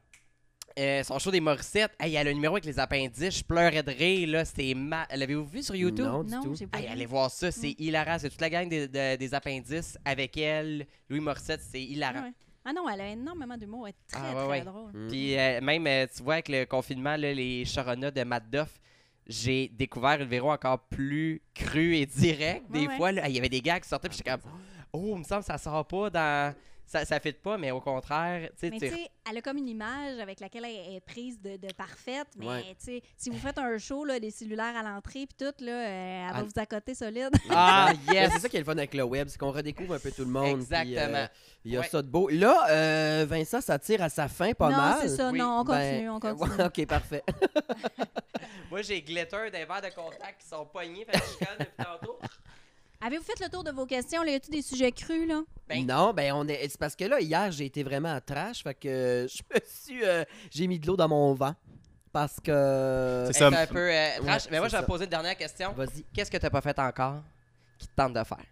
euh, 0.77 1.03
son 1.03 1.19
show 1.19 1.29
des 1.31 1.41
Morissettes, 1.41 1.91
hey, 1.99 2.15
elle 2.15 2.27
a 2.27 2.29
le 2.29 2.33
numéro 2.35 2.53
avec 2.55 2.63
les 2.65 2.79
appendices, 2.79 3.39
je 3.39 3.43
pleurais 3.43 3.83
de 3.83 3.91
rire, 3.91 4.29
là, 4.29 4.45
c'était 4.45 4.73
ma... 4.75 5.05
L'avez-vous 5.13 5.45
vu 5.45 5.61
sur 5.61 5.75
YouTube? 5.75 6.05
Non, 6.05 6.23
du 6.23 6.31
Non, 6.33 6.41
tout. 6.41 6.55
j'ai 6.55 6.67
pas 6.67 6.79
Hey, 6.79 6.87
allez 6.87 7.05
voir 7.05 7.29
ça, 7.29 7.51
c'est 7.51 7.71
hilarant. 7.79 8.17
C'est 8.17 8.29
toute 8.29 8.39
la 8.39 8.49
gang 8.49 8.69
des, 8.69 8.87
de- 8.87 9.17
des 9.17 9.33
appendices 9.33 9.97
avec 10.05 10.37
elle, 10.37 10.85
Louis 11.09 11.19
Morissette, 11.19 11.59
c'est 11.69 11.81
hilarant. 11.81 12.21
Ouais. 12.21 12.33
Ah 12.65 12.73
non, 12.73 12.87
elle 12.89 13.01
a 13.01 13.07
énormément 13.09 13.57
d'humour. 13.57 13.87
Elle 13.87 13.93
est 13.93 14.11
très, 14.11 14.21
Ah, 14.21 14.35
ouais, 14.35 14.41
très 14.41 14.47
ouais. 14.47 14.61
drôle. 14.61 14.91
Mm. 14.93 15.07
Puis 15.07 15.37
euh, 15.37 15.61
même, 15.61 15.87
euh, 15.87 16.05
tu 16.15 16.23
vois, 16.23 16.33
avec 16.35 16.49
le 16.49 16.65
confinement, 16.65 17.15
là, 17.15 17.33
les 17.33 17.65
charonnats 17.65 18.11
de 18.11 18.23
Matt 18.23 18.49
Duff, 18.49 18.79
j'ai 19.27 19.69
découvert 19.69 20.21
une 20.21 20.27
Véro 20.27 20.51
encore 20.51 20.79
plus 20.87 21.41
crue 21.53 21.95
et 21.97 22.05
directe. 22.05 22.69
Des 22.69 22.87
Ouais, 22.87 22.97
fois, 22.97 23.11
là, 23.11 23.27
il 23.29 23.35
y 23.35 23.39
avait 23.39 23.49
des 23.49 23.61
gars 23.61 23.79
qui 23.79 23.87
sortaient, 23.87 24.09
puis 24.09 24.17
j'étais 24.17 24.31
comme, 24.31 24.41
oh, 24.91 25.13
il 25.15 25.19
me 25.19 25.23
semble 25.23 25.41
que 25.41 25.47
ça 25.47 25.57
sort 25.57 25.85
pas 25.85 26.09
dans. 26.09 26.53
Ça, 26.91 27.05
ça 27.05 27.19
fit 27.19 27.33
pas, 27.33 27.55
mais 27.59 27.69
au 27.69 27.79
contraire, 27.79 28.49
tu 28.53 28.61
sais, 28.61 28.69
Mais 28.71 28.79
tu- 28.79 28.89
sais, 28.89 29.07
elle 29.29 29.37
a 29.37 29.41
comme 29.43 29.57
une 29.57 29.67
image 29.69 30.17
avec 30.19 30.39
laquelle 30.39 30.65
elle 30.65 30.95
est 30.95 30.99
prise 31.01 31.39
de, 31.39 31.55
de 31.55 31.71
parfaite. 31.73 32.25
Mais 32.35 32.47
Ouais. 32.47 32.63
tu 32.79 32.85
sais, 32.85 33.03
si 33.15 33.29
vous 33.29 33.37
faites 33.37 33.59
un 33.59 33.77
show, 33.77 34.03
là, 34.05 34.19
des 34.19 34.31
cellulaires 34.31 34.75
à 34.75 34.81
l'entrée, 34.81 35.27
puis 35.27 35.35
tout, 35.37 35.63
là, 35.63 35.71
euh, 35.71 36.27
elle 36.27 36.33
va 36.33 36.39
Ah. 36.39 36.43
vous 36.43 36.59
accoter 36.59 36.95
solide. 36.95 37.29
Ah, 37.51 37.91
yes! 38.11 38.31
C'est 38.33 38.39
ça 38.39 38.49
qui 38.49 38.55
est 38.55 38.61
le 38.61 38.65
fun 38.65 38.71
avec 38.71 38.95
le 38.95 39.03
web, 39.03 39.27
c'est 39.29 39.37
qu'on 39.37 39.51
redécouvre 39.51 39.93
un 39.93 39.99
peu 39.99 40.11
tout 40.11 40.25
le 40.25 40.31
monde. 40.31 40.65
puis, 40.65 40.75
euh, 40.75 40.81
Exactement. 40.81 41.27
Il 41.63 41.71
y 41.73 41.77
a 41.77 41.81
Ouais. 41.81 41.87
ça 41.87 42.01
de 42.01 42.07
beau. 42.07 42.27
Là, 42.29 42.65
euh, 42.71 43.25
Vincent, 43.29 43.61
ça 43.61 43.77
tire 43.77 44.01
à 44.01 44.09
sa 44.09 44.27
fin 44.27 44.53
pas 44.53 44.71
non, 44.71 44.77
mal. 44.77 44.97
c'est 45.01 45.09
ça. 45.09 45.29
Oui. 45.29 45.37
Non, 45.37 45.59
on 45.59 45.63
Ben, 45.65 45.73
continue, 45.91 46.09
on 46.09 46.19
continue. 46.19 46.63
ok, 46.65 46.85
parfait. 46.87 47.23
Moi, 48.71 48.81
j'ai 48.81 49.01
glitter 49.01 49.51
des 49.51 49.65
verres 49.65 49.81
de 49.81 49.93
contact 49.93 50.41
qui 50.41 50.47
sont 50.47 50.65
pognés, 50.65 51.05
fait 51.05 51.19
que 51.19 51.25
je 51.25 51.45
colle 51.45 51.57
depuis 51.59 51.85
tantôt. 51.85 52.19
Avez-vous 53.01 53.23
fait 53.23 53.39
le 53.41 53.49
tour 53.49 53.63
de 53.63 53.71
vos 53.71 53.85
questions? 53.85 54.23
Là, 54.23 54.31
y 54.31 54.35
a-tu 54.35 54.51
des 54.51 54.61
sujets 54.61 54.91
crus, 54.91 55.27
là? 55.27 55.41
Ben- 55.69 55.85
non, 55.85 56.13
ben 56.13 56.33
on 56.33 56.47
est. 56.47 56.67
C'est 56.67 56.77
parce 56.77 56.95
que 56.95 57.05
là, 57.05 57.21
hier, 57.21 57.49
j'ai 57.51 57.65
été 57.65 57.81
vraiment 57.83 58.13
à 58.13 58.19
trash, 58.19 58.61
fait 58.63 58.73
que 58.73 58.87
euh, 58.89 59.27
je 59.27 59.41
me 59.53 59.59
suis. 59.65 60.03
euh, 60.03 60.25
j'ai 60.51 60.67
mis 60.67 60.79
de 60.79 60.85
l'eau 60.87 60.97
dans 60.97 61.07
mon 61.07 61.33
vent. 61.33 61.55
Parce 62.11 62.39
que. 62.39 63.23
C'est 63.27 63.39
ça. 63.39 63.47
Un 63.47 63.67
peu 63.67 63.77
euh, 63.89 64.09
trash. 64.21 64.45
Ouais, 64.45 64.51
mais 64.51 64.59
moi, 64.59 64.67
c'est 64.69 64.75
je 64.75 64.77
vais 64.77 64.81
ça. 64.81 64.87
poser 64.87 65.03
une 65.05 65.09
dernière 65.11 65.37
question. 65.37 65.71
Vas-y. 65.73 66.03
Qu'est-ce 66.13 66.29
que 66.31 66.37
tu 66.37 66.43
n'as 66.43 66.49
pas 66.49 66.61
fait 66.61 66.77
encore 66.79 67.21
qui 67.77 67.87
te 67.87 67.93
tente 67.95 68.13
de 68.13 68.23
faire? 68.23 68.43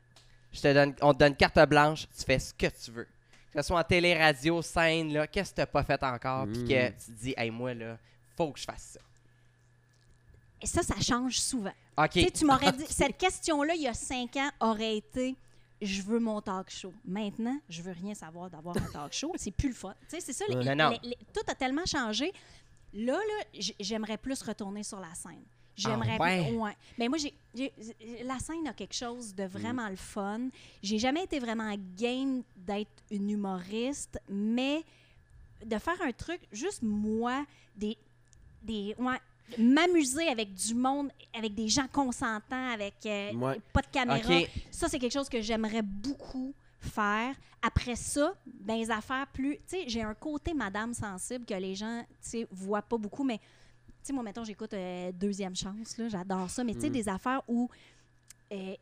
Je 0.53 0.61
te 0.61 0.73
donne, 0.73 0.95
on 1.01 1.13
te 1.13 1.19
donne 1.19 1.35
carte 1.35 1.59
blanche, 1.67 2.07
tu 2.17 2.23
fais 2.23 2.39
ce 2.39 2.53
que 2.53 2.67
tu 2.67 2.91
veux. 2.91 3.07
Que 3.51 3.61
ce 3.61 3.67
soit 3.67 3.79
en 3.79 3.83
télé, 3.83 4.17
radio, 4.17 4.61
scène, 4.61 5.11
là, 5.11 5.27
qu'est-ce 5.27 5.49
que 5.51 5.55
tu 5.55 5.61
n'as 5.61 5.65
pas 5.67 5.83
fait 5.83 6.01
encore? 6.03 6.45
Puis 6.47 6.63
que 6.63 6.87
tu 6.89 6.93
te 6.93 7.11
dis, 7.19 7.33
hey, 7.35 7.49
moi, 7.51 7.73
là, 7.73 7.97
faut 8.37 8.51
que 8.51 8.59
je 8.59 8.65
fasse 8.65 8.93
ça. 8.93 8.99
Et 10.61 10.65
ça, 10.65 10.81
ça 10.83 10.99
change 10.99 11.39
souvent. 11.39 11.73
OK. 11.97 12.09
Tu 12.11 12.21
sais, 12.21 12.31
tu 12.31 12.45
m'aurais 12.45 12.71
dit, 12.71 12.85
cette 12.89 13.17
question-là, 13.17 13.75
il 13.75 13.81
y 13.83 13.87
a 13.87 13.93
cinq 13.93 14.35
ans, 14.37 14.49
aurait 14.59 14.97
été 14.97 15.35
je 15.79 16.01
veux 16.01 16.19
mon 16.19 16.41
talk 16.41 16.71
show. 16.71 16.91
Maintenant, 17.05 17.59
je 17.69 17.83
veux 17.83 17.91
rien 17.91 18.15
savoir 18.15 18.49
d'avoir 18.49 18.75
un 18.77 18.91
talk 18.91 19.13
show. 19.13 19.31
C'est 19.35 19.51
plus 19.51 19.69
le 19.69 19.75
fun. 19.75 19.93
Tu 20.09 20.15
sais, 20.15 20.19
c'est 20.21 20.33
ça. 20.33 20.45
les- 21.03 21.15
tout 21.31 21.41
a 21.47 21.53
tellement 21.53 21.85
changé. 21.85 22.33
Là, 22.93 23.13
là, 23.13 23.43
j- 23.53 23.75
j'aimerais 23.79 24.17
plus 24.17 24.41
retourner 24.41 24.81
sur 24.81 24.99
la 24.99 25.13
scène. 25.13 25.43
J'aimerais 25.75 26.17
Ah 26.19 26.23
ouais? 26.23 26.47
plus- 26.49 26.57
ouais. 26.57 26.75
Mais 26.97 27.07
moi, 27.07 27.19
j'ai- 27.19 27.71
la 28.23 28.39
scène 28.39 28.67
a 28.67 28.73
quelque 28.73 28.95
chose 28.95 29.35
de 29.35 29.43
vraiment 29.43 29.87
le 29.89 29.95
fun. 29.97 30.49
J'ai 30.81 30.97
jamais 30.97 31.25
été 31.25 31.37
vraiment 31.37 31.71
game 31.95 32.41
d'être 32.55 33.03
une 33.11 33.29
humoriste, 33.29 34.19
mais 34.27 34.83
de 35.63 35.77
faire 35.77 36.01
un 36.01 36.11
truc, 36.11 36.41
juste 36.51 36.81
moi, 36.81 37.45
des. 37.75 37.95
des 38.63 38.95
ouais, 38.97 39.19
m'amuser 39.57 40.27
avec 40.27 40.53
du 40.53 40.75
monde, 40.75 41.09
avec 41.33 41.53
des 41.55 41.67
gens 41.67 41.87
consentants, 41.91 42.69
avec 42.71 42.95
euh, 43.05 43.33
Ouais. 43.33 43.61
pas 43.73 43.81
de 43.81 43.87
caméra. 43.87 44.41
Ça, 44.71 44.87
c'est 44.89 44.99
quelque 44.99 45.13
chose 45.13 45.29
que 45.29 45.41
j'aimerais 45.41 45.81
beaucoup 45.81 46.53
faire. 46.79 47.35
Après 47.61 47.95
ça, 47.95 48.33
dans 48.45 48.75
les 48.75 48.89
affaires 48.91 49.27
plus... 49.33 49.55
Tu 49.57 49.61
sais, 49.67 49.83
j'ai 49.87 50.01
un 50.03 50.13
côté 50.13 50.53
madame 50.53 50.93
sensible 50.93 51.45
que 51.45 51.53
les 51.55 51.75
gens, 51.75 52.01
tu 52.21 52.29
sais, 52.29 52.47
voient 52.51 52.81
pas 52.81 52.97
beaucoup, 52.97 53.23
mais... 53.23 53.37
Tu 53.37 53.43
sais, 54.03 54.13
moi, 54.13 54.23
mettons, 54.23 54.43
j'écoute 54.43 54.73
euh, 54.73 55.11
Deuxième 55.11 55.55
Chance, 55.55 55.97
là, 55.97 56.07
j'adore 56.07 56.49
ça, 56.49 56.63
mais 56.63 56.73
tu 56.73 56.81
sais, 56.81 56.89
Mm. 56.89 56.93
des 56.93 57.09
affaires 57.09 57.41
où... 57.47 57.69
euh, 58.51 58.75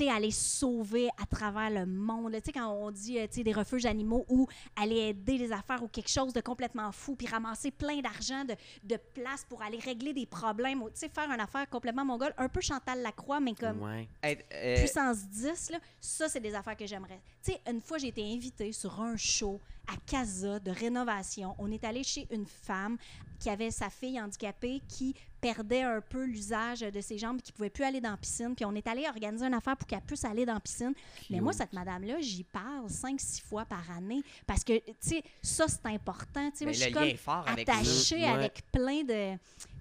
aller 0.00 0.30
sauver 0.30 1.08
à 1.22 1.26
travers 1.26 1.70
le 1.70 1.86
monde. 1.86 2.32
Tu 2.34 2.40
sais, 2.46 2.52
quand 2.52 2.68
on 2.72 2.90
dit, 2.90 3.18
euh, 3.18 3.26
tu 3.26 3.36
sais, 3.36 3.44
des 3.44 3.52
refuges 3.52 3.86
animaux 3.86 4.24
ou 4.28 4.46
aller 4.76 4.96
aider 4.96 5.38
les 5.38 5.52
affaires 5.52 5.82
ou 5.82 5.88
quelque 5.88 6.08
chose 6.10 6.32
de 6.32 6.40
complètement 6.40 6.90
fou, 6.92 7.14
puis 7.14 7.26
ramasser 7.26 7.70
plein 7.70 8.00
d'argent, 8.00 8.44
de, 8.44 8.54
de 8.84 8.96
place 9.14 9.44
pour 9.48 9.62
aller 9.62 9.78
régler 9.78 10.12
des 10.12 10.26
problèmes. 10.26 10.82
ou, 10.82 10.90
Tu 10.90 11.00
sais, 11.00 11.08
faire 11.08 11.30
une 11.30 11.40
affaire 11.40 11.68
complètement 11.68 12.04
mongole, 12.04 12.34
un 12.38 12.48
peu 12.48 12.60
Chantal 12.60 13.02
Lacroix, 13.02 13.40
mais 13.40 13.54
comme 13.54 13.80
Ouais. 13.82 14.08
Euh, 14.24 14.76
puissance 14.78 15.26
10, 15.28 15.70
là, 15.70 15.78
ça, 16.00 16.28
c'est 16.28 16.40
des 16.40 16.54
affaires 16.54 16.76
que 16.76 16.86
j'aimerais. 16.86 17.20
Tu 17.42 17.52
sais, 17.52 17.60
une 17.68 17.80
fois, 17.80 17.98
j'ai 17.98 18.08
été 18.08 18.22
invitée 18.22 18.72
sur 18.72 19.00
un 19.00 19.16
show 19.16 19.60
à 19.88 19.96
Casa 20.06 20.58
de 20.60 20.70
rénovation. 20.70 21.54
On 21.58 21.70
est 21.70 21.84
allé 21.84 22.02
chez 22.02 22.26
une 22.30 22.46
femme 22.46 22.96
qui 23.38 23.50
avait 23.50 23.70
sa 23.70 23.90
fille 23.90 24.20
handicapée 24.20 24.80
qui 24.88 25.14
perdait 25.42 25.82
un 25.82 26.00
peu 26.00 26.24
l'usage 26.24 26.80
de 26.80 27.00
ses 27.00 27.18
jambes, 27.18 27.42
qui 27.42 27.52
pouvait 27.52 27.68
plus 27.68 27.84
aller 27.84 28.00
dans 28.00 28.12
la 28.12 28.16
piscine. 28.16 28.54
Puis 28.54 28.64
on 28.64 28.74
est 28.74 28.86
allé 28.86 29.06
organiser 29.08 29.44
une 29.44 29.54
affaire 29.54 29.76
pour 29.76 29.88
qu'elle 29.88 30.00
puisse 30.00 30.24
aller 30.24 30.46
dans 30.46 30.54
la 30.54 30.60
piscine. 30.60 30.94
Mais 31.28 31.40
moi, 31.40 31.52
cette 31.52 31.72
madame-là, 31.72 32.20
j'y 32.20 32.44
parle 32.44 32.86
5-6 32.86 33.42
fois 33.42 33.64
par 33.64 33.90
année 33.90 34.22
parce 34.46 34.62
que, 34.62 34.78
tu 34.78 34.94
sais, 35.00 35.22
ça, 35.42 35.66
c'est 35.66 35.84
important. 35.86 36.48
Tu 36.52 36.58
sais, 36.58 36.64
moi, 36.64 36.72
je 36.72 36.80
suis 36.80 36.92
le 36.92 36.98
comme 36.98 37.16
fort 37.16 37.44
avec 37.46 37.68
attachée 37.68 38.24
avec 38.24 38.62
plein 38.70 39.02
de. 39.02 39.36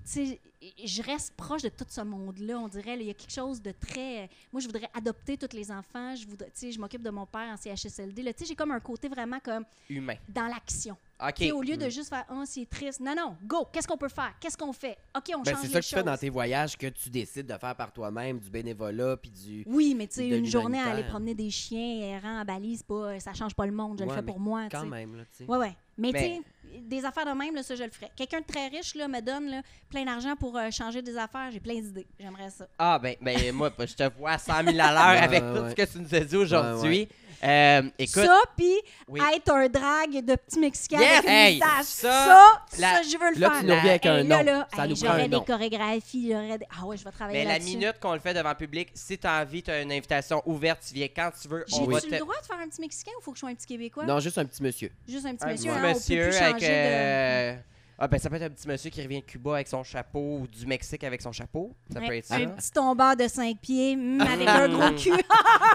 Je 0.05 1.01
reste 1.01 1.33
proche 1.35 1.61
de 1.63 1.69
tout 1.69 1.85
ce 1.87 2.01
monde-là. 2.01 2.59
On 2.59 2.67
dirait, 2.67 2.95
il 2.99 3.03
y 3.07 3.09
a 3.09 3.13
quelque 3.13 3.31
chose 3.33 3.61
de 3.61 3.71
très. 3.71 4.29
Moi, 4.51 4.61
je 4.61 4.67
voudrais 4.67 4.89
adopter 4.93 5.37
tous 5.37 5.55
les 5.55 5.71
enfants. 5.71 6.15
Je 6.15 6.27
voudrais, 6.27 6.51
je 6.61 6.79
m'occupe 6.79 7.01
de 7.01 7.09
mon 7.09 7.25
père 7.25 7.53
en 7.53 7.57
CHSLD. 7.57 8.21
Là, 8.21 8.33
tu 8.33 8.39
sais, 8.39 8.45
j'ai 8.49 8.55
comme 8.55 8.71
un 8.71 8.79
côté 8.79 9.07
vraiment 9.09 9.39
comme 9.39 9.65
humain. 9.89 10.15
dans 10.29 10.47
l'action. 10.47 10.97
OK. 11.19 11.33
Tu 11.35 11.45
sais, 11.45 11.51
Au 11.51 11.61
lieu 11.61 11.77
de 11.77 11.89
juste 11.89 12.09
faire, 12.09 12.25
oh, 12.31 12.43
c'est 12.45 12.67
triste. 12.67 12.99
Non, 12.99 13.15
non, 13.15 13.37
go. 13.45 13.67
Qu'est-ce 13.71 13.87
qu'on 13.87 13.97
peut 13.97 14.09
faire? 14.09 14.33
Qu'est-ce 14.39 14.57
qu'on 14.57 14.73
fait? 14.73 14.97
Ok, 15.15 15.31
on 15.35 15.41
Ben, 15.41 15.53
change 15.53 15.61
c'est 15.63 15.67
ça 15.69 15.79
que 15.79 15.85
tu 15.85 15.95
fais 15.95 16.03
dans 16.03 16.17
tes 16.17 16.29
voyages 16.29 16.77
que 16.77 16.87
tu 16.87 17.09
décides 17.09 17.45
de 17.47 17.57
faire 17.57 17.75
par 17.75 17.91
toi-même, 17.93 18.39
du 18.39 18.49
bénévolat, 18.49 19.17
puis 19.17 19.29
du. 19.31 19.63
Oui, 19.67 19.93
mais 19.95 20.07
tu 20.07 20.15
sais, 20.15 20.29
une 20.29 20.45
journée 20.45 20.79
à 20.79 20.91
aller 20.91 21.03
promener 21.03 21.35
des 21.35 21.49
chiens 21.49 22.01
errants 22.01 22.41
en 22.41 22.45
balise, 22.45 22.83
pas, 22.83 23.19
ça 23.19 23.33
change 23.33 23.53
pas 23.55 23.65
le 23.65 23.71
monde. 23.71 23.99
Je 23.99 24.05
le 24.05 24.11
fais 24.11 24.21
pour 24.23 24.39
moi. 24.39 24.67
Quand 24.71 24.81
sais. 24.81 24.87
même, 24.87 25.15
là, 25.15 25.23
tu 25.25 25.37
sais. 25.37 25.45
Ouais, 25.45 25.57
ouais. 25.57 25.75
Mais, 25.97 26.11
Mais- 26.11 26.19
tu 26.19 26.35
sais, 26.37 26.41
des 26.80 27.03
affaires 27.05 27.26
de 27.26 27.32
même, 27.38 27.55
là, 27.55 27.63
ça, 27.63 27.76
je 27.76 27.84
le 27.84 27.89
ferais. 27.91 28.11
Quelqu'un 28.15 28.39
de 28.41 28.45
très 28.45 28.67
riche 28.67 28.95
là, 28.95 29.07
me 29.07 29.19
donne 29.22 29.49
là, 29.49 29.61
plein 29.89 30.05
d'argent 30.05 30.36
pour 30.36 30.57
euh, 30.57 30.69
changer 30.72 31.01
des 31.01 31.17
affaires. 31.17 31.49
J'ai 31.51 31.59
plein 31.59 31.76
d'idées. 31.76 32.07
J'aimerais 32.19 32.49
ça. 32.49 32.67
Ah, 32.80 32.99
ben, 32.99 33.15
ben 33.22 33.51
moi, 33.53 33.72
je 33.80 33.93
te 33.93 34.09
vois 34.17 34.32
à 34.32 34.38
100 34.38 34.53
000 34.65 34.67
à 34.69 34.91
l'heure 34.91 35.11
Ouais, 35.11 35.17
avec 35.19 35.43
ouais, 35.43 35.53
tout 35.55 35.61
ouais. 35.63 35.69
ce 35.72 35.76
que 35.76 35.91
tu 35.91 35.99
nous 35.99 36.15
as 36.15 36.19
dit 36.22 36.36
aujourd'hui. 36.38 37.07
Euh, 37.43 37.82
écoute, 37.97 38.24
ça, 38.24 38.39
puis 38.55 38.72
Oui. 39.07 39.19
être 39.36 39.51
un 39.51 39.67
drag 39.67 40.11
de 40.24 40.36
petit 40.36 40.59
Mexicain 40.59 40.99
Yes! 40.99 41.09
avec 41.11 41.24
une 41.26 41.32
Hey, 41.32 41.59
moustache. 41.59 41.86
ça, 41.86 42.61
Ça, 42.67 43.01
je 43.01 43.17
veux 43.17 43.34
le 43.34 43.39
Là, 43.39 43.49
faire. 43.49 43.59
tu 43.61 43.65
nous 43.65 43.74
reviens 43.74 43.89
avec 43.89 44.05
un 44.05 44.17
Hey, 44.19 44.24
nom. 44.26 44.43
là, 44.43 44.67
Ça 44.76 44.84
hey, 44.84 44.89
nous 44.91 44.95
J'aurais 44.95 45.24
des 45.24 45.36
nom. 45.38 45.41
chorégraphies. 45.43 46.30
j'aurais 46.32 46.59
des- 46.59 46.67
Ah 46.80 46.86
ouais, 46.86 46.97
je 46.97 47.03
vais 47.03 47.09
travailler 47.11 47.43
mais 47.45 47.51
la 47.51 47.57
minute 47.57 47.99
qu'on 47.99 48.13
le 48.13 48.19
fait 48.19 48.36
devant 48.36 48.49
le 48.49 48.55
public, 48.55 48.89
si 48.93 49.17
tu 49.17 49.26
as 49.26 49.41
envie, 49.41 49.63
tu 49.63 49.72
as 49.72 49.82
une 49.82 49.91
invitation 49.91 50.43
ouverte, 50.45 50.84
tu 50.88 50.93
viens 50.93 51.07
quand 51.07 51.32
tu 51.41 51.47
veux. 51.47 51.63
J'ai-tu 51.67 52.09
te... 52.09 52.13
le 52.13 52.19
droit 52.19 52.39
de 52.39 52.45
faire 52.45 52.59
un 52.59 52.67
petit 52.69 52.82
Mexicain 52.82 53.11
ou 53.17 53.22
faut 53.24 53.32
que 53.32 53.38
je 53.38 53.39
sois 53.39 53.49
un 53.49 53.55
petit 53.55 53.65
Québécois? 53.65 54.05
Non, 54.05 54.19
juste 54.19 54.38
un 54.38 54.45
petit 54.45 54.61
monsieur. 54.61 54.91
Juste 55.07 55.26
un 55.26 55.34
petit 55.34 55.43
Un 55.43 55.51
monsieur. 55.51 55.72
petit 55.72 55.78
hein, 55.80 55.82
on 55.84 55.88
peut 55.88 55.93
monsieur 55.95 56.24
plus 56.30 56.38
avec. 56.38 56.61
Changer 56.66 57.55
de- 57.55 57.62
Ah, 58.03 58.07
ben, 58.07 58.18
ça 58.18 58.30
peut 58.32 58.36
être 58.38 58.41
un 58.43 58.49
petit 58.49 58.68
monsieur 58.68 58.89
qui 58.89 59.01
revient 59.03 59.20
de 59.22 59.26
Cuba 59.26 59.53
avec 59.55 59.68
son 59.68 59.84
chapeau 59.84 60.39
ou 60.41 60.47
du 60.47 60.66
Mexique 60.66 61.03
avec 61.03 61.22
son 61.22 61.32
chapeau. 61.32 61.76
Ça 61.93 61.99
peut 62.01 62.16
être 62.16 62.26
ça. 62.26 62.36
Un 62.36 62.47
petit 62.47 62.72
tombeur 62.72 63.16
de 63.16 63.28
5 63.28 63.57
pieds 63.62 63.93
hum, 63.93 64.20
avec 64.22 64.47
un 64.47 64.68
gros 64.70 64.91
cul. 64.95 65.12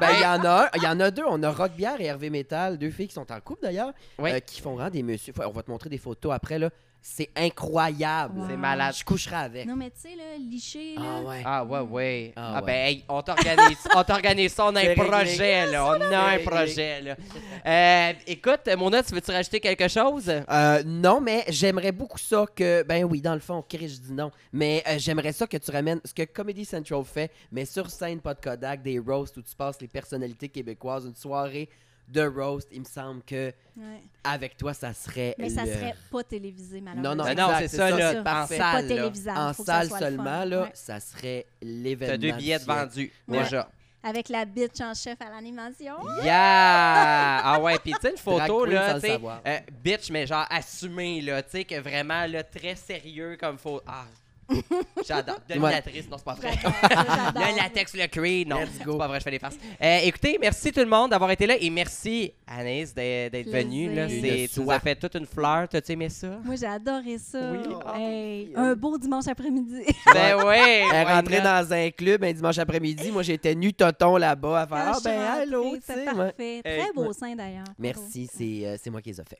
Ben, 0.00 0.08
il 0.14 0.22
y 0.22 0.26
en 0.26 0.44
a 0.44 0.64
un, 0.64 0.68
il 0.76 0.82
y 0.82 0.86
en 0.88 0.98
a 0.98 1.10
deux. 1.12 1.22
On 1.28 1.40
a 1.44 1.50
Rock 1.52 1.72
Bière 1.76 2.00
et 2.00 2.06
Hervé 2.06 2.28
Métal, 2.30 2.78
deux 2.78 2.90
filles 2.90 3.06
qui 3.06 3.14
sont 3.14 3.30
en 3.30 3.40
couple 3.40 3.62
d'ailleurs, 3.62 3.92
Oui. 4.18 4.32
euh, 4.32 4.40
qui 4.40 4.60
font 4.60 4.74
vraiment 4.74 4.90
des 4.90 5.04
messieurs. 5.04 5.32
On 5.38 5.50
va 5.50 5.62
te 5.62 5.70
montrer 5.70 5.88
des 5.88 5.98
photos 5.98 6.32
après, 6.34 6.58
là. 6.58 6.70
C'est 7.08 7.30
incroyable. 7.36 8.40
Wow. 8.40 8.46
C'est 8.50 8.56
malade. 8.56 8.94
Je 8.98 9.04
coucherai 9.04 9.36
avec. 9.36 9.66
non, 9.66 9.76
mais 9.76 9.90
tu 9.90 10.00
sais, 10.00 10.16
là, 10.16 10.36
liché, 10.38 10.94
là. 10.96 11.02
Ah 11.06 11.22
ouais. 11.22 11.42
Ah, 11.44 11.64
ouais, 11.64 11.78
ouais. 11.80 12.32
Ah, 12.36 12.52
Ah, 12.56 12.60
ouais. 12.60 12.66
ben, 12.66 12.86
hey, 12.88 13.04
on 13.08 13.22
t'organise, 13.22 13.78
on 13.94 14.02
t'organise 14.02 14.52
ça, 14.52 14.66
on 14.66 14.74
a 14.76 14.80
un 14.90 14.94
projet, 14.94 15.66
là. 15.70 15.86
On 15.86 16.00
a 16.00 16.18
un 16.34 16.38
projet, 16.40 17.00
là. 17.00 17.16
Euh, 17.64 18.12
écoute, 18.26 18.68
Mona, 18.76 19.02
tu 19.04 19.14
veux-tu 19.14 19.30
rajouter 19.30 19.60
quelque 19.60 19.86
chose? 19.88 20.28
Euh, 20.28 20.82
non, 20.84 21.20
mais 21.20 21.44
j'aimerais 21.48 21.92
beaucoup 21.92 22.18
ça 22.18 22.44
que. 22.54 22.82
Ben 22.82 23.04
oui, 23.04 23.20
dans 23.20 23.34
le 23.34 23.40
fond, 23.40 23.64
Chris, 23.66 23.88
je 23.88 24.00
dis 24.08 24.12
non. 24.12 24.30
Mais 24.52 24.82
euh, 24.88 24.96
j'aimerais 24.98 25.32
ça 25.32 25.46
que 25.46 25.56
tu 25.56 25.70
ramènes 25.70 26.00
ce 26.04 26.12
que 26.12 26.24
Comedy 26.24 26.64
Central 26.64 27.04
fait, 27.04 27.30
mais 27.52 27.64
sur 27.64 27.88
scène, 27.88 28.20
pas 28.20 28.34
de 28.34 28.40
Kodak, 28.40 28.82
des 28.82 28.98
roasts 28.98 29.36
où 29.36 29.42
tu 29.42 29.54
passes 29.54 29.80
les 29.80 29.88
personnalités 29.88 30.48
québécoises, 30.48 31.06
une 31.06 31.14
soirée 31.14 31.68
de 32.08 32.22
roast. 32.26 32.68
Il 32.72 32.80
me 32.80 32.84
semble 32.84 33.22
que 33.22 33.52
Ouais. 33.76 34.00
avec 34.24 34.56
toi, 34.56 34.72
ça 34.74 34.92
serait. 34.94 35.34
Mais 35.38 35.50
ça 35.50 35.64
le- 35.64 35.72
serait 35.72 35.94
pas 36.10 36.22
télévisé, 36.24 36.80
Non, 36.80 36.92
malheureusement. 36.94 37.14
non, 37.16 37.24
Ben 37.24 37.36
non, 37.36 37.48
exact, 37.54 37.68
c'est 37.68 37.76
ça, 37.76 37.90
là, 37.90 38.12
ça. 38.12 38.20
en. 38.20 38.24
Pas 38.24 38.46
salle, 38.46 38.88
là. 38.88 39.48
En 39.48 39.52
salle 39.52 39.64
soit 39.64 39.82
le 39.82 39.88
fun. 39.88 39.98
seulement, 40.24 40.44
là, 40.44 40.62
Ouais. 40.62 40.70
ça 40.74 41.00
serait 41.00 41.46
l'événement. 41.60 42.12
T'as 42.14 42.18
deux 42.18 42.32
billets 42.32 42.58
vendus, 42.58 43.12
Ouais. 43.28 43.42
déjà. 43.42 43.68
Avec 44.02 44.28
la 44.28 44.44
bitch 44.44 44.80
en 44.80 44.94
chef 44.94 45.20
à 45.20 45.30
l'animation. 45.30 45.96
Yeah! 46.22 47.40
Ah 47.44 47.60
ouais, 47.60 47.76
puis 47.80 47.92
tu 47.92 47.98
sais, 48.02 48.10
une 48.12 48.16
photo, 48.16 48.64
là, 48.64 48.94
le 48.94 49.00
tu 49.00 49.06
sais, 49.08 49.18
euh, 49.24 49.58
bitch, 49.82 50.10
mais 50.10 50.26
genre 50.26 50.46
assumé, 50.48 51.20
là, 51.22 51.42
tu 51.42 51.50
sais, 51.50 51.64
que 51.64 51.80
vraiment, 51.80 52.24
là, 52.26 52.44
très 52.44 52.76
sérieux 52.76 53.36
comme 53.40 53.58
faut. 53.58 53.80
Ah, 53.86 54.04
j'adore. 55.06 55.38
Dominatrice, 55.48 56.08
non, 56.08 56.16
c'est 56.18 56.24
pas 56.24 56.34
vrai. 56.34 56.50
Le 57.34 57.56
latex, 57.56 57.94
le 57.94 58.06
cuir, 58.06 58.46
non, 58.46 58.58
c'est 58.72 58.84
pas 58.84 59.08
vrai, 59.08 59.18
je 59.18 59.24
fais 59.24 59.30
des 59.30 59.38
farces. 59.38 59.56
Euh, 59.82 59.98
écoutez, 60.04 60.38
merci 60.40 60.72
tout 60.72 60.80
le 60.80 60.86
monde 60.86 61.10
d'avoir 61.10 61.30
été 61.30 61.46
là 61.46 61.56
et 61.60 61.68
merci 61.70 62.32
Anaïs 62.46 62.94
d'être 62.94 63.50
venue. 63.50 63.92
Là. 63.94 64.06
Tu 64.06 64.60
nous 64.60 64.70
as 64.70 64.80
fait 64.80 64.94
toute 64.96 65.14
une 65.16 65.26
fleur, 65.26 65.68
t'as-tu 65.68 65.92
aimé 65.92 66.08
ça? 66.08 66.38
Moi, 66.44 66.54
j'ai 66.56 66.66
adoré 66.66 67.18
ça. 67.18 67.52
Oui. 67.52 67.74
Hey, 67.96 68.52
un 68.54 68.74
beau 68.74 68.96
dimanche 68.98 69.26
après-midi. 69.28 69.82
Ben 70.14 70.36
oui! 70.44 70.54
Elle 70.56 70.94
est 70.94 71.04
rentrée 71.04 71.40
dans 71.40 71.72
un 71.72 71.90
club 71.90 72.24
un 72.24 72.32
dimanche 72.32 72.58
après-midi. 72.58 73.10
Moi, 73.10 73.22
j'étais 73.22 73.54
nu 73.54 73.72
tonton 73.72 74.16
là-bas 74.16 74.62
à 74.62 74.66
faire 74.66 74.92
Ah, 74.94 74.98
ben, 75.04 75.20
allô, 75.42 75.76
tu 75.76 75.82
C'est 75.84 75.94
sais. 75.94 76.00
ouais. 76.00 76.14
parfait. 76.14 76.60
Très 76.64 76.92
beau 76.94 77.12
sein, 77.12 77.34
d'ailleurs. 77.34 77.64
Merci, 77.78 78.28
c'est 78.32 78.66
euh, 78.66 78.76
c'est 78.82 78.90
moi 78.90 79.02
qui 79.02 79.10
les 79.10 79.20
ai 79.20 79.24
fait. 79.24 79.38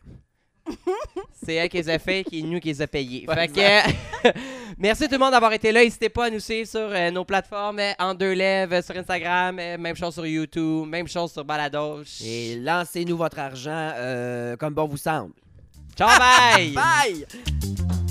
C'est 1.45 1.55
elle 1.55 1.69
qui 1.69 1.77
les 1.77 1.89
a 1.89 1.99
fait, 1.99 2.25
qui 2.25 2.43
nous 2.43 2.61
qui 2.61 2.69
les 2.69 2.83
a 2.83 2.87
payés. 2.87 3.27
Fait 3.33 3.49
que, 3.49 4.31
merci 4.79 5.05
tout 5.07 5.13
le 5.13 5.19
monde 5.19 5.33
d'avoir 5.33 5.53
été 5.53 5.71
là. 5.73 5.83
N'hésitez 5.83 6.09
pas 6.09 6.27
à 6.27 6.31
nous 6.31 6.41
suivre 6.41 6.69
sur 6.69 6.81
euh, 6.81 7.11
nos 7.11 7.25
plateformes 7.25 7.79
euh, 7.79 7.93
en 7.99 8.15
deux 8.15 8.33
lèvres, 8.33 8.83
sur 8.83 8.97
Instagram, 8.97 9.59
euh, 9.59 9.79
même 9.79 9.97
chose 9.97 10.15
sur 10.15 10.27
YouTube, 10.27 10.87
même 10.89 11.09
chose 11.09 11.33
sur 11.33 11.45
Baladoche. 11.45 12.21
Et 12.23 12.57
lancez-nous 12.57 13.17
votre 13.17 13.39
argent 13.39 13.93
comme 14.59 14.75
bon 14.75 14.87
vous 14.87 14.97
semble. 14.97 15.33
Ciao, 15.97 16.09
bye! 16.19 16.71
Bye! 16.75 18.06